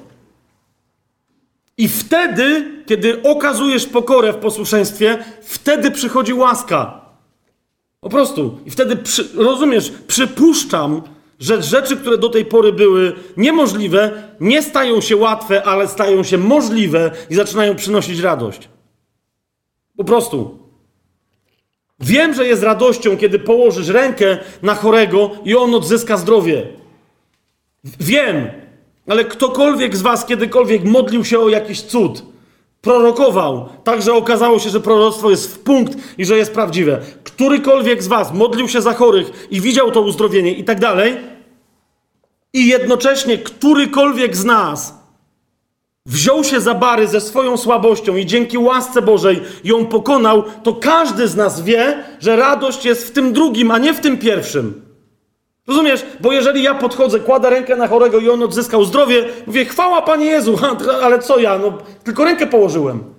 I 1.79 1.89
wtedy, 1.89 2.73
kiedy 2.87 3.23
okazujesz 3.23 3.87
pokorę 3.87 4.33
w 4.33 4.37
posłuszeństwie, 4.37 5.25
wtedy 5.43 5.91
przychodzi 5.91 6.35
łaska. 6.35 7.01
Po 8.01 8.09
prostu. 8.09 8.59
I 8.67 8.71
wtedy, 8.71 8.97
przy, 8.97 9.29
rozumiesz, 9.35 9.93
przypuszczam, 10.07 11.03
że 11.39 11.63
rzeczy, 11.63 11.97
które 11.97 12.19
do 12.19 12.29
tej 12.29 12.45
pory 12.45 12.73
były 12.73 13.13
niemożliwe, 13.37 14.23
nie 14.41 14.63
stają 14.63 15.01
się 15.01 15.17
łatwe, 15.17 15.63
ale 15.63 15.89
stają 15.89 16.23
się 16.23 16.39
możliwe 16.39 17.11
i 17.31 17.35
zaczynają 17.35 17.77
przynosić 17.77 18.21
radość. 18.21 18.69
Po 19.97 20.05
prostu. 20.05 20.66
Wiem, 22.01 22.35
że 22.35 22.47
jest 22.47 22.63
radością, 22.63 23.17
kiedy 23.17 23.39
położysz 23.39 23.89
rękę 23.89 24.39
na 24.63 24.75
chorego 24.75 25.31
i 25.45 25.57
on 25.57 25.75
odzyska 25.75 26.17
zdrowie. 26.17 26.67
Wiem, 28.01 28.51
ale 29.09 29.25
ktokolwiek 29.25 29.97
z 29.97 30.03
Was 30.03 30.27
kiedykolwiek 30.27 30.85
modlił 30.85 31.25
się 31.25 31.39
o 31.39 31.49
jakiś 31.49 31.83
cud, 31.83 32.23
prorokował, 32.83 33.69
tak 33.85 34.03
że 34.03 34.15
okazało 34.15 34.59
się, 34.59 34.71
że 34.71 34.81
proroctwo 34.81 35.31
jest 35.31 35.55
w 35.55 35.59
punkt 35.59 35.99
i 36.19 36.25
że 36.25 36.37
jest 36.37 36.55
prawdziwe. 36.55 37.01
Którykolwiek 37.25 38.03
z 38.03 38.07
Was 38.07 38.33
modlił 38.33 38.69
się 38.69 38.83
za 38.83 38.95
chorych 38.95 39.47
i 39.51 39.61
widział 39.61 39.91
to 39.91 40.01
uzdrowienie 40.01 40.53
i 40.53 40.65
tak 40.65 40.81
dalej, 40.81 41.17
i 42.53 42.67
jednocześnie 42.67 43.39
którykolwiek 43.39 44.37
z 44.37 44.45
nas 44.45 44.96
wziął 46.07 46.45
się 46.45 46.61
za 46.61 46.75
bary 46.75 47.09
ze 47.09 47.21
swoją 47.21 47.57
słabością 47.57 48.17
i 48.17 48.27
dzięki 48.27 48.59
łasce 48.59 49.03
Bożej 49.03 49.41
ją 49.65 49.87
pokonał, 49.87 50.45
to 50.63 50.75
każdy 50.75 51.29
z 51.29 51.37
nas 51.37 51.63
wie, 51.63 52.05
że 52.21 52.37
radość 52.37 52.85
jest 52.85 53.09
w 53.09 53.11
tym 53.11 53.33
drugim, 53.33 53.71
a 53.71 53.79
nie 53.79 53.95
w 53.95 54.01
tym 54.01 54.19
pierwszym. 54.19 54.83
Rozumiesz? 55.67 56.07
Bo 56.21 56.33
jeżeli 56.33 56.63
ja 56.63 56.75
podchodzę, 56.75 57.21
kładę 57.21 57.51
rękę 57.51 57.77
na 57.77 57.89
chorego 57.89 58.19
i 58.19 58.31
on 58.31 58.43
odzyskał 58.43 58.85
zdrowie, 58.85 59.25
mówię, 59.47 59.65
chwała 59.65 60.03
Panie 60.03 60.27
Jezu, 60.27 60.59
ale 61.05 61.19
co 61.19 61.39
ja? 61.39 61.59
No, 61.59 61.79
tylko 62.05 62.25
rękę 62.25 62.47
położyłem. 62.47 63.17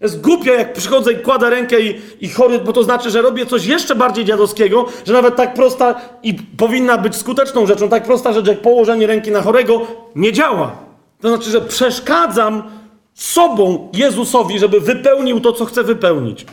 Jest 0.00 0.20
głupio, 0.20 0.52
jak 0.52 0.72
przychodzę 0.72 1.12
i 1.12 1.16
kładę 1.16 1.50
rękę 1.50 1.80
i, 1.80 2.00
i 2.20 2.28
chory, 2.28 2.58
bo 2.58 2.72
to 2.72 2.82
znaczy, 2.82 3.10
że 3.10 3.22
robię 3.22 3.46
coś 3.46 3.66
jeszcze 3.66 3.94
bardziej 3.94 4.24
dziadowskiego, 4.24 4.86
że 5.06 5.12
nawet 5.12 5.36
tak 5.36 5.54
prosta 5.54 5.94
i 6.22 6.34
powinna 6.34 6.98
być 6.98 7.16
skuteczną 7.16 7.66
rzeczą, 7.66 7.88
tak 7.88 8.02
prosta 8.02 8.32
rzecz 8.32 8.46
jak 8.46 8.60
położenie 8.60 9.06
ręki 9.06 9.30
na 9.30 9.42
chorego 9.42 9.80
nie 10.14 10.32
działa. 10.32 10.91
To 11.22 11.28
znaczy, 11.28 11.50
że 11.50 11.60
przeszkadzam 11.60 12.62
sobą 13.14 13.88
Jezusowi, 13.92 14.58
żeby 14.58 14.80
wypełnił 14.80 15.40
to, 15.40 15.52
co 15.52 15.64
chce 15.64 15.84
wypełnić. 15.84 16.46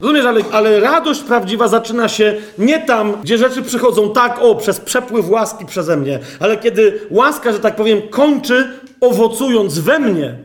Rozumiesz, 0.00 0.24
ale, 0.24 0.40
ale 0.52 0.80
radość 0.80 1.20
prawdziwa 1.20 1.68
zaczyna 1.68 2.08
się 2.08 2.40
nie 2.58 2.80
tam, 2.80 3.16
gdzie 3.22 3.38
rzeczy 3.38 3.62
przychodzą 3.62 4.12
tak, 4.12 4.38
o, 4.42 4.54
przez 4.54 4.80
przepływ 4.80 5.30
łaski 5.30 5.66
przeze 5.66 5.96
mnie, 5.96 6.18
ale 6.40 6.56
kiedy 6.56 7.00
łaska, 7.10 7.52
że 7.52 7.60
tak 7.60 7.76
powiem, 7.76 8.02
kończy 8.10 8.68
owocując 9.00 9.78
we 9.78 9.98
mnie, 9.98 10.38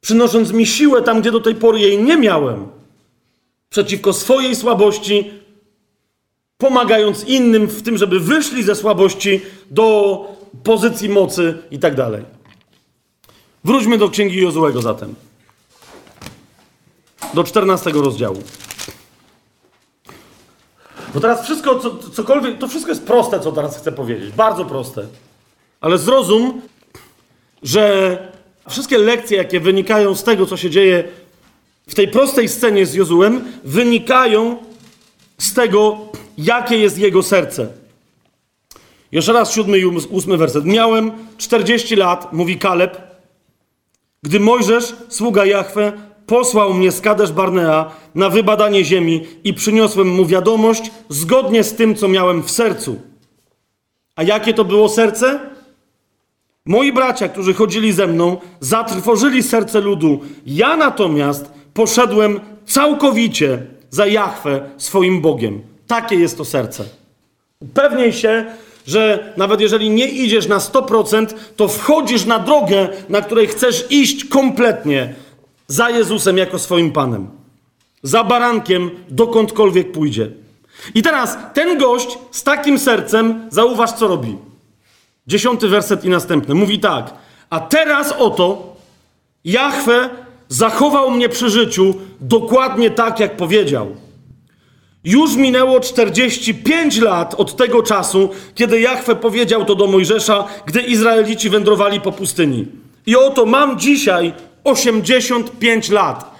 przynosząc 0.00 0.52
mi 0.52 0.66
siłę 0.66 1.02
tam, 1.02 1.20
gdzie 1.20 1.32
do 1.32 1.40
tej 1.40 1.54
pory 1.54 1.80
jej 1.80 2.02
nie 2.02 2.16
miałem, 2.16 2.66
przeciwko 3.68 4.12
swojej 4.12 4.56
słabości, 4.56 5.30
pomagając 6.58 7.24
innym 7.24 7.66
w 7.66 7.82
tym, 7.82 7.98
żeby 7.98 8.20
wyszli 8.20 8.62
ze 8.62 8.74
słabości 8.74 9.40
do 9.70 10.18
pozycji 10.62 11.08
mocy 11.08 11.58
i 11.70 11.78
tak 11.78 11.94
dalej. 11.94 12.24
Wróćmy 13.64 13.98
do 13.98 14.08
księgi 14.08 14.42
Jozułego 14.42 14.82
zatem. 14.82 15.14
Do 17.34 17.44
14 17.44 17.90
rozdziału. 17.90 18.42
Bo 21.14 21.20
teraz 21.20 21.44
wszystko, 21.44 21.78
co, 21.78 21.98
cokolwiek, 22.10 22.58
to 22.58 22.68
wszystko 22.68 22.90
jest 22.90 23.06
proste, 23.06 23.40
co 23.40 23.52
teraz 23.52 23.78
chcę 23.78 23.92
powiedzieć. 23.92 24.32
Bardzo 24.32 24.64
proste. 24.64 25.06
Ale 25.80 25.98
zrozum, 25.98 26.60
że 27.62 28.18
wszystkie 28.68 28.98
lekcje, 28.98 29.36
jakie 29.36 29.60
wynikają 29.60 30.14
z 30.14 30.24
tego, 30.24 30.46
co 30.46 30.56
się 30.56 30.70
dzieje 30.70 31.04
w 31.86 31.94
tej 31.94 32.08
prostej 32.08 32.48
scenie 32.48 32.86
z 32.86 32.94
Jozułem, 32.94 33.44
wynikają 33.64 34.56
z 35.38 35.54
tego, 35.54 35.98
jakie 36.38 36.78
jest 36.78 36.98
jego 36.98 37.22
serce. 37.22 37.83
Jeszcze 39.14 39.32
raz 39.32 39.52
siódmy 39.52 39.78
i 39.78 39.84
ósmy 39.86 40.36
werset. 40.36 40.64
Miałem 40.64 41.12
40 41.36 41.96
lat, 41.96 42.32
mówi 42.32 42.58
Kaleb, 42.58 43.00
gdy 44.22 44.40
Mojżesz, 44.40 44.94
sługa 45.08 45.44
Jahwe, 45.44 45.92
posłał 46.26 46.74
mnie 46.74 46.92
z 46.92 47.00
Kadesz 47.00 47.32
Barnea 47.32 47.90
na 48.14 48.28
wybadanie 48.28 48.84
ziemi 48.84 49.26
i 49.44 49.54
przyniosłem 49.54 50.08
mu 50.08 50.26
wiadomość 50.26 50.90
zgodnie 51.08 51.64
z 51.64 51.74
tym, 51.74 51.94
co 51.94 52.08
miałem 52.08 52.42
w 52.42 52.50
sercu. 52.50 53.00
A 54.16 54.22
jakie 54.22 54.54
to 54.54 54.64
było 54.64 54.88
serce? 54.88 55.40
Moi 56.66 56.92
bracia, 56.92 57.28
którzy 57.28 57.54
chodzili 57.54 57.92
ze 57.92 58.06
mną, 58.06 58.36
zatrwożyli 58.60 59.42
serce 59.42 59.80
ludu. 59.80 60.20
Ja 60.46 60.76
natomiast 60.76 61.52
poszedłem 61.74 62.40
całkowicie 62.66 63.66
za 63.90 64.06
Jahwe 64.06 64.70
swoim 64.76 65.20
Bogiem. 65.20 65.62
Takie 65.86 66.16
jest 66.16 66.38
to 66.38 66.44
serce. 66.44 66.84
Upewnij 67.60 68.12
się, 68.12 68.46
że 68.86 69.32
nawet 69.36 69.60
jeżeli 69.60 69.90
nie 69.90 70.08
idziesz 70.08 70.46
na 70.46 70.58
100%, 70.58 71.26
to 71.56 71.68
wchodzisz 71.68 72.24
na 72.24 72.38
drogę, 72.38 72.88
na 73.08 73.20
której 73.20 73.46
chcesz 73.46 73.86
iść 73.90 74.24
kompletnie 74.24 75.14
za 75.66 75.90
Jezusem 75.90 76.38
jako 76.38 76.58
swoim 76.58 76.92
Panem. 76.92 77.28
Za 78.02 78.24
barankiem, 78.24 78.90
dokądkolwiek 79.08 79.92
pójdzie. 79.92 80.30
I 80.94 81.02
teraz 81.02 81.38
ten 81.54 81.78
gość 81.78 82.18
z 82.30 82.42
takim 82.42 82.78
sercem, 82.78 83.48
zauważ 83.50 83.92
co 83.92 84.08
robi. 84.08 84.36
Dziesiąty 85.26 85.68
werset 85.68 86.04
i 86.04 86.08
następny. 86.08 86.54
Mówi 86.54 86.78
tak. 86.78 87.14
A 87.50 87.60
teraz 87.60 88.12
oto 88.12 88.76
Jahwe 89.44 90.10
zachował 90.48 91.10
mnie 91.10 91.28
przy 91.28 91.50
życiu 91.50 91.94
dokładnie 92.20 92.90
tak, 92.90 93.20
jak 93.20 93.36
powiedział. 93.36 93.96
Już 95.04 95.36
minęło 95.36 95.80
45 95.80 97.00
lat 97.00 97.34
od 97.34 97.56
tego 97.56 97.82
czasu, 97.82 98.30
kiedy 98.54 98.80
Jahwe 98.80 99.16
powiedział 99.16 99.64
to 99.64 99.74
do 99.74 99.86
Mojżesza, 99.86 100.46
gdy 100.66 100.80
Izraelici 100.80 101.50
wędrowali 101.50 102.00
po 102.00 102.12
pustyni. 102.12 102.66
I 103.06 103.16
oto 103.16 103.46
mam 103.46 103.78
dzisiaj 103.78 104.32
85 104.64 105.90
lat. 105.90 106.34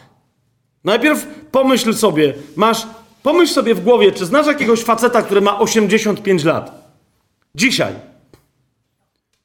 Najpierw 0.85 1.27
pomyśl 1.51 1.95
sobie, 1.95 2.35
masz, 2.57 2.87
pomyśl 3.23 3.53
sobie 3.53 3.75
w 3.75 3.81
głowie, 3.81 4.13
czy 4.13 4.27
znasz 4.27 4.47
jakiegoś 4.47 4.81
faceta, 4.81 5.23
który 5.23 5.41
ma 5.41 5.59
85 5.59 6.45
lat? 6.45 6.95
Dzisiaj. 7.55 7.93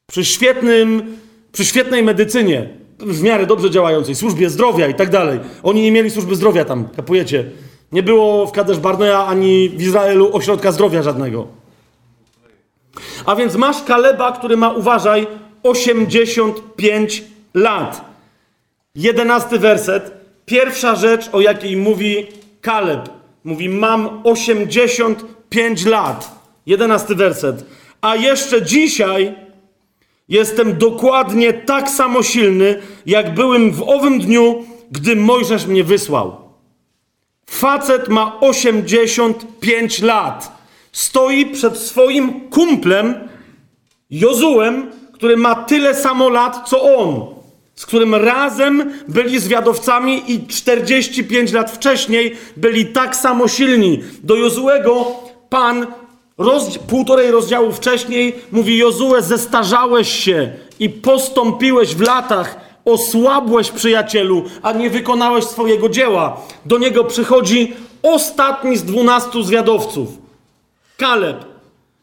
Przy 0.06 0.24
świetnym, 0.24 1.16
przy 1.52 1.64
świetnej 1.64 2.02
medycynie, 2.02 2.68
w 2.98 3.22
miarę 3.22 3.46
dobrze 3.46 3.70
działającej, 3.70 4.14
służbie 4.14 4.50
zdrowia 4.50 4.88
i 4.88 4.94
tak 4.94 5.10
dalej. 5.10 5.40
Oni 5.62 5.82
nie 5.82 5.92
mieli 5.92 6.10
służby 6.10 6.36
zdrowia 6.36 6.64
tam, 6.64 6.88
kapujecie. 6.96 7.44
Nie 7.92 8.02
było 8.02 8.46
w 8.46 8.52
Kadesz 8.52 8.78
Barnea 8.78 9.26
ani 9.26 9.68
w 9.68 9.82
Izraelu 9.82 10.36
ośrodka 10.36 10.72
zdrowia 10.72 11.02
żadnego. 11.02 11.46
A 13.26 13.36
więc 13.36 13.56
masz 13.56 13.82
Kaleba, 13.82 14.32
który 14.32 14.56
ma, 14.56 14.72
uważaj, 14.72 15.26
85 15.62 17.24
lat. 17.54 18.04
Jedenasty 18.94 19.58
werset. 19.58 20.12
Pierwsza 20.46 20.96
rzecz, 20.96 21.28
o 21.32 21.40
jakiej 21.40 21.76
mówi 21.76 22.26
Kaleb. 22.60 23.08
Mówi, 23.44 23.68
mam 23.68 24.20
85 24.24 25.86
lat. 25.86 26.40
Jedenasty 26.66 27.14
werset. 27.14 27.64
A 28.00 28.16
jeszcze 28.16 28.62
dzisiaj 28.62 29.34
jestem 30.28 30.78
dokładnie 30.78 31.52
tak 31.52 31.90
samo 31.90 32.22
silny, 32.22 32.82
jak 33.06 33.34
byłem 33.34 33.70
w 33.72 33.82
owym 33.82 34.20
dniu, 34.20 34.64
gdy 34.90 35.16
Mojżesz 35.16 35.66
mnie 35.66 35.84
wysłał. 35.84 36.49
Facet 37.50 38.08
ma 38.08 38.40
85 38.40 40.02
lat. 40.02 40.52
Stoi 40.92 41.46
przed 41.46 41.78
swoim 41.78 42.48
kumplem, 42.50 43.28
Jozułem, 44.10 44.90
który 45.12 45.36
ma 45.36 45.54
tyle 45.54 45.94
samo 45.94 46.28
lat 46.28 46.68
co 46.68 46.96
on, 46.96 47.26
z 47.74 47.86
którym 47.86 48.14
razem 48.14 48.92
byli 49.08 49.38
zwiadowcami 49.38 50.32
i 50.32 50.46
45 50.46 51.52
lat 51.52 51.70
wcześniej 51.70 52.36
byli 52.56 52.86
tak 52.86 53.16
samo 53.16 53.48
silni. 53.48 54.02
Do 54.22 54.36
Jozułego 54.36 55.06
Pan 55.48 55.86
roz, 56.38 56.78
półtorej 56.78 57.30
rozdziału 57.30 57.72
wcześniej 57.72 58.34
mówi: 58.52 58.78
Jozue, 58.78 59.22
zestarzałeś 59.22 60.08
się 60.24 60.52
i 60.78 60.90
postąpiłeś 60.90 61.94
w 61.94 62.00
latach, 62.00 62.69
osłabłeś 62.92 63.70
przyjacielu, 63.70 64.44
a 64.62 64.72
nie 64.72 64.90
wykonałeś 64.90 65.44
swojego 65.44 65.88
dzieła. 65.88 66.40
Do 66.66 66.78
niego 66.78 67.04
przychodzi 67.04 67.72
ostatni 68.02 68.76
z 68.76 68.84
dwunastu 68.84 69.42
zwiadowców, 69.42 70.08
Kaleb. 70.96 71.44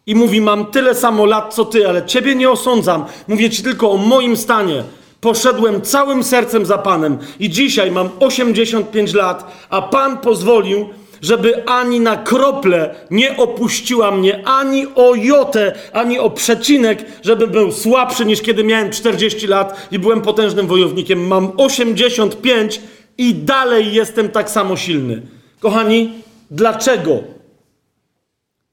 I 0.05 0.15
mówi: 0.15 0.41
Mam 0.41 0.65
tyle 0.65 0.95
samo 0.95 1.25
lat 1.25 1.53
co 1.53 1.65
ty, 1.65 1.89
ale 1.89 2.05
ciebie 2.05 2.35
nie 2.35 2.49
osądzam. 2.49 3.05
Mówię 3.27 3.49
ci 3.49 3.63
tylko 3.63 3.91
o 3.91 3.97
moim 3.97 4.37
stanie. 4.37 4.83
Poszedłem 5.21 5.81
całym 5.81 6.23
sercem 6.23 6.65
za 6.65 6.77
Panem 6.77 7.17
i 7.39 7.49
dzisiaj 7.49 7.91
mam 7.91 8.09
85 8.19 9.13
lat, 9.13 9.67
a 9.69 9.81
Pan 9.81 10.17
pozwolił, 10.17 10.89
żeby 11.21 11.65
ani 11.65 11.99
na 11.99 12.15
krople 12.15 12.95
nie 13.11 13.37
opuściła 13.37 14.11
mnie, 14.11 14.47
ani 14.47 14.87
o 14.95 15.15
jotę, 15.15 15.73
ani 15.93 16.19
o 16.19 16.29
przecinek, 16.29 17.05
żebym 17.23 17.49
był 17.49 17.71
słabszy 17.71 18.25
niż 18.25 18.41
kiedy 18.41 18.63
miałem 18.63 18.91
40 18.91 19.47
lat 19.47 19.87
i 19.91 19.99
byłem 19.99 20.21
potężnym 20.21 20.67
wojownikiem. 20.67 21.27
Mam 21.27 21.51
85 21.57 22.81
i 23.17 23.35
dalej 23.35 23.93
jestem 23.93 24.29
tak 24.29 24.49
samo 24.49 24.77
silny. 24.77 25.21
Kochani, 25.59 26.13
dlaczego? 26.51 27.19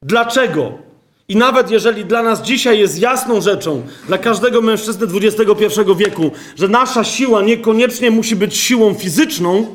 Dlaczego? 0.02 0.84
I 1.28 1.36
nawet 1.36 1.70
jeżeli 1.70 2.04
dla 2.04 2.22
nas 2.22 2.42
dzisiaj 2.42 2.78
jest 2.78 2.98
jasną 2.98 3.40
rzeczą, 3.40 3.82
dla 4.06 4.18
każdego 4.18 4.62
mężczyzny 4.62 5.06
XXI 5.22 5.80
wieku, 5.96 6.30
że 6.56 6.68
nasza 6.68 7.04
siła 7.04 7.42
niekoniecznie 7.42 8.10
musi 8.10 8.36
być 8.36 8.56
siłą 8.56 8.94
fizyczną, 8.94 9.66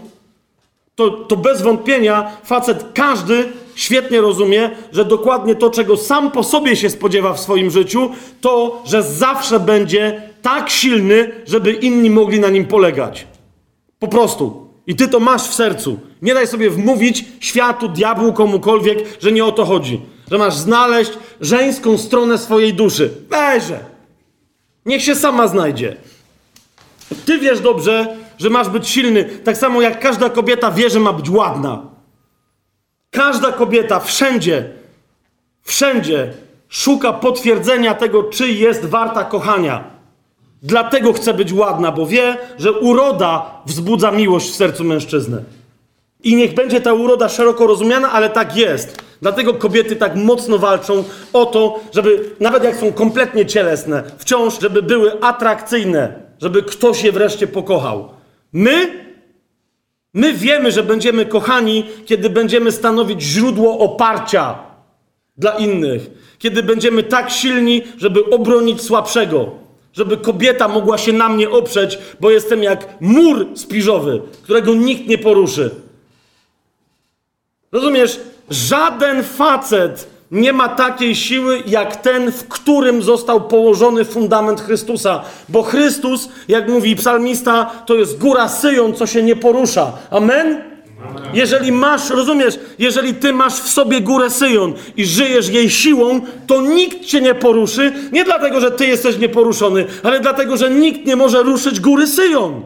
to, 1.00 1.10
to 1.10 1.38
bez 1.38 1.62
wątpienia 1.62 2.32
facet 2.44 2.86
każdy 2.94 3.46
świetnie 3.76 4.22
rozumie, 4.22 4.70
że 4.92 5.06
dokładnie 5.06 5.56
to, 5.56 5.70
czego 5.70 5.98
sam 5.98 6.32
po 6.32 6.44
sobie 6.44 6.76
się 6.76 6.90
spodziewa 6.90 7.34
w 7.34 7.40
swoim 7.40 7.72
życiu, 7.72 8.12
to, 8.42 8.84
że 8.86 9.04
zawsze 9.04 9.60
będzie 9.60 10.22
tak 10.42 10.70
silny, 10.70 11.32
żeby 11.48 11.72
inni 11.72 12.10
mogli 12.10 12.40
na 12.40 12.50
nim 12.50 12.66
polegać. 12.66 13.28
Po 14.00 14.08
prostu. 14.08 14.68
I 14.88 14.96
ty 14.96 15.08
to 15.08 15.20
masz 15.20 15.42
w 15.42 15.54
sercu. 15.54 16.00
Nie 16.22 16.34
daj 16.34 16.48
sobie 16.48 16.70
wmówić 16.70 17.26
światu, 17.40 17.90
diabłu, 17.90 18.34
komukolwiek, 18.34 19.00
że 19.22 19.32
nie 19.32 19.46
o 19.46 19.52
to 19.52 19.66
chodzi. 19.66 20.02
Że 20.32 20.38
masz 20.38 20.56
znaleźć 20.56 21.12
żeńską 21.42 21.98
stronę 21.98 22.38
swojej 22.38 22.74
duszy. 22.74 23.12
Weźże. 23.30 23.80
Niech 24.86 25.04
się 25.04 25.16
sama 25.16 25.48
znajdzie. 25.48 25.96
Ty 27.26 27.40
wiesz 27.40 27.60
dobrze, 27.60 28.18
że 28.40 28.50
masz 28.50 28.70
być 28.70 28.90
silny, 28.90 29.24
tak 29.24 29.58
samo 29.58 29.82
jak 29.82 30.00
każda 30.00 30.30
kobieta 30.30 30.72
wie, 30.72 30.90
że 30.90 31.00
ma 31.00 31.14
być 31.14 31.30
ładna. 31.30 31.82
Każda 33.12 33.52
kobieta 33.52 34.00
wszędzie, 34.00 34.70
wszędzie 35.62 36.34
szuka 36.70 37.14
potwierdzenia 37.14 37.94
tego, 37.94 38.24
czy 38.24 38.52
jest 38.52 38.86
warta 38.86 39.24
kochania. 39.24 39.84
Dlatego 40.64 41.14
chce 41.14 41.34
być 41.34 41.54
ładna, 41.54 41.92
bo 41.92 42.06
wie, 42.06 42.38
że 42.58 42.72
uroda 42.72 43.62
wzbudza 43.66 44.12
miłość 44.12 44.50
w 44.52 44.56
sercu 44.56 44.84
mężczyzny. 44.84 45.44
I 46.24 46.36
niech 46.36 46.54
będzie 46.54 46.82
ta 46.82 46.94
uroda 46.94 47.30
szeroko 47.30 47.68
rozumiana, 47.68 48.12
ale 48.12 48.30
tak 48.30 48.58
jest. 48.58 49.02
Dlatego 49.22 49.54
kobiety 49.54 49.96
tak 49.96 50.16
mocno 50.16 50.58
walczą 50.58 51.04
o 51.34 51.46
to, 51.46 51.80
żeby, 51.94 52.36
nawet 52.40 52.64
jak 52.64 52.76
są 52.76 52.94
kompletnie 52.94 53.46
cielesne, 53.46 54.04
wciąż, 54.18 54.60
żeby 54.62 54.84
były 54.84 55.22
atrakcyjne, 55.22 56.14
żeby 56.42 56.64
ktoś 56.64 57.04
je 57.04 57.12
wreszcie 57.12 57.48
pokochał. 57.48 58.19
My, 58.54 59.06
my 60.14 60.34
wiemy, 60.34 60.72
że 60.72 60.84
będziemy 60.84 61.26
kochani, 61.26 61.86
kiedy 62.06 62.30
będziemy 62.30 62.72
stanowić 62.72 63.22
źródło 63.22 63.80
oparcia 63.80 64.60
dla 65.38 65.52
innych. 65.52 66.10
Kiedy 66.40 66.64
będziemy 66.64 67.04
tak 67.04 67.30
silni, 67.32 67.82
żeby 67.98 68.26
obronić 68.26 68.82
słabszego. 68.82 69.52
Żeby 69.94 70.18
kobieta 70.18 70.68
mogła 70.68 70.98
się 70.98 71.14
na 71.14 71.30
mnie 71.30 71.50
oprzeć, 71.50 72.00
bo 72.20 72.32
jestem 72.32 72.64
jak 72.64 73.02
mur 73.02 73.48
spiżowy, 73.56 74.22
którego 74.44 74.76
nikt 74.76 75.08
nie 75.08 75.18
poruszy. 75.18 75.72
Rozumiesz? 77.72 78.20
Żaden 78.50 79.24
facet 79.24 80.19
nie 80.32 80.54
ma 80.54 80.70
takiej 80.70 81.16
siły 81.16 81.64
jak 81.68 81.96
ten, 81.96 82.32
w 82.32 82.48
którym 82.48 83.04
został 83.04 83.42
położony 83.42 84.06
fundament 84.06 84.62
Chrystusa. 84.62 85.22
Bo 85.50 85.64
Chrystus, 85.64 86.30
jak 86.48 86.70
mówi 86.70 86.96
psalmista, 86.96 87.72
to 87.86 87.96
jest 87.96 88.18
góra 88.18 88.50
Syjon, 88.50 88.94
co 88.94 89.08
się 89.08 89.24
nie 89.24 89.36
porusza. 89.36 89.92
Amen? 90.12 90.62
Jeżeli 91.34 91.72
masz, 91.72 92.10
rozumiesz, 92.10 92.60
jeżeli 92.80 93.14
ty 93.14 93.34
masz 93.34 93.54
w 93.54 93.70
sobie 93.70 94.02
górę 94.02 94.30
Syjon 94.30 94.74
i 94.98 95.06
żyjesz 95.06 95.50
jej 95.50 95.70
siłą, 95.70 96.22
to 96.48 96.62
nikt 96.62 97.06
cię 97.06 97.22
nie 97.22 97.36
poruszy. 97.36 97.94
Nie 98.12 98.26
dlatego, 98.26 98.60
że 98.60 98.72
ty 98.72 98.88
jesteś 98.88 99.18
nieporuszony, 99.18 99.86
ale 100.04 100.20
dlatego, 100.20 100.58
że 100.58 100.70
nikt 100.70 101.06
nie 101.06 101.16
może 101.16 101.44
ruszyć 101.44 101.80
góry 101.80 102.08
Syjon. 102.08 102.62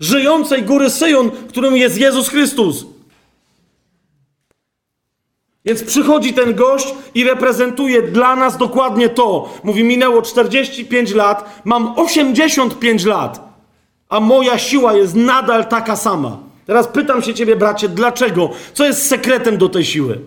Żyjącej 0.00 0.62
góry 0.62 0.90
Syjon, 0.90 1.30
którą 1.48 1.74
jest 1.74 1.98
Jezus 1.98 2.28
Chrystus. 2.28 2.95
Więc 5.66 5.82
przychodzi 5.82 6.34
ten 6.34 6.54
gość 6.54 6.94
i 7.14 7.24
reprezentuje 7.24 8.02
dla 8.02 8.36
nas 8.36 8.56
dokładnie 8.56 9.08
to. 9.08 9.54
Mówi, 9.64 9.84
minęło 9.84 10.22
45 10.22 11.14
lat, 11.14 11.62
mam 11.64 11.98
85 11.98 13.04
lat, 13.04 13.58
a 14.08 14.20
moja 14.20 14.58
siła 14.58 14.94
jest 14.94 15.14
nadal 15.14 15.66
taka 15.66 15.96
sama. 15.96 16.38
Teraz 16.66 16.88
pytam 16.88 17.22
się 17.22 17.34
ciebie, 17.34 17.56
bracie, 17.56 17.88
dlaczego? 17.88 18.50
Co 18.74 18.84
jest 18.84 19.06
sekretem 19.06 19.58
do 19.58 19.68
tej 19.68 19.84
siły? 19.84 20.20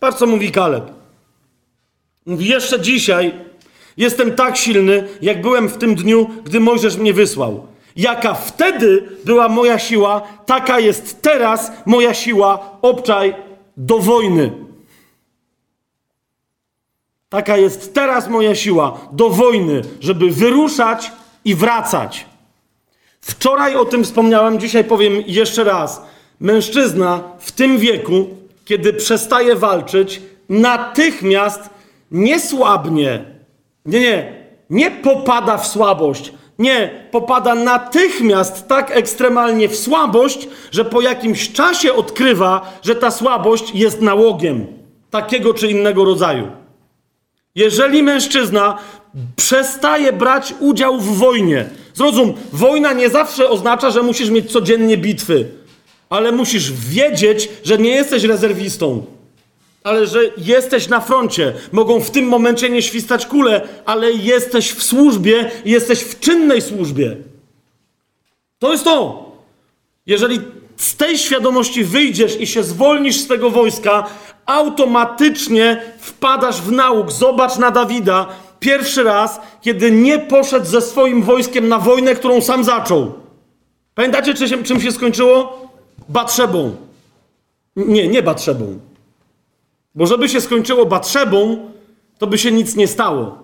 Patrz, 0.00 0.18
co 0.18 0.26
mówi 0.26 0.50
Kaleb. 0.50 0.84
Mówi, 2.26 2.48
jeszcze 2.48 2.80
dzisiaj 2.80 3.34
jestem 3.96 4.34
tak 4.34 4.56
silny, 4.56 5.08
jak 5.22 5.42
byłem 5.42 5.68
w 5.68 5.76
tym 5.78 5.94
dniu, 5.94 6.30
gdy 6.44 6.60
Mojżesz 6.60 6.96
mnie 6.96 7.12
wysłał. 7.12 7.66
Jaka 7.96 8.34
wtedy 8.34 9.08
była 9.24 9.48
moja 9.48 9.78
siła, 9.78 10.22
taka 10.46 10.80
jest 10.80 11.22
teraz 11.22 11.72
moja 11.86 12.14
siła, 12.14 12.78
obczaj, 12.82 13.34
do 13.76 13.98
wojny. 13.98 14.52
Taka 17.32 17.56
jest 17.56 17.94
teraz 17.94 18.28
moja 18.28 18.54
siła 18.54 19.00
do 19.12 19.30
wojny, 19.30 19.82
żeby 20.00 20.30
wyruszać 20.30 21.12
i 21.44 21.54
wracać. 21.54 22.26
Wczoraj 23.20 23.76
o 23.76 23.84
tym 23.84 24.04
wspomniałem, 24.04 24.60
dzisiaj 24.60 24.84
powiem 24.84 25.22
jeszcze 25.26 25.64
raz. 25.64 26.02
Mężczyzna 26.40 27.20
w 27.38 27.52
tym 27.52 27.78
wieku, 27.78 28.26
kiedy 28.64 28.92
przestaje 28.92 29.56
walczyć, 29.56 30.22
natychmiast 30.48 31.70
nie 32.10 32.40
słabnie. 32.40 33.24
Nie, 33.86 34.00
nie, 34.00 34.32
nie 34.70 34.90
popada 34.90 35.58
w 35.58 35.66
słabość. 35.66 36.32
Nie, 36.58 37.06
popada 37.10 37.54
natychmiast 37.54 38.68
tak 38.68 38.96
ekstremalnie 38.96 39.68
w 39.68 39.76
słabość, 39.76 40.48
że 40.70 40.84
po 40.84 41.00
jakimś 41.00 41.52
czasie 41.52 41.94
odkrywa, 41.94 42.78
że 42.82 42.94
ta 42.94 43.10
słabość 43.10 43.74
jest 43.74 44.00
nałogiem 44.00 44.66
takiego 45.10 45.54
czy 45.54 45.70
innego 45.70 46.04
rodzaju. 46.04 46.61
Jeżeli 47.54 48.02
mężczyzna 48.02 48.78
przestaje 49.36 50.12
brać 50.12 50.54
udział 50.60 51.00
w 51.00 51.18
wojnie, 51.18 51.68
zrozum, 51.94 52.34
wojna 52.52 52.92
nie 52.92 53.10
zawsze 53.10 53.48
oznacza, 53.48 53.90
że 53.90 54.02
musisz 54.02 54.30
mieć 54.30 54.52
codziennie 54.52 54.96
bitwy, 54.96 55.48
ale 56.10 56.32
musisz 56.32 56.72
wiedzieć, 56.72 57.48
że 57.64 57.78
nie 57.78 57.90
jesteś 57.90 58.24
rezerwistą, 58.24 59.06
ale 59.84 60.06
że 60.06 60.20
jesteś 60.38 60.88
na 60.88 61.00
froncie. 61.00 61.52
Mogą 61.72 62.00
w 62.00 62.10
tym 62.10 62.24
momencie 62.24 62.70
nie 62.70 62.82
świstać 62.82 63.26
kule, 63.26 63.68
ale 63.84 64.12
jesteś 64.12 64.72
w 64.72 64.82
służbie 64.82 65.50
jesteś 65.64 66.00
w 66.00 66.20
czynnej 66.20 66.60
służbie. 66.60 67.16
To 68.58 68.72
jest 68.72 68.84
to. 68.84 69.32
Jeżeli 70.06 70.40
z 70.76 70.96
tej 70.96 71.18
świadomości 71.18 71.84
wyjdziesz 71.84 72.40
i 72.40 72.46
się 72.46 72.62
zwolnisz 72.62 73.16
z 73.16 73.26
tego 73.26 73.50
wojska, 73.50 74.06
automatycznie 74.46 75.82
wpadasz 75.98 76.62
w 76.62 76.72
nauk. 76.72 77.12
Zobacz 77.12 77.58
na 77.58 77.70
Dawida 77.70 78.26
pierwszy 78.60 79.02
raz, 79.02 79.40
kiedy 79.60 79.90
nie 79.90 80.18
poszedł 80.18 80.66
ze 80.66 80.80
swoim 80.80 81.22
wojskiem 81.22 81.68
na 81.68 81.78
wojnę, 81.78 82.14
którą 82.14 82.40
sam 82.40 82.64
zaczął. 82.64 83.12
Pamiętacie, 83.94 84.34
czy 84.34 84.48
się, 84.48 84.62
czym 84.62 84.80
się 84.80 84.92
skończyło? 84.92 85.68
Batrzebą. 86.08 86.76
Nie, 87.76 88.08
nie 88.08 88.22
Batrzebą. 88.22 88.78
Bo 89.94 90.06
żeby 90.06 90.28
się 90.28 90.40
skończyło 90.40 90.86
Batrzebą, 90.86 91.70
to 92.18 92.26
by 92.26 92.38
się 92.38 92.52
nic 92.52 92.76
nie 92.76 92.88
stało. 92.88 93.38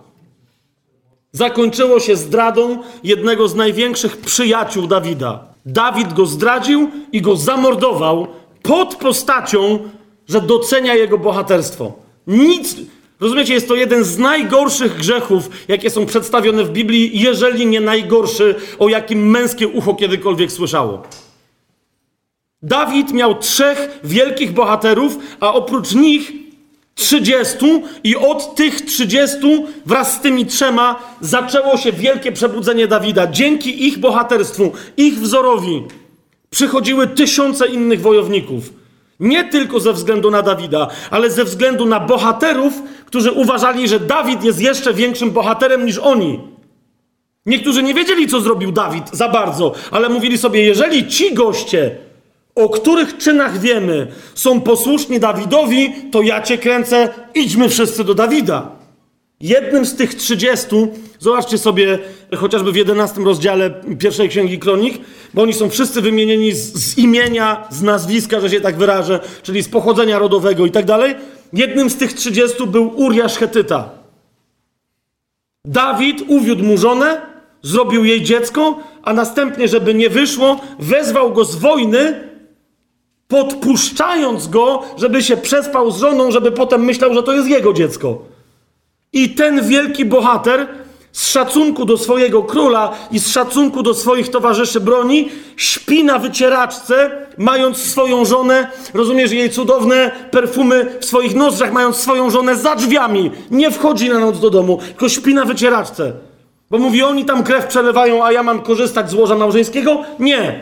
Zakończyło 1.33 2.01
się 2.01 2.17
zdradą 2.17 2.79
jednego 3.05 3.49
z 3.49 3.55
największych 3.55 4.17
przyjaciół 4.17 4.87
Dawida. 4.87 5.45
Dawid 5.67 6.13
go 6.13 6.27
zdradził 6.27 6.91
i 7.13 7.23
go 7.23 7.37
zamordował 7.37 8.27
pod 8.63 8.95
postacią, 8.95 9.79
że 10.29 10.41
docenia 10.41 10.95
jego 10.95 11.19
bohaterstwo. 11.19 11.93
Nic. 12.27 12.77
Rozumiecie, 13.21 13.55
jest 13.55 13.69
to 13.69 13.75
jeden 13.75 14.05
z 14.05 14.19
najgorszych 14.19 14.97
grzechów, 14.97 15.51
jakie 15.69 15.91
są 15.91 16.07
przedstawione 16.07 16.65
w 16.65 16.71
Biblii, 16.71 17.21
jeżeli 17.21 17.67
nie 17.67 17.81
najgorszy, 17.81 18.55
o 18.79 18.89
jakim 18.89 19.31
męskie 19.31 19.69
ucho 19.69 19.95
kiedykolwiek 19.95 20.53
słyszało. 20.53 21.03
Dawid 22.63 23.13
miał 23.13 23.39
trzech 23.39 24.01
wielkich 24.05 24.53
bohaterów, 24.53 25.19
a 25.41 25.55
oprócz 25.55 25.95
nich 25.95 26.33
30 26.95 27.57
i 28.05 28.17
od 28.17 28.55
tych 28.55 28.81
30 28.81 29.37
wraz 29.87 30.13
z 30.13 30.21
tymi 30.21 30.47
trzema 30.47 31.17
zaczęło 31.21 31.77
się 31.77 31.93
wielkie 31.93 32.33
przebudzenie 32.33 32.87
Dawida. 32.87 33.27
Dzięki 33.27 33.87
ich 33.87 33.99
bohaterstwu, 33.99 34.73
ich 34.97 35.19
wzorowi 35.19 35.83
przychodziły 36.51 37.07
tysiące 37.07 37.67
innych 37.67 38.01
wojowników. 38.01 38.73
Nie 39.21 39.45
tylko 39.45 39.81
ze 39.81 39.93
względu 39.93 40.31
na 40.31 40.43
Dawida, 40.43 40.89
ale 41.11 41.31
ze 41.31 41.45
względu 41.45 41.87
na 41.87 42.01
bohaterów, 42.01 42.83
którzy 43.07 43.33
uważali, 43.33 43.89
że 43.89 44.01
Dawid 44.01 44.45
jest 44.45 44.61
jeszcze 44.61 44.95
większym 44.95 45.31
bohaterem 45.31 45.87
niż 45.87 45.99
oni. 45.99 46.41
Niektórzy 47.47 47.83
nie 47.83 47.95
wiedzieli, 47.95 48.29
co 48.29 48.41
zrobił 48.41 48.73
Dawid 48.73 49.11
za 49.13 49.29
bardzo, 49.29 49.73
ale 49.91 50.09
mówili 50.09 50.39
sobie, 50.39 50.65
jeżeli 50.65 51.07
ci 51.07 51.35
goście, 51.35 51.97
o 52.55 52.69
których 52.69 53.17
czynach 53.17 53.61
wiemy, 53.61 54.07
są 54.35 54.61
posłuszni 54.61 55.21
Dawidowi, 55.21 55.95
to 56.13 56.23
ja 56.23 56.43
cię 56.43 56.59
kręcę, 56.59 57.09
idźmy 57.35 57.69
wszyscy 57.69 58.05
do 58.05 58.15
Dawida. 58.15 58.78
Jednym 59.41 59.87
z 59.87 59.97
tych 59.97 60.15
30, 60.15 60.67
zobaczcie 61.19 61.59
sobie 61.59 61.99
chociażby 62.37 62.73
w 62.73 62.77
11 62.77 63.21
rozdziale 63.21 63.71
pierwszej 63.99 64.29
księgi 64.29 64.59
kronik, 64.59 64.99
bo 65.35 65.43
oni 65.43 65.55
są 65.55 65.71
wszyscy 65.71 66.01
wymienieni 66.01 66.53
z, 66.53 66.75
z 66.75 66.99
imienia, 66.99 67.69
z 67.71 67.83
nazwiska, 67.83 68.41
że 68.41 68.51
się 68.51 68.61
tak 68.61 68.77
wyrażę, 68.77 69.21
czyli 69.43 69.63
z 69.63 69.69
pochodzenia 69.69 70.19
rodowego 70.19 70.67
i 70.67 70.71
tak 70.71 70.85
dalej. 70.85 71.15
Jednym 71.53 71.91
z 71.91 71.97
tych 71.97 72.13
30 72.13 72.67
był 72.67 72.93
Uriasz 72.97 73.37
Hetyta. 73.37 73.91
Dawid 75.65 76.23
uwiódł 76.29 76.65
mu 76.65 76.79
żonę, 76.79 77.21
zrobił 77.63 78.05
jej 78.05 78.23
dziecko, 78.23 78.79
a 79.03 79.13
następnie, 79.13 79.69
żeby 79.69 79.95
nie 79.95 80.11
wyszło, 80.11 80.61
wezwał 80.79 81.33
go 81.33 81.45
z 81.45 81.57
wojny, 81.57 82.29
podpuszczając 83.29 84.49
go, 84.49 84.83
żeby 84.97 85.23
się 85.23 85.37
przespał 85.37 85.91
z 85.91 85.99
żoną, 85.99 86.31
żeby 86.31 86.53
potem 86.53 86.85
myślał, 86.85 87.15
że 87.15 87.23
to 87.23 87.33
jest 87.33 87.49
jego 87.49 87.73
dziecko. 87.73 88.28
I 89.13 89.29
ten 89.29 89.69
wielki 89.69 90.05
bohater 90.05 90.69
z 91.13 91.31
szacunku 91.31 91.85
do 91.85 91.99
swojego 91.99 92.43
króla 92.43 92.95
i 93.11 93.19
z 93.19 93.29
szacunku 93.29 93.83
do 93.83 93.95
swoich 93.95 94.31
towarzyszy 94.31 94.81
broni 94.81 95.29
śpi 95.57 96.05
na 96.05 96.19
wycieraczce, 96.19 97.27
mając 97.39 97.79
swoją 97.79 98.25
żonę, 98.25 98.71
rozumiesz, 98.95 99.33
jej 99.33 99.51
cudowne 99.51 100.11
perfumy 100.31 100.97
w 101.01 101.05
swoich 101.05 101.35
nozdrzach, 101.35 101.73
mając 101.73 101.97
swoją 101.97 102.31
żonę 102.31 102.57
za 102.57 102.75
drzwiami. 102.75 103.31
Nie 103.51 103.71
wchodzi 103.71 104.09
na 104.09 104.19
noc 104.19 104.41
do 104.41 104.51
domu, 104.51 104.79
tylko 104.87 105.09
śpi 105.09 105.35
na 105.35 105.45
wycieraczce. 105.45 106.13
Bo 106.71 106.79
mówi, 106.79 107.03
oni 107.03 107.25
tam 107.25 107.43
krew 107.43 107.67
przelewają, 107.67 108.25
a 108.25 108.33
ja 108.33 108.43
mam 108.43 108.61
korzystać 108.61 109.11
z 109.11 109.15
łoża 109.15 109.37
małżeńskiego? 109.37 110.05
Nie. 110.19 110.61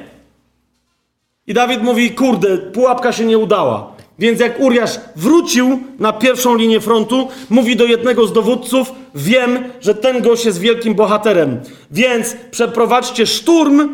I 1.46 1.54
Dawid 1.54 1.82
mówi, 1.82 2.10
kurde, 2.10 2.58
pułapka 2.58 3.12
się 3.12 3.24
nie 3.24 3.38
udała. 3.38 3.95
Więc 4.18 4.40
jak 4.40 4.60
Uriasz 4.60 5.00
wrócił 5.16 5.80
na 5.98 6.12
pierwszą 6.12 6.56
linię 6.56 6.80
frontu, 6.80 7.28
mówi 7.50 7.76
do 7.76 7.84
jednego 7.84 8.26
z 8.26 8.32
dowódców: 8.32 8.92
Wiem, 9.14 9.64
że 9.80 9.94
ten 9.94 10.22
gość 10.22 10.44
jest 10.44 10.60
wielkim 10.60 10.94
bohaterem, 10.94 11.60
więc 11.90 12.36
przeprowadźcie 12.50 13.26
szturm. 13.26 13.88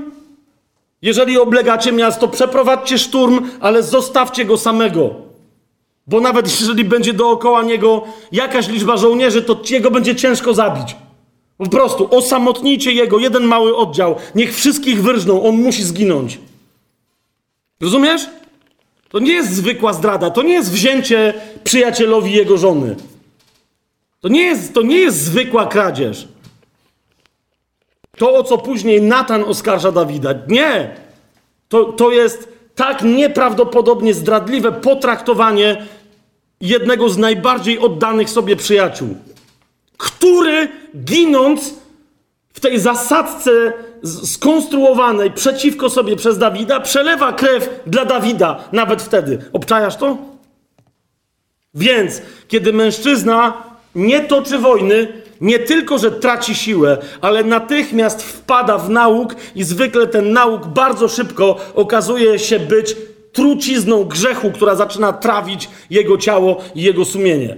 Jeżeli 1.03 1.39
oblegacie 1.39 1.93
miasto, 1.93 2.29
przeprowadźcie 2.29 2.99
szturm, 2.99 3.51
ale 3.61 3.83
zostawcie 3.83 4.45
go 4.45 4.59
samego. 4.59 5.11
Bo 6.07 6.21
nawet 6.21 6.51
jeżeli 6.61 6.85
będzie 6.85 7.13
dookoła 7.13 7.63
niego 7.63 8.03
jakaś 8.33 8.69
liczba 8.69 8.97
żołnierzy, 8.97 9.43
to 9.43 9.61
jego 9.71 9.91
będzie 9.91 10.17
ciężko 10.17 10.55
zabić. 10.55 10.97
Po 11.59 11.69
prostu 11.69 12.09
osamotnijcie 12.17 12.93
jego, 12.93 13.19
jeden 13.19 13.45
mały 13.45 13.77
oddział. 13.77 14.17
Niech 14.35 14.55
wszystkich 14.55 15.03
wyrżną, 15.03 15.43
on 15.43 15.57
musi 15.57 15.83
zginąć. 15.83 16.39
Rozumiesz? 17.81 18.27
To 19.13 19.19
nie 19.19 19.33
jest 19.33 19.53
zwykła 19.53 19.93
zdrada, 19.93 20.31
to 20.31 20.43
nie 20.43 20.53
jest 20.53 20.73
wzięcie 20.73 21.35
przyjacielowi 21.65 22.33
jego 22.33 22.59
żony. 22.59 22.97
To 24.21 24.29
nie 24.29 24.43
jest, 24.43 24.75
to 24.75 24.83
nie 24.83 24.97
jest 24.97 25.25
zwykła 25.25 25.67
kradzież. 25.67 26.29
To, 28.17 28.35
o 28.35 28.45
co 28.45 28.59
później 28.59 29.03
Natan 29.03 29.45
oskarża 29.45 29.93
Dawida. 29.93 30.35
Nie! 30.49 30.97
To, 31.69 31.85
to 31.85 32.11
jest 32.11 32.49
tak 32.75 33.03
nieprawdopodobnie 33.03 34.15
zdradliwe 34.15 34.73
potraktowanie 34.73 35.87
jednego 36.61 37.09
z 37.09 37.19
najbardziej 37.19 37.79
oddanych 37.79 38.31
sobie 38.31 38.57
przyjaciół, 38.57 39.17
który 39.97 40.69
ginąc 40.97 41.75
w 42.53 42.61
tej 42.61 42.81
zasadce 42.81 43.73
skonstruowanej 44.05 45.31
przeciwko 45.31 45.91
sobie 45.91 46.17
przez 46.17 46.39
Dawida, 46.39 46.81
przelewa 46.81 47.33
krew 47.33 47.81
dla 47.87 48.05
Dawida, 48.05 48.65
nawet 48.73 49.03
wtedy. 49.03 49.39
Obczajasz 49.53 49.97
to? 49.97 50.17
Więc, 51.75 52.23
kiedy 52.49 52.73
mężczyzna 52.73 53.63
nie 53.95 54.21
toczy 54.21 54.59
wojny, 54.59 55.23
nie 55.41 55.59
tylko, 55.59 55.99
że 55.99 56.11
traci 56.11 56.55
siłę, 56.55 56.99
ale 57.21 57.45
natychmiast 57.45 58.23
wpada 58.23 58.79
w 58.79 58.91
nauk 58.91 59.35
i 59.55 59.65
zwykle 59.65 60.07
ten 60.07 60.33
nauk 60.33 60.67
bardzo 60.67 61.09
szybko 61.09 61.57
okazuje 61.75 62.39
się 62.39 62.59
być 62.59 62.97
trucizną 63.33 64.05
grzechu, 64.05 64.51
która 64.51 64.75
zaczyna 64.75 65.13
trawić 65.13 65.69
jego 65.91 66.19
ciało 66.19 66.61
i 66.75 66.83
jego 66.83 67.05
sumienie. 67.05 67.57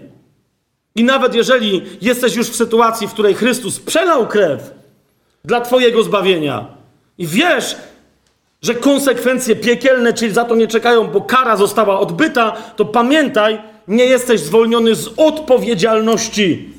I 0.97 1.05
nawet 1.05 1.35
jeżeli 1.35 1.83
jesteś 2.01 2.37
już 2.37 2.49
w 2.49 2.57
sytuacji, 2.57 3.09
w 3.09 3.13
której 3.13 3.35
Chrystus 3.35 3.81
przelał 3.81 4.29
krew, 4.29 4.71
dla 5.45 5.61
Twojego 5.61 6.03
zbawienia. 6.03 6.67
I 7.19 7.27
wiesz, 7.27 7.77
że 8.63 8.75
konsekwencje 8.75 9.57
piekielne 9.57 10.13
czyli 10.13 10.33
za 10.33 10.45
to 10.45 10.55
nie 10.57 10.67
czekają, 10.67 11.07
bo 11.07 11.21
kara 11.21 11.57
została 11.57 12.01
odbyta, 12.01 12.53
to 12.77 12.85
pamiętaj, 12.85 13.59
nie 13.89 14.05
jesteś 14.05 14.41
zwolniony 14.41 14.95
z 14.95 15.11
odpowiedzialności, 15.17 16.73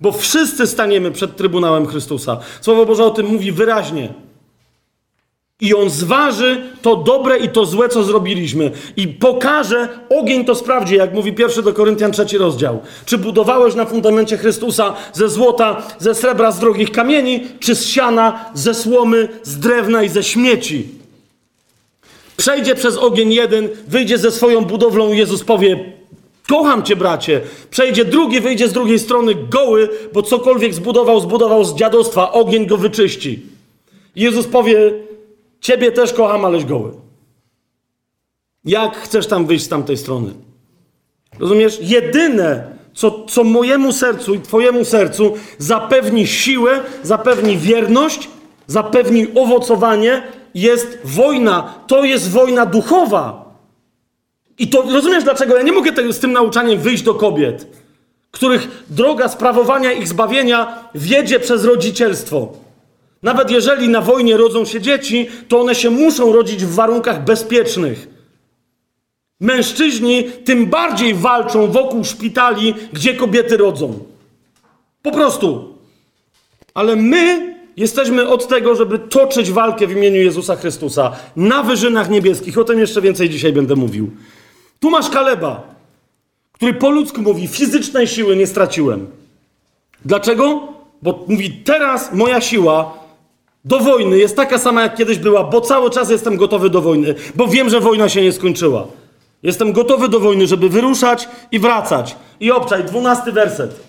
bo 0.00 0.12
wszyscy 0.12 0.66
staniemy 0.66 1.10
przed 1.10 1.36
Trybunałem 1.36 1.86
Chrystusa. 1.86 2.38
Słowo 2.60 2.86
Boże 2.86 3.04
o 3.04 3.10
tym 3.10 3.26
mówi 3.26 3.52
wyraźnie. 3.52 4.14
I 5.60 5.74
on 5.74 5.90
zważy 5.90 6.62
to 6.82 6.96
dobre 6.96 7.38
i 7.38 7.48
to 7.48 7.66
złe, 7.66 7.88
co 7.88 8.02
zrobiliśmy. 8.04 8.70
I 8.96 9.08
pokaże, 9.08 9.88
ogień 10.08 10.44
to 10.44 10.54
sprawdzi, 10.54 10.94
jak 10.94 11.14
mówi 11.14 11.32
pierwszy 11.32 11.62
do 11.62 11.72
Koryntian 11.72 12.12
trzeci 12.12 12.38
rozdział. 12.38 12.80
Czy 13.04 13.18
budowałeś 13.18 13.74
na 13.74 13.86
fundamencie 13.86 14.36
Chrystusa 14.36 14.94
ze 15.12 15.28
złota, 15.28 15.82
ze 15.98 16.14
srebra, 16.14 16.52
z 16.52 16.58
drogich 16.58 16.90
kamieni, 16.90 17.46
czy 17.60 17.74
z 17.74 17.86
siana, 17.86 18.44
ze 18.54 18.74
słomy, 18.74 19.28
z 19.42 19.58
drewna 19.58 20.02
i 20.02 20.08
ze 20.08 20.22
śmieci? 20.22 20.88
Przejdzie 22.36 22.74
przez 22.74 22.96
ogień 22.96 23.32
jeden, 23.32 23.68
wyjdzie 23.88 24.18
ze 24.18 24.30
swoją 24.30 24.64
budowlą 24.64 25.12
Jezus 25.12 25.44
powie, 25.44 25.92
kocham 26.48 26.82
cię 26.82 26.96
bracie. 26.96 27.40
Przejdzie 27.70 28.04
drugi, 28.04 28.40
wyjdzie 28.40 28.68
z 28.68 28.72
drugiej 28.72 28.98
strony 28.98 29.34
goły, 29.50 29.88
bo 30.12 30.22
cokolwiek 30.22 30.74
zbudował, 30.74 31.20
zbudował 31.20 31.64
z 31.64 31.74
dziadostwa, 31.74 32.32
ogień 32.32 32.66
go 32.66 32.76
wyczyści. 32.76 33.42
Jezus 34.16 34.46
powie, 34.46 34.92
Ciebie 35.60 35.92
też 35.92 36.12
kocham, 36.12 36.44
aleś 36.44 36.64
goły. 36.64 36.92
Jak 38.64 38.96
chcesz 38.96 39.26
tam 39.26 39.46
wyjść 39.46 39.64
z 39.64 39.68
tamtej 39.68 39.96
strony? 39.96 40.34
Rozumiesz? 41.38 41.78
Jedyne, 41.82 42.76
co, 42.94 43.24
co 43.24 43.44
mojemu 43.44 43.92
sercu 43.92 44.34
i 44.34 44.40
Twojemu 44.40 44.84
sercu 44.84 45.34
zapewni 45.58 46.26
siłę, 46.26 46.80
zapewni 47.02 47.56
wierność, 47.56 48.28
zapewni 48.66 49.26
owocowanie, 49.34 50.22
jest 50.54 50.98
wojna. 51.04 51.74
To 51.86 52.04
jest 52.04 52.30
wojna 52.30 52.66
duchowa. 52.66 53.54
I 54.58 54.68
to 54.68 54.82
rozumiesz, 54.82 55.24
dlaczego 55.24 55.56
ja 55.56 55.62
nie 55.62 55.72
mogę 55.72 56.12
z 56.12 56.18
tym 56.18 56.32
nauczaniem 56.32 56.80
wyjść 56.80 57.02
do 57.02 57.14
kobiet, 57.14 57.66
których 58.30 58.84
droga 58.90 59.28
sprawowania 59.28 59.92
ich 59.92 60.08
zbawienia 60.08 60.88
wiedzie 60.94 61.40
przez 61.40 61.64
rodzicielstwo. 61.64 62.52
Nawet 63.22 63.50
jeżeli 63.50 63.88
na 63.88 64.00
wojnie 64.00 64.36
rodzą 64.36 64.64
się 64.64 64.80
dzieci, 64.80 65.28
to 65.48 65.60
one 65.60 65.74
się 65.74 65.90
muszą 65.90 66.32
rodzić 66.32 66.64
w 66.64 66.74
warunkach 66.74 67.24
bezpiecznych. 67.24 68.08
Mężczyźni 69.40 70.24
tym 70.44 70.66
bardziej 70.66 71.14
walczą 71.14 71.70
wokół 71.70 72.04
szpitali, 72.04 72.74
gdzie 72.92 73.14
kobiety 73.14 73.56
rodzą. 73.56 73.98
Po 75.02 75.12
prostu. 75.12 75.74
Ale 76.74 76.96
my 76.96 77.54
jesteśmy 77.76 78.28
od 78.28 78.48
tego, 78.48 78.74
żeby 78.74 78.98
toczyć 78.98 79.50
walkę 79.50 79.86
w 79.86 79.92
imieniu 79.92 80.16
Jezusa 80.16 80.56
Chrystusa 80.56 81.12
na 81.36 81.62
wyżynach 81.62 82.10
niebieskich. 82.10 82.58
O 82.58 82.64
tym 82.64 82.78
jeszcze 82.78 83.00
więcej 83.00 83.30
dzisiaj 83.30 83.52
będę 83.52 83.76
mówił. 83.76 84.10
Tu 84.80 84.90
masz 84.90 85.10
Kaleba, 85.10 85.74
który 86.52 86.74
po 86.74 86.90
ludzku 86.90 87.22
mówi: 87.22 87.48
fizycznej 87.48 88.08
siły 88.08 88.36
nie 88.36 88.46
straciłem. 88.46 89.06
Dlaczego? 90.04 90.68
Bo 91.02 91.24
mówi: 91.28 91.50
teraz 91.50 92.12
moja 92.12 92.40
siła 92.40 92.99
do 93.64 93.78
wojny 93.78 94.18
jest 94.18 94.36
taka 94.36 94.58
sama, 94.58 94.82
jak 94.82 94.96
kiedyś 94.96 95.18
była, 95.18 95.44
bo 95.44 95.60
cały 95.60 95.90
czas 95.90 96.10
jestem 96.10 96.36
gotowy 96.36 96.70
do 96.70 96.80
wojny, 96.80 97.14
bo 97.34 97.46
wiem, 97.46 97.70
że 97.70 97.80
wojna 97.80 98.08
się 98.08 98.22
nie 98.22 98.32
skończyła. 98.32 98.86
Jestem 99.42 99.72
gotowy 99.72 100.08
do 100.08 100.20
wojny, 100.20 100.46
żeby 100.46 100.68
wyruszać 100.68 101.28
i 101.52 101.58
wracać. 101.58 102.16
I 102.40 102.50
obczaj, 102.50 102.84
dwunasty 102.84 103.32
werset. 103.32 103.80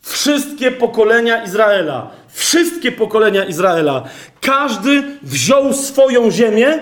Wszystkie 0.00 0.70
pokolenia 0.70 1.44
Izraela, 1.44 2.10
wszystkie 2.28 2.92
pokolenia 2.92 3.44
Izraela, 3.44 4.02
każdy 4.40 5.02
wziął 5.22 5.72
swoją 5.72 6.30
ziemię, 6.30 6.78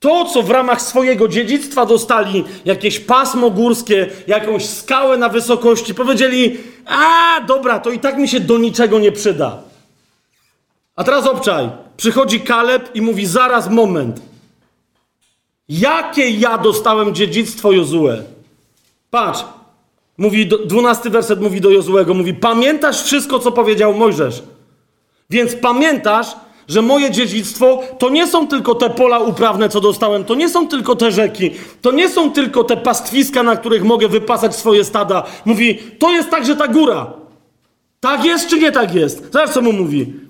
to, 0.00 0.24
co 0.24 0.42
w 0.42 0.50
ramach 0.50 0.82
swojego 0.82 1.28
dziedzictwa 1.28 1.86
dostali, 1.86 2.44
jakieś 2.64 3.00
pasmo 3.00 3.50
górskie, 3.50 4.06
jakąś 4.26 4.66
skałę 4.66 5.18
na 5.18 5.28
wysokości, 5.28 5.94
powiedzieli: 5.94 6.58
A, 6.86 7.40
dobra, 7.46 7.78
to 7.78 7.90
i 7.90 7.98
tak 7.98 8.18
mi 8.18 8.28
się 8.28 8.40
do 8.40 8.58
niczego 8.58 8.98
nie 8.98 9.12
przyda. 9.12 9.69
A 11.00 11.04
teraz 11.04 11.26
obczaj. 11.26 11.70
Przychodzi 11.96 12.40
Kaleb 12.40 12.96
i 12.96 13.02
mówi: 13.02 13.26
Zaraz, 13.26 13.70
moment. 13.70 14.20
Jakie 15.68 16.30
ja 16.30 16.58
dostałem 16.58 17.14
dziedzictwo 17.14 17.72
Jozue? 17.72 18.22
Patrz. 19.10 19.44
Mówi, 20.18 20.46
dwunasty 20.46 21.10
werset 21.10 21.40
mówi 21.40 21.60
do 21.60 21.70
Jozuego, 21.70 22.14
mówi, 22.14 22.34
pamiętasz 22.34 23.02
wszystko, 23.02 23.38
co 23.38 23.52
powiedział 23.52 23.94
Mojżesz. 23.94 24.42
Więc 25.30 25.54
pamiętasz, 25.54 26.26
że 26.68 26.82
moje 26.82 27.10
dziedzictwo 27.10 27.82
to 27.98 28.10
nie 28.10 28.26
są 28.26 28.48
tylko 28.48 28.74
te 28.74 28.90
pola 28.90 29.18
uprawne, 29.18 29.68
co 29.68 29.80
dostałem, 29.80 30.24
to 30.24 30.34
nie 30.34 30.48
są 30.48 30.68
tylko 30.68 30.96
te 30.96 31.12
rzeki, 31.12 31.50
to 31.82 31.92
nie 31.92 32.08
są 32.08 32.30
tylko 32.32 32.64
te 32.64 32.76
pastwiska, 32.76 33.42
na 33.42 33.56
których 33.56 33.84
mogę 33.84 34.08
wypasać 34.08 34.56
swoje 34.56 34.84
stada. 34.84 35.26
Mówi, 35.44 35.78
to 35.98 36.10
jest 36.10 36.30
także 36.30 36.56
ta 36.56 36.68
góra. 36.68 37.12
Tak 38.00 38.24
jest 38.24 38.48
czy 38.48 38.58
nie 38.58 38.72
tak 38.72 38.94
jest? 38.94 39.32
Zobacz, 39.32 39.50
co 39.50 39.62
mu 39.62 39.72
mówi. 39.72 40.29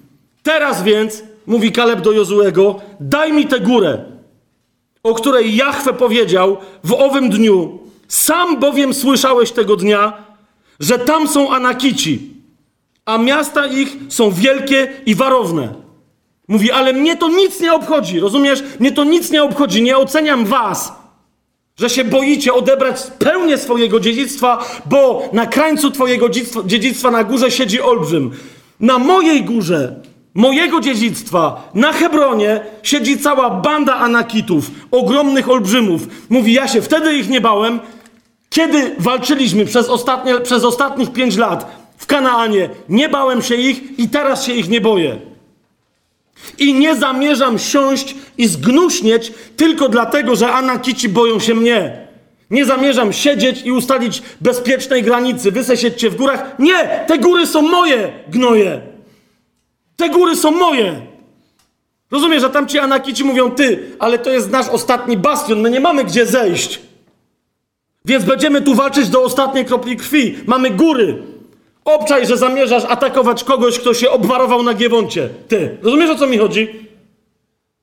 Teraz 0.50 0.82
więc, 0.82 1.22
mówi 1.46 1.72
Kaleb 1.72 2.00
do 2.00 2.12
Jozuego, 2.12 2.80
daj 3.00 3.32
mi 3.32 3.46
tę 3.46 3.60
górę, 3.60 4.04
o 5.02 5.14
której 5.14 5.56
Jahwe 5.56 5.92
powiedział 5.92 6.56
w 6.84 6.92
owym 6.92 7.30
dniu. 7.30 7.78
Sam 8.08 8.60
bowiem 8.60 8.94
słyszałeś 8.94 9.50
tego 9.52 9.76
dnia, 9.76 10.24
że 10.80 10.98
tam 10.98 11.28
są 11.28 11.50
Anakici, 11.50 12.30
a 13.04 13.18
miasta 13.18 13.66
ich 13.66 13.96
są 14.08 14.30
wielkie 14.30 14.92
i 15.06 15.14
warowne. 15.14 15.74
Mówi, 16.48 16.70
ale 16.70 16.92
mnie 16.92 17.16
to 17.16 17.28
nic 17.28 17.60
nie 17.60 17.72
obchodzi, 17.72 18.20
rozumiesz? 18.20 18.62
Mnie 18.80 18.92
to 18.92 19.04
nic 19.04 19.30
nie 19.30 19.42
obchodzi, 19.42 19.82
nie 19.82 19.98
oceniam 19.98 20.44
was, 20.44 20.92
że 21.76 21.90
się 21.90 22.04
boicie 22.04 22.54
odebrać 22.54 23.02
pełnię 23.18 23.58
swojego 23.58 24.00
dziedzictwa, 24.00 24.64
bo 24.86 25.28
na 25.32 25.46
krańcu 25.46 25.90
twojego 25.90 26.28
dziedzictwa, 26.64 27.10
na 27.10 27.24
górze 27.24 27.50
siedzi 27.50 27.80
olbrzym. 27.80 28.30
Na 28.80 28.98
mojej 28.98 29.44
górze, 29.44 30.09
mojego 30.34 30.80
dziedzictwa, 30.80 31.70
na 31.74 31.92
Hebronie 31.92 32.60
siedzi 32.82 33.18
cała 33.18 33.50
banda 33.50 33.94
Anakitów, 33.94 34.70
ogromnych 34.90 35.50
olbrzymów. 35.50 36.02
Mówi, 36.28 36.52
ja 36.52 36.68
się 36.68 36.82
wtedy 36.82 37.14
ich 37.14 37.28
nie 37.28 37.40
bałem, 37.40 37.80
kiedy 38.50 38.94
walczyliśmy 38.98 39.64
przez, 39.64 39.88
ostatnie, 39.88 40.40
przez 40.40 40.64
ostatnich 40.64 41.12
pięć 41.12 41.36
lat 41.36 41.80
w 41.96 42.06
Kanaanie. 42.06 42.68
Nie 42.88 43.08
bałem 43.08 43.42
się 43.42 43.54
ich 43.54 43.98
i 43.98 44.08
teraz 44.08 44.44
się 44.44 44.52
ich 44.52 44.68
nie 44.68 44.80
boję. 44.80 45.18
I 46.58 46.74
nie 46.74 46.96
zamierzam 46.96 47.58
siąść 47.58 48.14
i 48.38 48.46
zgnuśnieć 48.46 49.32
tylko 49.56 49.88
dlatego, 49.88 50.36
że 50.36 50.52
Anakici 50.52 51.08
boją 51.08 51.40
się 51.40 51.54
mnie. 51.54 52.08
Nie 52.50 52.64
zamierzam 52.64 53.12
siedzieć 53.12 53.62
i 53.62 53.72
ustalić 53.72 54.22
bezpiecznej 54.40 55.02
granicy. 55.02 55.52
Wy 55.52 55.64
se 55.64 55.76
siedźcie 55.76 56.10
w 56.10 56.16
górach. 56.16 56.58
Nie! 56.58 57.04
Te 57.06 57.18
góry 57.18 57.46
są 57.46 57.62
moje, 57.62 58.12
gnoje! 58.28 58.89
Te 60.00 60.08
góry 60.08 60.36
są 60.36 60.50
moje! 60.50 61.00
Rozumiesz, 62.10 62.42
że 62.42 62.50
tam 62.50 62.68
ci 62.68 62.78
Anakici 62.78 63.24
mówią, 63.24 63.50
ty, 63.50 63.96
ale 63.98 64.18
to 64.18 64.30
jest 64.30 64.50
nasz 64.50 64.68
ostatni 64.68 65.16
bastion, 65.16 65.60
my 65.60 65.70
nie 65.70 65.80
mamy 65.80 66.04
gdzie 66.04 66.26
zejść. 66.26 66.80
Więc 68.04 68.24
będziemy 68.24 68.62
tu 68.62 68.74
walczyć 68.74 69.08
do 69.08 69.22
ostatniej 69.22 69.64
kropli 69.64 69.96
krwi. 69.96 70.36
Mamy 70.46 70.70
góry. 70.70 71.22
Obczaj, 71.84 72.26
że 72.26 72.36
zamierzasz 72.36 72.84
atakować 72.84 73.44
kogoś, 73.44 73.78
kto 73.78 73.94
się 73.94 74.10
obwarował 74.10 74.62
na 74.62 74.74
Giewoncie. 74.74 75.28
Ty. 75.48 75.78
Rozumiesz, 75.82 76.10
o 76.10 76.14
co 76.14 76.26
mi 76.26 76.38
chodzi? 76.38 76.88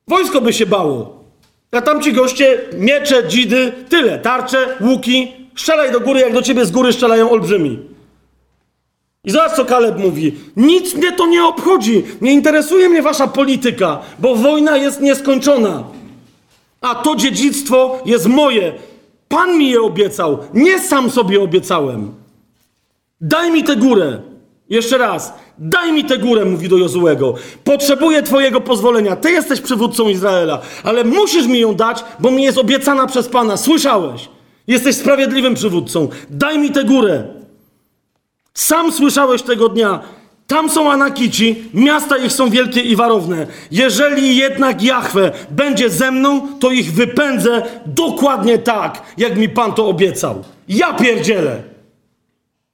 Wojsko 0.07 0.41
by 0.41 0.53
się 0.53 0.65
bało. 0.65 1.23
A 1.71 1.81
tam 1.81 2.01
ci 2.01 2.13
goście, 2.13 2.61
miecze, 2.73 3.27
dzidy, 3.27 3.71
tyle. 3.89 4.19
Tarcze, 4.19 4.77
łuki. 4.81 5.31
Strzelaj 5.55 5.91
do 5.91 5.99
góry, 5.99 6.19
jak 6.19 6.33
do 6.33 6.41
ciebie 6.41 6.65
z 6.65 6.71
góry 6.71 6.93
strzelają 6.93 7.29
olbrzymi. 7.29 7.79
I 9.27 9.31
zobacz, 9.31 9.51
co 9.53 9.65
Kaleb 9.65 9.99
mówi. 9.99 10.35
Nic 10.57 10.95
mnie 10.95 11.11
to 11.11 11.27
nie 11.27 11.45
obchodzi. 11.45 12.03
Nie 12.21 12.33
interesuje 12.33 12.89
mnie 12.89 13.01
wasza 13.01 13.27
polityka, 13.27 13.99
bo 14.19 14.35
wojna 14.35 14.77
jest 14.77 15.01
nieskończona. 15.01 15.83
A 16.81 16.95
to 16.95 17.15
dziedzictwo 17.15 18.01
jest 18.05 18.25
moje. 18.25 18.73
Pan 19.27 19.57
mi 19.57 19.69
je 19.69 19.81
obiecał. 19.81 20.37
Nie 20.53 20.79
sam 20.79 21.09
sobie 21.09 21.41
obiecałem. 21.41 22.11
Daj 23.21 23.51
mi 23.51 23.63
tę 23.63 23.75
górę. 23.75 24.21
Jeszcze 24.69 24.97
raz. 24.97 25.33
Daj 25.57 25.91
mi 25.93 26.05
tę 26.05 26.17
górę, 26.17 26.45
mówi 26.45 26.69
do 26.69 26.77
Jozułego. 26.77 27.33
Potrzebuję 27.63 28.23
Twojego 28.23 28.61
pozwolenia. 28.61 29.15
Ty 29.15 29.31
jesteś 29.31 29.61
przywódcą 29.61 30.09
Izraela, 30.09 30.61
ale 30.83 31.03
musisz 31.03 31.47
mi 31.47 31.59
ją 31.59 31.75
dać, 31.75 32.03
bo 32.19 32.31
mi 32.31 32.43
jest 32.43 32.57
obiecana 32.57 33.07
przez 33.07 33.27
Pana. 33.27 33.57
Słyszałeś? 33.57 34.29
Jesteś 34.67 34.95
sprawiedliwym 34.95 35.55
przywódcą. 35.55 36.07
Daj 36.29 36.59
mi 36.59 36.71
tę 36.71 36.83
górę. 36.83 37.36
Sam 38.57 38.91
słyszałeś 38.91 39.41
tego 39.41 39.69
dnia. 39.69 39.99
Tam 40.47 40.69
są 40.69 40.91
Anakici, 40.91 41.63
miasta 41.73 42.17
ich 42.17 42.31
są 42.31 42.49
wielkie 42.49 42.81
i 42.81 42.95
warowne. 42.95 43.47
Jeżeli 43.71 44.37
jednak 44.37 44.83
Jahwe 44.83 45.31
będzie 45.49 45.89
ze 45.89 46.11
mną, 46.11 46.47
to 46.59 46.71
ich 46.71 46.93
wypędzę 46.93 47.61
dokładnie 47.85 48.57
tak, 48.57 49.01
jak 49.17 49.37
mi 49.37 49.49
Pan 49.49 49.73
to 49.73 49.87
obiecał. 49.87 50.43
Ja 50.69 50.93
pierdzielę. 50.93 51.63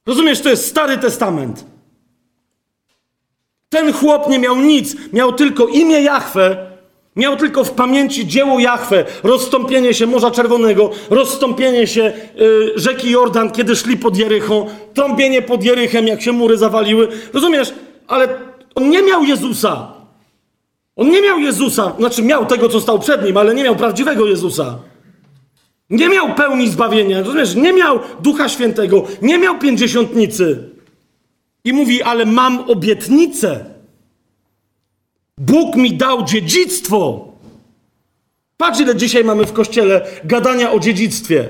Rozumiesz, 0.05 0.41
to 0.41 0.49
jest 0.49 0.68
Stary 0.68 0.97
Testament. 0.97 1.65
Ten 3.69 3.93
chłop 3.93 4.30
nie 4.30 4.39
miał 4.39 4.55
nic, 4.55 4.95
miał 5.14 5.34
tylko 5.34 5.68
imię 5.68 6.01
Jahwe, 6.01 6.72
miał 7.15 7.38
tylko 7.38 7.64
w 7.64 7.72
pamięci 7.72 8.27
dzieło 8.27 8.60
Jahwe, 8.60 9.06
rozstąpienie 9.23 9.94
się 9.94 10.07
Morza 10.07 10.31
Czerwonego, 10.31 10.90
rozstąpienie 11.10 11.88
się 11.88 12.14
y, 12.41 12.72
rzeki 12.76 13.11
Jordan, 13.11 13.52
kiedy 13.52 13.76
szli 13.76 13.98
pod 13.98 14.18
Jericho, 14.18 14.65
trąbienie 14.94 15.41
pod 15.41 15.64
Jerychem, 15.64 16.07
jak 16.07 16.22
się 16.22 16.31
mury 16.31 16.57
zawaliły. 16.57 17.07
Rozumiesz? 17.34 17.73
Ale 18.07 18.27
on 18.76 18.90
nie 18.90 19.02
miał 19.02 19.23
Jezusa. 19.23 19.94
On 20.95 21.10
nie 21.10 21.22
miał 21.22 21.40
Jezusa, 21.40 21.94
znaczy 21.99 22.22
miał 22.22 22.45
tego, 22.45 22.69
co 22.69 22.81
stał 22.81 22.99
przed 22.99 23.26
nim, 23.26 23.38
ale 23.38 23.56
nie 23.56 23.64
miał 23.64 23.76
prawdziwego 23.76 24.26
Jezusa. 24.26 24.80
Nie 25.90 26.10
miał 26.10 26.35
pełni 26.35 26.69
zbawienia, 26.69 27.19
rozumiesz? 27.19 27.56
Nie 27.56 27.73
miał 27.73 27.99
Ducha 28.19 28.49
Świętego, 28.49 29.03
nie 29.22 29.38
miał 29.38 29.60
pięćdziesiątnicy. 29.60 30.69
I 31.65 31.73
mówi, 31.73 32.03
ale 32.03 32.26
mam 32.26 32.60
obietnicę. 32.69 33.72
Bóg 35.45 35.76
mi 35.76 35.94
dał 35.94 36.24
dziedzictwo. 36.24 37.28
Patrz, 38.57 38.80
ile 38.80 38.95
dzisiaj 38.95 39.24
mamy 39.24 39.45
w 39.45 39.53
kościele 39.53 40.06
gadania 40.24 40.72
o 40.72 40.80
dziedzictwie, 40.80 41.49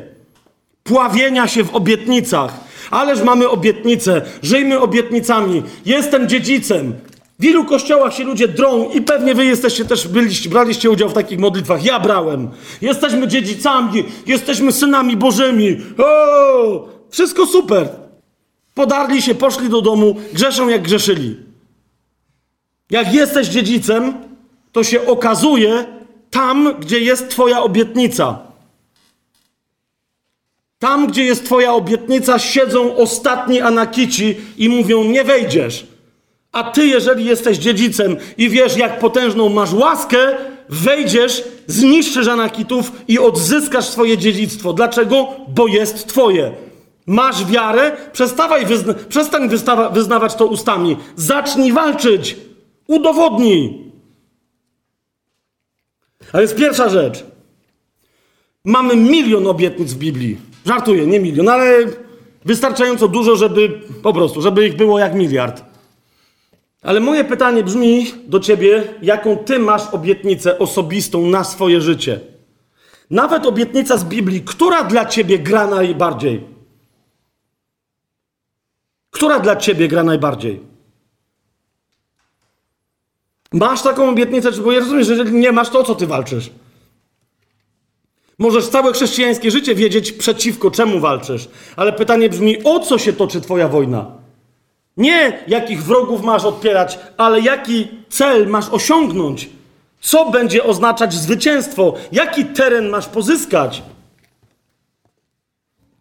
pławienia 0.83 1.47
się 1.47 1.63
w 1.63 1.75
obietnicach. 1.75 2.53
Ależ 2.91 3.21
mamy 3.21 3.49
obietnice, 3.49 4.21
żyjmy 4.41 4.79
obietnicami. 4.79 5.63
Jestem 5.85 6.29
dziedzicem. 6.29 6.93
W 7.39 7.45
ilu 7.45 7.65
kościołach 7.65 8.13
się 8.13 8.23
ludzie 8.23 8.47
drą 8.47 8.89
i 8.89 9.01
pewnie 9.01 9.35
wy 9.35 9.45
jesteście 9.45 9.85
też, 9.85 10.07
byliście, 10.07 10.49
braliście 10.49 10.89
udział 10.89 11.09
w 11.09 11.13
takich 11.13 11.39
modlitwach. 11.39 11.85
Ja 11.85 11.99
brałem. 11.99 12.49
Jesteśmy 12.81 13.27
dziedzicami, 13.27 14.03
jesteśmy 14.27 14.71
synami 14.71 15.17
bożymi. 15.17 15.77
O, 15.97 16.87
wszystko 17.09 17.45
super. 17.45 17.89
Podarli 18.73 19.21
się, 19.21 19.35
poszli 19.35 19.69
do 19.69 19.81
domu, 19.81 20.15
grzeszą 20.33 20.69
jak 20.69 20.81
grzeszyli. 20.81 21.52
Jak 22.89 23.13
jesteś 23.13 23.47
dziedzicem, 23.47 24.13
to 24.71 24.83
się 24.83 25.05
okazuje 25.07 25.85
tam, 26.31 26.73
gdzie 26.79 26.99
jest 26.99 27.29
Twoja 27.29 27.61
obietnica. 27.61 28.39
Tam, 30.79 31.07
gdzie 31.07 31.23
jest 31.23 31.45
Twoja 31.45 31.73
obietnica, 31.73 32.39
siedzą 32.39 32.95
ostatni 32.95 33.61
anakici 33.61 34.35
i 34.57 34.69
mówią: 34.69 35.03
Nie 35.03 35.23
wejdziesz. 35.23 35.87
A 36.51 36.63
Ty, 36.63 36.87
jeżeli 36.87 37.25
jesteś 37.25 37.57
dziedzicem 37.57 38.17
i 38.37 38.49
wiesz, 38.49 38.77
jak 38.77 38.99
potężną 38.99 39.49
masz 39.49 39.73
łaskę, 39.73 40.17
wejdziesz, 40.69 41.43
zniszczysz 41.67 42.27
anakitów 42.27 42.91
i 43.07 43.19
odzyskasz 43.19 43.85
swoje 43.85 44.17
dziedzictwo. 44.17 44.73
Dlaczego? 44.73 45.27
Bo 45.47 45.67
jest 45.67 46.07
Twoje. 46.07 46.51
Masz 47.07 47.45
wiarę? 47.45 47.91
Przestawaj 48.13 48.65
wyzna- 48.65 48.93
przestań 49.09 49.49
wyznawać 49.93 50.35
to 50.35 50.45
ustami. 50.45 50.97
Zacznij 51.15 51.71
walczyć. 51.71 52.35
Udowodnij. 52.87 53.91
A 56.33 56.39
więc 56.39 56.53
pierwsza 56.53 56.89
rzecz. 56.89 57.25
Mamy 58.65 58.95
milion 58.95 59.47
obietnic 59.47 59.93
w 59.93 59.97
Biblii. 59.97 60.37
Żartuję, 60.65 61.07
nie 61.07 61.19
milion, 61.19 61.49
ale 61.49 61.85
wystarczająco 62.45 63.07
dużo, 63.07 63.35
żeby 63.35 63.81
po 64.03 64.13
prostu, 64.13 64.41
żeby 64.41 64.67
ich 64.67 64.75
było 64.75 64.99
jak 64.99 65.15
miliard. 65.15 65.63
Ale 66.81 66.99
moje 66.99 67.23
pytanie 67.23 67.63
brzmi 67.63 68.05
do 68.27 68.39
ciebie, 68.39 68.83
jaką 69.01 69.37
ty 69.37 69.59
masz 69.59 69.87
obietnicę 69.91 70.59
osobistą 70.59 71.25
na 71.25 71.43
swoje 71.43 71.81
życie? 71.81 72.19
Nawet 73.09 73.45
obietnica 73.45 73.97
z 73.97 74.03
Biblii, 74.03 74.41
która 74.41 74.83
dla 74.83 75.05
ciebie 75.05 75.39
gra 75.39 75.67
najbardziej? 75.67 76.43
Która 79.09 79.39
dla 79.39 79.55
ciebie 79.55 79.87
gra 79.87 80.03
najbardziej? 80.03 80.72
Masz 83.53 83.81
taką 83.81 84.09
obietnicę, 84.09 84.51
bo 84.51 84.71
ja 84.71 84.79
rozumiem, 84.79 85.03
że 85.03 85.11
jeżeli 85.11 85.31
nie 85.31 85.51
masz, 85.51 85.69
to 85.69 85.79
o 85.79 85.83
co 85.83 85.95
ty 85.95 86.07
walczysz? 86.07 86.49
Możesz 88.39 88.67
całe 88.67 88.93
chrześcijańskie 88.93 89.51
życie 89.51 89.75
wiedzieć 89.75 90.11
przeciwko 90.11 90.71
czemu 90.71 90.99
walczysz, 90.99 91.49
ale 91.75 91.93
pytanie 91.93 92.29
brzmi, 92.29 92.63
o 92.63 92.79
co 92.79 92.97
się 92.97 93.13
toczy 93.13 93.41
twoja 93.41 93.67
wojna? 93.67 94.11
Nie 94.97 95.43
jakich 95.47 95.83
wrogów 95.83 96.23
masz 96.23 96.45
odpierać, 96.45 96.99
ale 97.17 97.41
jaki 97.41 97.87
cel 98.09 98.47
masz 98.47 98.69
osiągnąć? 98.69 99.49
Co 100.01 100.31
będzie 100.31 100.63
oznaczać 100.63 101.13
zwycięstwo? 101.13 101.93
Jaki 102.11 102.45
teren 102.45 102.89
masz 102.89 103.07
pozyskać? 103.07 103.83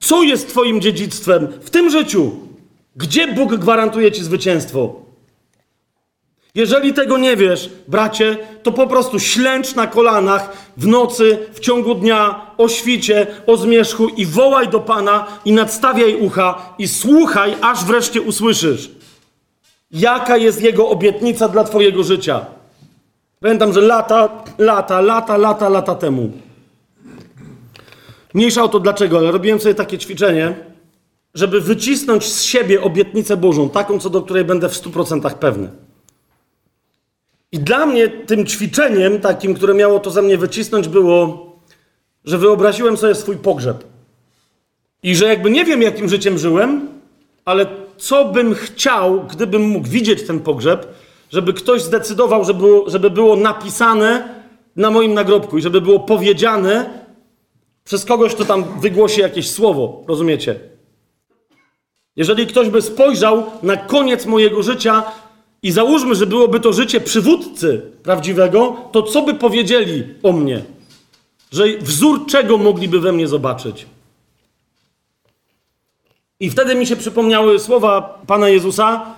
Co 0.00 0.22
jest 0.22 0.48
Twoim 0.48 0.80
dziedzictwem 0.80 1.48
w 1.62 1.70
tym 1.70 1.90
życiu? 1.90 2.30
Gdzie 2.96 3.34
Bóg 3.34 3.54
gwarantuje 3.54 4.12
Ci 4.12 4.24
zwycięstwo? 4.24 5.01
Jeżeli 6.54 6.92
tego 6.92 7.18
nie 7.18 7.36
wiesz, 7.36 7.70
bracie, 7.88 8.36
to 8.62 8.72
po 8.72 8.86
prostu 8.86 9.18
ślęcz 9.18 9.74
na 9.74 9.86
kolanach 9.86 10.52
w 10.76 10.86
nocy, 10.86 11.38
w 11.52 11.60
ciągu 11.60 11.94
dnia, 11.94 12.46
o 12.58 12.68
świcie, 12.68 13.26
o 13.46 13.56
zmierzchu 13.56 14.08
i 14.08 14.26
wołaj 14.26 14.68
do 14.68 14.80
Pana 14.80 15.26
i 15.44 15.52
nadstawiaj 15.52 16.14
ucha 16.14 16.74
i 16.78 16.88
słuchaj, 16.88 17.54
aż 17.60 17.84
wreszcie 17.84 18.22
usłyszysz. 18.22 18.90
Jaka 19.90 20.36
jest 20.36 20.62
Jego 20.62 20.88
obietnica 20.88 21.48
dla 21.48 21.64
Twojego 21.64 22.02
życia? 22.02 22.46
Pamiętam, 23.40 23.72
że 23.72 23.80
lata, 23.80 24.28
lata, 24.58 25.00
lata, 25.00 25.36
lata, 25.36 25.68
lata 25.68 25.94
temu. 25.94 26.32
Mniejsza 28.34 28.62
o 28.62 28.68
to 28.68 28.80
dlaczego, 28.80 29.18
ale 29.18 29.30
robiłem 29.30 29.60
sobie 29.60 29.74
takie 29.74 29.98
ćwiczenie, 29.98 30.54
żeby 31.34 31.60
wycisnąć 31.60 32.24
z 32.24 32.42
siebie 32.42 32.82
obietnicę 32.82 33.36
Bożą, 33.36 33.70
taką, 33.70 33.98
co 33.98 34.10
do 34.10 34.22
której 34.22 34.44
będę 34.44 34.68
w 34.68 34.72
100% 34.72 35.34
pewny. 35.34 35.91
I 37.52 37.58
dla 37.58 37.86
mnie 37.86 38.08
tym 38.08 38.46
ćwiczeniem, 38.46 39.20
takim, 39.20 39.54
które 39.54 39.74
miało 39.74 40.00
to 40.00 40.10
ze 40.10 40.22
mnie 40.22 40.38
wycisnąć, 40.38 40.88
było, 40.88 41.52
że 42.24 42.38
wyobraziłem 42.38 42.96
sobie 42.96 43.14
swój 43.14 43.36
pogrzeb. 43.36 43.84
I 45.02 45.16
że 45.16 45.26
jakby 45.26 45.50
nie 45.50 45.64
wiem, 45.64 45.82
jakim 45.82 46.08
życiem 46.08 46.38
żyłem, 46.38 46.88
ale 47.44 47.66
co 47.96 48.24
bym 48.24 48.54
chciał, 48.54 49.24
gdybym 49.30 49.62
mógł 49.62 49.88
widzieć 49.88 50.26
ten 50.26 50.40
pogrzeb, 50.40 50.86
żeby 51.32 51.52
ktoś 51.52 51.82
zdecydował, 51.82 52.44
żeby 52.44 52.66
żeby 52.86 53.10
było 53.10 53.36
napisane 53.36 54.42
na 54.76 54.90
moim 54.90 55.14
nagrobku 55.14 55.58
i 55.58 55.62
żeby 55.62 55.80
było 55.80 56.00
powiedziane 56.00 57.02
przez 57.84 58.04
kogoś, 58.04 58.34
kto 58.34 58.44
tam 58.44 58.64
wygłosi 58.80 59.20
jakieś 59.20 59.50
słowo. 59.50 60.04
Rozumiecie? 60.08 60.60
Jeżeli 62.16 62.46
ktoś 62.46 62.68
by 62.68 62.82
spojrzał 62.82 63.46
na 63.62 63.76
koniec 63.76 64.26
mojego 64.26 64.62
życia 64.62 65.04
i 65.62 65.72
załóżmy, 65.72 66.14
że 66.14 66.26
byłoby 66.26 66.60
to 66.60 66.72
życie 66.72 67.00
przywódcy 67.00 67.82
prawdziwego, 68.02 68.76
to 68.92 69.02
co 69.02 69.22
by 69.22 69.34
powiedzieli 69.34 70.04
o 70.22 70.32
mnie? 70.32 70.62
Że 71.52 71.64
wzór 71.78 72.26
czego 72.26 72.58
mogliby 72.58 73.00
we 73.00 73.12
mnie 73.12 73.28
zobaczyć? 73.28 73.86
I 76.40 76.50
wtedy 76.50 76.74
mi 76.74 76.86
się 76.86 76.96
przypomniały 76.96 77.58
słowa 77.58 78.20
Pana 78.26 78.48
Jezusa: 78.48 79.14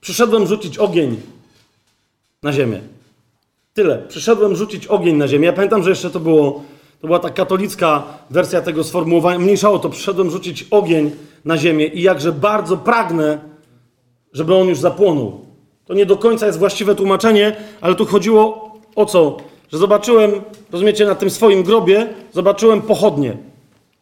Przyszedłem 0.00 0.46
rzucić 0.46 0.78
ogień 0.78 1.20
na 2.42 2.52
ziemię. 2.52 2.80
Tyle. 3.74 3.98
Przyszedłem 4.08 4.56
rzucić 4.56 4.86
ogień 4.86 5.16
na 5.16 5.28
ziemię. 5.28 5.46
Ja 5.46 5.52
pamiętam, 5.52 5.82
że 5.82 5.90
jeszcze 5.90 6.10
to 6.10 6.20
było, 6.20 6.64
to 7.00 7.06
była 7.06 7.18
ta 7.18 7.30
katolicka 7.30 8.02
wersja 8.30 8.60
tego 8.60 8.84
sformułowania. 8.84 9.38
Mniejszało 9.38 9.78
to, 9.78 9.90
przyszedłem 9.90 10.30
rzucić 10.30 10.66
ogień 10.70 11.10
na 11.44 11.58
ziemię 11.58 11.86
i 11.86 12.02
jakże 12.02 12.32
bardzo 12.32 12.76
pragnę, 12.76 13.38
żeby 14.32 14.54
on 14.54 14.68
już 14.68 14.78
zapłonął. 14.78 15.45
To 15.86 15.94
nie 15.94 16.06
do 16.06 16.16
końca 16.16 16.46
jest 16.46 16.58
właściwe 16.58 16.94
tłumaczenie, 16.94 17.56
ale 17.80 17.94
tu 17.94 18.06
chodziło 18.06 18.72
o 18.96 19.06
co? 19.06 19.36
Że 19.72 19.78
zobaczyłem, 19.78 20.30
rozumiecie, 20.72 21.06
na 21.06 21.14
tym 21.14 21.30
swoim 21.30 21.62
grobie, 21.62 22.08
zobaczyłem 22.32 22.82
pochodnię. 22.82 23.36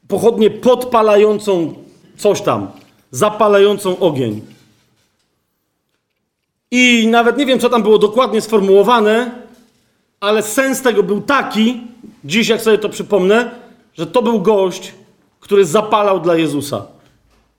Pochodnię 0.08 0.50
podpalającą 0.50 1.74
coś 2.16 2.40
tam, 2.40 2.68
zapalającą 3.10 3.98
ogień. 3.98 4.40
I 6.70 7.06
nawet 7.10 7.36
nie 7.36 7.46
wiem, 7.46 7.60
co 7.60 7.68
tam 7.70 7.82
było 7.82 7.98
dokładnie 7.98 8.40
sformułowane, 8.40 9.30
ale 10.20 10.42
sens 10.42 10.82
tego 10.82 11.02
był 11.02 11.20
taki, 11.20 11.80
dziś 12.24 12.48
jak 12.48 12.60
sobie 12.60 12.78
to 12.78 12.88
przypomnę, 12.88 13.50
że 13.94 14.06
to 14.06 14.22
był 14.22 14.40
gość, 14.40 14.92
który 15.40 15.64
zapalał 15.64 16.20
dla 16.20 16.34
Jezusa. 16.34 16.86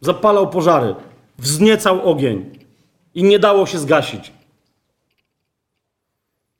Zapalał 0.01 0.49
pożary, 0.49 0.95
wzniecał 1.37 2.09
ogień 2.09 2.64
i 3.15 3.23
nie 3.23 3.39
dało 3.39 3.65
się 3.65 3.79
zgasić. 3.79 4.31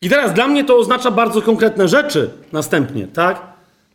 I 0.02 0.10
teraz 0.10 0.34
dla 0.34 0.48
mnie 0.48 0.64
to 0.64 0.78
oznacza 0.78 1.12
bardzo 1.12 1.42
konkretne 1.42 1.88
rzeczy 1.88 2.30
następnie, 2.52 3.08
tak? 3.08 3.42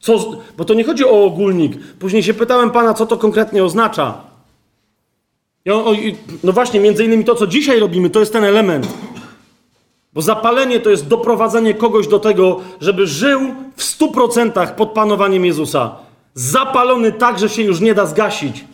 Co, 0.00 0.36
bo 0.56 0.64
to 0.64 0.74
nie 0.74 0.84
chodzi 0.84 1.04
o 1.04 1.24
ogólnik. 1.24 1.78
Później 1.98 2.22
się 2.22 2.34
pytałem 2.34 2.70
pana, 2.70 2.94
co 2.94 3.06
to 3.06 3.16
konkretnie 3.16 3.64
oznacza. 3.64 4.20
I 5.64 5.70
on, 5.70 5.94
i, 5.94 6.16
no 6.44 6.52
właśnie, 6.52 6.80
między 6.80 7.04
innymi 7.04 7.24
to, 7.24 7.34
co 7.34 7.46
dzisiaj 7.46 7.80
robimy, 7.80 8.10
to 8.10 8.20
jest 8.20 8.32
ten 8.32 8.44
element. 8.44 8.88
Bo 10.12 10.22
zapalenie 10.22 10.80
to 10.80 10.90
jest 10.90 11.08
doprowadzenie 11.08 11.74
kogoś 11.74 12.08
do 12.08 12.18
tego, 12.18 12.60
żeby 12.80 13.06
żył 13.06 13.40
w 13.76 13.82
stu 13.82 14.12
procentach 14.12 14.76
pod 14.76 14.90
panowaniem 14.90 15.44
Jezusa. 15.44 15.96
Zapalony 16.34 17.12
tak, 17.12 17.38
że 17.38 17.48
się 17.48 17.62
już 17.62 17.80
nie 17.80 17.94
da 17.94 18.06
zgasić. 18.06 18.64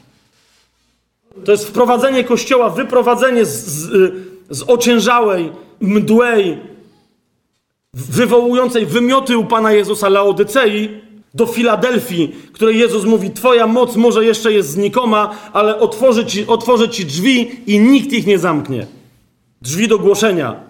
To 1.44 1.52
jest 1.52 1.68
wprowadzenie 1.68 2.24
Kościoła, 2.24 2.70
wyprowadzenie 2.70 3.46
z, 3.46 3.66
z, 3.66 3.94
y, 3.94 4.12
z 4.50 4.62
ociężałej, 4.66 5.52
mdłej, 5.80 6.58
wywołującej 7.94 8.86
wymioty 8.86 9.38
u 9.38 9.44
Pana 9.44 9.72
Jezusa 9.72 10.08
Laodycei 10.08 10.88
do 11.34 11.46
Filadelfii, 11.46 12.36
której 12.52 12.78
Jezus 12.78 13.04
mówi, 13.04 13.30
twoja 13.30 13.66
moc 13.66 13.96
może 13.96 14.24
jeszcze 14.24 14.52
jest 14.52 14.70
znikoma, 14.70 15.34
ale 15.52 15.78
otworzy 15.78 16.26
ci, 16.26 16.46
otworzy 16.46 16.88
ci 16.88 17.06
drzwi 17.06 17.60
i 17.66 17.78
nikt 17.78 18.12
ich 18.12 18.26
nie 18.26 18.38
zamknie. 18.38 18.86
Drzwi 19.62 19.88
do 19.88 19.98
głoszenia. 19.98 20.60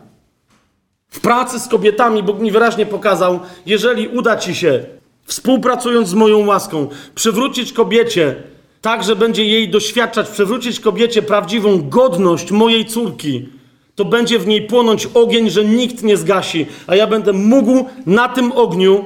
W 1.08 1.20
pracy 1.20 1.60
z 1.60 1.68
kobietami 1.68 2.22
Bóg 2.22 2.40
mi 2.40 2.50
wyraźnie 2.50 2.86
pokazał, 2.86 3.40
jeżeli 3.66 4.08
uda 4.08 4.36
ci 4.36 4.54
się, 4.54 4.84
współpracując 5.24 6.08
z 6.08 6.14
moją 6.14 6.46
łaską, 6.46 6.88
przywrócić 7.14 7.72
kobiecie 7.72 8.36
tak, 8.80 9.04
że 9.04 9.16
będzie 9.16 9.44
jej 9.44 9.68
doświadczać, 9.68 10.28
przywrócić 10.28 10.80
kobiecie 10.80 11.22
prawdziwą 11.22 11.88
godność 11.88 12.50
mojej 12.50 12.86
córki, 12.86 13.48
to 13.94 14.04
będzie 14.04 14.38
w 14.38 14.46
niej 14.46 14.62
płonąć 14.62 15.08
ogień, 15.14 15.50
że 15.50 15.64
nikt 15.64 16.02
nie 16.02 16.16
zgasi, 16.16 16.66
a 16.86 16.96
ja 16.96 17.06
będę 17.06 17.32
mógł 17.32 17.84
na 18.06 18.28
tym 18.28 18.52
ogniu 18.52 19.04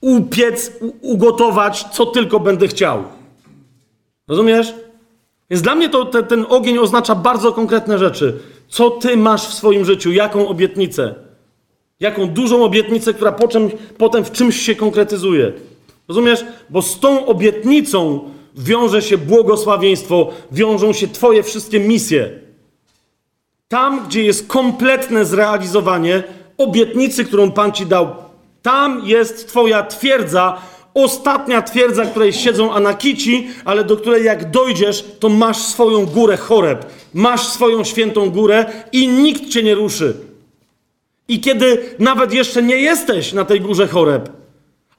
upiec, 0.00 0.72
ugotować, 1.00 1.84
co 1.92 2.06
tylko 2.06 2.40
będę 2.40 2.68
chciał. 2.68 3.04
Rozumiesz? 4.28 4.74
Więc 5.50 5.62
dla 5.62 5.74
mnie 5.74 5.88
to, 5.88 6.04
te, 6.04 6.22
ten 6.22 6.46
ogień 6.48 6.78
oznacza 6.78 7.14
bardzo 7.14 7.52
konkretne 7.52 7.98
rzeczy. 7.98 8.38
Co 8.68 8.90
ty 8.90 9.16
masz 9.16 9.48
w 9.48 9.54
swoim 9.54 9.84
życiu? 9.84 10.12
Jaką 10.12 10.48
obietnicę? 10.48 11.14
Jaką 12.00 12.28
dużą 12.28 12.64
obietnicę, 12.64 13.14
która 13.14 13.32
po 13.32 13.48
czym, 13.48 13.70
potem 13.98 14.24
w 14.24 14.32
czymś 14.32 14.60
się 14.60 14.74
konkretyzuje. 14.74 15.52
Rozumiesz? 16.08 16.44
Bo 16.70 16.82
z 16.82 17.00
tą 17.00 17.26
obietnicą 17.26 18.30
wiąże 18.56 19.02
się 19.02 19.18
błogosławieństwo, 19.18 20.30
wiążą 20.52 20.92
się 20.92 21.08
twoje 21.08 21.42
wszystkie 21.42 21.80
misje. 21.80 22.30
Tam, 23.68 24.06
gdzie 24.06 24.22
jest 24.22 24.46
kompletne 24.46 25.24
zrealizowanie 25.24 26.22
obietnicy, 26.58 27.24
którą 27.24 27.50
Pan 27.50 27.72
ci 27.72 27.86
dał, 27.86 28.08
tam 28.62 29.02
jest 29.04 29.48
Twoja 29.48 29.82
twierdza, 29.82 30.60
ostatnia 30.94 31.62
twierdza, 31.62 32.04
której 32.04 32.32
siedzą 32.32 32.72
anakici, 32.72 33.48
ale 33.64 33.84
do 33.84 33.96
której 33.96 34.24
jak 34.24 34.50
dojdziesz, 34.50 35.04
to 35.20 35.28
masz 35.28 35.58
swoją 35.58 36.06
górę 36.06 36.36
choreb, 36.36 36.86
masz 37.14 37.48
swoją 37.48 37.84
świętą 37.84 38.30
górę 38.30 38.66
i 38.92 39.08
nikt 39.08 39.48
cię 39.48 39.62
nie 39.62 39.74
ruszy. 39.74 40.14
I 41.28 41.40
kiedy 41.40 41.94
nawet 41.98 42.32
jeszcze 42.32 42.62
nie 42.62 42.76
jesteś 42.76 43.32
na 43.32 43.44
tej 43.44 43.60
górze 43.60 43.88
choreb, 43.88 44.35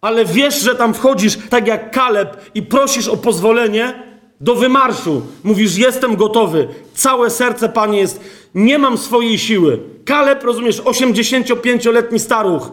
ale 0.01 0.25
wiesz, 0.25 0.61
że 0.61 0.75
tam 0.75 0.93
wchodzisz 0.93 1.37
tak 1.49 1.67
jak 1.67 1.91
Kaleb 1.91 2.51
i 2.55 2.61
prosisz 2.61 3.07
o 3.07 3.17
pozwolenie 3.17 4.03
do 4.41 4.55
wymarszu. 4.55 5.21
Mówisz, 5.43 5.77
jestem 5.77 6.15
gotowy. 6.15 6.67
Całe 6.93 7.29
serce, 7.29 7.69
Panie, 7.69 7.99
jest, 7.99 8.19
nie 8.55 8.79
mam 8.79 8.97
swojej 8.97 9.39
siły. 9.39 9.79
Kaleb, 10.05 10.43
rozumiesz, 10.43 10.81
85-letni 10.81 12.19
staruch. 12.19 12.71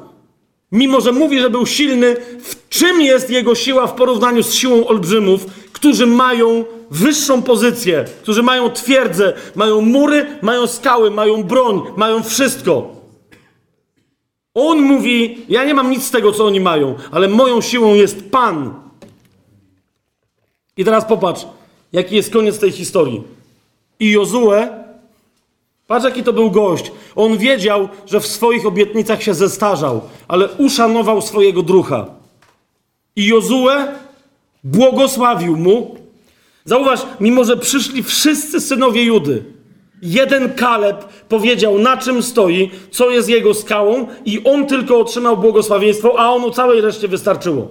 Mimo, 0.73 1.01
że 1.01 1.13
mówi, 1.13 1.41
że 1.41 1.51
był 1.51 1.67
silny, 1.67 2.17
w 2.43 2.69
czym 2.69 3.01
jest 3.01 3.31
jego 3.31 3.55
siła 3.55 3.87
w 3.87 3.95
porównaniu 3.95 4.43
z 4.43 4.55
siłą 4.55 4.87
olbrzymów, 4.87 5.47
którzy 5.73 6.07
mają 6.07 6.65
wyższą 6.91 7.43
pozycję, 7.43 8.05
którzy 8.23 8.43
mają 8.43 8.71
twierdzę, 8.71 9.33
mają 9.55 9.81
mury, 9.81 10.27
mają 10.43 10.67
skały, 10.67 11.11
mają 11.11 11.43
broń, 11.43 11.83
mają 11.97 12.23
wszystko. 12.23 13.04
On 14.55 14.83
mówi: 14.83 15.39
Ja 15.49 15.65
nie 15.65 15.75
mam 15.75 15.91
nic 15.91 16.05
z 16.05 16.11
tego, 16.11 16.33
co 16.33 16.47
oni 16.47 16.61
mają, 16.61 16.95
ale 17.11 17.29
moją 17.29 17.61
siłą 17.61 17.95
jest 17.95 18.31
Pan. 18.31 18.75
I 20.77 20.85
teraz 20.85 21.05
popatrz, 21.05 21.47
jaki 21.93 22.17
jest 22.17 22.33
koniec 22.33 22.59
tej 22.59 22.73
historii. 22.73 23.23
I 24.01 24.11
Jozue, 24.11 24.69
patrz 25.87 26.05
jaki 26.05 26.23
to 26.23 26.33
był 26.33 26.51
gość. 26.51 26.93
On 27.17 27.39
wiedział, 27.39 27.89
że 28.07 28.21
w 28.21 28.27
swoich 28.27 28.67
obietnicach 28.67 29.23
się 29.23 29.35
zestarzał, 29.35 30.01
ale 30.29 30.49
uszanował 30.49 31.23
swojego 31.23 31.63
drucha. 31.63 32.07
I 33.17 33.27
Jozue 33.27 33.69
błogosławił 34.65 35.57
mu. 35.57 35.97
Zauważ, 36.65 37.01
mimo 37.21 37.45
że 37.45 37.57
przyszli 37.57 38.03
wszyscy 38.03 38.61
synowie 38.61 39.05
Judy, 39.05 39.45
jeden 40.03 40.55
Kaleb 40.55 41.05
powiedział, 41.29 41.79
na 41.79 41.97
czym 41.97 42.23
stoi, 42.23 42.71
co 42.91 43.11
jest 43.11 43.29
jego 43.29 43.55
skałą, 43.55 44.07
i 44.25 44.45
on 44.45 44.67
tylko 44.67 44.99
otrzymał 44.99 45.37
błogosławieństwo, 45.37 46.19
a 46.19 46.33
on 46.33 46.45
o 46.45 46.51
całej 46.51 46.81
reszcie 46.81 47.09
wystarczyło. 47.09 47.69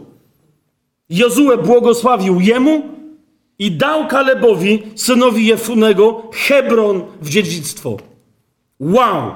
Jozue 1.10 1.58
błogosławił 1.64 2.40
jemu 2.40 2.82
i 3.60 3.72
dał 3.72 4.08
Kalebowi, 4.08 4.84
synowi 4.96 5.46
Jefunego, 5.46 6.22
Hebron 6.34 7.02
w 7.22 7.30
dziedzictwo. 7.30 7.98
Wow! 8.80 9.32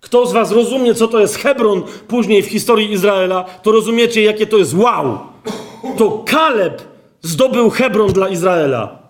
Kto 0.00 0.26
z 0.26 0.32
was 0.32 0.52
rozumie, 0.52 0.94
co 0.94 1.08
to 1.08 1.20
jest 1.20 1.36
Hebron 1.36 1.82
później 2.08 2.42
w 2.42 2.46
historii 2.46 2.92
Izraela, 2.92 3.44
to 3.62 3.72
rozumiecie, 3.72 4.22
jakie 4.22 4.46
to 4.46 4.56
jest 4.56 4.74
wow! 4.74 5.18
To 5.98 6.24
Kaleb 6.26 6.82
zdobył 7.22 7.70
Hebron 7.70 8.12
dla 8.12 8.28
Izraela. 8.28 9.03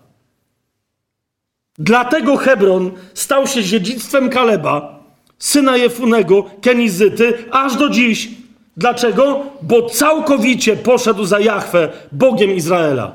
Dlatego 1.79 2.37
Hebron 2.37 2.91
stał 3.15 3.47
się 3.47 3.65
dziedzictwem 3.65 4.31
Kaleba, 4.31 5.05
syna 5.39 5.77
Jefunego, 5.77 6.45
Kenizyty, 6.63 7.45
aż 7.51 7.77
do 7.77 7.89
dziś. 7.89 8.29
Dlaczego? 8.77 9.43
Bo 9.63 9.91
całkowicie 9.91 10.77
poszedł 10.77 11.25
za 11.25 11.41
Jahwe, 11.41 11.89
Bogiem 12.13 12.51
Izraela. 12.51 13.13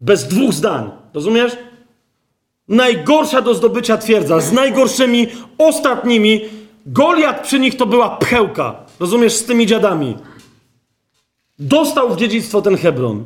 Bez 0.00 0.28
dwóch 0.28 0.52
zdań. 0.52 0.90
Rozumiesz? 1.14 1.56
Najgorsza 2.68 3.40
do 3.42 3.54
zdobycia 3.54 3.96
twierdza, 3.96 4.40
z 4.40 4.52
najgorszymi, 4.52 5.26
ostatnimi. 5.58 6.40
Goliat 6.86 7.42
przy 7.42 7.60
nich 7.60 7.76
to 7.76 7.86
była 7.86 8.16
pchełka. 8.16 8.74
Rozumiesz? 9.00 9.34
Z 9.34 9.44
tymi 9.44 9.66
dziadami. 9.66 10.16
Dostał 11.58 12.14
w 12.14 12.16
dziedzictwo 12.16 12.62
ten 12.62 12.76
Hebron. 12.76 13.24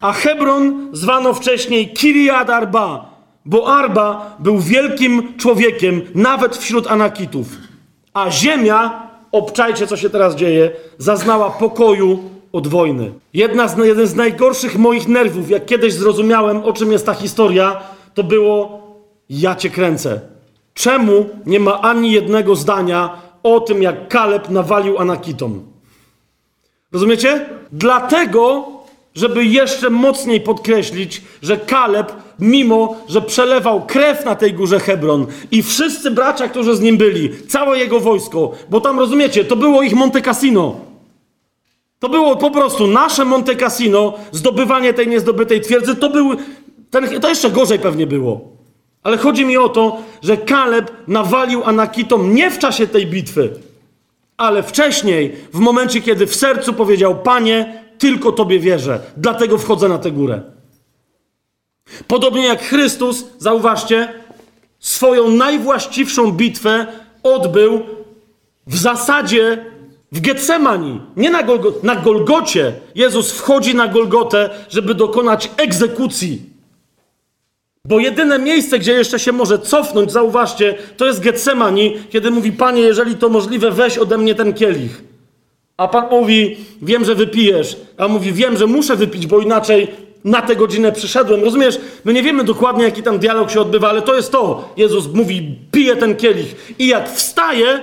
A 0.00 0.12
Hebron 0.12 0.88
zwano 0.92 1.34
wcześniej 1.34 1.88
Kiriad 1.88 2.50
Arba, 2.50 3.11
bo 3.44 3.76
Arba 3.76 4.36
był 4.38 4.58
wielkim 4.58 5.36
człowiekiem, 5.36 6.02
nawet 6.14 6.56
wśród 6.56 6.86
Anakitów. 6.86 7.46
A 8.14 8.30
ziemia, 8.30 9.08
obczajcie 9.32 9.86
co 9.86 9.96
się 9.96 10.10
teraz 10.10 10.36
dzieje, 10.36 10.70
zaznała 10.98 11.50
pokoju 11.50 12.30
od 12.52 12.68
wojny. 12.68 13.12
Jedna 13.34 13.68
z, 13.68 13.78
jeden 13.78 14.06
z 14.06 14.14
najgorszych 14.14 14.78
moich 14.78 15.08
nerwów, 15.08 15.50
jak 15.50 15.66
kiedyś 15.66 15.92
zrozumiałem, 15.94 16.64
o 16.64 16.72
czym 16.72 16.92
jest 16.92 17.06
ta 17.06 17.14
historia, 17.14 17.80
to 18.14 18.24
było 18.24 18.82
ja 19.30 19.54
cię 19.54 19.70
kręcę. 19.70 20.20
Czemu 20.74 21.26
nie 21.46 21.60
ma 21.60 21.80
ani 21.80 22.12
jednego 22.12 22.56
zdania 22.56 23.10
o 23.42 23.60
tym, 23.60 23.82
jak 23.82 24.08
Kaleb 24.08 24.50
nawalił 24.50 24.98
Anakitom? 24.98 25.62
Rozumiecie? 26.92 27.46
Dlatego, 27.72 28.68
żeby 29.14 29.44
jeszcze 29.44 29.90
mocniej 29.90 30.40
podkreślić, 30.40 31.22
że 31.42 31.56
Kaleb, 31.56 32.12
mimo 32.38 32.96
że 33.08 33.22
przelewał 33.22 33.86
krew 33.86 34.24
na 34.24 34.34
tej 34.34 34.54
górze 34.54 34.80
Hebron 34.80 35.26
i 35.50 35.62
wszyscy 35.62 36.10
bracia, 36.10 36.48
którzy 36.48 36.76
z 36.76 36.80
nim 36.80 36.96
byli, 36.96 37.46
całe 37.48 37.78
jego 37.78 38.00
wojsko, 38.00 38.52
bo 38.70 38.80
tam 38.80 38.98
rozumiecie, 38.98 39.44
to 39.44 39.56
było 39.56 39.82
ich 39.82 39.94
Monte 39.94 40.22
Cassino. 40.22 40.80
To 41.98 42.08
było 42.08 42.36
po 42.36 42.50
prostu 42.50 42.86
nasze 42.86 43.24
Monte 43.24 43.56
Cassino, 43.56 44.14
zdobywanie 44.32 44.94
tej 44.94 45.08
niezdobytej 45.08 45.60
twierdzy, 45.60 45.96
to 45.96 46.10
był, 46.10 46.30
ten, 46.90 47.20
to 47.20 47.28
jeszcze 47.28 47.50
gorzej 47.50 47.78
pewnie 47.78 48.06
było. 48.06 48.40
Ale 49.02 49.16
chodzi 49.16 49.44
mi 49.44 49.56
o 49.56 49.68
to, 49.68 49.98
że 50.22 50.36
Kaleb 50.36 50.92
nawalił 51.08 51.64
Anakitom 51.64 52.34
nie 52.34 52.50
w 52.50 52.58
czasie 52.58 52.86
tej 52.86 53.06
bitwy, 53.06 53.50
ale 54.36 54.62
wcześniej, 54.62 55.36
w 55.52 55.58
momencie, 55.58 56.00
kiedy 56.00 56.26
w 56.26 56.36
sercu 56.36 56.72
powiedział: 56.72 57.18
Panie, 57.18 57.81
tylko 58.02 58.32
Tobie 58.32 58.60
wierzę, 58.60 59.00
dlatego 59.16 59.58
wchodzę 59.58 59.88
na 59.88 59.98
tę 59.98 60.10
górę. 60.10 60.40
Podobnie 62.06 62.46
jak 62.46 62.62
Chrystus, 62.62 63.24
zauważcie, 63.38 64.12
swoją 64.78 65.30
najwłaściwszą 65.30 66.32
bitwę 66.32 66.86
odbył 67.22 67.82
w 68.66 68.76
zasadzie 68.76 69.64
w 70.12 70.20
Getsemani, 70.20 71.00
nie 71.16 71.30
na, 71.30 71.42
Golgo 71.42 71.72
na 71.82 71.96
Golgocie. 71.96 72.72
Jezus 72.94 73.32
wchodzi 73.32 73.74
na 73.74 73.88
Golgotę, 73.88 74.50
żeby 74.68 74.94
dokonać 74.94 75.50
egzekucji. 75.56 76.42
Bo 77.84 77.98
jedyne 78.00 78.38
miejsce, 78.38 78.78
gdzie 78.78 78.92
jeszcze 78.92 79.18
się 79.18 79.32
może 79.32 79.58
cofnąć, 79.58 80.12
zauważcie, 80.12 80.74
to 80.96 81.06
jest 81.06 81.20
Getsemani, 81.20 81.96
kiedy 82.10 82.30
mówi: 82.30 82.52
Panie, 82.52 82.82
jeżeli 82.82 83.16
to 83.16 83.28
możliwe, 83.28 83.70
weź 83.70 83.98
ode 83.98 84.18
mnie 84.18 84.34
ten 84.34 84.54
kielich. 84.54 85.11
A 85.76 85.88
Pan 85.88 86.04
mówi: 86.10 86.56
Wiem, 86.82 87.04
że 87.04 87.14
wypijesz. 87.14 87.76
A 87.98 88.08
mówi: 88.08 88.32
Wiem, 88.32 88.56
że 88.56 88.66
muszę 88.66 88.96
wypić, 88.96 89.26
bo 89.26 89.40
inaczej 89.40 89.88
na 90.24 90.42
tę 90.42 90.56
godzinę 90.56 90.92
przyszedłem. 90.92 91.44
Rozumiesz? 91.44 91.80
My 92.04 92.12
nie 92.12 92.22
wiemy 92.22 92.44
dokładnie, 92.44 92.84
jaki 92.84 93.02
tam 93.02 93.18
dialog 93.18 93.50
się 93.50 93.60
odbywa, 93.60 93.88
ale 93.88 94.02
to 94.02 94.14
jest 94.14 94.32
to. 94.32 94.72
Jezus 94.76 95.14
mówi: 95.14 95.58
Piję 95.72 95.96
ten 95.96 96.16
kielich. 96.16 96.74
I 96.78 96.86
jak 96.86 97.10
wstaje, 97.10 97.80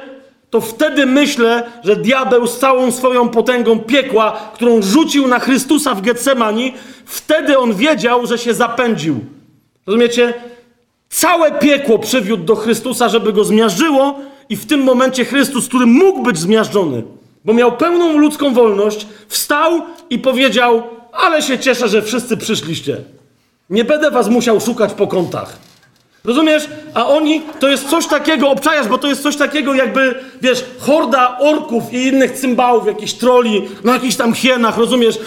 to 0.49 0.61
wtedy 0.61 1.05
myślę, 1.05 1.63
że 1.83 1.95
diabeł 1.95 2.47
z 2.47 2.59
całą 2.59 2.91
swoją 2.91 3.29
potęgą 3.29 3.79
piekła, 3.79 4.51
którą 4.53 4.81
rzucił 4.81 5.27
na 5.27 5.39
Chrystusa 5.39 5.95
w 5.95 6.01
Getsemani, 6.01 6.73
wtedy 7.05 7.57
on 7.57 7.75
wiedział, 7.75 8.27
że 8.27 8.37
się 8.37 8.53
zapędził. 8.53 9.19
Rozumiecie? 9.87 10.33
Całe 11.09 11.51
piekło 11.51 11.99
przywiódł 11.99 12.43
do 12.43 12.55
Chrystusa, 12.55 13.09
żeby 13.09 13.33
go 13.33 13.43
zmiażdżyło, 13.43 14.19
i 14.49 14.55
w 14.55 14.65
tym 14.65 14.83
momencie 14.83 15.25
Chrystus, 15.25 15.67
który 15.67 15.85
mógł 15.85 16.23
być 16.23 16.37
zmiażdżony, 16.37 17.03
bo 17.49 17.53
miał 17.53 17.71
pełną 17.71 18.17
ludzką 18.17 18.53
wolność, 18.53 19.07
wstał 19.27 19.81
i 20.09 20.19
powiedział: 20.19 20.83
Ale 21.11 21.41
się 21.41 21.59
cieszę, 21.59 21.87
że 21.87 22.01
wszyscy 22.01 22.37
przyszliście. 22.37 22.97
Nie 23.69 23.83
będę 23.83 24.11
was 24.11 24.27
musiał 24.27 24.61
szukać 24.61 24.93
po 24.93 25.07
kątach. 25.07 25.57
Rozumiesz? 26.25 26.69
A 26.93 27.07
oni, 27.07 27.41
to 27.59 27.67
jest 27.69 27.89
coś 27.89 28.07
takiego, 28.07 28.49
obczajasz, 28.49 28.87
bo 28.87 28.97
to 28.97 29.07
jest 29.07 29.23
coś 29.23 29.35
takiego 29.37 29.73
jakby, 29.73 30.15
wiesz, 30.41 30.65
horda 30.79 31.37
orków 31.39 31.93
i 31.93 32.07
innych 32.07 32.31
cymbałów, 32.31 32.87
jakichś 32.87 33.13
troli, 33.13 33.69
na 33.83 33.93
jakichś 33.93 34.15
tam 34.15 34.33
hienach, 34.33 34.77
rozumiesz? 34.77 35.19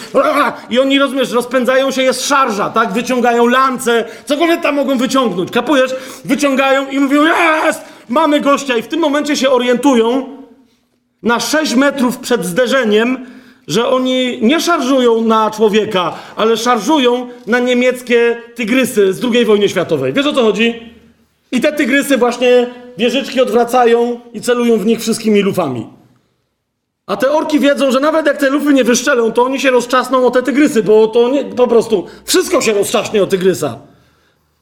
I 0.69 0.79
oni, 0.79 0.99
rozumiesz, 0.99 1.31
rozpędzają 1.31 1.91
się, 1.91 2.03
jest 2.03 2.27
szarża, 2.27 2.69
tak? 2.69 2.93
Wyciągają 2.93 3.47
lance, 3.47 4.05
cokolwiek 4.25 4.61
tam 4.61 4.75
mogą 4.75 4.97
wyciągnąć, 4.97 5.51
kapujesz? 5.51 5.95
Wyciągają 6.25 6.89
i 6.89 6.99
mówią, 6.99 7.23
jest, 7.65 7.81
mamy 8.09 8.41
gościa 8.41 8.77
i 8.77 8.81
w 8.81 8.87
tym 8.87 8.99
momencie 8.99 9.35
się 9.35 9.49
orientują 9.49 10.32
na 11.23 11.39
6 11.39 11.75
metrów 11.75 12.17
przed 12.17 12.45
zderzeniem, 12.45 13.25
że 13.67 13.87
oni 13.87 14.39
nie 14.41 14.61
szarżują 14.61 15.21
na 15.21 15.51
człowieka, 15.51 16.13
ale 16.35 16.57
szarżują 16.57 17.27
na 17.47 17.59
niemieckie 17.59 18.37
tygrysy 18.55 19.13
z 19.13 19.25
II 19.25 19.45
wojny 19.45 19.69
światowej. 19.69 20.13
Wiesz 20.13 20.25
o 20.25 20.33
co 20.33 20.43
chodzi? 20.43 20.93
I 21.51 21.61
te 21.61 21.73
tygrysy 21.73 22.17
właśnie 22.17 22.67
wieżyczki 22.97 23.41
odwracają 23.41 24.19
i 24.33 24.41
celują 24.41 24.77
w 24.77 24.85
nich 24.85 24.99
wszystkimi 24.99 25.41
lufami. 25.41 25.87
A 27.05 27.17
te 27.17 27.31
orki 27.31 27.59
wiedzą, 27.59 27.91
że 27.91 27.99
nawet 27.99 28.25
jak 28.25 28.37
te 28.37 28.49
lufy 28.49 28.73
nie 28.73 28.83
wyszczelą, 28.83 29.31
to 29.31 29.43
oni 29.43 29.59
się 29.59 29.71
rozczasną 29.71 30.25
o 30.25 30.31
te 30.31 30.43
tygrysy, 30.43 30.83
bo 30.83 31.07
to 31.07 31.29
nie, 31.29 31.45
po 31.45 31.67
prostu 31.67 32.05
wszystko 32.25 32.61
się 32.61 32.73
rozczaśnie 32.73 33.23
o 33.23 33.27
tygrysa. 33.27 33.79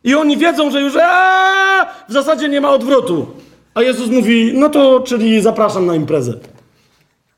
I 0.04 0.16
oni 0.16 0.38
wiedzą, 0.38 0.72
że 0.72 0.82
już 0.82 0.96
aaa, 0.96 1.86
w 2.10 2.14
zasadzie 2.14 2.50
nie 2.50 2.62
ma 2.62 2.70
odwrotu. 2.70 3.28
A 3.74 3.82
Jezus 3.82 4.10
mówi, 4.10 4.52
no 4.54 4.70
to 4.70 5.00
czyli 5.00 5.42
zapraszam 5.42 5.86
na 5.86 5.96
imprezę. 5.96 6.34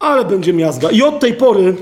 Ale 0.03 0.25
będzie 0.25 0.53
miazga. 0.53 0.91
I 0.91 1.01
od 1.01 1.19
tej 1.19 1.33
pory 1.33 1.75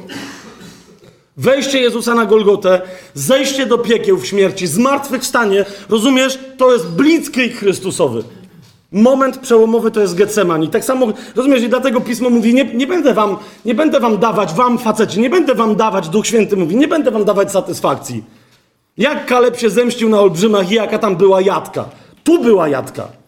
wejście 1.37 1.79
Jezusa 1.79 2.15
na 2.15 2.25
Golgotę, 2.25 2.81
zejście 3.13 3.65
do 3.65 3.77
piekieł 3.77 4.17
w 4.17 4.25
śmierci, 4.25 4.67
zmartwychwstanie, 4.67 5.65
rozumiesz, 5.89 6.39
to 6.57 6.73
jest 6.73 6.87
blitzkrieg 6.87 7.55
Chrystusowy. 7.55 8.23
Moment 8.91 9.37
przełomowy 9.37 9.91
to 9.91 10.01
jest 10.01 10.15
Getsemani. 10.15 10.67
Tak 10.69 10.85
samo, 10.85 11.07
rozumiesz, 11.35 11.61
i 11.63 11.69
dlatego 11.69 12.01
Pismo 12.01 12.29
mówi, 12.29 12.53
nie, 12.53 12.65
nie, 12.65 12.87
będę 12.87 13.13
wam, 13.13 13.37
nie 13.65 13.75
będę 13.75 13.99
wam 13.99 14.17
dawać, 14.17 14.53
wam 14.53 14.77
faceci, 14.77 15.19
nie 15.19 15.29
będę 15.29 15.55
wam 15.55 15.75
dawać, 15.75 16.09
Duch 16.09 16.27
Święty 16.27 16.57
mówi, 16.57 16.75
nie 16.75 16.87
będę 16.87 17.11
wam 17.11 17.25
dawać 17.25 17.51
satysfakcji. 17.51 18.23
Jak 18.97 19.25
Kaleb 19.25 19.59
się 19.59 19.69
zemścił 19.69 20.09
na 20.09 20.19
olbrzymach 20.19 20.71
i 20.71 20.75
jaka 20.75 20.99
tam 20.99 21.15
była 21.15 21.41
jadka. 21.41 21.85
Tu 22.23 22.43
była 22.43 22.67
jadka. 22.67 23.20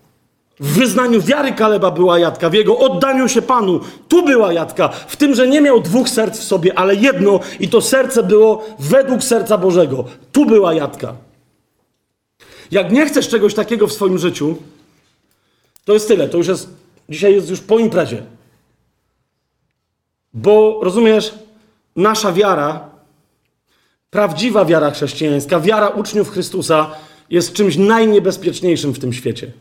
W 0.63 0.77
wyznaniu 0.77 1.21
wiary 1.21 1.51
Kaleba 1.51 1.91
była 1.91 2.19
jadka, 2.19 2.49
w 2.49 2.53
jego 2.53 2.77
oddaniu 2.77 3.29
się 3.29 3.41
Panu. 3.41 3.79
Tu 4.07 4.25
była 4.25 4.53
jadka. 4.53 4.89
W 4.89 5.15
tym, 5.15 5.35
że 5.35 5.47
nie 5.47 5.61
miał 5.61 5.81
dwóch 5.81 6.09
serc 6.09 6.39
w 6.39 6.43
sobie, 6.43 6.79
ale 6.79 6.95
jedno 6.95 7.39
i 7.59 7.69
to 7.69 7.81
serce 7.81 8.23
było 8.23 8.65
według 8.79 9.23
serca 9.23 9.57
Bożego. 9.57 10.05
Tu 10.31 10.45
była 10.45 10.73
jadka. 10.73 11.15
Jak 12.71 12.91
nie 12.91 13.05
chcesz 13.05 13.29
czegoś 13.29 13.53
takiego 13.53 13.87
w 13.87 13.93
swoim 13.93 14.17
życiu, 14.17 14.55
to 15.85 15.93
jest 15.93 16.07
tyle. 16.07 16.29
To 16.29 16.37
już 16.37 16.47
jest, 16.47 16.69
dzisiaj 17.09 17.33
jest 17.33 17.49
już 17.49 17.59
po 17.59 17.79
imprezie. 17.79 18.23
Bo 20.33 20.79
rozumiesz, 20.83 21.33
nasza 21.95 22.33
wiara, 22.33 22.89
prawdziwa 24.09 24.65
wiara 24.65 24.91
chrześcijańska, 24.91 25.59
wiara 25.59 25.87
uczniów 25.87 26.29
Chrystusa 26.29 26.91
jest 27.29 27.53
czymś 27.53 27.77
najniebezpieczniejszym 27.77 28.93
w 28.93 28.99
tym 28.99 29.13
świecie. 29.13 29.51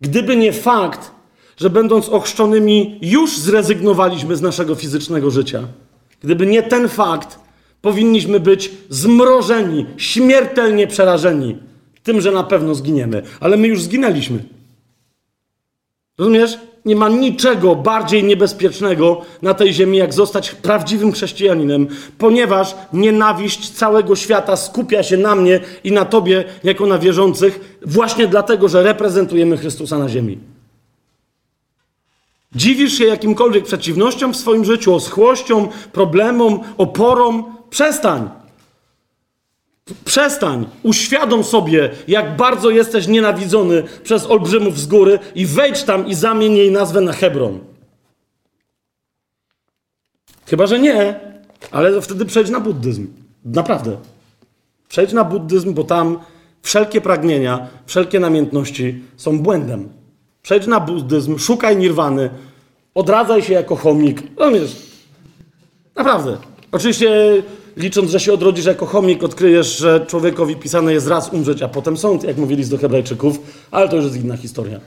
Gdyby 0.00 0.36
nie 0.36 0.52
fakt, 0.52 1.10
że 1.56 1.70
będąc 1.70 2.08
ochrzczonymi 2.08 2.98
już 3.02 3.38
zrezygnowaliśmy 3.38 4.36
z 4.36 4.42
naszego 4.42 4.74
fizycznego 4.74 5.30
życia, 5.30 5.62
gdyby 6.22 6.46
nie 6.46 6.62
ten 6.62 6.88
fakt, 6.88 7.38
powinniśmy 7.82 8.40
być 8.40 8.70
zmrożeni, 8.88 9.86
śmiertelnie 9.96 10.86
przerażeni 10.86 11.58
tym, 12.02 12.20
że 12.20 12.32
na 12.32 12.42
pewno 12.44 12.74
zginiemy. 12.74 13.22
Ale 13.40 13.56
my 13.56 13.68
już 13.68 13.82
zginęliśmy. 13.82 14.44
Rozumiesz? 16.18 16.58
Nie 16.84 16.96
ma 16.96 17.08
niczego 17.08 17.76
bardziej 17.76 18.24
niebezpiecznego 18.24 19.20
na 19.42 19.54
tej 19.54 19.72
ziemi, 19.72 19.98
jak 19.98 20.12
zostać 20.12 20.50
prawdziwym 20.50 21.12
chrześcijaninem, 21.12 21.86
ponieważ 22.18 22.74
nienawiść 22.92 23.70
całego 23.70 24.16
świata 24.16 24.56
skupia 24.56 25.02
się 25.02 25.16
na 25.16 25.34
mnie 25.34 25.60
i 25.84 25.92
na 25.92 26.04
tobie, 26.04 26.44
jako 26.64 26.86
na 26.86 26.98
wierzących, 26.98 27.78
właśnie 27.86 28.26
dlatego, 28.26 28.68
że 28.68 28.82
reprezentujemy 28.82 29.56
Chrystusa 29.56 29.98
na 29.98 30.08
ziemi. 30.08 30.38
Dziwisz 32.54 32.98
się 32.98 33.04
jakimkolwiek 33.04 33.64
przeciwnościom 33.64 34.32
w 34.32 34.36
swoim 34.36 34.64
życiu, 34.64 34.94
oschłościom, 34.94 35.68
problemom, 35.92 36.60
oporom? 36.78 37.44
Przestań. 37.70 38.43
Przestań, 40.04 40.66
uświadom 40.82 41.44
sobie, 41.44 41.90
jak 42.08 42.36
bardzo 42.36 42.70
jesteś 42.70 43.06
nienawidzony 43.06 43.82
przez 44.02 44.26
olbrzymów 44.26 44.80
z 44.80 44.86
góry 44.86 45.18
i 45.34 45.46
wejdź 45.46 45.82
tam 45.82 46.06
i 46.06 46.14
zamień 46.14 46.56
jej 46.56 46.70
nazwę 46.70 47.00
na 47.00 47.12
Hebron. 47.12 47.58
Chyba, 50.46 50.66
że 50.66 50.78
nie, 50.78 51.20
ale 51.70 52.00
wtedy 52.00 52.24
przejdź 52.24 52.50
na 52.50 52.60
buddyzm. 52.60 53.06
Naprawdę. 53.44 53.96
Przejdź 54.88 55.12
na 55.12 55.24
buddyzm, 55.24 55.74
bo 55.74 55.84
tam 55.84 56.18
wszelkie 56.62 57.00
pragnienia, 57.00 57.68
wszelkie 57.86 58.20
namiętności 58.20 59.02
są 59.16 59.38
błędem. 59.38 59.88
Przejdź 60.42 60.66
na 60.66 60.80
buddyzm, 60.80 61.38
szukaj 61.38 61.76
nirwany, 61.76 62.30
odradzaj 62.94 63.42
się 63.42 63.52
jako 63.52 63.76
chomik. 63.76 64.22
Rozumiesz? 64.36 64.76
Naprawdę. 65.96 66.36
Oczywiście 66.72 67.42
licząc, 67.76 68.10
że 68.10 68.20
się 68.20 68.32
odrodzisz 68.32 68.64
jako 68.66 68.86
chomik, 68.86 69.22
odkryjesz, 69.22 69.78
że 69.78 70.06
człowiekowi 70.06 70.56
pisane 70.56 70.92
jest 70.92 71.06
raz 71.06 71.32
umrzeć, 71.32 71.62
a 71.62 71.68
potem 71.68 71.96
sąd, 71.96 72.24
jak 72.24 72.36
mówili 72.36 72.66
do 72.66 72.78
Hebrajczyków, 72.78 73.38
ale 73.70 73.88
to 73.88 73.96
już 73.96 74.04
jest 74.04 74.16
inna 74.16 74.36
historia. 74.36 74.80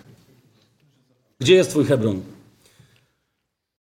Gdzie 1.39 1.55
jest 1.55 1.69
twój 1.69 1.85
Hebron? 1.85 2.22